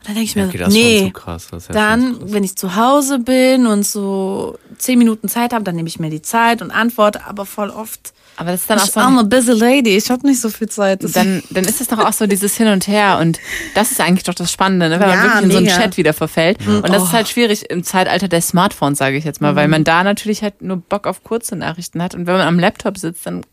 Und 0.01 0.07
dann 0.07 0.15
denke 0.15 0.23
ich 0.23 0.35
mir, 0.35 0.47
Okay, 0.47 0.65
nee, 0.69 1.11
krass. 1.13 1.47
Dann, 1.71 2.33
wenn 2.33 2.43
ich 2.43 2.55
zu 2.55 2.75
Hause 2.75 3.19
bin 3.19 3.67
und 3.67 3.85
so 3.85 4.57
zehn 4.77 4.97
Minuten 4.97 5.27
Zeit 5.29 5.53
habe, 5.53 5.63
dann 5.63 5.75
nehme 5.75 5.87
ich 5.87 5.99
mir 5.99 6.09
die 6.09 6.23
Zeit 6.23 6.61
und 6.61 6.71
antworte, 6.71 7.25
aber 7.25 7.45
voll 7.45 7.69
oft. 7.69 8.13
Aber 8.37 8.51
das 8.51 8.61
ist 8.61 8.69
dann 8.69 8.79
auch 8.79 8.85
Ich 8.85 8.91
so 8.91 8.99
I'm 8.99 9.07
ein, 9.07 9.19
a 9.19 9.23
busy 9.23 9.51
lady, 9.51 9.95
ich 9.97 10.09
habe 10.09 10.25
nicht 10.25 10.41
so 10.41 10.49
viel 10.49 10.67
Zeit. 10.69 11.03
Das 11.03 11.11
dann, 11.11 11.43
dann 11.51 11.63
ist 11.65 11.79
es 11.81 11.87
doch 11.87 11.99
auch 11.99 12.13
so 12.13 12.25
dieses 12.25 12.55
Hin 12.57 12.67
und 12.67 12.87
Her 12.87 13.19
und 13.21 13.39
das 13.75 13.91
ist 13.91 14.01
eigentlich 14.01 14.23
doch 14.23 14.33
das 14.33 14.51
Spannende, 14.51 14.89
ne? 14.89 14.99
wenn 14.99 15.09
man 15.09 15.17
Ja, 15.17 15.23
wirklich 15.23 15.43
in 15.43 15.51
so 15.51 15.57
einen 15.57 15.65
mega. 15.67 15.77
Chat 15.77 15.97
wieder 15.97 16.13
verfällt. 16.13 16.57
Und 16.65 16.89
das 16.89 17.03
ist 17.03 17.13
halt 17.13 17.27
schwierig 17.29 17.69
im 17.69 17.83
Zeitalter 17.83 18.27
der 18.27 18.41
Smartphones, 18.41 18.97
sage 18.97 19.17
ich 19.17 19.25
jetzt 19.25 19.41
mal, 19.41 19.55
weil 19.55 19.67
man 19.67 19.83
da 19.83 20.03
natürlich 20.03 20.41
halt 20.41 20.61
nur 20.61 20.77
Bock 20.77 21.05
auf 21.07 21.23
kurze 21.23 21.55
Nachrichten 21.55 22.01
hat 22.01 22.15
und 22.15 22.25
wenn 22.25 22.35
man 22.37 22.47
am 22.47 22.57
Laptop 22.57 22.97
sitzt, 22.97 23.25
dann 23.25 23.43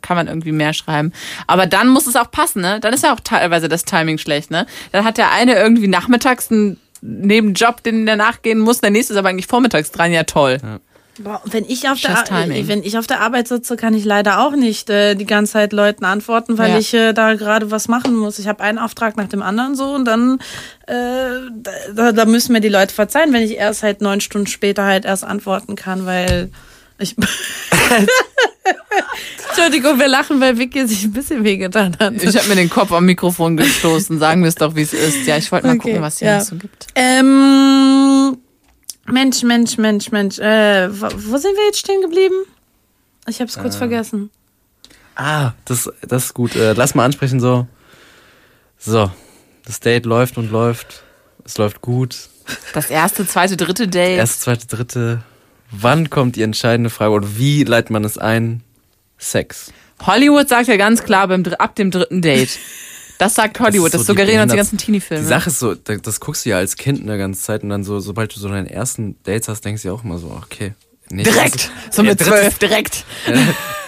kann 0.00 0.16
man 0.16 0.26
irgendwie 0.28 0.52
mehr 0.52 0.72
schreiben. 0.72 1.12
Aber 1.46 1.66
dann 1.66 1.88
muss 1.88 2.06
es 2.06 2.16
auch 2.16 2.30
passen, 2.30 2.62
ne? 2.62 2.80
Dann 2.80 2.94
ist 2.94 3.04
ja 3.04 3.12
auch 3.12 3.20
teilweise 3.20 3.68
das 3.68 3.84
Timing 3.84 4.18
schlecht, 4.18 4.50
ne? 4.50 4.66
Dann 4.92 5.04
hat 5.04 5.18
der 5.18 5.32
eine 5.32 5.54
irgendwie 5.56 5.88
nachmittags 5.88 6.50
einen 6.50 6.78
Nebenjob, 7.02 7.82
den 7.82 8.06
der 8.06 8.16
nachgehen 8.16 8.58
muss, 8.58 8.80
der 8.80 8.90
nächste 8.90 9.14
ist 9.14 9.18
aber 9.18 9.28
eigentlich 9.30 9.46
vormittags 9.46 9.90
dran, 9.90 10.12
ja 10.12 10.24
toll. 10.24 10.58
Boah, 11.22 11.42
wenn 11.44 11.64
ich 11.66 11.88
auf 11.88 12.00
der 12.00 12.24
timing. 12.24 12.66
wenn 12.68 12.82
ich 12.82 12.96
auf 12.96 13.06
der 13.06 13.20
Arbeit 13.20 13.46
sitze, 13.48 13.76
kann 13.76 13.92
ich 13.94 14.04
leider 14.04 14.40
auch 14.40 14.52
nicht 14.52 14.88
äh, 14.88 15.14
die 15.14 15.26
ganze 15.26 15.52
Zeit 15.52 15.72
Leuten 15.72 16.04
antworten, 16.04 16.56
weil 16.56 16.70
Ja. 16.70 16.78
ich 16.78 16.94
äh, 16.94 17.12
da 17.12 17.34
gerade 17.34 17.70
was 17.70 17.88
machen 17.88 18.16
muss. 18.16 18.38
Ich 18.38 18.48
habe 18.48 18.62
einen 18.62 18.78
Auftrag 18.78 19.16
nach 19.16 19.28
dem 19.28 19.42
anderen 19.42 19.74
so 19.74 19.94
und 19.94 20.06
dann 20.06 20.38
äh, 20.86 20.94
da, 21.94 22.12
da 22.12 22.24
müssen 22.24 22.52
mir 22.52 22.60
die 22.60 22.68
Leute 22.68 22.94
verzeihen, 22.94 23.32
wenn 23.32 23.42
ich 23.42 23.56
erst 23.56 23.82
halt 23.82 24.00
neun 24.00 24.20
Stunden 24.20 24.46
später 24.46 24.84
halt 24.84 25.04
erst 25.04 25.24
antworten 25.24 25.76
kann, 25.76 26.06
weil 26.06 26.50
ich 26.98 27.16
Entschuldigung, 29.48 29.98
wir 29.98 30.08
lachen, 30.08 30.40
weil 30.40 30.58
Vicky 30.58 30.86
sich 30.86 31.04
ein 31.04 31.12
bisschen 31.12 31.44
wehgetan 31.44 31.96
hat. 31.98 32.14
Ich 32.22 32.36
habe 32.36 32.48
mir 32.48 32.54
den 32.56 32.70
Kopf 32.70 32.92
am 32.92 33.04
Mikrofon 33.04 33.56
gestoßen. 33.56 34.18
Sagen 34.18 34.42
wir 34.42 34.48
es 34.48 34.54
doch, 34.54 34.74
wie 34.76 34.82
es 34.82 34.92
ist. 34.92 35.26
Ja, 35.26 35.36
ich 35.36 35.50
wollte 35.50 35.66
mal 35.66 35.76
Okay, 35.76 35.88
gucken, 35.90 36.02
was 36.02 36.18
hier 36.18 36.28
ja. 36.28 36.40
so 36.40 36.56
gibt. 36.56 36.86
Ähm, 36.94 37.99
Mensch, 39.10 39.42
Mensch, 39.42 39.78
Mensch, 39.78 40.10
Mensch. 40.10 40.38
Äh, 40.38 40.88
wo 40.90 41.06
wo 41.06 41.36
sind 41.36 41.56
wir 41.56 41.64
jetzt 41.66 41.78
stehen 41.78 42.00
geblieben? 42.00 42.34
Ich 43.26 43.40
habe 43.40 43.48
es 43.48 43.58
kurz 43.58 43.76
vergessen. 43.76 44.30
Ah, 45.14 45.52
das, 45.64 45.90
das 46.02 46.26
ist 46.26 46.34
gut. 46.34 46.56
Äh, 46.56 46.72
lass 46.72 46.94
mal 46.94 47.04
ansprechen 47.04 47.40
so. 47.40 47.66
So, 48.78 49.10
das 49.66 49.80
Date 49.80 50.06
läuft 50.06 50.38
und 50.38 50.50
läuft. 50.50 51.02
Es 51.44 51.58
läuft 51.58 51.80
gut. 51.80 52.16
Das 52.72 52.90
erste, 52.90 53.26
zweite, 53.26 53.56
dritte 53.56 53.88
Date. 53.88 54.18
Erste, 54.18 54.40
zweite, 54.40 54.66
dritte. 54.66 55.22
Wann 55.70 56.10
kommt 56.10 56.36
die 56.36 56.42
entscheidende 56.42 56.90
Frage 56.90 57.12
oder 57.12 57.36
wie 57.36 57.64
leitet 57.64 57.90
man 57.90 58.04
es 58.04 58.18
ein? 58.18 58.62
Sex. 59.18 59.72
Hollywood 60.06 60.48
sagt 60.48 60.68
ja 60.68 60.76
ganz 60.76 61.04
klar 61.04 61.28
beim, 61.28 61.44
ab 61.58 61.76
dem 61.76 61.90
dritten 61.90 62.22
Date. 62.22 62.58
Das 63.20 63.34
sagt 63.34 63.60
Hollywood, 63.60 63.92
das, 63.92 64.00
ist 64.00 64.06
so 64.06 64.14
die 64.14 64.18
suggerieren 64.18 64.42
uns 64.44 64.52
die 64.52 64.56
ganzen 64.56 64.78
Teenie-Filme. 64.78 65.22
Die 65.22 65.28
Sache 65.28 65.50
ist 65.50 65.58
so, 65.58 65.74
da- 65.74 65.96
das 65.96 66.20
guckst 66.20 66.46
du 66.46 66.50
ja 66.50 66.56
als 66.56 66.76
Kind 66.76 67.02
eine 67.02 67.18
ganze 67.18 67.42
Zeit 67.42 67.62
und 67.62 67.68
dann 67.68 67.84
so, 67.84 68.00
sobald 68.00 68.34
du 68.34 68.40
so 68.40 68.48
deine 68.48 68.70
ersten 68.70 69.16
Dates 69.24 69.46
hast, 69.48 69.62
denkst 69.62 69.82
du 69.82 69.88
ja 69.88 69.94
auch 69.94 70.02
immer 70.04 70.16
so, 70.18 70.28
okay. 70.42 70.72
Nee, 71.10 71.24
direkt, 71.24 71.70
so 71.90 72.02
Ja, 72.02 72.10
mit 72.10 72.20
zwölf, 72.20 72.58
direkt. 72.58 73.04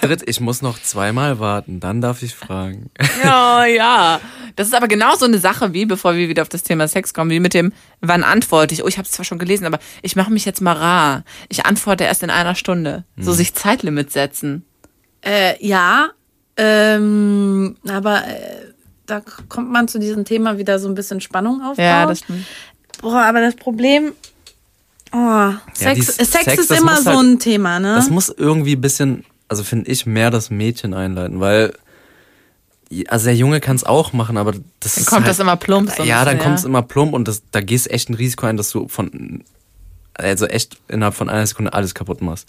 Dritt, 0.03 0.23
ich 0.29 0.41
muss 0.41 0.61
noch 0.61 0.83
zweimal 0.83 1.39
warten, 1.39 1.81
dann 1.81 2.01
darf 2.01 2.23
ich 2.23 2.35
fragen. 2.35 2.91
Ja, 3.25 3.65
ja. 3.65 4.21
Das 4.57 4.67
ist 4.67 4.75
aber 4.75 4.89
genau 4.89 5.15
so 5.17 5.25
eine 5.25 5.39
Sache 5.39 5.73
wie, 5.73 5.87
bevor 5.87 6.15
wir 6.17 6.29
wieder 6.29 6.43
auf 6.43 6.49
das 6.51 6.63
Thema 6.63 6.87
Sex 6.89 7.15
kommen, 7.15 7.31
wie 7.31 7.41
mit 7.41 7.55
dem, 7.55 7.73
wann 8.03 8.25
antworte 8.25 8.75
ich? 8.75 8.85
Oh, 8.85 8.89
ich 8.89 8.99
habe 8.99 9.07
es 9.07 9.13
zwar 9.13 9.25
schon 9.25 9.39
gelesen, 9.39 9.65
aber 9.65 9.79
ich 10.03 10.15
mache 10.15 10.31
mich 10.31 10.45
jetzt 10.45 10.61
mal 10.61 10.75
rar. 10.75 11.25
Ich 11.49 11.65
antworte 11.65 12.05
erst 12.05 12.23
in 12.23 12.29
einer 12.31 12.55
Stunde. 12.55 13.05
Hm. 13.17 13.25
So 13.25 13.33
sich 13.33 13.55
Zeitlimit 13.55 14.11
setzen. 14.13 14.67
Äh, 15.25 15.55
ja, 15.67 16.11
ähm, 16.59 17.77
aber 17.89 18.27
äh, 18.27 18.62
da 19.21 19.23
kommt 19.49 19.71
man 19.71 19.89
zu 19.89 19.99
diesem 19.99 20.25
Thema 20.25 20.59
wieder 20.59 20.79
so 20.79 20.89
ein 20.89 20.95
bisschen 20.95 21.21
Spannung 21.21 21.61
aufbauen. 21.63 21.85
Ja, 21.85 22.07
das 22.07 22.21
stimmt. 22.21 22.47
Boah, 23.01 23.23
aber 23.23 23.41
das 23.41 23.55
Problem, 23.57 24.13
oh, 25.13 25.51
Sex, 25.75 25.95
dies- 26.17 26.17
Sex, 26.31 26.45
Sex, 26.45 26.59
ist 26.59 26.71
immer 26.71 27.01
so 27.03 27.11
halt- 27.11 27.19
ein 27.21 27.39
Thema, 27.39 27.79
ne? 27.81 27.95
Das 27.97 28.11
muss 28.11 28.29
irgendwie 28.29 28.77
ein 28.77 28.81
bisschen, 28.81 29.25
also 29.49 29.65
finde 29.65 29.91
ich, 29.91 30.07
mehr 30.07 30.31
das 30.31 30.51
Mädchen 30.51 30.95
einleiten, 30.95 31.41
weil 31.41 31.73
also 33.09 33.25
der 33.27 33.35
Junge 33.37 33.61
kann 33.61 33.77
es 33.77 33.85
auch 33.85 34.13
machen, 34.13 34.37
aber 34.37 34.53
das 34.81 34.95
Dann 34.97 35.03
ist 35.03 35.07
kommt 35.07 35.21
halt, 35.23 35.31
das 35.31 35.39
immer 35.39 35.57
plump. 35.57 35.91
so 35.97 36.03
Ja, 36.03 36.25
dann 36.25 36.37
bisschen, 36.37 36.45
kommt 36.45 36.59
es 36.59 36.65
immer 36.65 36.83
plump 36.83 37.15
und 37.15 37.27
das, 37.27 37.43
da 37.51 37.61
gehst 37.63 37.91
echt 37.91 38.11
ein 38.11 38.15
Risiko 38.15 38.47
ein, 38.47 38.57
dass 38.59 38.71
du 38.71 38.87
von 38.89 39.43
also 40.15 40.45
echt 40.47 40.77
innerhalb 40.89 41.15
von 41.15 41.31
einer 41.31 41.47
Sekunde 41.47 41.73
alles 41.73 41.95
kaputt 41.95 42.21
machst. 42.21 42.49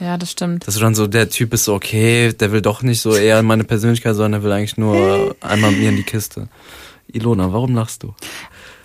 Ja, 0.00 0.16
das 0.16 0.30
stimmt. 0.30 0.66
Dass 0.66 0.74
du 0.74 0.80
dann 0.80 0.94
so, 0.94 1.06
der 1.06 1.28
Typ 1.28 1.52
ist 1.52 1.64
so, 1.64 1.74
okay, 1.74 2.32
der 2.32 2.52
will 2.52 2.62
doch 2.62 2.82
nicht 2.82 3.00
so 3.00 3.14
eher 3.14 3.42
meine 3.42 3.64
Persönlichkeit, 3.64 4.14
sondern 4.14 4.40
der 4.40 4.42
will 4.42 4.52
eigentlich 4.52 4.78
nur 4.78 5.36
einmal 5.40 5.72
mit 5.72 5.80
mir 5.80 5.90
in 5.90 5.96
die 5.96 6.02
Kiste. 6.02 6.48
Ilona, 7.12 7.52
warum 7.52 7.74
lachst 7.74 8.02
du? 8.02 8.14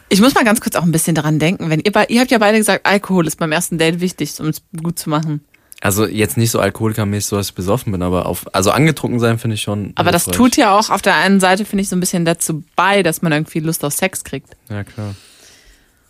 Ich 0.09 0.21
muss 0.21 0.35
mal 0.35 0.43
ganz 0.43 0.61
kurz 0.61 0.75
auch 0.75 0.83
ein 0.83 0.91
bisschen 0.91 1.15
daran 1.15 1.39
denken, 1.39 1.69
wenn 1.69 1.79
ihr, 1.79 2.09
ihr 2.09 2.21
habt 2.21 2.31
ja 2.31 2.37
beide 2.37 2.57
gesagt, 2.57 2.85
Alkohol 2.85 3.25
ist 3.27 3.37
beim 3.37 3.51
ersten 3.51 3.77
Date 3.77 4.01
wichtig, 4.01 4.39
um 4.39 4.47
es 4.47 4.61
gut 4.81 4.99
zu 4.99 5.09
machen. 5.09 5.41
Also 5.81 6.05
jetzt 6.05 6.37
nicht 6.37 6.51
so 6.51 6.59
alkoholikermäßig, 6.59 7.27
so 7.27 7.35
dass 7.37 7.49
ich 7.49 7.55
besoffen 7.55 7.91
bin, 7.91 8.01
aber 8.01 8.25
auf, 8.25 8.45
also 8.53 8.71
angetrunken 8.71 9.19
sein 9.19 9.39
finde 9.39 9.55
ich 9.55 9.61
schon. 9.61 9.93
Aber 9.95 10.11
das 10.11 10.25
tut 10.25 10.57
ja 10.57 10.77
auch 10.77 10.89
auf 10.89 11.01
der 11.01 11.15
einen 11.15 11.39
Seite, 11.39 11.65
finde 11.65 11.83
ich, 11.83 11.89
so 11.89 11.95
ein 11.95 11.99
bisschen 11.99 12.25
dazu 12.25 12.63
bei, 12.75 13.03
dass 13.03 13.21
man 13.21 13.31
irgendwie 13.31 13.59
Lust 13.59 13.83
auf 13.83 13.93
Sex 13.93 14.23
kriegt. 14.23 14.55
Ja, 14.69 14.83
klar. 14.83 15.15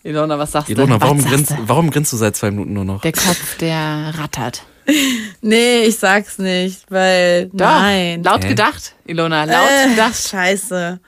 Ilona, 0.04 0.38
was 0.38 0.52
sagst 0.52 0.70
Ilona, 0.70 0.98
du? 0.98 1.02
warum 1.02 1.26
grinst, 1.26 1.48
sagst 1.48 1.64
du? 1.64 1.68
warum 1.68 1.90
grinst 1.90 2.14
du 2.14 2.18
seit 2.18 2.36
zwei 2.36 2.52
Minuten 2.52 2.74
nur 2.74 2.86
noch? 2.86 3.02
Der 3.02 3.12
Kopf, 3.12 3.58
der 3.58 4.14
rattert. 4.18 4.64
nee, 5.42 5.84
ich 5.86 5.98
sag's 5.98 6.38
nicht, 6.38 6.90
weil 6.90 7.48
Doch, 7.48 7.66
nein. 7.66 8.24
Laut 8.24 8.44
Hä? 8.44 8.50
gedacht, 8.50 8.96
Ilona, 9.06 9.46
laut 9.46 9.70
äh, 9.70 9.90
gedacht. 9.90 10.30
Scheiße. 10.30 11.00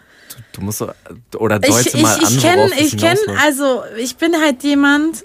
Du 0.53 0.61
musst 0.61 0.79
so, 0.79 0.89
oder 1.37 1.59
Ich, 1.63 1.69
deute 1.69 1.89
ich, 1.89 2.01
mal 2.01 2.15
an, 2.15 2.21
ich 2.23 2.41
kenne, 2.41 2.57
worauf 2.57 2.71
das 2.71 2.79
ich 2.79 2.97
kenne, 2.97 3.19
also 3.43 3.83
ich 3.97 4.17
bin 4.17 4.35
halt 4.41 4.63
jemand, 4.63 5.23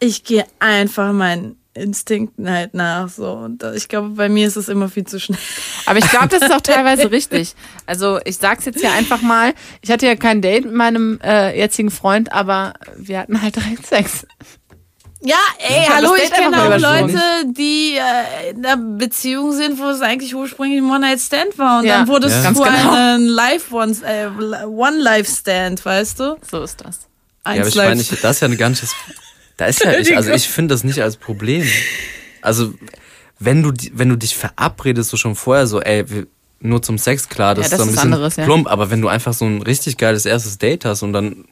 ich 0.00 0.24
gehe 0.24 0.44
einfach 0.58 1.12
meinen 1.12 1.56
Instinkten 1.74 2.50
halt 2.50 2.74
nach 2.74 3.08
so 3.08 3.32
und 3.32 3.62
ich 3.74 3.88
glaube, 3.88 4.10
bei 4.10 4.28
mir 4.28 4.46
ist 4.46 4.56
es 4.56 4.68
immer 4.68 4.88
viel 4.88 5.04
zu 5.04 5.20
schnell. 5.20 5.38
Aber 5.86 5.98
ich 5.98 6.10
glaube, 6.10 6.28
das 6.28 6.42
ist 6.42 6.52
auch 6.52 6.60
teilweise 6.62 7.10
richtig. 7.10 7.54
Also 7.86 8.18
ich 8.24 8.36
sag's 8.36 8.64
jetzt 8.64 8.80
hier 8.80 8.92
einfach 8.92 9.22
mal. 9.22 9.54
Ich 9.80 9.90
hatte 9.90 10.06
ja 10.06 10.16
kein 10.16 10.42
Date 10.42 10.64
mit 10.64 10.74
meinem 10.74 11.20
äh, 11.22 11.56
jetzigen 11.56 11.90
Freund, 11.90 12.32
aber 12.32 12.74
wir 12.96 13.20
hatten 13.20 13.40
halt 13.40 13.56
direkt 13.56 13.86
Sex. 13.86 14.26
Ja, 15.20 15.36
ey, 15.58 15.84
hab 15.84 15.96
hallo, 15.96 16.14
ich 16.14 16.30
kenne 16.30 16.62
auch. 16.62 16.78
Leute, 16.78 17.20
die 17.46 17.96
äh, 17.96 18.50
in 18.50 18.64
einer 18.64 18.76
Beziehung 18.76 19.52
sind, 19.52 19.78
wo 19.78 19.86
es 19.88 20.00
eigentlich 20.00 20.34
ursprünglich 20.34 20.78
ein 20.80 20.88
One-Night-Stand 20.88 21.58
war 21.58 21.80
und 21.80 21.86
Ja, 21.86 21.98
dann 21.98 22.08
wurde 22.08 22.28
es 22.28 22.34
Ja. 22.44 22.54
zu 22.54 22.62
genau. 22.62 22.92
einem 22.94 23.36
äh, 23.36 24.64
One-Life-Stand, 24.66 25.84
weißt 25.84 26.20
du? 26.20 26.36
So 26.48 26.62
ist 26.62 26.80
das. 26.84 27.00
Ja, 27.44 27.52
aber 27.52 27.60
Eins 27.60 27.68
ich 27.68 27.74
meine, 27.74 28.00
ich- 28.00 28.08
das 28.20 28.36
ist 28.36 28.40
ja 28.42 28.48
ein 28.48 28.56
ganzes. 28.56 28.94
Da 29.56 29.66
ist 29.66 29.82
ja 29.82 29.92
ich, 29.98 30.16
also 30.16 30.30
ich 30.30 30.48
finde 30.48 30.74
das 30.74 30.84
nicht 30.84 31.02
als 31.02 31.16
Problem. 31.16 31.66
Also, 32.40 32.74
wenn 33.40 33.62
du, 33.64 33.72
wenn 33.94 34.08
du 34.10 34.16
dich 34.16 34.36
verabredest, 34.36 35.10
so 35.10 35.16
schon 35.16 35.34
vorher 35.34 35.66
so, 35.66 35.80
ey, 35.80 36.08
wir, 36.08 36.26
nur 36.60 36.80
zum 36.80 36.96
Sex, 36.96 37.28
klar, 37.28 37.56
das, 37.56 37.70
Ja, 37.72 37.76
das 37.76 37.78
ist 37.78 37.78
so 37.78 37.82
ein 37.82 37.88
ist 37.88 37.94
bisschen 37.96 38.12
anderes, 38.14 38.36
ja. 38.36 38.44
plump, 38.44 38.68
aber 38.70 38.90
wenn 38.90 39.00
du 39.00 39.08
einfach 39.08 39.32
so 39.32 39.44
ein 39.46 39.62
richtig 39.62 39.96
geiles 39.96 40.26
erstes 40.26 40.58
Date 40.58 40.84
hast 40.84 41.02
und 41.02 41.12
dann 41.12 41.46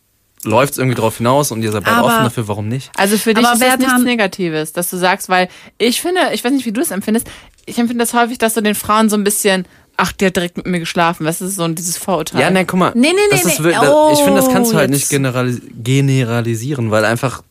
läuft 0.46 0.72
es 0.72 0.78
irgendwie 0.78 0.96
drauf 0.96 1.18
hinaus 1.18 1.50
und 1.52 1.62
ihr 1.62 1.70
seid 1.72 1.84
beide 1.84 1.96
Aber- 1.98 2.06
offen 2.08 2.24
dafür, 2.24 2.48
warum 2.48 2.68
nicht? 2.68 2.90
Also 2.96 3.18
für 3.18 3.34
dich 3.34 3.44
Aber 3.44 3.54
ist 3.54 3.62
das 3.62 3.78
nichts 3.78 3.92
Bertan- 3.94 4.04
Negatives, 4.04 4.72
dass 4.72 4.88
du 4.90 4.96
sagst, 4.96 5.28
weil 5.28 5.48
ich 5.78 6.00
finde, 6.00 6.20
ich 6.32 6.42
weiß 6.44 6.52
nicht, 6.52 6.64
wie 6.66 6.72
du 6.72 6.80
es 6.80 6.90
empfindest, 6.90 7.26
ich 7.66 7.78
empfinde 7.78 8.02
das 8.04 8.14
häufig, 8.14 8.38
dass 8.38 8.54
du 8.54 8.62
den 8.62 8.74
Frauen 8.74 9.10
so 9.10 9.16
ein 9.16 9.24
bisschen, 9.24 9.66
ach, 9.96 10.12
der 10.12 10.28
hat 10.28 10.36
direkt 10.36 10.56
mit 10.56 10.66
mir 10.66 10.78
geschlafen, 10.80 11.24
das 11.24 11.40
ist 11.40 11.56
so 11.56 11.66
dieses 11.68 11.96
Vorurteil. 11.98 12.40
Ja, 12.40 12.50
ne, 12.50 12.64
guck 12.64 12.78
mal. 12.78 12.92
Nee, 12.94 13.08
nee, 13.08 13.12
nee, 13.12 13.20
das 13.30 13.44
ist, 13.44 13.60
nee. 13.60 13.72
da- 13.72 14.12
Ich 14.12 14.18
finde, 14.20 14.40
das 14.40 14.48
kannst 14.50 14.70
du 14.70 14.76
Oh, 14.76 14.78
halt 14.78 14.90
jetzt- 14.90 14.98
nicht 15.00 15.08
generalis 15.10 15.60
generalisieren, 15.82 16.90
weil 16.90 17.04
einfach, 17.04 17.42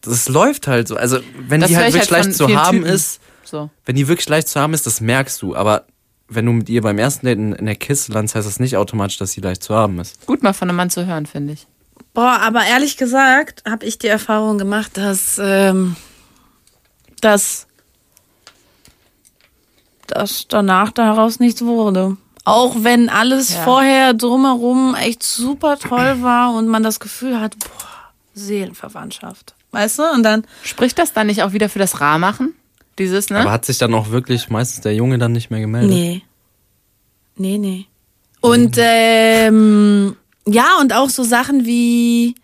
das 0.00 0.28
läuft 0.28 0.66
halt 0.68 0.88
so. 0.88 0.96
Also, 0.96 1.18
wenn 1.48 1.60
Das 1.60 1.70
die 1.70 1.76
halt 1.76 1.88
ich 1.88 1.94
wirklich 1.94 2.12
halt 2.12 2.26
leicht 2.26 2.36
zu 2.36 2.48
haben 2.56 2.78
Typen. 2.78 2.90
ist, 2.92 3.20
So. 3.44 3.70
wenn 3.84 3.96
die 3.96 4.06
wirklich 4.08 4.28
leicht 4.28 4.48
zu 4.48 4.60
haben 4.60 4.74
ist, 4.74 4.86
das 4.86 5.00
merkst 5.00 5.42
du. 5.42 5.56
Aber 5.56 5.84
wenn 6.28 6.46
du 6.46 6.52
mit 6.52 6.68
ihr 6.68 6.82
beim 6.82 6.98
ersten 6.98 7.26
Date 7.26 7.38
in, 7.38 7.52
in 7.54 7.66
der 7.66 7.74
Kiste 7.74 8.12
landest, 8.12 8.34
heißt 8.36 8.46
das 8.46 8.60
nicht 8.60 8.76
automatisch, 8.76 9.16
dass 9.16 9.32
sie 9.32 9.40
leicht 9.40 9.62
zu 9.62 9.74
haben 9.74 9.98
ist. 9.98 10.24
Gut 10.26 10.42
mal 10.42 10.52
von 10.52 10.68
einem 10.68 10.76
Mann 10.76 10.90
zu 10.90 11.06
hören, 11.06 11.26
finde 11.26 11.54
ich. 11.54 11.66
Boah, 12.14 12.38
aber 12.40 12.64
ehrlich 12.64 12.96
gesagt 12.96 13.62
habe 13.68 13.84
ich 13.86 13.98
die 13.98 14.08
Erfahrung 14.08 14.58
gemacht, 14.58 14.96
dass, 14.96 15.38
ähm, 15.42 15.94
dass, 17.20 17.66
dass 20.06 20.46
danach 20.48 20.90
daraus 20.92 21.38
nichts 21.40 21.62
wurde. 21.62 22.16
Auch 22.44 22.76
wenn 22.82 23.08
alles 23.08 23.54
Ja. 23.54 23.62
vorher 23.62 24.14
drumherum 24.14 24.94
echt 24.94 25.22
super 25.22 25.78
toll 25.78 26.22
war 26.22 26.54
und 26.54 26.66
man 26.66 26.82
das 26.82 26.98
Gefühl 26.98 27.40
hat, 27.40 27.58
boah, 27.58 27.88
Seelenverwandtschaft. 28.34 29.54
Weißt 29.70 29.98
du? 29.98 30.02
Und 30.10 30.22
dann, 30.22 30.44
Spricht 30.62 30.98
das 30.98 31.12
dann 31.12 31.26
nicht 31.26 31.42
auch 31.42 31.52
wieder 31.52 31.68
für 31.68 31.78
das 31.78 32.00
Rar-Machen? 32.00 32.54
Dieses, 32.98 33.28
ne? 33.30 33.40
Aber 33.40 33.52
hat 33.52 33.66
sich 33.66 33.76
dann 33.78 33.92
auch 33.94 34.08
wirklich 34.10 34.48
meistens 34.48 34.80
der 34.80 34.94
Junge 34.94 35.18
dann 35.18 35.32
nicht 35.32 35.50
mehr 35.50 35.60
gemeldet? 35.60 35.90
nee. 35.90 36.22
Nee, 37.40 37.56
nee. 37.58 37.86
Und 38.40 38.74
ähm, 38.78 40.16
ja, 40.52 40.78
und 40.80 40.92
auch 40.92 41.10
so 41.10 41.22
Sachen 41.22 41.64
wie. 41.66 42.34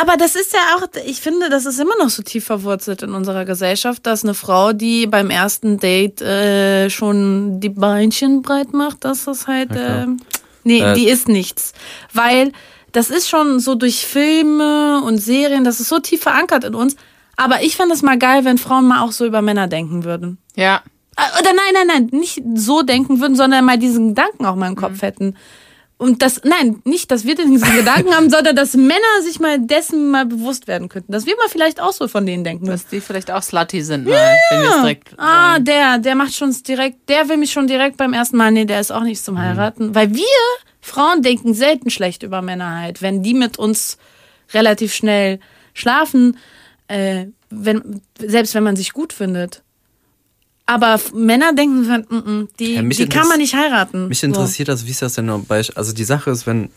Aber 0.00 0.16
das 0.16 0.34
ist 0.34 0.52
ja 0.52 0.58
auch, 0.76 0.82
ich 1.06 1.20
finde, 1.20 1.48
das 1.50 1.66
ist 1.66 1.78
immer 1.78 1.96
noch 1.98 2.10
so 2.10 2.22
tief 2.22 2.44
verwurzelt 2.44 3.02
in 3.02 3.14
unserer 3.14 3.44
Gesellschaft, 3.44 4.04
dass 4.06 4.24
eine 4.24 4.34
Frau, 4.34 4.72
die 4.72 5.06
beim 5.06 5.30
ersten 5.30 5.78
Date 5.78 6.20
äh, 6.20 6.90
schon 6.90 7.60
die 7.60 7.68
Beinchen 7.68 8.42
breit 8.42 8.72
macht, 8.72 9.04
dass 9.04 9.24
das 9.26 9.46
halt, 9.46 9.70
ähm, 9.76 10.18
nee, 10.64 10.80
Äh, 10.80 10.94
die 10.94 11.06
ist 11.06 11.28
nichts. 11.28 11.74
Weil 12.12 12.50
das 12.90 13.08
ist 13.10 13.28
schon 13.28 13.60
so 13.60 13.76
durch 13.76 14.04
Filme 14.04 15.00
und 15.04 15.18
Serien, 15.18 15.62
das 15.62 15.78
ist 15.78 15.88
so 15.90 16.00
tief 16.00 16.22
verankert 16.22 16.64
in 16.64 16.74
uns. 16.74 16.96
Aber 17.36 17.62
ich 17.62 17.76
fände 17.76 17.94
es 17.94 18.02
mal 18.02 18.18
geil, 18.18 18.44
wenn 18.44 18.58
Frauen 18.58 18.86
mal 18.86 19.02
auch 19.02 19.12
so 19.12 19.24
über 19.24 19.42
Männer 19.42 19.68
denken 19.68 20.04
würden. 20.04 20.38
Ja. 20.56 20.82
Ah, 21.16 21.38
Oder 21.38 21.50
nein, 21.52 21.74
nein, 21.74 21.86
nein, 21.86 22.18
nicht 22.20 22.42
so 22.56 22.82
denken 22.82 23.20
würden, 23.20 23.36
sondern 23.36 23.64
mal 23.64 23.78
diesen 23.78 24.08
Gedanken 24.08 24.44
auch 24.46 24.56
mal 24.56 24.66
im 24.68 24.76
Kopf 24.76 25.02
hätten. 25.02 25.36
Und 25.96 26.22
das, 26.22 26.40
nein, 26.44 26.82
nicht, 26.84 27.10
dass 27.12 27.24
wir 27.24 27.36
diesen 27.36 27.60
Gedanken 27.76 28.12
haben, 28.12 28.28
sondern 28.28 28.56
dass 28.56 28.74
Männer 28.74 29.22
sich 29.22 29.38
mal 29.38 29.60
dessen 29.60 30.10
mal 30.10 30.26
bewusst 30.26 30.66
werden 30.66 30.88
könnten. 30.88 31.12
Dass 31.12 31.24
wir 31.24 31.36
mal 31.36 31.48
vielleicht 31.48 31.80
auch 31.80 31.92
so 31.92 32.08
von 32.08 32.26
denen 32.26 32.42
denken. 32.44 32.66
Dass 32.66 32.88
die 32.88 33.00
vielleicht 33.00 33.30
auch 33.30 33.42
slutty 33.42 33.80
sind, 33.82 34.04
mal, 34.06 34.34
wenn 34.50 34.60
wir 34.62 34.68
es 34.70 34.80
direkt 34.82 35.14
Ah, 35.16 35.52
wollen. 35.54 35.64
der, 35.66 35.98
der 35.98 36.14
macht 36.16 36.34
schon 36.34 36.54
direkt, 36.66 37.08
der 37.08 37.28
will 37.28 37.36
mich 37.36 37.52
schon 37.52 37.68
direkt 37.68 37.96
beim 37.96 38.12
ersten 38.12 38.36
Mal, 38.36 38.50
nee, 38.50 38.64
der 38.64 38.80
ist 38.80 38.90
auch 38.90 39.04
nichts 39.04 39.24
zum 39.24 39.38
Heiraten. 39.38 39.94
Weil 39.94 40.14
wir 40.14 40.24
Frauen 40.80 41.22
denken 41.22 41.54
selten 41.54 41.90
schlecht 41.90 42.22
über 42.24 42.42
Männer 42.42 42.76
halt. 42.80 43.00
Wenn 43.00 43.22
die 43.22 43.34
mit 43.34 43.58
uns 43.58 43.96
relativ 44.52 44.92
schnell 44.92 45.38
schlafen, 45.74 46.36
äh, 46.88 47.26
wenn, 47.50 48.02
selbst 48.18 48.54
wenn 48.54 48.64
man 48.64 48.76
sich 48.76 48.92
gut 48.92 49.12
findet. 49.12 49.62
Aber 50.66 50.98
Männer 51.14 51.52
denken, 51.52 51.84
von, 51.84 52.06
mm, 52.08 52.30
mm, 52.30 52.48
die, 52.58 52.74
Ja, 52.76 52.82
die 52.82 53.08
kann 53.08 53.28
man 53.28 53.38
nicht 53.38 53.54
heiraten. 53.54 54.08
Mich 54.08 54.20
So. 54.20 54.26
interessiert 54.26 54.68
das, 54.68 54.86
wie 54.86 54.90
ist 54.90 55.02
das 55.02 55.14
denn 55.14 55.44
bei, 55.46 55.62
also 55.74 55.92
die 55.92 56.04
Sache 56.04 56.30
ist, 56.30 56.46
wenn 56.46 56.70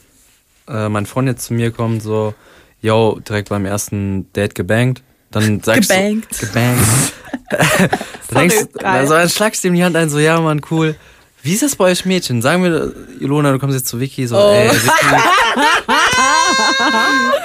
äh, 0.67 0.89
mein 0.89 1.05
Freund 1.05 1.27
jetzt 1.29 1.45
zu 1.45 1.53
mir 1.53 1.71
kommt, 1.71 2.03
so, 2.03 2.33
yo, 2.81 3.19
direkt 3.27 3.47
beim 3.49 3.65
ersten 3.65 4.31
Date 4.33 4.55
gebankt, 4.55 5.03
dann 5.31 5.61
sagst 5.63 5.89
Gebankt. 5.89 6.27
du, 6.41 6.47
gebankt. 6.47 6.83
dann, 8.29 8.49
denkst, 8.49 8.55
also, 8.83 9.13
dann 9.13 9.29
schlagst 9.29 9.63
du 9.63 9.69
ihm 9.69 9.75
die 9.75 9.83
Hand 9.85 9.95
ein, 9.95 10.09
so, 10.09 10.19
ja, 10.19 10.39
Mann, 10.41 10.61
cool. 10.69 10.95
Wie 11.43 11.53
ist 11.53 11.63
das 11.63 11.77
bei 11.77 11.85
euch 11.85 12.03
Mädchen? 12.03 12.41
Sagen 12.41 12.63
wir, 12.63 12.93
Ilona, 13.21 13.53
du 13.53 13.59
kommst 13.59 13.77
jetzt 13.77 13.88
zu 13.88 14.01
Vicky, 14.01 14.27
so, 14.27 14.35
Oh. 14.35 14.51
ey, 14.53 14.69
Vicky. 14.69 15.15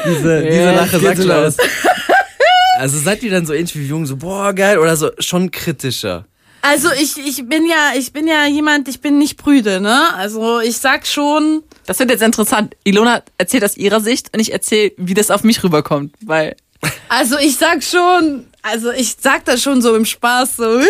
diese, 0.06 0.42
diese 0.42 0.54
Ja, 0.56 0.72
Lache 0.72 0.98
sagt 0.98 1.16
so 1.18 1.22
schon 1.22 1.30
was. 1.30 1.56
Also 2.78 2.98
seid 2.98 3.22
ihr 3.22 3.30
dann 3.30 3.46
so 3.46 3.52
ähnlich 3.52 3.76
wie 3.76 3.86
Jungen, 3.86 4.06
so, 4.06 4.16
boah, 4.16 4.52
geil, 4.52 4.78
oder 4.78 4.96
so, 4.96 5.10
schon 5.20 5.50
kritischer? 5.52 6.24
Also 6.62 6.88
ich, 6.92 7.18
ich 7.18 7.48
bin 7.48 7.66
ja, 7.66 7.92
ich 7.96 8.12
bin 8.12 8.26
ja 8.28 8.46
jemand, 8.46 8.88
ich 8.88 9.00
bin 9.00 9.18
nicht 9.18 9.36
prüde, 9.36 9.80
ne? 9.80 10.14
Also 10.14 10.60
ich 10.60 10.78
sag 10.78 11.06
schon, 11.06 11.64
Das 11.86 11.98
wird 11.98 12.10
jetzt 12.10 12.22
interessant. 12.22 12.76
Ilona 12.84 13.22
erzählt 13.36 13.64
aus 13.64 13.76
ihrer 13.76 14.00
Sicht 14.00 14.30
und 14.32 14.40
ich 14.40 14.52
erzähle, 14.52 14.92
wie 14.96 15.14
das 15.14 15.30
auf 15.32 15.42
mich 15.42 15.62
rüberkommt. 15.64 16.14
Weil 16.20 16.56
also 17.08 17.36
ich 17.38 17.56
sag 17.56 17.82
schon, 17.82 18.46
also 18.62 18.90
ich 18.92 19.16
sag 19.20 19.44
das 19.44 19.60
schon 19.62 19.82
so 19.82 19.94
im 19.96 20.04
Spaß 20.04 20.56
so. 20.56 20.80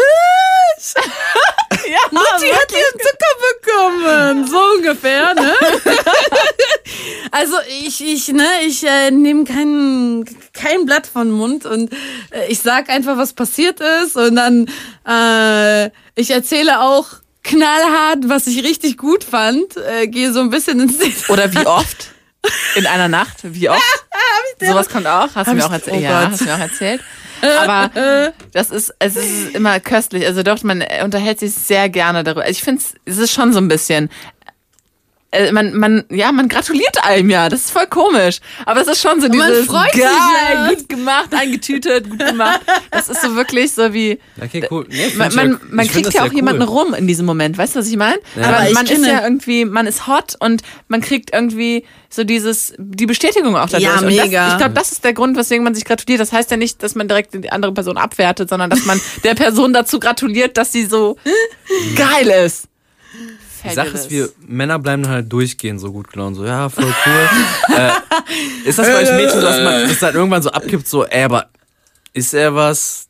Ja, 1.90 1.98
Mutti 2.10 2.50
hat 2.50 2.72
ihren 2.72 3.00
Zucker 3.00 3.32
bekommen, 3.62 4.46
so 4.46 4.58
ungefähr, 4.76 5.34
ne? 5.34 5.54
also 7.30 7.56
ich, 7.68 8.04
ich, 8.04 8.28
ne, 8.28 8.46
ich 8.66 8.84
äh, 8.84 9.10
nehme 9.10 9.44
kein, 9.44 10.24
kein 10.52 10.86
Blatt 10.86 11.06
von 11.06 11.30
Mund 11.30 11.66
und 11.66 11.92
äh, 12.30 12.46
ich 12.48 12.60
sag 12.60 12.88
einfach, 12.88 13.16
was 13.16 13.32
passiert 13.32 13.80
ist 13.80 14.16
und 14.16 14.36
dann 14.36 14.68
äh, 15.06 15.90
ich 16.14 16.30
erzähle 16.30 16.80
auch 16.80 17.06
knallhart, 17.42 18.28
was 18.28 18.46
ich 18.46 18.62
richtig 18.62 18.96
gut 18.96 19.24
fand, 19.24 19.76
äh, 19.76 20.06
gehe 20.06 20.32
so 20.32 20.40
ein 20.40 20.50
bisschen 20.50 20.80
ins 20.80 20.98
Detail. 20.98 21.32
Oder 21.32 21.52
wie 21.52 21.66
oft? 21.66 22.08
In 22.74 22.86
einer 22.86 23.08
Nacht? 23.08 23.38
Wie 23.42 23.68
oft? 23.68 23.80
Sowas 24.60 24.88
kommt 24.88 25.06
auch. 25.06 25.28
Hast 25.34 25.50
du 25.50 25.54
mir 25.54 25.66
auch 25.66 25.72
erzählt. 25.72 25.96
oh 25.96 26.00
ja, 26.00 26.22
Gott. 26.22 26.32
hast 26.32 26.40
du 26.40 26.44
mir 26.44 26.54
auch 26.54 26.58
erzählt. 26.58 27.00
Aber 27.42 27.90
das 28.52 28.70
ist, 28.70 28.94
es 28.98 29.16
ist 29.16 29.54
immer 29.54 29.80
köstlich. 29.80 30.26
Also 30.26 30.42
doch, 30.42 30.62
man 30.62 30.84
unterhält 31.02 31.40
sich 31.40 31.54
sehr 31.54 31.88
gerne 31.88 32.24
darüber. 32.24 32.48
Ich 32.48 32.62
finde 32.62 32.82
es 33.04 33.18
ist 33.18 33.32
schon 33.32 33.52
so 33.52 33.58
ein 33.58 33.68
bisschen. 33.68 34.10
Äh, 35.32 35.52
Man, 35.52 35.74
man, 35.74 36.04
ja, 36.10 36.32
man 36.32 36.48
gratuliert 36.48 37.04
einem 37.04 37.30
ja. 37.30 37.48
Das 37.48 37.60
ist 37.60 37.70
voll 37.70 37.86
komisch. 37.86 38.38
Aber 38.64 38.80
es 38.80 38.88
ist 38.88 39.02
schon 39.02 39.20
so 39.20 39.28
man 39.28 39.32
dieses 39.32 39.66
freut 39.66 39.92
sich, 39.92 40.02
geil, 40.02 40.10
ja. 40.54 40.68
gut 40.68 40.88
gemacht, 40.88 41.34
eingetütet, 41.34 42.08
gut 42.08 42.24
gemacht. 42.24 42.60
Das 42.90 43.08
ist 43.08 43.20
so 43.20 43.34
wirklich 43.34 43.72
so 43.72 43.92
wie, 43.92 44.18
Okay, 44.42 44.66
cool. 44.70 44.86
Nee, 44.88 45.12
man, 45.16 45.34
man, 45.34 45.60
man 45.70 45.86
kriegt 45.88 46.12
ja 46.14 46.24
auch 46.24 46.32
jemanden 46.32 46.62
cool. 46.62 46.68
rum 46.68 46.94
in 46.94 47.06
diesem 47.06 47.26
Moment, 47.26 47.58
weißt 47.58 47.74
du, 47.74 47.80
was 47.80 47.88
ich 47.88 47.96
meine? 47.96 48.18
Ja. 48.36 48.48
Aber 48.48 48.62
Aber 48.62 48.68
ich 48.68 48.74
man 48.74 48.86
ist 48.86 49.06
ja 49.06 49.22
irgendwie, 49.22 49.64
man 49.64 49.86
ist 49.86 50.06
hot 50.06 50.36
und 50.40 50.62
man 50.88 51.00
kriegt 51.00 51.32
irgendwie 51.32 51.84
so 52.08 52.24
dieses, 52.24 52.74
die 52.78 53.06
Bestätigung 53.06 53.56
auch 53.56 53.66
dadurch. 53.66 53.82
Ja, 53.82 53.98
und 53.98 54.06
mega. 54.06 54.44
Das, 54.44 54.52
ich 54.52 54.58
glaube, 54.58 54.74
das 54.74 54.92
ist 54.92 55.04
der 55.04 55.14
Grund, 55.14 55.36
weswegen 55.36 55.64
man 55.64 55.74
sich 55.74 55.84
gratuliert. 55.84 56.20
Das 56.20 56.32
heißt 56.32 56.50
ja 56.50 56.56
nicht, 56.56 56.82
dass 56.82 56.94
man 56.94 57.08
direkt 57.08 57.32
die 57.34 57.50
andere 57.50 57.72
Person 57.72 57.96
abwertet, 57.96 58.48
sondern 58.48 58.70
dass 58.70 58.84
man 58.84 59.00
der 59.24 59.34
Person 59.34 59.72
dazu 59.72 59.98
gratuliert, 59.98 60.56
dass 60.56 60.72
sie 60.72 60.86
so 60.86 61.16
geil 61.96 62.28
ist. 62.44 62.68
Die 63.64 63.74
Sache 63.74 63.88
ist, 63.88 64.10
wir 64.10 64.28
Männer 64.46 64.78
bleiben 64.78 65.08
halt 65.08 65.32
durchgehend 65.32 65.80
so 65.80 65.92
gut 65.92 66.12
gelaunt. 66.12 66.36
So, 66.36 66.44
ja, 66.44 66.68
voll 66.68 66.84
cool. 66.84 67.28
äh, 67.76 68.68
ist 68.68 68.78
das 68.78 68.86
bei 68.86 69.02
euch 69.02 69.10
Mädchen, 69.12 69.40
dass 69.40 69.62
man 69.62 69.88
das 69.88 69.98
dann 69.98 70.14
irgendwann 70.14 70.42
so 70.42 70.50
abgibt, 70.50 70.88
so, 70.88 71.04
ey, 71.04 71.24
aber 71.24 71.48
ist 72.12 72.34
er 72.34 72.54
was? 72.54 73.08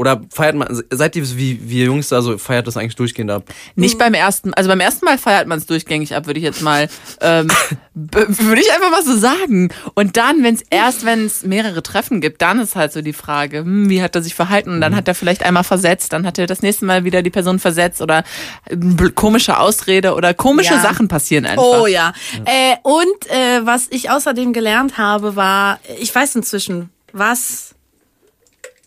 Oder 0.00 0.22
feiert 0.32 0.56
man, 0.56 0.82
seid 0.88 1.14
ihr 1.14 1.36
wie 1.36 1.60
wir 1.68 1.84
Jungs 1.84 2.08
da 2.08 2.22
so, 2.22 2.38
feiert 2.38 2.66
das 2.66 2.78
eigentlich 2.78 2.96
durchgehend 2.96 3.30
ab? 3.30 3.44
Nicht 3.74 3.98
beim 3.98 4.14
ersten, 4.14 4.54
also 4.54 4.70
beim 4.70 4.80
ersten 4.80 5.04
Mal 5.04 5.18
feiert 5.18 5.46
man 5.46 5.58
es 5.58 5.66
durchgängig 5.66 6.14
ab, 6.14 6.24
würde 6.24 6.38
ich 6.38 6.44
jetzt 6.44 6.62
mal, 6.62 6.88
ähm, 7.20 7.48
würde 7.92 8.62
ich 8.62 8.72
einfach 8.72 8.90
mal 8.90 9.02
so 9.02 9.14
sagen. 9.14 9.68
Und 9.92 10.16
dann, 10.16 10.42
wenn 10.42 10.54
es 10.54 10.62
erst, 10.70 11.04
wenn 11.04 11.26
es 11.26 11.42
mehrere 11.42 11.82
Treffen 11.82 12.22
gibt, 12.22 12.40
dann 12.40 12.60
ist 12.60 12.76
halt 12.76 12.94
so 12.94 13.02
die 13.02 13.12
Frage, 13.12 13.58
hm, 13.58 13.90
wie 13.90 14.00
hat 14.00 14.16
er 14.16 14.22
sich 14.22 14.34
verhalten? 14.34 14.70
Und 14.70 14.80
dann 14.80 14.96
hat 14.96 15.06
er 15.06 15.14
vielleicht 15.14 15.42
einmal 15.42 15.64
versetzt, 15.64 16.14
dann 16.14 16.26
hat 16.26 16.38
er 16.38 16.46
das 16.46 16.62
nächste 16.62 16.86
Mal 16.86 17.04
wieder 17.04 17.20
die 17.20 17.28
Person 17.28 17.58
versetzt 17.58 18.00
oder 18.00 18.24
ähm, 18.70 18.96
komische 19.14 19.58
Ausrede 19.58 20.14
oder 20.14 20.32
komische 20.32 20.72
Ja. 20.72 20.80
Sachen 20.80 21.08
passieren 21.08 21.44
einfach. 21.44 21.62
Oh 21.62 21.86
ja. 21.86 22.14
Äh, 22.46 22.76
und 22.84 23.30
äh, 23.30 23.66
was 23.66 23.86
ich 23.90 24.08
außerdem 24.08 24.54
gelernt 24.54 24.96
habe, 24.96 25.36
war, 25.36 25.78
ich 25.98 26.14
weiß 26.14 26.36
inzwischen, 26.36 26.88
was, 27.12 27.74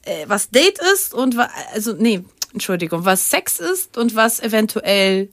äh, 0.04 0.26
was 0.28 0.50
Date 0.50 0.80
ist 0.94 1.14
und 1.14 1.38
wa- 1.38 1.50
also 1.74 1.94
nee, 1.94 2.24
Entschuldigung, 2.54 3.04
was 3.06 3.30
Sex 3.30 3.60
ist 3.60 3.98
und 3.98 4.16
was 4.16 4.40
eventuell 4.40 5.30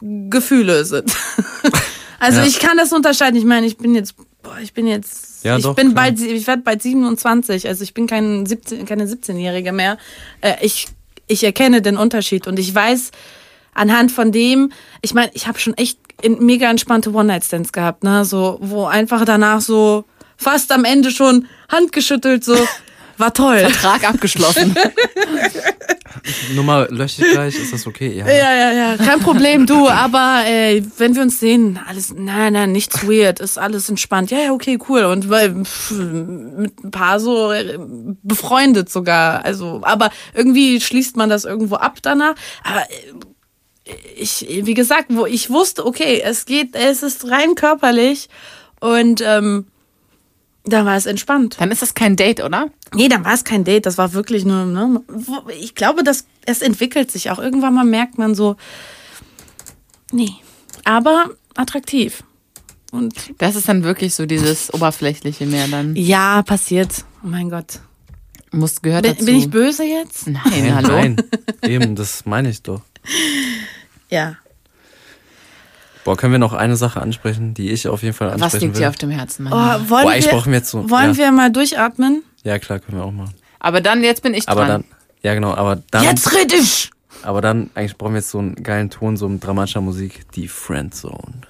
Gefühle 0.00 0.84
sind. 0.84 1.12
also 2.20 2.40
Ja. 2.40 2.46
ich 2.46 2.60
kann 2.60 2.76
das 2.76 2.92
unterscheiden. 2.92 3.36
Ich 3.36 3.44
meine, 3.44 3.66
ich 3.66 3.76
bin 3.78 3.94
jetzt, 3.94 4.14
boah, 4.42 4.58
ich 4.62 4.72
bin 4.72 4.86
jetzt, 4.86 5.44
Ja, 5.44 5.56
ich 5.56 5.64
doch, 5.64 5.74
bin 5.74 5.92
klar. 5.92 6.04
bald, 6.06 6.20
ich 6.20 6.46
werde 6.46 6.62
bald 6.62 6.82
27. 6.82 7.66
Also 7.66 7.82
ich 7.82 7.94
bin 7.94 8.06
kein 8.06 8.46
17, 8.46 8.86
keine 8.86 9.06
17-Jährige 9.06 9.72
mehr. 9.72 9.98
Äh, 10.40 10.54
ich 10.64 10.86
ich 11.30 11.44
erkenne 11.44 11.82
den 11.82 11.98
Unterschied 11.98 12.46
und 12.46 12.58
ich 12.58 12.74
weiß 12.74 13.10
anhand 13.74 14.10
von 14.12 14.32
dem, 14.32 14.72
ich 15.02 15.12
meine, 15.12 15.30
ich 15.34 15.46
habe 15.46 15.58
schon 15.58 15.74
echt 15.74 15.98
in, 16.22 16.42
mega 16.46 16.70
entspannte 16.70 17.12
One-Night-Stands 17.12 17.72
gehabt, 17.72 18.02
ne, 18.02 18.24
so 18.24 18.56
wo 18.62 18.86
einfach 18.86 19.24
danach 19.26 19.60
so 19.60 20.04
fast 20.38 20.72
am 20.72 20.84
Ende 20.84 21.10
schon 21.10 21.46
handgeschüttelt 21.68 22.44
so 22.44 22.56
war 23.18 23.34
toll. 23.34 23.58
Vertrag 23.58 24.08
abgeschlossen. 24.08 24.74
Nummer 26.54 26.86
lösche 26.88 27.24
ich 27.24 27.32
gleich, 27.32 27.56
ist 27.56 27.72
das 27.72 27.86
okay? 27.86 28.16
Ja. 28.16 28.26
Ja, 28.26 28.54
ja, 28.54 28.72
ja, 28.72 28.96
kein 28.96 29.20
Problem, 29.20 29.66
du, 29.66 29.88
aber 29.88 30.44
äh, 30.46 30.82
wenn 30.96 31.14
wir 31.14 31.22
uns 31.22 31.40
sehen, 31.40 31.78
alles, 31.86 32.14
nein, 32.16 32.52
nein, 32.52 32.72
nichts 32.72 33.06
weird, 33.06 33.40
ist 33.40 33.58
alles 33.58 33.88
entspannt. 33.88 34.30
Ja, 34.30 34.38
ja, 34.38 34.52
okay, 34.52 34.78
cool. 34.88 35.04
Und 35.04 35.28
weil 35.28 35.64
pff, 35.64 35.90
mit 35.90 36.84
ein 36.84 36.90
paar 36.90 37.18
so 37.20 37.52
äh, 37.52 37.78
befreundet 38.22 38.88
sogar. 38.88 39.44
Also, 39.44 39.80
aber 39.82 40.10
irgendwie 40.34 40.80
schließt 40.80 41.16
man 41.16 41.28
das 41.28 41.44
irgendwo 41.44 41.76
ab 41.76 41.98
danach. 42.02 42.34
Aber 42.62 42.82
äh, 43.84 43.94
ich, 44.16 44.46
wie 44.48 44.74
gesagt, 44.74 45.06
wo 45.10 45.26
ich 45.26 45.50
wusste, 45.50 45.84
okay, 45.84 46.22
es 46.24 46.46
geht, 46.46 46.74
es 46.74 47.02
ist 47.02 47.28
rein 47.28 47.54
körperlich 47.54 48.28
und 48.80 49.22
ähm, 49.24 49.66
dann 50.72 50.86
war 50.86 50.96
es 50.96 51.06
entspannt. 51.06 51.56
Dann 51.58 51.70
ist 51.70 51.82
das 51.82 51.94
kein 51.94 52.16
Date, 52.16 52.42
oder? 52.42 52.68
Nee, 52.94 53.08
dann 53.08 53.24
war 53.24 53.34
es 53.34 53.44
kein 53.44 53.64
Date, 53.64 53.86
das 53.86 53.98
war 53.98 54.12
wirklich 54.12 54.44
nur, 54.44 54.64
ne, 54.64 55.00
ich 55.60 55.74
glaube, 55.74 56.02
dass 56.04 56.26
es 56.46 56.62
entwickelt 56.62 57.10
sich 57.10 57.30
auch. 57.30 57.38
Irgendwann 57.38 57.74
mal 57.74 57.84
merkt 57.84 58.18
man 58.18 58.34
so, 58.34 58.56
nee, 60.12 60.32
aber 60.84 61.30
attraktiv. 61.56 62.22
Und 62.90 63.14
Das 63.38 63.54
ist 63.54 63.68
dann 63.68 63.84
wirklich 63.84 64.14
so 64.14 64.24
dieses 64.24 64.72
oberflächliche 64.72 65.44
mehr 65.44 65.68
dann. 65.68 65.94
ja, 65.94 66.42
passiert. 66.42 67.04
Oh 67.22 67.26
mein 67.26 67.50
Gott. 67.50 67.80
Muss 68.50 68.80
gehört 68.80 69.02
Bin, 69.02 69.12
dazu. 69.12 69.26
bin 69.26 69.36
ich 69.36 69.50
böse 69.50 69.84
jetzt? 69.84 70.26
Nein, 70.26 70.42
Nein, 70.46 70.74
hallo. 70.74 70.88
nein. 70.88 71.16
Eben, 71.62 71.94
das 71.96 72.24
meine 72.24 72.48
ich 72.48 72.62
doch. 72.62 72.80
Ja. 74.08 74.36
Boah, 76.08 76.16
können 76.16 76.32
wir 76.32 76.38
noch 76.38 76.54
eine 76.54 76.74
Sache 76.74 77.02
ansprechen, 77.02 77.52
die 77.52 77.68
ich 77.70 77.86
auf 77.86 78.02
jeden 78.02 78.14
Fall 78.14 78.30
ansprechen 78.30 78.54
Was 78.54 78.60
liegt 78.62 78.74
will? 78.76 78.80
dir 78.80 78.88
auf 78.88 78.96
dem 78.96 79.10
Herzen, 79.10 79.44
Mann? 79.44 79.52
Oh, 79.52 79.90
wollen 79.90 80.04
Boah, 80.04 80.16
ich 80.16 80.24
wir, 80.24 80.32
brauche 80.32 80.48
mir 80.48 80.56
jetzt 80.56 80.70
so. 80.70 80.88
wollen 80.88 81.10
ja. 81.10 81.18
wir 81.18 81.32
mal 81.32 81.52
durchatmen? 81.52 82.22
ja, 82.44 82.58
klar, 82.58 82.78
können 82.78 82.96
wir 82.96 83.04
auch 83.04 83.12
machen. 83.12 83.34
Aber 83.60 83.82
dann, 83.82 84.02
jetzt 84.02 84.22
bin 84.22 84.32
ich 84.32 84.46
dran. 84.46 84.56
Aber 84.56 84.66
dann, 84.66 84.84
ja 85.22 85.34
genau, 85.34 85.52
aber 85.52 85.82
dann, 85.90 86.04
Jetzt 86.04 86.32
red 86.32 86.50
ich! 86.54 86.90
aber 87.22 87.42
dann, 87.42 87.68
eigentlich 87.74 87.98
brauchen 87.98 88.14
wir 88.14 88.20
jetzt 88.20 88.30
so 88.30 88.38
einen 88.38 88.54
geilen 88.54 88.88
Ton, 88.88 89.18
so 89.18 89.28
mit 89.28 89.44
dramatischer 89.44 89.82
Musik, 89.82 90.22
die 90.32 90.48
Friendzone. 90.48 91.42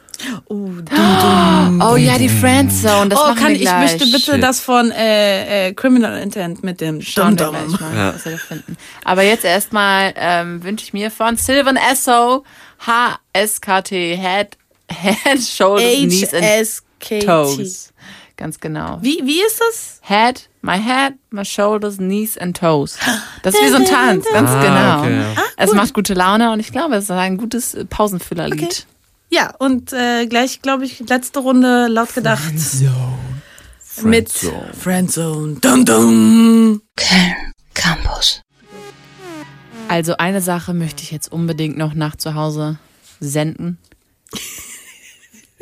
Oh, 0.49 0.71
Oh 1.81 1.97
ja, 1.97 2.19
die 2.19 2.29
Friendzone, 2.29 3.09
das 3.11 3.19
oh 3.21 3.35
kann 3.35 3.49
wir 3.55 3.61
ich 3.61 3.71
möchte 3.71 4.05
bitte 4.07 4.33
Shit. 4.33 4.43
das 4.43 4.61
von 4.61 4.91
äh, 4.91 5.69
äh, 5.69 5.73
Criminal 5.75 6.19
Intent 6.21 6.65
mit 6.65 6.81
dem 6.81 7.01
Schauen 7.03 7.39
wir 7.39 7.47
Dum-Dum. 7.47 7.69
gleich 7.69 7.81
mal, 7.81 7.97
Ja. 7.97 8.15
was 8.15 8.25
wir 8.25 8.33
da 8.33 8.39
finden. 8.39 8.77
Aber 9.05 9.23
jetzt 9.23 9.45
erstmal 9.45 10.13
ähm, 10.17 10.63
wünsche 10.65 10.85
ich 10.85 10.93
mir 10.93 11.11
von 11.11 11.37
Sylvan 11.37 11.77
Esso 11.77 12.45
H-S-K-T 12.85 14.17
Head, 14.17 14.57
Head, 14.91 15.41
Shoulders, 15.43 15.95
Knees 16.03 16.35
and. 16.35 17.25
Toes. 17.25 17.93
Ganz 18.37 18.59
genau. 18.61 18.99
Wie, 19.03 19.21
wie 19.25 19.41
ist 19.41 19.61
das? 19.61 20.01
Head, 20.03 20.49
my 20.63 20.77
head, 20.79 21.15
my 21.31 21.45
shoulders, 21.45 21.97
knees 21.99 22.37
and 22.39 22.57
toes. 22.57 22.97
Das 23.43 23.55
ist 23.55 23.63
wie 23.63 23.69
so 23.69 23.77
ein 23.77 23.85
Tanz, 23.85 24.27
ganz 24.33 24.51
Ah, 24.51 24.63
genau. 24.63 25.01
okay, 25.01 25.35
ja. 25.37 25.43
Es 25.57 25.73
macht 25.73 25.93
gute 25.95 26.15
Laune 26.15 26.53
und 26.53 26.61
ich 26.61 26.71
glaube, 26.73 26.95
es 26.97 27.05
ist 27.05 27.11
ein 27.11 27.37
gutes 27.37 27.77
Pausenfüllerlied. 27.91 28.63
Okay. 28.63 28.83
Ja, 29.31 29.55
und 29.59 29.93
äh, 29.93 30.27
gleich, 30.27 30.63
glaube 30.63 30.85
ich, 30.85 31.01
letzte 31.01 31.41
Runde 31.41 31.87
laut 31.89 32.15
gedacht. 32.15 32.53
Mit 34.03 34.31
Friendzone. 34.31 34.73
Friendzone. 34.75 35.55
Dum 35.61 35.85
dum. 35.85 36.83
Köln 36.97 37.53
Campus. 37.75 38.43
Also 39.89 40.17
eine 40.17 40.41
Sache 40.41 40.75
möchte 40.75 41.03
ich 41.03 41.11
jetzt 41.11 41.31
unbedingt 41.33 41.77
noch 41.77 41.95
nach 41.95 42.17
zu 42.17 42.35
Hause 42.35 42.79
senden. 43.21 43.79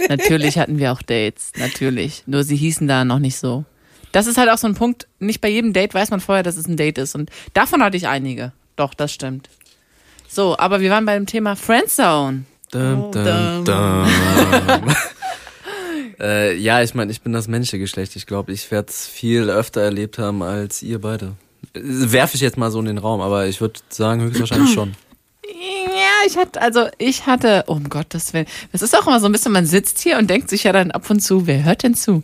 natürlich 0.09 0.59
hatten 0.59 0.79
wir 0.79 0.93
auch 0.93 1.03
Dates, 1.03 1.53
natürlich. 1.57 2.25
Nur 2.27 2.45
sie 2.45 2.57
hießen 2.57 2.87
da 2.87 3.05
noch 3.05 3.19
nicht 3.19 3.39
so. 3.39 3.65
Das 4.13 4.27
ist 4.27 4.39
halt 4.39 4.51
auch 4.51 4.59
so 4.59 4.67
ein 4.67 4.75
Punkt, 4.75 5.07
nicht 5.19 5.41
bei 5.41 5.49
jedem 5.49 5.73
Date 5.73 5.95
weiß 5.95 6.11
man 6.11 6.21
vorher, 6.21 6.43
dass 6.43 6.57
es 6.57 6.67
ein 6.67 6.77
Date 6.77 6.99
ist. 6.99 7.15
Und 7.15 7.31
davon 7.53 7.83
hatte 7.83 7.97
ich 7.97 8.09
einige. 8.09 8.53
Doch, 8.77 8.95
das 8.95 9.13
stimmt. 9.13 9.49
So, 10.29 10.57
aber 10.59 10.81
wir 10.81 10.91
waren 10.91 11.07
beim 11.07 11.27
Thema 11.27 11.55
Friendzone. 11.57 12.45
Dum, 12.71 13.13
dum, 13.13 13.65
dum. 13.65 14.07
äh, 16.21 16.57
ja, 16.57 16.83
ich 16.83 16.95
meine, 16.95 17.13
ich 17.13 17.21
bin 17.21 17.33
das 17.33 17.47
männliche 17.49 17.79
Geschlecht. 17.79 18.17
Ich 18.17 18.27
glaube, 18.27 18.53
ich 18.53 18.71
werde 18.71 18.89
es 18.91 19.07
viel 19.07 19.51
öfter 19.51 19.83
erlebt 19.83 20.19
haben 20.19 20.43
als 20.43 20.83
ihr 20.83 21.01
beide. 21.01 21.35
Werfe 21.75 22.35
ich 22.35 22.41
jetzt 22.41 22.57
mal 22.57 22.71
so 22.71 22.81
in 22.81 22.87
den 22.87 22.99
Raum, 22.99 23.21
aber 23.21 23.47
ich 23.47 23.61
würde 23.61 23.81
sagen, 23.89 24.23
höchstwahrscheinlich 24.23 24.73
schon. 24.73 24.95
Ja, 25.45 26.27
ich 26.27 26.37
hatte, 26.37 26.61
also 26.61 26.89
ich 26.99 27.27
hatte, 27.27 27.65
oh 27.69 27.75
um 27.75 27.89
Gottes 27.89 28.33
Willen, 28.33 28.47
das 28.73 28.83
ist 28.83 28.97
auch 28.97 29.07
immer 29.07 29.21
so 29.21 29.27
ein 29.27 29.33
bisschen, 29.33 29.53
man 29.53 29.67
sitzt 29.67 30.01
hier 30.01 30.19
und 30.19 30.29
denkt 30.29 30.51
sich 30.51 30.65
ja 30.65 30.73
dann 30.73 30.91
ab 30.91 31.09
und 31.09 31.21
zu, 31.21 31.47
wer 31.47 31.65
hört 31.65 31.83
denn 31.85 31.95
zu? 31.95 32.23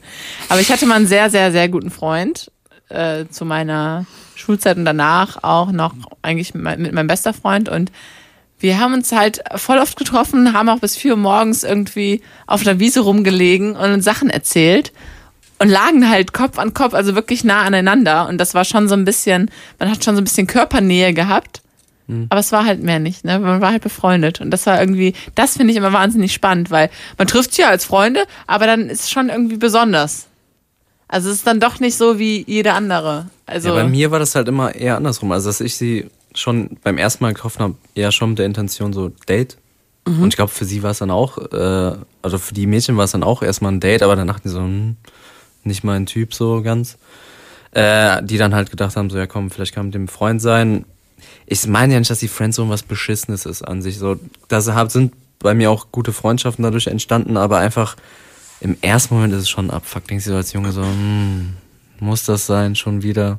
Aber 0.49 0.61
ich 0.61 0.73
hatte 0.73 0.87
mal 0.87 0.97
einen 0.97 1.07
sehr, 1.07 1.31
sehr, 1.31 1.53
sehr 1.53 1.69
guten 1.69 1.91
Freund 1.91 2.51
äh, 2.89 3.27
zu 3.31 3.45
meiner 3.45 4.07
Schulzeit 4.35 4.77
und 4.77 4.85
danach 4.85 5.43
auch 5.43 5.71
noch 5.71 5.95
eigentlich 6.21 6.55
mit 6.55 6.93
meinem 6.93 7.07
bester 7.07 7.33
Freund 7.33 7.69
und 7.69 7.93
wir 8.63 8.79
haben 8.79 8.95
uns 8.95 9.13
halt 9.13 9.43
voll 9.57 9.79
oft 9.79 9.97
getroffen, 9.97 10.53
haben 10.53 10.69
auch 10.69 10.79
bis 10.79 10.97
vier 10.97 11.13
Uhr 11.13 11.19
morgens 11.19 11.65
irgendwie 11.65 12.23
auf 12.47 12.63
der 12.63 12.79
Wiese 12.79 13.01
rumgelegen 13.01 13.77
und 13.77 13.93
uns 13.93 14.05
Sachen 14.05 14.31
erzählt 14.31 14.93
und 15.59 15.69
lagen 15.69 16.09
halt 16.09 16.33
Kopf 16.33 16.59
an 16.59 16.75
Kopf, 16.75 16.95
also 16.95 17.15
wirklich 17.15 17.45
nah 17.45 17.63
aneinander 17.63 18.29
und 18.29 18.39
das 18.39 18.55
war 18.55 18.65
schon 18.65 18.89
so 18.89 18.95
ein 18.95 19.05
bisschen, 19.05 19.51
man 19.79 19.91
hat 19.91 20.05
schon 20.05 20.15
so 20.15 20.21
ein 20.21 20.25
bisschen 20.25 20.47
Körpernähe 20.47 21.13
gehabt. 21.13 21.63
Aber 22.29 22.41
es 22.41 22.53
war 22.53 22.67
halt 22.67 22.83
mehr 22.83 22.99
nicht, 22.99 23.25
ne? 23.25 23.39
Man 23.39 23.61
war 23.61 23.71
halt 23.71 23.83
befreundet. 23.83 24.41
Und 24.41 24.51
das 24.51 24.67
war 24.67 24.79
irgendwie, 24.79 25.15
das 25.35 25.57
finde 25.57 25.71
ich 25.71 25.79
immer 25.79 25.93
wahnsinnig 25.93 26.33
spannend, 26.33 26.71
weil 26.71 26.91
man 27.17 27.27
trifft 27.27 27.53
sich 27.53 27.61
ja 27.61 27.69
als 27.69 27.85
Freunde, 27.85 28.25
aber 28.47 28.67
dann 28.67 28.91
ist 28.91 29.03
es 29.03 29.11
schon 29.11 29.29
irgendwie 29.29 29.57
besonders. 29.57 30.27
Also 31.09 31.31
es 31.31 31.37
ist 31.37 31.47
dann 31.47 31.61
doch 31.61 31.79
nicht 31.79 31.97
so 31.97 32.19
wie 32.19 32.45
jede 32.47 32.73
andere. 32.73 33.27
Also 33.47 33.69
Ja, 33.69 33.75
bei 33.75 33.85
mir 33.85 34.11
war 34.11 34.19
das 34.19 34.35
halt 34.35 34.49
immer 34.49 34.75
eher 34.75 34.97
andersrum. 34.97 35.31
Also, 35.33 35.49
dass 35.49 35.61
ich 35.61 35.77
sie 35.77 36.07
schon 36.35 36.79
beim 36.83 36.99
ersten 36.99 37.25
Mal 37.25 37.35
getroffen 37.35 37.61
habe, 37.61 37.75
eher 37.95 38.13
schon 38.13 38.31
mit 38.31 38.39
der 38.39 38.47
Intention 38.47 38.93
so 38.93 39.11
Date. 39.29 39.59
Und 40.05 40.29
ich 40.29 40.37
glaube, 40.37 40.51
für 40.51 40.65
sie 40.65 40.83
war 40.83 40.91
es 40.91 40.99
dann 40.99 41.11
auch, 41.11 41.39
äh, 41.39 41.97
also 42.23 42.39
für 42.39 42.55
die 42.55 42.67
Mädchen 42.67 42.97
war 42.97 43.05
es 43.05 43.13
dann 43.13 43.23
auch 43.23 43.43
erstmal 43.43 43.73
ein 43.73 43.81
Date, 43.81 44.03
aber 44.03 44.17
dann 44.17 44.27
dachten 44.27 44.43
die 44.45 44.53
so, 44.53 44.61
hm, 44.61 44.97
nicht 45.65 45.85
mein 45.85 46.07
Typ 46.07 46.35
so 46.35 46.63
ganz. 46.63 46.99
Äh, 47.71 48.23
die 48.25 48.37
dann 48.37 48.55
halt 48.55 48.71
gedacht 48.71 48.97
haben, 48.97 49.09
so, 49.09 49.17
ja 49.17 49.27
komm, 49.27 49.51
vielleicht 49.51 49.75
kann 49.75 49.85
man 49.85 49.89
mit 49.89 49.95
dem 49.95 50.09
Freund 50.09 50.43
sein. 50.43 50.85
Ich 51.47 51.67
meine 51.67 51.95
ja 51.95 51.99
nicht, 51.99 52.11
dass 52.11 52.19
die 52.19 52.29
Friendzone 52.29 52.69
was 52.69 52.83
Beschissenes 52.83 53.47
ist 53.47 53.63
an 53.63 53.81
sich. 53.81 53.99
So, 53.99 54.17
da 54.49 54.61
sind 54.61 55.15
bei 55.39 55.55
mir 55.55 55.71
auch 55.71 55.87
gute 55.93 56.13
Freundschaften 56.13 56.65
dadurch 56.65 56.89
entstanden, 56.89 57.37
aber 57.37 57.59
einfach 57.59 57.97
im 58.61 58.77
ersten 58.81 59.15
Moment 59.15 59.33
ist 59.33 59.43
es 59.43 59.51
schon 59.51 59.71
abfuck. 59.71 60.07
Denkst 60.07 60.25
du 60.25 60.33
so 60.33 60.37
als 60.37 60.53
Junge 60.53 60.73
so, 60.73 60.83
hm, 60.83 61.55
muss 62.01 62.25
das 62.25 62.47
sein, 62.47 62.75
schon 62.75 63.03
wieder? 63.03 63.39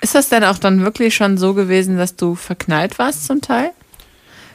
Ist 0.00 0.14
das 0.14 0.28
denn 0.28 0.44
auch 0.44 0.58
dann 0.58 0.82
wirklich 0.84 1.14
schon 1.14 1.38
so 1.38 1.54
gewesen, 1.54 1.96
dass 1.98 2.14
du 2.16 2.34
verknallt 2.34 2.98
warst 2.98 3.26
zum 3.26 3.40
Teil? 3.40 3.70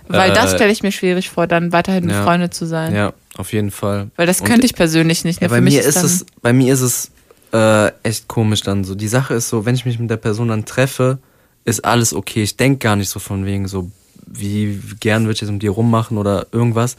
Weil 0.08 0.34
das 0.34 0.52
Äh, 0.54 0.56
stelle 0.56 0.72
ich 0.72 0.84
mir 0.84 0.92
schwierig 0.92 1.30
vor, 1.30 1.48
dann 1.48 1.72
weiterhin 1.72 2.10
ja. 2.10 2.20
befreundet 2.20 2.54
zu 2.54 2.66
sein. 2.66 2.94
Ja, 2.94 3.14
auf 3.38 3.54
jeden 3.54 3.72
Fall. 3.72 4.10
Weil 4.16 4.28
das 4.28 4.42
Und- 4.42 4.48
könnte 4.48 4.66
ich 4.66 4.76
persönlich 4.76 5.24
nicht. 5.24 5.42
Ja, 5.42 5.48
ne? 5.48 5.50
bei 5.50 5.56
Für 5.58 5.62
mich 5.62 5.76
mir 5.76 5.82
ist 5.84 6.04
es, 6.04 6.26
bei 6.42 6.52
mir 6.54 6.74
ist 6.74 6.82
es 6.82 7.12
äh, 7.54 7.92
echt 8.04 8.28
komisch 8.28 8.62
dann 8.62 8.84
so. 8.84 8.96
Die 8.96 9.08
Sache 9.08 9.34
ist 9.36 9.50
so, 9.50 9.66
wenn 9.66 9.76
ich 9.76 9.86
mich 9.86 10.00
mit 10.00 10.10
der 10.10 10.18
Person 10.18 10.50
dann 10.50 10.66
treffe, 10.66 11.20
ist 11.66 11.86
alles 11.86 12.14
okay. 12.14 12.44
Ich 12.44 12.58
denk 12.58 12.82
gar 12.82 12.96
nicht 12.98 13.10
so 13.10 13.20
von 13.20 13.46
wegen 13.46 13.68
so, 13.68 13.90
wie 14.26 14.82
gern 15.00 15.24
würde 15.24 15.34
ich 15.36 15.42
jetzt 15.42 15.52
mit 15.52 15.62
dir 15.62 15.72
rummachen 15.72 16.18
oder 16.18 16.48
irgendwas. 16.52 16.98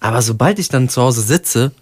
Aber 0.00 0.22
sobald 0.22 0.58
ich 0.58 0.68
dann 0.68 0.88
zu 0.88 1.02
Hause 1.02 1.20
sitze, 1.22 1.72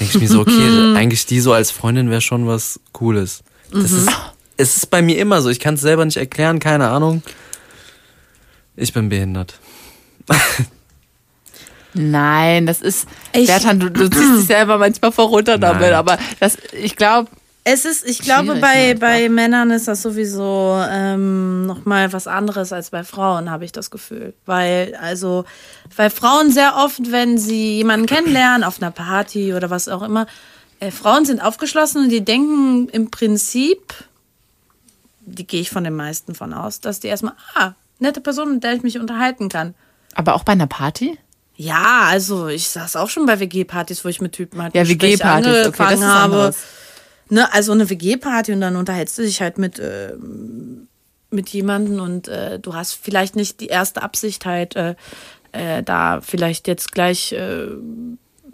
denke 0.00 0.16
ich 0.16 0.20
mir 0.22 0.28
so, 0.28 0.40
okay, 0.40 0.94
eigentlich 0.96 1.26
die 1.26 1.38
so 1.40 1.52
als 1.52 1.70
Freundin 1.70 2.10
wäre 2.10 2.20
schon 2.20 2.46
was 2.48 2.80
Cooles. 2.92 3.44
Das 3.72 3.92
ist, 3.92 4.08
es 4.56 4.76
ist 4.76 4.90
bei 4.90 5.02
mir 5.02 5.18
immer 5.18 5.42
so. 5.42 5.48
Ich 5.50 5.60
kann 5.60 5.74
es 5.74 5.80
selber 5.80 6.04
nicht 6.04 6.16
erklären, 6.16 6.58
keine 6.60 6.88
Ahnung. 6.88 7.22
Ich 8.76 8.92
bin 8.92 9.08
behindert. 9.08 9.58
Nein, 11.94 12.66
das 12.66 12.80
ist. 12.80 13.06
Ich- 13.32 13.46
Bertan, 13.46 13.78
du, 13.78 13.90
du 13.90 14.08
ziehst 14.10 14.36
dich 14.38 14.46
selber 14.46 14.78
manchmal 14.78 15.12
vor 15.12 15.28
runter 15.28 15.58
damit, 15.58 15.82
Nein. 15.82 15.94
aber 15.94 16.18
das, 16.40 16.58
ich 16.72 16.96
glaube, 16.96 17.30
Es 17.62 17.84
ist, 17.84 18.04
ich 18.04 18.18
glaube, 18.18 18.56
bei, 18.56 18.94
bei 18.94 19.28
Männern 19.28 19.70
ist 19.70 19.86
das 19.86 20.02
sowieso 20.02 20.76
ähm, 20.90 21.66
nochmal 21.66 22.12
was 22.12 22.26
anderes 22.26 22.72
als 22.72 22.90
bei 22.90 23.04
Frauen, 23.04 23.48
habe 23.48 23.64
ich 23.64 23.70
das 23.72 23.90
Gefühl. 23.92 24.34
Weil, 24.44 24.96
also, 25.00 25.44
weil 25.96 26.10
Frauen 26.10 26.50
sehr 26.50 26.74
oft, 26.76 27.12
wenn 27.12 27.38
sie 27.38 27.76
jemanden 27.76 28.06
kennenlernen, 28.06 28.64
auf 28.64 28.82
einer 28.82 28.90
Party 28.90 29.54
oder 29.54 29.70
was 29.70 29.88
auch 29.88 30.02
immer, 30.02 30.26
äh, 30.80 30.90
Frauen 30.90 31.24
sind 31.24 31.40
aufgeschlossen 31.40 32.02
und 32.04 32.08
die 32.10 32.24
denken 32.24 32.88
im 32.88 33.10
Prinzip, 33.12 33.94
die 35.26 35.46
gehe 35.46 35.60
ich 35.60 35.70
von 35.70 35.84
den 35.84 35.94
meisten 35.94 36.34
von 36.34 36.52
aus, 36.52 36.80
dass 36.80 37.00
die 37.00 37.08
erstmal, 37.08 37.34
ah, 37.54 37.72
nette 37.98 38.20
Person, 38.20 38.54
mit 38.54 38.64
der 38.64 38.74
ich 38.74 38.82
mich 38.82 38.98
unterhalten 38.98 39.48
kann. 39.48 39.74
aber 40.14 40.34
auch 40.34 40.44
bei 40.44 40.52
einer 40.52 40.66
Party? 40.66 41.18
Ja, 41.56 42.02
also 42.08 42.48
ich 42.48 42.68
saß 42.68 42.96
auch 42.96 43.08
schon 43.08 43.26
bei 43.26 43.38
WG-Partys, 43.38 44.04
wo 44.04 44.08
ich 44.08 44.20
mit 44.20 44.32
Typen 44.32 44.60
halt 44.60 44.74
Ja, 44.74 44.88
WG-Partys, 44.88 45.22
okay, 45.22 45.44
das 45.44 45.66
angefangen 45.66 46.02
ist 46.02 46.04
habe. 46.04 46.54
Ne, 47.30 47.52
also 47.52 47.72
eine 47.72 47.88
WG-Party 47.88 48.52
und 48.52 48.60
dann 48.60 48.76
unterhältst 48.76 49.16
du 49.18 49.22
dich 49.22 49.40
halt 49.40 49.56
mit, 49.58 49.78
äh, 49.78 50.14
mit 51.30 51.48
jemandem 51.50 52.00
und 52.00 52.28
äh, 52.28 52.58
du 52.58 52.74
hast 52.74 52.94
vielleicht 52.94 53.36
nicht 53.36 53.60
die 53.60 53.68
erste 53.68 54.02
Absicht 54.02 54.44
halt, 54.44 54.76
äh, 54.76 54.94
äh, 55.52 55.82
da 55.82 56.20
vielleicht 56.20 56.66
jetzt 56.68 56.92
gleich, 56.92 57.32
äh, 57.32 57.68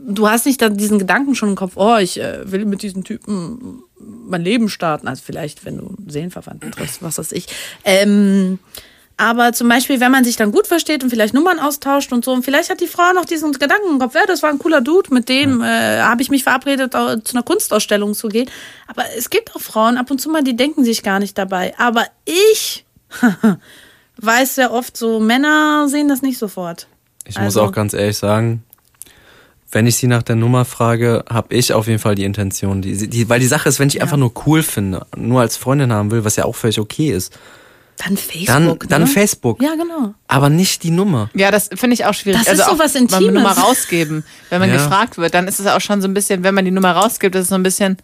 du 0.07 0.29
hast 0.29 0.47
nicht 0.47 0.61
dann 0.63 0.77
diesen 0.77 0.99
Gedanken 0.99 1.35
schon 1.35 1.51
im 1.51 1.57
Kopf, 1.57 1.73
oh, 1.77 1.97
ich 1.97 2.21
äh, 2.21 2.51
will 2.51 2.65
mit 2.65 2.83
diesem 2.83 3.05
Typen 3.05 3.83
mein 3.99 4.43
Leben 4.43 4.69
starten. 4.69 5.09
Also 5.09 5.23
vielleicht, 5.25 5.65
wenn 5.65 5.79
du 5.79 5.87
einen 5.99 6.09
Seelenverwandten 6.11 6.73
triffst, 6.73 7.03
was 7.03 7.19
weiß 7.19 7.33
ich. 7.33 7.47
Ähm, 7.85 8.59
aber 9.17 9.53
zum 9.53 9.69
Beispiel, 9.69 10.01
wenn 10.01 10.11
man 10.11 10.25
sich 10.25 10.37
dann 10.37 10.51
gut 10.51 10.67
versteht 10.67 11.05
und 11.05 11.11
vielleicht 11.11 11.35
Nummern 11.35 11.59
austauscht 11.59 12.11
und 12.11 12.25
so, 12.25 12.33
und 12.33 12.43
vielleicht 12.43 12.71
hat 12.71 12.81
die 12.81 12.87
Frau 12.87 13.13
noch 13.15 13.27
diesen 13.27 13.53
Gedanken 13.53 13.91
im 13.91 13.99
Kopf, 13.99 14.15
ja, 14.15 14.25
das 14.27 14.43
war 14.43 14.49
ein 14.49 14.59
cooler 14.59 14.81
Dude, 14.81 15.13
mit 15.13 15.29
dem 15.29 15.61
äh, 15.61 16.01
habe 16.01 16.23
ich 16.23 16.31
mich 16.31 16.43
verabredet, 16.43 16.93
zu 16.95 17.35
einer 17.35 17.43
Kunstausstellung 17.43 18.15
zu 18.15 18.29
gehen. 18.29 18.49
Aber 18.87 19.05
es 19.19 19.29
gibt 19.29 19.55
auch 19.55 19.61
Frauen 19.61 19.99
ab 19.99 20.11
und 20.11 20.21
zu 20.23 20.31
mal, 20.31 20.43
die 20.43 20.57
denken 20.57 20.85
sich 20.87 21.03
gar 21.03 21.19
nicht 21.19 21.37
dabei. 21.37 21.75
Aber 21.79 22.07
ich 22.25 22.87
weiß 24.17 24.55
sehr 24.55 24.73
oft 24.73 24.97
so, 24.97 25.21
Männer 25.21 25.87
sehen 25.89 26.09
das 26.09 26.23
nicht 26.23 26.39
sofort. 26.39 26.87
Ich 27.27 27.37
Also- 27.39 27.61
muss 27.61 27.69
auch 27.69 27.73
ganz 27.73 27.93
ehrlich 27.93 28.17
sagen, 28.17 28.65
wenn 29.73 29.87
ich 29.87 29.97
sie 29.97 30.07
nach 30.07 30.23
der 30.23 30.37
Nummer 30.37 30.64
frage, 30.64 31.25
habe 31.31 31.55
ich 31.55 31.73
auf 31.73 31.87
jeden 31.87 31.99
Fall 32.01 32.14
die 32.14 32.25
Intention. 32.25 32.83
Die, 32.83 33.09
die, 33.09 33.29
weil 33.29 33.41
die 33.41 33.47
Sache 33.47 33.68
ist, 33.68 33.79
wenn 33.79 33.89
ich 33.89 34.03
einfach 34.03 34.16
nur 34.16 34.33
cool 34.47 34.62
finde, 34.62 35.07
nur 35.16 35.41
als 35.41 35.57
Freundin 35.57 35.93
haben 35.93 36.11
will, 36.11 36.25
was 36.25 36.37
ja 36.37 36.45
auch 36.45 36.57
völlig 36.57 36.81
okay 36.81 37.12
ist, 37.12 37.39
Dann 37.99 38.16
Facebook. 38.16 38.47
dann, 38.81 38.89
dann 38.89 39.03
ne? 39.03 39.07
Facebook. 39.07 39.62
Ja, 39.62 39.75
genau. 39.77 40.14
Aber 40.27 40.49
nicht 40.51 40.83
die 40.83 40.91
Nummer. 40.91 41.31
Ja, 41.35 41.51
das 41.51 41.68
finde 41.75 41.95
ich 41.95 42.05
auch 42.05 42.14
schwierig. 42.14 42.41
Das 42.41 42.49
also 42.49 42.62
ist 42.62 42.68
so 42.68 42.75
auch 42.75 42.79
was 42.79 42.95
mal 42.95 42.99
eine 43.01 43.09
Intimes. 43.12 43.35
Nummer 43.35 43.53
rausgeben. 43.53 44.25
Wenn 44.49 44.61
man 44.61 44.71
Ja. 44.71 44.77
gefragt 44.77 45.18
wird, 45.18 45.35
dann 45.35 45.47
ist 45.47 45.61
es 45.61 45.66
auch 45.66 45.81
schon 45.81 46.01
so 46.03 46.09
ein 46.09 46.14
bisschen, 46.14 46.43
wenn 46.43 46.55
man 46.55 46.64
die 46.64 46.71
Nummer 46.73 46.93
rausgibt, 46.93 47.35
ist 47.37 47.43
es 47.43 47.49
so 47.49 47.55
ein 47.55 47.62
bisschen. 47.62 47.97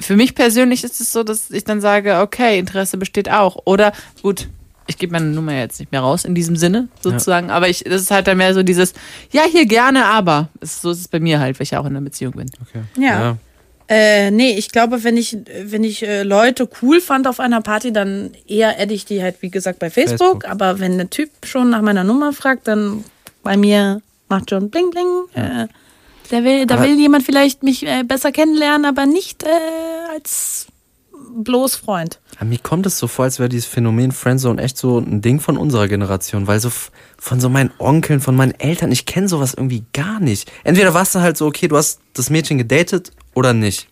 Für 0.00 0.16
mich 0.16 0.34
persönlich 0.34 0.82
ist 0.84 1.00
es 1.00 1.12
so, 1.12 1.22
dass 1.22 1.50
ich 1.50 1.64
dann 1.64 1.80
sage, 1.80 2.20
okay, 2.20 2.58
Interesse 2.58 2.96
besteht 2.96 3.30
auch. 3.30 3.56
Oder 3.66 3.92
gut, 4.22 4.48
ich 4.86 4.98
gebe 4.98 5.12
meine 5.12 5.26
Nummer 5.26 5.52
jetzt 5.54 5.78
nicht 5.80 5.92
mehr 5.92 6.00
raus 6.00 6.24
in 6.24 6.34
diesem 6.34 6.56
Sinne 6.56 6.88
sozusagen, 7.00 7.50
aber 7.50 7.68
ich, 7.68 7.84
das 7.84 8.02
ist 8.02 8.10
halt 8.10 8.26
dann 8.26 8.36
mehr 8.38 8.52
so 8.54 8.62
dieses, 8.62 8.92
ja, 9.30 9.42
hier 9.50 9.66
gerne, 9.66 10.04
aber. 10.06 10.48
Es- 10.60 10.80
So 10.82 10.90
ist 10.90 10.98
es 11.00 11.08
bei 11.08 11.20
mir 11.20 11.38
halt, 11.40 11.58
weil 11.58 11.64
ich 11.64 11.70
ja 11.70 11.80
auch 11.80 11.84
in 11.86 11.92
einer 11.96 12.00
Beziehung 12.04 12.32
bin. 12.34 12.50
Okay. 12.68 12.82
Ja. 13.02 13.36
Äh, 13.88 14.30
nee, 14.30 14.52
ich 14.56 14.70
glaube, 14.70 15.04
wenn 15.04 15.16
ich, 15.16 15.36
wenn 15.64 15.84
ich 15.84 16.02
äh, 16.06 16.22
Leute 16.22 16.68
cool 16.80 17.00
fand 17.00 17.26
auf 17.26 17.40
einer 17.40 17.60
Party, 17.60 17.92
dann 17.92 18.30
eher 18.46 18.80
adde 18.80 18.94
ich 18.94 19.04
die 19.04 19.22
halt, 19.22 19.36
wie 19.42 19.50
gesagt, 19.50 19.80
bei 19.80 19.90
Facebook. 19.90 20.18
Facebook. 20.18 20.48
Aber 20.48 20.78
wenn 20.80 20.96
der 20.96 21.10
Typ 21.10 21.30
schon 21.44 21.68
nach 21.70 21.82
meiner 21.82 22.04
Nummer 22.04 22.32
fragt, 22.32 22.68
dann 22.68 23.04
bei 23.42 23.56
mir 23.56 24.00
macht 24.28 24.50
schon 24.50 24.70
bling 24.70 24.90
bling. 24.90 25.24
Äh, 25.34 25.66
der 26.30 26.44
will, 26.44 26.64
da 26.66 26.76
Aber- 26.76 26.84
will 26.84 26.98
jemand 26.98 27.24
vielleicht 27.24 27.62
mich 27.64 27.84
äh, 27.86 28.02
besser 28.04 28.32
kennenlernen, 28.32 28.86
aber 28.86 29.04
nicht 29.04 29.42
äh, 29.42 29.48
als 30.14 30.68
bloß 31.34 31.76
Freund. 31.76 32.20
Aber 32.36 32.46
mir 32.46 32.58
kommt 32.58 32.86
es 32.86 32.98
so 32.98 33.06
vor, 33.06 33.24
als 33.24 33.38
wäre 33.38 33.48
dieses 33.48 33.66
Phänomen 33.66 34.12
Friendzone 34.12 34.60
echt 34.62 34.76
so 34.76 34.98
ein 34.98 35.20
Ding 35.20 35.40
von 35.40 35.56
unserer 35.56 35.88
Generation, 35.88 36.46
weil 36.46 36.60
so 36.60 36.70
von 37.18 37.40
so 37.40 37.48
meinen 37.48 37.70
Onkeln, 37.78 38.20
von 38.20 38.36
meinen 38.36 38.52
Eltern, 38.58 38.92
ich 38.92 39.06
kenne 39.06 39.28
sowas 39.28 39.54
irgendwie 39.54 39.84
gar 39.92 40.20
nicht. 40.20 40.50
Entweder 40.64 40.94
warst 40.94 41.14
du 41.14 41.20
halt 41.20 41.36
so, 41.36 41.46
okay, 41.46 41.68
du 41.68 41.76
hast 41.76 42.00
das 42.14 42.30
Mädchen 42.30 42.58
gedatet 42.58 43.12
oder 43.34 43.52
nicht. 43.54 43.88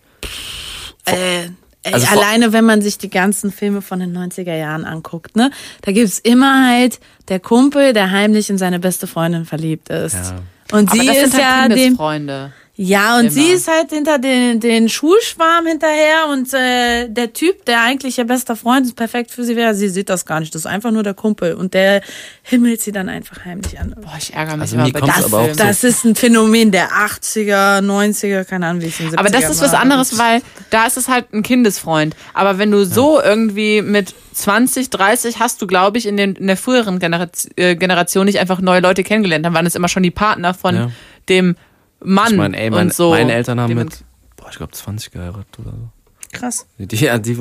Äh, 1.07 1.45
ey, 1.83 1.95
Also 1.95 2.07
alleine, 2.09 2.53
wenn 2.53 2.65
man 2.65 2.83
sich 2.83 2.99
die 2.99 3.11
ganzen 3.11 3.53
Filme 3.53 3.83
von 3.83 4.01
den 4.01 4.17
90er 4.17 4.55
Jahren 4.55 4.85
anguckt, 4.85 5.37
ne? 5.37 5.51
Da 5.83 5.93
gibt's 5.93 6.19
immer 6.19 6.69
halt 6.69 7.01
der 7.29 7.41
Kumpel, 7.41 7.93
der 7.93 8.11
heimlich 8.11 8.51
in 8.51 8.59
seine 8.59 8.79
beste 8.79 9.07
Freundin 9.07 9.45
verliebt 9.45 9.89
ist. 9.89 10.15
Ja. 10.15 10.43
Und 10.73 10.91
sie 10.91 11.01
aber 11.01 11.09
das 11.09 11.17
ist 11.17 11.31
sind 11.33 11.41
ja 11.41 11.61
halt 11.61 11.73
dem. 11.73 11.79
Kindesfreunde. 11.79 12.53
Ja, 12.83 13.17
und 13.17 13.25
Immer. 13.27 13.31
sie 13.31 13.49
ist 13.53 13.69
halt 13.69 13.91
hinter 13.91 14.19
den, 14.19 14.59
den 14.59 14.89
Schulschwarm 14.89 15.67
hinterher 15.67 16.29
und 16.33 16.55
äh, 16.55 17.09
der 17.11 17.35
Typ, 17.35 17.67
der 17.67 17.83
eigentlich 17.83 18.17
ihr 18.17 18.25
bester 18.25 18.57
Freund 18.57 18.87
ist, 18.87 18.97
perfekt 18.97 19.31
für 19.31 19.45
sie 19.45 19.55
wäre, 19.55 19.75
sie 19.75 19.91
sieht 19.91 20.09
das 20.09 20.25
gar 20.25 20.41
nicht. 20.41 20.55
Das 20.55 20.63
ist 20.63 20.67
einfach 20.67 20.91
nur 20.91 21.03
der 21.03 21.13
Kumpel. 21.13 21.53
Und 21.53 21.75
der 21.75 22.01
himmelt 22.43 22.81
sie 22.81 22.91
dann 22.91 23.11
einfach 23.11 23.45
heimlich 23.45 23.79
an. 23.79 23.95
Boah, 24.01 24.15
ich 24.19 24.33
ärgere 24.33 24.55
mich 24.57 24.63
Also 24.63 24.77
immer 24.77 24.91
bei 24.93 25.01
das 25.01 25.25
aber 25.27 25.39
auch 25.41 25.45
Film. 25.45 25.59
so- 25.59 25.63
Das 25.65 25.85
ist 25.85 26.05
ein 26.07 26.15
Phänomen 26.15 26.71
der 26.71 26.89
80er, 26.91 27.83
90er, 27.83 28.45
keine 28.45 28.67
Ahnung, 28.69 28.81
wie 28.81 28.87
es 28.87 28.99
in 28.99 29.07
den 29.07 29.13
70er 29.15 29.19
Aber 29.19 29.29
das 29.29 29.51
ist 29.51 29.61
was 29.61 29.75
anderes, 29.75 30.17
weil 30.19 30.41
da 30.71 30.87
ist 30.87 30.97
es 30.97 31.09
halt 31.09 31.35
ein 31.35 31.43
Kindesfreund. 31.43 32.17
Aber 32.33 32.57
wenn 32.57 32.71
du 32.71 32.87
so 32.87 33.21
irgendwie 33.21 33.83
mit 33.83 34.15
20, 34.33 34.89
30 34.89 35.39
hast 35.39 35.61
du, 35.61 35.67
glaube 35.67 35.99
ich, 35.99 36.07
in, 36.07 36.17
den, 36.17 36.35
in 36.35 36.47
der 36.47 36.57
früheren 36.57 36.99
Generation, 36.99 37.53
äh, 37.57 37.77
Generation 37.77 38.25
nicht 38.25 38.39
einfach 38.39 38.63
neue 38.63 38.81
Leute 38.81 39.03
kennengelernt. 39.03 39.45
Dann 39.45 39.53
waren 39.53 39.67
es 39.67 39.75
immer 39.75 39.89
schon 39.89 40.03
die 40.03 40.11
Partner 40.11 40.55
von 40.55 40.75
Ja. 40.75 40.91
dem 41.29 41.57
Mann 42.03 42.33
Ich 42.33 42.37
meine, 42.37 42.59
ey, 42.59 42.71
mein, 42.71 42.87
und 42.87 42.95
so. 42.95 43.11
meine 43.11 43.33
Eltern 43.33 43.61
haben 43.61 43.75
mit, 43.75 44.05
boah, 44.37 44.49
ich 44.51 44.57
glaube 44.57 44.73
20 44.73 45.13
geheiratet 45.13 45.59
oder 45.59 45.71
so. 45.71 45.91
Krass. 46.33 46.67
Die, 46.79 46.87
die, 46.87 46.99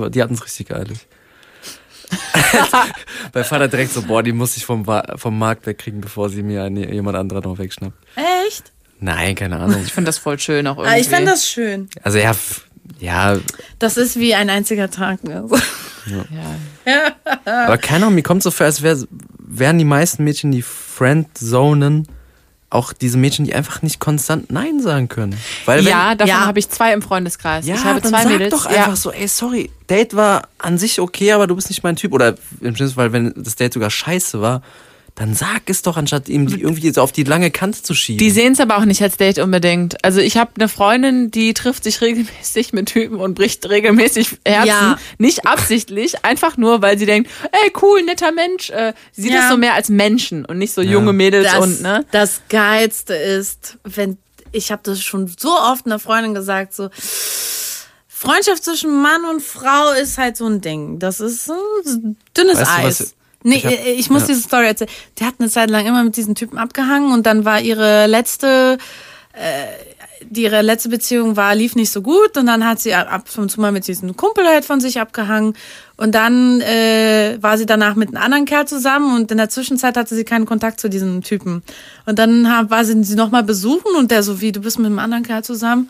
die, 0.10 0.22
hatten 0.24 0.34
es 0.34 0.44
richtig 0.44 0.74
eilig. 0.74 1.08
Mein 3.34 3.44
Vater 3.44 3.68
direkt 3.68 3.94
so, 3.94 4.02
boah, 4.02 4.24
die 4.24 4.32
muss 4.32 4.58
ich 4.58 4.66
vom, 4.66 4.86
vom 5.16 5.38
Markt 5.38 5.66
wegkriegen, 5.66 6.02
bevor 6.02 6.30
sie 6.30 6.44
mir 6.44 6.64
eine, 6.64 6.92
jemand 6.92 7.18
anderer 7.18 7.42
noch 7.42 7.58
wegschnappt. 7.58 7.98
Echt? 8.48 8.72
Nein, 9.00 9.36
keine 9.36 9.60
Ahnung. 9.60 9.82
Ich 9.86 9.94
finde 9.94 10.10
das 10.10 10.18
voll 10.18 10.40
schön 10.40 10.68
auch 10.68 10.78
irgendwie. 10.78 10.96
Ah, 10.96 11.00
ich 11.00 11.08
fände 11.08 11.32
das 11.32 11.48
schön. 11.48 11.90
Also 12.02 12.18
ja, 12.18 12.34
ja, 13.00 13.38
Das 13.78 13.98
ist 13.98 14.20
wie 14.20 14.36
ein 14.36 14.50
einziger 14.50 14.90
Tag. 14.90 15.24
Ne? 15.24 15.48
ja. 16.86 17.14
aber 17.46 17.78
keine 17.78 18.06
Ahnung, 18.06 18.16
mir 18.16 18.24
kommt 18.24 18.44
so 18.44 18.52
vor, 18.52 18.66
als 18.66 18.82
wär, 18.82 18.98
wären 19.38 19.78
die 19.78 19.86
meisten 19.86 20.24
Mädchen, 20.24 20.52
die 20.52 20.62
Friendzonen, 20.62 22.08
auch 22.72 22.94
diese 22.94 23.18
Mädchen, 23.18 23.46
die 23.46 23.54
einfach 23.56 23.82
nicht 23.82 24.00
konstant 24.00 24.52
Nein 24.52 24.80
sagen 24.82 25.08
können. 25.08 25.36
Weil 25.66 25.80
wenn, 25.80 25.92
ja, 25.92 26.14
davon 26.16 26.28
Ja. 26.30 26.46
habe 26.46 26.60
ich 26.60 26.70
zwei 26.70 26.94
im 26.94 27.02
Freundeskreis. 27.02 27.66
ja 27.66 27.76
ich 27.76 27.84
habe 27.84 28.00
dann 28.02 28.12
zwei 28.12 28.24
sag 28.24 28.32
Mädels. 28.32 28.52
doch 28.52 28.70
ja. 28.70 28.78
einfach 28.78 28.96
so, 28.96 29.12
ey, 29.12 29.28
sorry, 29.28 29.72
Date 29.90 30.16
war 30.16 30.44
an 30.60 30.78
sich 30.78 31.00
okay, 31.00 31.32
aber 31.32 31.48
du 31.48 31.56
bist 31.56 31.70
nicht 31.70 31.84
mein 31.84 31.96
Typ. 31.96 32.14
Oder 32.14 32.36
im 32.62 32.76
schlimmsten 32.76 32.96
Fall, 32.96 33.12
wenn 33.12 33.34
das 33.36 33.56
Date 33.56 33.74
sogar 33.74 33.90
scheiße 33.90 34.40
war, 34.40 34.62
dann 35.20 35.34
sag 35.34 35.70
es 35.70 35.82
doch, 35.82 35.98
anstatt 35.98 36.30
ihm 36.30 36.48
die 36.48 36.62
irgendwie 36.62 36.92
so 36.94 37.02
auf 37.02 37.12
die 37.12 37.24
lange 37.24 37.52
Kante 37.52 37.84
zu 37.84 37.94
schieben. 37.94 38.20
Die 38.20 38.32
sehen 38.32 38.54
es 38.54 38.62
aber 38.62 38.78
auch 38.78 38.86
nicht 38.86 39.02
als 39.04 39.18
Date 39.18 39.38
unbedingt. 39.40 40.04
Also 40.06 40.22
ich 40.22 40.38
habe 40.38 40.52
eine 40.58 40.70
Freundin, 40.70 41.30
die 41.30 41.54
trifft 41.54 41.84
sich 41.84 42.00
regelmäßig 42.00 42.72
mit 42.72 42.88
Typen 42.88 43.18
und 43.18 43.36
bricht 43.36 43.68
regelmäßig 43.70 44.38
Herzen. 44.46 44.68
Ja. 44.70 44.98
Nicht 45.18 45.46
absichtlich, 45.46 46.24
einfach 46.24 46.56
nur, 46.56 46.82
weil 46.82 46.98
sie 46.98 47.06
denkt, 47.06 47.30
ey 47.52 47.72
cool, 47.82 48.02
netter 48.04 48.32
Mensch. 48.32 48.70
Äh, 48.70 48.94
sie 49.12 49.24
sieht 49.24 49.32
Ja. 49.34 49.42
das 49.42 49.50
so 49.52 49.58
mehr 49.58 49.74
als 49.74 49.90
Menschen 49.90 50.46
und 50.46 50.58
nicht 50.58 50.74
so 50.74 50.82
junge 50.82 51.12
Mädels 51.12 51.52
das, 51.52 51.60
und 51.64 51.82
ne. 51.82 52.06
das 52.12 52.42
Geilste 52.48 53.14
ist, 53.14 53.78
wenn 53.84 54.18
ich 54.54 54.72
habe 54.72 54.82
das 54.86 55.04
schon 55.04 55.28
so 55.38 55.50
oft 55.52 55.86
einer 55.86 56.00
Freundin 56.00 56.34
gesagt, 56.34 56.74
so 56.74 56.90
Freundschaft 58.08 58.64
zwischen 58.64 59.02
Mann 59.02 59.24
und 59.26 59.42
Frau 59.42 59.92
ist 59.92 60.18
halt 60.18 60.38
so 60.38 60.46
ein 60.48 60.62
Ding. 60.62 61.00
Das 61.00 61.20
ist 61.20 61.50
ein 61.50 62.18
dünnes 62.36 62.58
Weißt 62.58 62.70
du, 62.70 62.74
Eis. 62.88 63.00
was- 63.02 63.16
nee, 63.44 63.58
ich 63.58 63.66
hab- 63.66 63.72
ich, 63.72 64.00
ich 64.00 64.10
muss 64.10 64.24
ja. 64.24 64.28
diese 64.30 64.42
Story 64.42 64.68
erzählen. 64.68 64.90
Die 65.18 65.26
hat 65.26 65.36
eine 65.40 65.50
Zeit 65.50 65.70
lang 65.70 65.86
immer 65.86 66.04
mit 66.04 66.18
diesen 66.18 66.36
Typen 66.36 66.58
abgehangen 66.58 67.12
und 67.14 67.26
dann 67.26 67.46
war 67.46 67.62
ihre 67.62 68.08
letzte 68.08 68.78
die 70.22 70.44
ihre 70.44 70.62
letzte 70.62 70.90
Beziehung 70.90 71.38
war, 71.38 71.56
lief 71.56 71.76
nicht 71.76 71.92
so 71.92 72.02
gut 72.02 72.38
und 72.38 72.46
dann 72.46 72.66
hat 72.66 72.80
sie 72.80 72.94
ab 72.94 73.26
und 73.38 73.50
zu 73.50 73.62
mal 73.62 73.72
mit 73.72 73.88
diesem 73.88 74.16
Kumpel 74.16 74.46
halt 74.48 74.66
von 74.66 74.80
sich 74.80 75.00
abgehangen 75.00 75.54
und 75.98 76.14
dann 76.14 76.62
äh, 76.62 77.38
war 77.42 77.58
sie 77.58 77.66
danach 77.66 77.96
mit 77.96 78.10
einem 78.10 78.24
anderen 78.24 78.46
Kerl 78.46 78.68
zusammen 78.68 79.16
und 79.16 79.32
in 79.32 79.38
der 79.38 79.50
Zwischenzeit 79.50 79.98
hatte 79.98 80.16
sie 80.16 80.24
keinen 80.26 80.46
Kontakt 80.46 80.80
zu 80.80 80.90
diesem 80.90 81.22
Typen. 81.24 81.64
Und 82.06 82.20
dann 82.20 82.50
hab, 82.50 82.70
war 82.70 82.86
sie 82.86 83.02
sie 83.04 83.16
nochmal 83.16 83.44
besuchen 83.44 83.96
und 83.98 84.12
der 84.12 84.24
so, 84.24 84.42
wie, 84.42 84.52
du 84.52 84.62
bist 84.62 84.78
mit 84.78 84.88
einem 84.88 85.00
anderen 85.00 85.24
Kerl 85.24 85.44
zusammen? 85.44 85.90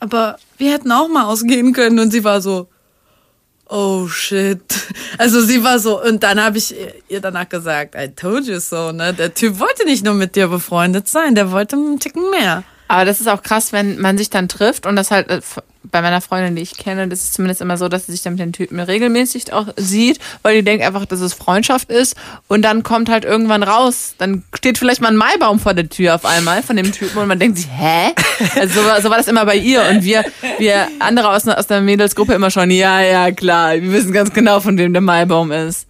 Aber 0.00 0.36
wir 0.58 0.72
hätten 0.72 0.92
auch 0.92 1.08
mal 1.08 1.24
ausgehen 1.24 1.72
können 1.72 1.98
und 1.98 2.10
sie 2.10 2.24
war 2.24 2.40
so, 2.40 2.68
oh 3.72 4.06
shit. 4.06 4.60
Also 5.18 5.40
sie 5.40 5.64
war 5.64 5.78
so, 5.78 6.02
und 6.02 6.22
dann 6.22 6.42
habe 6.42 6.58
ich 6.58 6.74
ihr 7.08 7.20
danach 7.20 7.48
gesagt, 7.48 7.94
I 7.94 8.08
told 8.08 8.46
you 8.46 8.58
so, 8.60 8.92
ne? 8.92 9.14
Der 9.14 9.34
Typ 9.34 9.58
wollte 9.58 9.84
nicht 9.84 10.04
nur 10.04 10.14
mit 10.14 10.36
dir 10.36 10.48
befreundet 10.48 11.08
sein, 11.08 11.34
der 11.34 11.50
wollte 11.50 11.76
einen 11.76 11.98
Ticken 11.98 12.30
mehr. 12.30 12.64
Aber 12.92 13.06
das 13.06 13.20
ist 13.22 13.26
auch 13.26 13.42
krass, 13.42 13.72
wenn 13.72 13.98
man 13.98 14.18
sich 14.18 14.28
dann 14.28 14.48
trifft 14.50 14.84
und 14.84 14.96
das 14.96 15.10
halt 15.10 15.30
äh, 15.30 15.40
bei 15.84 16.02
meiner 16.02 16.20
Freundin, 16.20 16.56
die 16.56 16.60
ich 16.62 16.76
kenne, 16.76 17.08
das 17.08 17.20
ist 17.20 17.32
zumindest 17.32 17.62
immer 17.62 17.78
so, 17.78 17.88
dass 17.88 18.04
sie 18.04 18.12
sich 18.12 18.20
dann 18.20 18.34
mit 18.34 18.40
den 18.40 18.52
Typen 18.52 18.78
regelmäßig 18.78 19.50
auch 19.54 19.68
sieht, 19.78 20.18
weil 20.42 20.56
die 20.56 20.62
denkt 20.62 20.84
einfach, 20.84 21.06
dass 21.06 21.20
es 21.20 21.32
Freundschaft 21.32 21.88
ist 21.90 22.16
und 22.48 22.60
dann 22.60 22.82
kommt 22.82 23.08
halt 23.08 23.24
irgendwann 23.24 23.62
raus, 23.62 24.12
dann 24.18 24.44
steht 24.54 24.76
vielleicht 24.76 25.00
mal 25.00 25.08
ein 25.08 25.16
Maibaum 25.16 25.58
vor 25.58 25.72
der 25.72 25.88
Tür 25.88 26.14
auf 26.16 26.26
einmal 26.26 26.62
von 26.62 26.76
dem 26.76 26.92
Typen 26.92 27.16
und 27.16 27.28
man 27.28 27.38
denkt 27.38 27.56
sich, 27.56 27.68
hä? 27.74 28.12
Also 28.60 28.82
so, 28.82 28.86
war- 28.86 29.00
so 29.00 29.08
war 29.08 29.16
das 29.16 29.26
immer 29.28 29.46
bei 29.46 29.56
ihr 29.56 29.82
und 29.88 30.04
wir, 30.04 30.22
wir 30.58 30.86
andere 30.98 31.30
aus, 31.30 31.48
aus 31.48 31.66
der 31.68 31.80
Mädelsgruppe 31.80 32.34
immer 32.34 32.50
schon, 32.50 32.70
ja, 32.70 33.00
ja, 33.00 33.32
klar, 33.32 33.72
wir 33.72 33.90
wissen 33.90 34.12
ganz 34.12 34.34
genau, 34.34 34.60
von 34.60 34.76
wem 34.76 34.92
der 34.92 35.00
Maibaum 35.00 35.50
ist. 35.50 35.86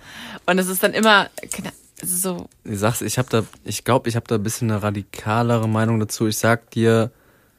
Und 0.47 0.57
es 0.61 0.69
ist 0.69 0.85
dann 0.85 0.93
immer, 0.95 1.29
ist 1.43 1.59
so, 2.03 2.49
Ich 2.65 2.79
sag's, 2.79 3.01
ich 3.01 3.19
habe 3.19 3.29
da, 3.31 3.45
ich 3.65 3.85
glaube, 3.85 4.09
ich 4.09 4.17
habe 4.17 4.27
da 4.27 4.37
ein 4.37 4.43
bisschen 4.43 4.71
eine 4.71 4.83
radikalere 4.83 5.69
Meinung 5.69 6.01
dazu. 6.01 6.27
Ich 6.27 6.39
sag 6.39 6.71
dir, 6.71 7.11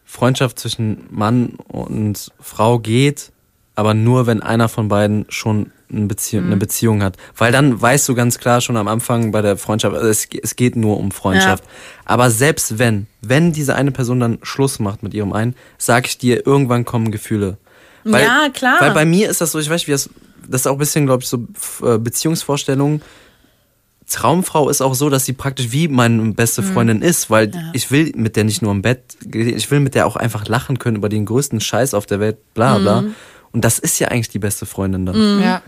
Freundschaft 0.06 0.60
zwischen 0.60 1.08
Mann 1.10 1.56
und 1.68 2.32
Frau 2.40 2.80
geht, 2.80 3.32
aber 3.76 3.94
nur, 3.94 4.28
wenn 4.28 4.42
einer 4.42 4.70
von 4.70 4.88
beiden 4.88 5.26
schon 5.30 5.72
eine 5.92 6.06
Beziehung, 6.08 6.46
eine 6.46 6.58
Beziehung 6.58 7.04
hat. 7.04 7.18
Weil 7.38 7.52
dann 7.52 7.80
weißt 7.82 8.08
du 8.10 8.16
ganz 8.16 8.40
klar 8.40 8.62
schon 8.62 8.78
am 8.78 8.88
Anfang 8.88 9.32
bei 9.32 9.42
der 9.42 9.58
Freundschaft, 9.58 9.96
also 9.96 10.08
es, 10.08 10.28
es 10.42 10.56
geht 10.56 10.76
nur 10.76 10.98
um 10.98 11.12
Freundschaft. 11.12 11.64
Aber 12.06 12.30
selbst 12.30 12.80
wenn, 12.80 13.08
wenn 13.22 13.54
diese 13.54 13.76
eine 13.76 13.92
Person 13.92 14.20
dann 14.20 14.40
Schluss 14.42 14.80
macht 14.80 15.04
mit 15.04 15.14
ihrem 15.14 15.34
einen, 15.34 15.56
sag 15.78 16.08
ich 16.08 16.18
dir, 16.18 16.46
irgendwann 16.46 16.86
kommen 16.86 17.12
Gefühle. 17.12 17.58
Weil, 18.04 18.24
Ja, 18.24 18.50
klar. 18.54 18.78
Weil 18.80 18.92
bei 18.92 19.06
mir 19.06 19.30
ist 19.30 19.42
das 19.42 19.52
so, 19.52 19.60
ich 19.60 19.70
weiß, 19.70 19.88
wie 19.88 19.92
das, 19.92 20.10
das 20.48 20.62
ist 20.62 20.68
auch 20.68 20.74
ein 20.74 20.80
bisschen, 20.80 21.06
glaube 21.06 21.24
ich, 21.24 21.30
so 21.30 21.48
äh, 21.84 21.98
Beziehungsvorstellungen. 21.98 23.02
Traumfrau 24.10 24.70
ist 24.70 24.82
auch 24.82 24.96
so, 24.96 25.10
dass 25.10 25.26
sie 25.26 25.34
praktisch 25.34 25.72
wie 25.72 25.88
meine 25.88 26.34
beste 26.34 26.62
Freundin 26.64 27.02
ist, 27.02 27.30
weil 27.30 27.52
ich 27.74 27.90
will 27.92 28.12
mit 28.16 28.36
der 28.36 28.44
nicht 28.44 28.62
nur 28.62 28.72
im 28.72 28.82
Bett, 28.82 29.18
ich 29.34 29.70
will 29.72 29.80
mit 29.80 29.96
der 29.96 30.06
auch 30.08 30.16
einfach 30.16 30.48
lachen 30.48 30.80
können 30.80 30.98
über 30.98 31.10
den 31.10 31.26
größten 31.26 31.60
Scheiß 31.60 31.94
auf 31.94 32.06
der 32.06 32.20
Welt, 32.20 32.38
bla 32.54 32.78
bla. 32.78 33.04
Und 33.52 33.64
das 33.64 33.80
ist 33.80 34.00
ja 34.00 34.08
eigentlich 34.10 34.30
die 34.30 34.40
beste 34.40 34.66
Freundin 34.66 35.06
dann. 35.06 35.42
ja. 35.42 35.62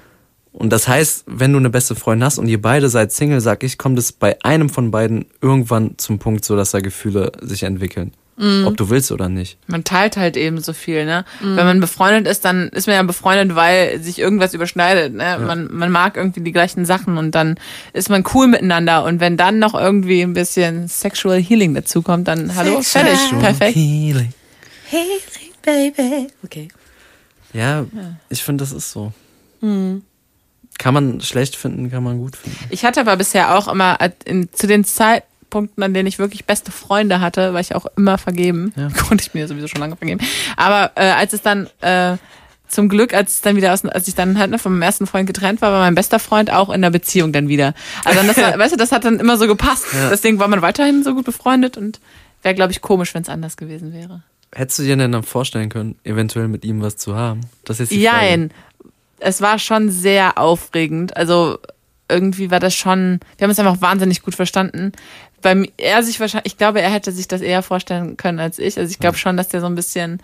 Und 0.51 0.71
das 0.71 0.87
heißt, 0.87 1.25
wenn 1.27 1.51
du 1.51 1.59
eine 1.59 1.69
beste 1.69 1.95
Freundin 1.95 2.25
hast 2.25 2.37
und 2.37 2.47
ihr 2.47 2.61
beide 2.61 2.87
seid 2.87 3.11
Single, 3.11 3.41
sag 3.41 3.61
ich, 3.63 3.77
kommt 3.77 3.99
es 3.99 4.13
bei 4.13 4.37
einem 4.41 4.69
von 4.69 4.89
beiden 4.89 5.25
irgendwann 5.41 5.95
zum 5.97 6.17
Punkt, 6.17 6.45
so 6.45 6.55
dass 6.55 6.71
da 6.71 6.79
Gefühle 6.79 7.33
sich 7.41 7.63
entwickeln. 7.63 8.13
Ob 8.37 8.75
du 8.75 8.89
willst 8.89 9.13
oder 9.13 9.29
nicht. 9.29 9.57
Man 9.67 9.85
teilt 9.85 10.17
halt 10.17 10.35
eben 10.35 10.61
so 10.61 10.73
viel, 10.73 11.05
ne? 11.05 11.23
Wenn 11.39 11.65
man 11.65 11.79
befreundet 11.79 12.27
ist, 12.29 12.43
dann 12.43 12.67
ist 12.69 12.85
man 12.85 12.97
ja 12.97 13.03
befreundet, 13.03 13.55
weil 13.55 14.01
sich 14.01 14.19
irgendwas 14.19 14.53
überschneidet, 14.53 15.13
ne? 15.13 15.39
Man, 15.39 15.69
man 15.71 15.89
mag 15.89 16.17
irgendwie 16.17 16.41
die 16.41 16.51
gleichen 16.51 16.83
Sachen 16.83 17.17
und 17.17 17.31
dann 17.31 17.57
ist 17.93 18.09
man 18.09 18.25
cool 18.33 18.47
miteinander. 18.47 19.05
Und 19.05 19.21
wenn 19.21 19.37
dann 19.37 19.59
noch 19.59 19.73
irgendwie 19.73 20.21
ein 20.21 20.33
bisschen 20.33 20.89
Sexual 20.89 21.41
Healing 21.41 21.73
dazukommt, 21.75 22.27
dann 22.27 22.55
hallo, 22.55 22.81
Sexual 22.81 23.15
fertig, 23.15 23.39
perfekt. 23.39 23.75
Healing. 23.75 24.33
Hey, 24.89 25.07
baby. 25.61 26.27
Okay. 26.43 26.67
Ja, 27.53 27.85
ich 28.29 28.43
finde, 28.43 28.63
das 28.63 28.73
ist 28.73 28.91
so. 28.91 29.13
Kann 29.61 30.93
man 30.93 31.21
schlecht 31.21 31.55
finden, 31.55 31.89
kann 31.89 32.03
man 32.03 32.17
gut 32.17 32.35
finden. 32.35 32.57
Ich 32.69 32.83
hatte 32.83 32.99
aber 32.99 33.15
bisher 33.15 33.57
auch 33.57 33.69
immer 33.69 33.99
äh, 34.01 34.11
in, 34.25 34.49
zu 34.51 34.67
den 34.67 34.83
Zeitpunkten, 35.45 35.83
an 35.83 35.93
denen 35.93 36.07
ich 36.07 36.19
wirklich 36.19 36.45
beste 36.45 36.71
Freunde 36.71 37.21
hatte, 37.21 37.53
war 37.53 37.59
ich 37.59 37.75
auch 37.75 37.85
immer 37.97 38.17
vergeben. 38.17 38.73
Ja. 38.75 38.89
Konnte 39.07 39.23
ich 39.25 39.33
mir 39.33 39.47
sowieso 39.47 39.67
schon 39.67 39.79
lange 39.81 39.95
vergeben. 39.95 40.19
Aber 40.57 40.91
äh, 40.95 41.11
als 41.11 41.33
es 41.33 41.41
dann 41.41 41.67
äh, 41.81 42.17
zum 42.67 42.89
Glück, 42.89 43.13
als 43.13 43.35
es 43.35 43.41
dann 43.41 43.55
wieder 43.55 43.73
aus, 43.73 43.85
als 43.85 44.07
ich 44.07 44.15
dann 44.15 44.37
halt 44.37 44.51
ne, 44.51 44.59
von 44.59 44.71
meinem 44.73 44.81
ersten 44.81 45.07
Freund 45.07 45.27
getrennt 45.27 45.61
war, 45.61 45.71
war 45.71 45.81
mein 45.81 45.95
bester 45.95 46.19
Freund 46.19 46.51
auch 46.51 46.69
in 46.69 46.81
der 46.81 46.89
Beziehung 46.89 47.31
dann 47.31 47.47
wieder. 47.47 47.73
Also 48.03 48.21
das, 48.25 48.37
war- 48.37 48.57
weißt 48.59 48.73
du, 48.73 48.77
das 48.77 48.91
hat 48.91 49.05
dann 49.05 49.19
immer 49.19 49.37
so 49.37 49.47
gepasst. 49.47 49.85
Deswegen 50.11 50.39
war 50.39 50.47
man 50.47 50.61
weiterhin 50.61 51.03
so 51.03 51.13
gut 51.13 51.25
befreundet 51.25 51.77
und 51.77 51.99
wäre, 52.41 52.55
glaube 52.55 52.71
ich, 52.71 52.81
komisch, 52.81 53.13
wenn 53.13 53.21
es 53.21 53.29
anders 53.29 53.57
gewesen 53.57 53.93
wäre. 53.93 54.23
Hättest 54.53 54.79
du 54.79 54.83
dir 54.83 54.95
denn 54.95 55.11
dann 55.11 55.23
vorstellen 55.23 55.69
können, 55.69 55.95
eventuell 56.03 56.47
mit 56.47 56.63
ihm 56.65 56.81
was 56.81 56.95
zu 56.97 57.15
haben? 57.15 57.41
Das 57.65 57.79
ist 57.79 57.91
jetzt 57.91 57.99
die 58.01 58.07
Frage. 58.07 58.25
Jein. 58.25 58.51
Es 59.19 59.41
war 59.41 59.59
schon 59.59 59.89
sehr 59.89 60.37
aufregend. 60.37 61.15
Also 61.17 61.57
irgendwie 62.07 62.51
war 62.51 62.59
das 62.59 62.75
schon, 62.75 63.19
wir 63.37 63.45
haben 63.45 63.49
uns 63.49 63.59
einfach 63.59 63.81
wahnsinnig 63.81 64.21
gut 64.21 64.35
verstanden. 64.35 64.91
Beim 65.45 65.67
er 65.77 66.01
sich 66.01 66.19
wahrscheinlich, 66.19 66.53
ich 66.53 66.57
glaube, 66.57 66.81
er 66.81 66.89
hätte 66.89 67.11
sich 67.11 67.27
das 67.27 67.41
eher 67.41 67.61
vorstellen 67.61 68.17
können 68.17 68.39
als 68.39 68.57
ich. 68.57 68.79
Also 68.79 68.89
ich 68.89 68.97
glaube 68.97 69.15
schon, 69.15 69.37
dass 69.37 69.47
der 69.47 69.61
so 69.61 69.67
ein 69.67 69.75
bisschen, 69.75 70.19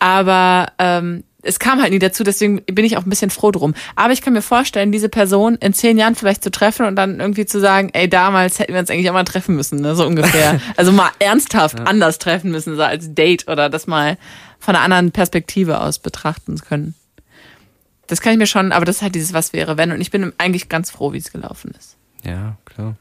aber 0.00 0.66
ähm, 0.78 1.24
es 1.40 1.58
kam 1.58 1.80
halt 1.80 1.92
nie 1.94 1.98
dazu, 1.98 2.24
deswegen 2.24 2.60
bin 2.66 2.84
ich 2.84 2.98
auch 2.98 3.04
ein 3.04 3.08
bisschen 3.08 3.30
froh 3.30 3.52
drum. 3.52 3.72
Aber 3.96 4.12
ich 4.12 4.20
kann 4.20 4.34
mir 4.34 4.42
vorstellen, 4.42 4.92
diese 4.92 5.08
Person 5.08 5.54
in 5.54 5.72
zehn 5.72 5.96
Jahren 5.96 6.14
vielleicht 6.14 6.44
zu 6.44 6.50
treffen 6.50 6.84
und 6.84 6.96
dann 6.96 7.20
irgendwie 7.20 7.46
zu 7.46 7.58
sagen, 7.58 7.88
ey, 7.94 8.06
damals 8.06 8.58
hätten 8.58 8.74
wir 8.74 8.80
uns 8.80 8.90
eigentlich 8.90 9.08
auch 9.08 9.14
mal 9.14 9.24
treffen 9.24 9.56
müssen, 9.56 9.80
ne? 9.80 9.96
so 9.96 10.06
ungefähr. 10.06 10.60
Also 10.76 10.92
mal 10.92 11.08
ernsthaft 11.20 11.80
anders 11.80 12.18
treffen 12.18 12.50
müssen, 12.50 12.76
so 12.76 12.82
als 12.82 13.14
Date 13.14 13.48
oder 13.48 13.70
das 13.70 13.86
mal 13.86 14.18
von 14.58 14.76
einer 14.76 14.84
anderen 14.84 15.10
Perspektive 15.10 15.80
aus 15.80 16.00
betrachten 16.00 16.58
können. 16.58 16.94
Das 18.08 18.20
kann 18.20 18.34
ich 18.34 18.38
mir 18.38 18.46
schon, 18.46 18.72
aber 18.72 18.84
das 18.84 18.96
ist 18.96 19.02
halt 19.02 19.14
dieses 19.14 19.32
Was 19.32 19.54
wäre, 19.54 19.78
wenn. 19.78 19.90
Und 19.90 20.02
ich 20.02 20.10
bin 20.10 20.34
eigentlich 20.36 20.68
ganz 20.68 20.90
froh, 20.90 21.14
wie 21.14 21.18
es 21.18 21.32
gelaufen 21.32 21.72
ist. 21.78 21.96
Ja, 22.24 22.58
klar. 22.66 22.96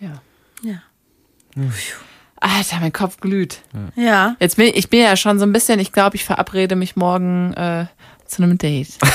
Ja. 0.00 0.22
Ja. 0.62 0.82
Alter, 2.40 2.76
mein 2.80 2.92
Kopf 2.92 3.18
glüht. 3.18 3.58
Ja. 3.96 4.36
Jetzt 4.40 4.56
bin 4.56 4.66
ich, 4.68 4.76
ich 4.76 4.90
bin 4.90 5.00
ja 5.00 5.16
schon 5.16 5.38
so 5.38 5.44
ein 5.44 5.52
bisschen, 5.52 5.78
ich 5.78 5.92
glaube, 5.92 6.16
ich 6.16 6.24
verabrede 6.24 6.74
mich 6.76 6.96
morgen 6.96 7.52
äh, 7.54 7.86
zu 8.26 8.42
einem 8.42 8.56
Date. 8.58 8.88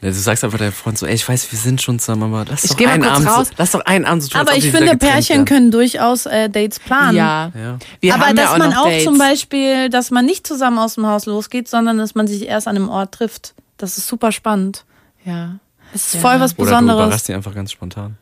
Du 0.00 0.12
sagst 0.12 0.44
einfach 0.44 0.58
deinem 0.58 0.72
Freund 0.72 0.98
so, 0.98 1.06
ey, 1.06 1.14
ich 1.14 1.26
weiß, 1.26 1.50
wir 1.50 1.58
sind 1.58 1.80
schon 1.80 1.98
zusammen, 1.98 2.24
aber 2.24 2.44
lass 2.46 2.62
Ich 2.64 2.70
doch 2.72 2.76
geh 2.76 2.84
mal 2.84 2.92
einen 2.92 3.02
kurz 3.04 3.14
Abend, 3.16 3.28
raus. 3.30 3.48
so, 3.48 3.54
lass 3.56 3.70
doch 3.70 3.80
einen 3.86 4.04
Abend 4.04 4.22
so 4.22 4.28
tun, 4.28 4.40
als 4.40 4.48
Aber 4.48 4.56
ob 4.58 4.58
ich 4.58 4.64
wir 4.64 4.68
wieder 4.72 4.78
finde, 4.80 4.92
getrennt 4.98 5.12
Pärchen 5.14 5.36
wären. 5.36 5.44
können 5.46 5.70
durchaus 5.70 6.26
äh, 6.26 6.50
Dates 6.50 6.78
planen. 6.78 7.16
Ja. 7.16 7.52
Ja. 7.58 7.78
Wir 8.00 8.14
Aber 8.14 8.26
haben 8.26 8.36
dass 8.36 8.44
ja 8.44 8.52
auch 8.52 8.58
man 8.58 8.70
noch 8.70 8.76
auch 8.82 8.84
Dates. 8.84 9.04
zum 9.04 9.16
Beispiel, 9.16 9.88
dass 9.88 10.10
man 10.10 10.26
nicht 10.26 10.46
zusammen 10.46 10.78
aus 10.78 10.96
dem 10.96 11.06
Haus 11.06 11.24
losgeht, 11.24 11.68
sondern 11.68 11.96
dass 11.96 12.14
man 12.14 12.26
sich 12.26 12.46
erst 12.46 12.68
an 12.68 12.76
einem 12.76 12.90
Ort 12.90 13.12
trifft. 13.14 13.54
Das 13.78 13.96
ist 13.96 14.06
super 14.06 14.30
spannend. 14.30 14.84
Ja. 15.24 15.54
Es 15.94 16.08
ist 16.08 16.14
Ja. 16.16 16.20
voll 16.20 16.38
was 16.40 16.52
Oder 16.52 16.56
du 16.58 16.64
Besonderes. 16.64 17.00
überraschst 17.06 17.28
ihn 17.30 17.34
einfach 17.36 17.54
ganz 17.54 17.72
spontan. 17.72 18.18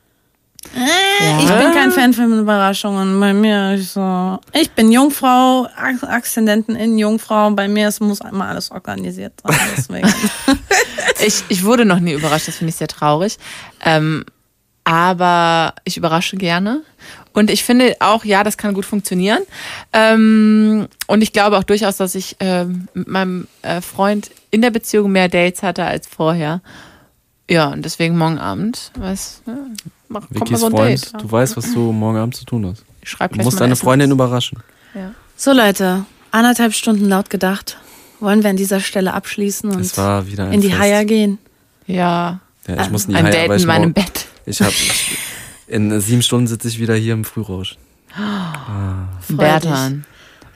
Ich 0.74 1.48
bin 1.48 1.72
kein 1.72 1.92
Fan 1.92 2.12
von 2.12 2.38
Überraschungen. 2.38 3.18
Bei 3.20 3.34
mir 3.34 3.74
ist 3.74 3.94
so, 3.94 4.38
ich 4.52 4.70
bin 4.70 4.90
Jungfrau, 4.90 5.66
Aszendenten 5.76 6.76
in 6.76 6.98
Jungfrau. 6.98 7.50
Bei 7.50 7.68
mir 7.68 7.88
es 7.88 8.00
muss 8.00 8.20
einmal 8.20 8.48
alles 8.48 8.70
organisiert 8.70 9.34
sein. 9.42 9.56
Deswegen. 9.76 10.14
Ich, 11.24 11.44
ich 11.48 11.64
wurde 11.64 11.84
noch 11.84 12.00
nie 12.00 12.12
überrascht, 12.12 12.48
das 12.48 12.56
finde 12.56 12.70
ich 12.70 12.76
sehr 12.76 12.88
traurig. 12.88 13.38
Ähm, 13.84 14.24
aber 14.84 15.74
ich 15.84 15.96
überrasche 15.96 16.36
gerne. 16.36 16.82
Und 17.32 17.50
ich 17.50 17.64
finde 17.64 17.96
auch, 18.00 18.24
ja, 18.24 18.44
das 18.44 18.56
kann 18.56 18.74
gut 18.74 18.84
funktionieren. 18.84 19.42
Ähm, 19.92 20.88
und 21.06 21.22
ich 21.22 21.32
glaube 21.32 21.58
auch 21.58 21.64
durchaus, 21.64 21.96
dass 21.96 22.14
ich 22.14 22.36
ähm, 22.40 22.88
mit 22.94 23.08
meinem 23.08 23.46
äh, 23.62 23.80
Freund 23.80 24.30
in 24.50 24.60
der 24.62 24.70
Beziehung 24.70 25.12
mehr 25.12 25.28
Dates 25.28 25.62
hatte 25.62 25.84
als 25.84 26.06
vorher. 26.06 26.60
Ja, 27.48 27.68
und 27.68 27.84
deswegen 27.84 28.16
morgen 28.16 28.38
Abend, 28.38 28.92
was, 28.96 29.42
ja, 29.46 29.56
mach, 30.12 30.20
kommt 30.20 30.32
mal 30.34 30.40
Vickys 30.40 30.60
so 30.60 30.66
ein 30.66 30.72
Freund, 30.72 31.12
Date. 31.14 31.22
du 31.22 31.32
weißt, 31.32 31.56
was 31.56 31.72
du 31.72 31.92
morgen 31.92 32.18
Abend 32.18 32.36
zu 32.36 32.44
tun 32.44 32.66
hast. 32.66 32.84
Ich 33.02 33.10
schreib 33.10 33.32
Du 33.32 33.42
musst 33.42 33.58
deine 33.60 33.66
eine 33.66 33.76
Freundin 33.76 34.10
SMS. 34.10 34.14
überraschen. 34.14 34.58
Ja. 34.94 35.12
So 35.36 35.52
Leute, 35.52 36.04
anderthalb 36.30 36.74
Stunden 36.74 37.08
laut 37.08 37.30
gedacht. 37.30 37.78
Wollen 38.20 38.42
wir 38.44 38.50
an 38.50 38.56
dieser 38.56 38.78
Stelle 38.80 39.14
abschließen 39.14 39.68
und 39.70 39.76
in 40.52 40.60
die 40.60 40.68
Fest. 40.68 40.78
Haier 40.80 41.04
gehen? 41.04 41.38
Ja, 41.88 42.38
Ja, 42.68 42.82
ich 42.82 42.90
muss 42.90 43.06
in 43.06 43.10
die 43.10 43.16
ein 43.16 43.24
Haie, 43.24 43.32
Date 43.32 43.48
weil 43.48 43.56
ich 43.56 43.62
in 43.62 43.66
meinem 43.66 43.80
morgen- 43.80 43.94
Bett. 43.94 44.26
Ich 44.46 44.60
habe 44.62 44.72
in 45.66 46.00
sieben 46.00 46.22
Stunden 46.22 46.46
sitze 46.46 46.68
ich 46.68 46.78
wieder 46.78 46.94
hier 46.94 47.14
im 47.14 47.24
Frührausch. 47.24 47.76
Freu 49.26 49.36
Bertan. 49.36 50.04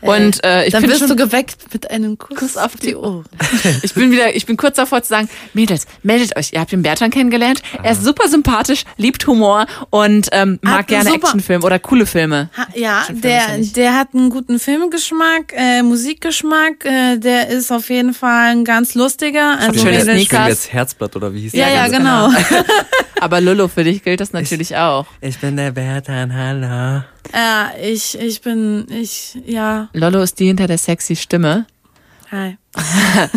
Und 0.09 0.45
äh, 0.45 0.67
ich 0.67 0.73
Dann 0.73 0.83
bin 0.83 0.91
wirst 0.91 1.01
schon, 1.01 1.09
du 1.09 1.17
geweckt 1.17 1.57
mit 1.73 1.91
einem 1.91 2.19
Kuss, 2.19 2.39
Kuss 2.39 2.57
auf 2.57 2.77
die 2.77 2.95
Ohren. 2.97 3.25
ich 3.83 3.95
bin 3.95 4.11
wieder, 4.11 4.35
ich 4.35 4.47
bin 4.47 4.57
kurz 4.57 4.77
davor 4.77 5.03
zu 5.03 5.09
sagen, 5.09 5.29
Mädels, 5.55 5.87
meldet 6.03 6.37
euch. 6.37 6.53
Ihr 6.53 6.61
habt 6.61 6.73
den 6.73 6.83
Bertan 6.83 7.11
kennengelernt. 7.11 7.63
Er 7.83 7.93
ist 7.93 8.05
super 8.05 8.29
sympathisch, 8.29 8.85
liebt 8.97 9.27
Humor 9.27 9.67
und 9.91 10.29
ähm, 10.33 10.59
mag 10.63 10.79
Hat 10.81 10.87
gerne 10.89 11.15
Actionfilme 11.15 11.65
oder 11.65 11.79
coole 11.79 12.07
Filme. 12.07 12.51
Ha, 12.57 12.67
ja, 12.75 13.05
der, 13.11 13.31
ja 13.31 13.47
der 13.59 13.95
hat 13.95 14.09
einen 14.15 14.31
guten 14.31 14.59
Filmgeschmack, 14.59 15.53
äh, 15.57 15.83
Musikgeschmack. 15.83 16.85
Äh, 16.85 17.19
der 17.19 17.49
ist 17.49 17.71
auf 17.73 17.89
jeden 17.91 18.15
Fall 18.15 18.51
ein 18.53 18.65
ganz 18.65 18.95
lustiger. 18.95 19.59
Also 19.59 19.81
schöne 19.81 19.91
Mädels- 19.91 20.03
Spielen 20.03 20.17
wir 20.19 20.27
Sneakers. 20.27 20.49
jetzt 20.49 20.73
Herzblatt 20.73 21.17
oder 21.17 21.33
wie 21.35 21.41
hieß 21.43 21.53
Ja, 21.53 21.67
der 21.67 21.75
ja, 21.75 21.89
ganze- 21.89 21.99
genau. 21.99 22.31
Aber 23.21 23.41
Lolo, 23.41 23.69
für 23.69 23.85
dich 23.85 24.03
gilt 24.03 24.21
das 24.21 24.33
natürlich 24.33 24.77
auch. 24.77 25.07
Ich 25.21 25.39
bin 25.39 25.57
der 25.57 25.73
Bertan, 25.73 26.35
hallo. 26.35 27.03
Ja, 27.35 27.71
ich, 27.83 28.19
ich 28.19 28.41
bin, 28.41 28.87
ich, 28.91 29.39
ja, 29.47 29.89
Lolo 29.93 30.23
ist 30.23 30.39
die 30.39 30.47
hinter 30.47 30.67
der 30.67 30.79
sexy 30.79 31.17
Stimme. 31.17 31.67
hi. 32.31 32.57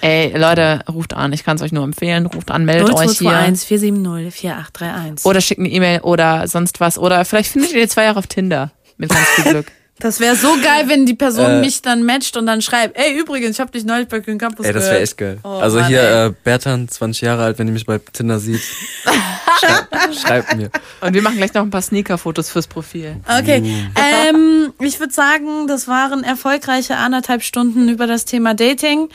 Ey, 0.00 0.36
Leute, 0.36 0.80
ruft 0.88 1.14
an. 1.14 1.32
Ich 1.32 1.44
kann 1.44 1.56
es 1.56 1.62
euch 1.62 1.72
nur 1.72 1.82
empfehlen. 1.82 2.26
Ruft 2.26 2.52
an, 2.52 2.64
meldet 2.64 2.90
euch 2.94 3.18
hier. 3.18 3.30
0221 3.30 3.66
470 3.66 4.34
4831. 4.40 5.26
Oder 5.26 5.40
schickt 5.40 5.58
eine 5.58 5.68
E-Mail 5.68 6.00
oder 6.00 6.46
sonst 6.46 6.78
was. 6.80 6.98
Oder 6.98 7.24
vielleicht 7.24 7.50
findet 7.50 7.72
ihr 7.72 7.82
die 7.82 7.88
zwei 7.88 8.04
Jahre 8.04 8.18
auf 8.20 8.28
Tinder. 8.28 8.70
Mit 8.96 9.10
ganz 9.10 9.26
viel 9.28 9.44
Glück. 9.52 9.72
Das 10.00 10.20
wäre 10.20 10.36
so 10.36 10.48
geil, 10.62 10.84
wenn 10.86 11.06
die 11.06 11.14
Person 11.14 11.46
Äh. 11.50 11.60
mich 11.60 11.82
dann 11.82 12.04
matcht 12.04 12.36
und 12.36 12.46
dann 12.46 12.62
schreibt, 12.62 12.96
ey, 12.96 13.18
übrigens, 13.18 13.56
ich 13.56 13.60
habe 13.60 13.70
dich 13.72 13.84
neulich 13.84 14.06
bei 14.08 14.20
Kühn 14.20 14.38
Campus 14.38 14.64
Ey, 14.66 14.72
das 14.72 14.84
wäre 14.84 15.00
echt 15.00 15.16
geil. 15.16 15.38
Oh, 15.42 15.48
also 15.58 15.78
Mann, 15.78 15.88
hier, 15.88 16.00
ey. 16.02 16.26
äh, 16.28 16.32
Bertan, 16.44 16.88
20 16.88 17.22
Jahre 17.22 17.42
alt, 17.44 17.58
wenn 17.58 17.66
ihr 17.66 17.72
mich 17.72 17.84
bei 17.86 17.98
Tinder 18.12 18.38
sieht, 18.38 18.60
schreibt, 19.60 20.14
schreibt 20.14 20.56
mir. 20.56 20.70
Und 21.00 21.14
wir 21.14 21.22
machen 21.22 21.36
gleich 21.38 21.52
noch 21.54 21.62
ein 21.62 21.70
paar 21.70 21.82
Sneaker-Fotos 21.82 22.50
fürs 22.50 22.66
Profil. 22.68 23.16
Okay, 23.26 23.62
ähm, 23.96 24.72
ich 24.80 25.00
würde 25.00 25.12
sagen, 25.12 25.66
das 25.66 25.88
waren 25.88 26.22
erfolgreiche 26.24 26.96
anderthalb 26.96 27.42
Stunden 27.42 27.88
über 27.88 28.06
das 28.06 28.24
Thema 28.24 28.54
Dating. 28.54 29.08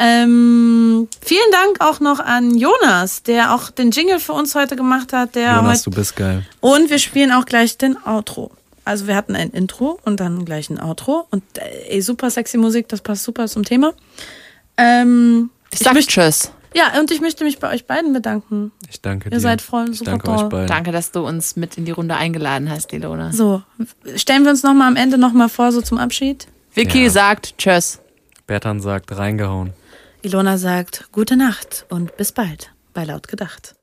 Ähm, 0.00 1.08
vielen 1.20 1.50
Dank 1.50 1.80
auch 1.80 2.00
noch 2.00 2.20
an 2.20 2.56
Jonas, 2.56 3.22
der 3.24 3.54
auch 3.54 3.70
den 3.70 3.90
Jingle 3.90 4.20
für 4.20 4.32
uns 4.32 4.54
heute 4.54 4.76
gemacht 4.76 5.12
hat. 5.12 5.34
Der 5.34 5.56
Jonas, 5.56 5.78
heute, 5.80 5.90
du 5.90 5.96
bist 5.96 6.14
geil. 6.16 6.44
und 6.60 6.88
wir 6.90 6.98
spielen 6.98 7.32
auch 7.32 7.46
gleich 7.46 7.78
den 7.78 7.96
Outro. 8.06 8.52
Also 8.88 9.06
wir 9.06 9.14
hatten 9.16 9.36
ein 9.36 9.50
Intro 9.50 9.98
und 10.04 10.18
dann 10.20 10.44
gleich 10.44 10.70
ein 10.70 10.80
Outro. 10.80 11.26
Und 11.30 11.42
äh, 11.58 11.90
ey, 11.94 12.02
super 12.02 12.30
sexy 12.30 12.56
Musik, 12.58 12.88
das 12.88 13.00
passt 13.02 13.24
super 13.24 13.46
zum 13.46 13.64
Thema. 13.64 13.92
Ähm, 14.76 15.50
Ich 15.72 15.80
sag 15.80 15.94
Tschüss. 15.98 16.50
ja, 16.74 16.98
und 16.98 17.10
ich 17.10 17.20
möchte 17.20 17.44
mich 17.44 17.58
bei 17.58 17.72
euch 17.72 17.86
beiden 17.86 18.12
bedanken. 18.12 18.72
Ich 18.90 19.00
danke 19.02 19.28
dir. 19.30 19.36
Ihr 19.36 19.40
seid 19.40 19.60
voll 19.60 19.90
ich 19.90 19.98
super 19.98 20.12
danke 20.12 20.26
toll. 20.26 20.36
euch 20.36 20.48
beiden. 20.48 20.66
Danke, 20.68 20.92
dass 20.92 21.12
du 21.12 21.26
uns 21.26 21.56
mit 21.56 21.76
in 21.76 21.84
die 21.84 21.90
Runde 21.90 22.16
eingeladen 22.16 22.70
hast, 22.70 22.92
Ilona. 22.92 23.32
So, 23.32 23.62
stellen 24.16 24.44
wir 24.44 24.50
uns 24.50 24.62
noch 24.62 24.74
mal 24.74 24.86
am 24.88 24.96
Ende 24.96 25.18
noch 25.18 25.32
mal 25.32 25.48
vor, 25.48 25.72
so 25.72 25.80
zum 25.80 25.98
Abschied. 25.98 26.46
Vicky 26.74 27.04
Ja. 27.04 27.10
sagt 27.10 27.58
Tschüss. 27.58 28.00
Bertan 28.46 28.80
sagt, 28.80 29.16
reingehauen. 29.16 29.72
Ilona 30.22 30.56
sagt 30.58 31.08
gute 31.12 31.36
Nacht 31.36 31.84
und 31.90 32.16
bis 32.16 32.32
bald 32.32 32.70
bei 32.94 33.04
Laut 33.04 33.28
gedacht. 33.28 33.74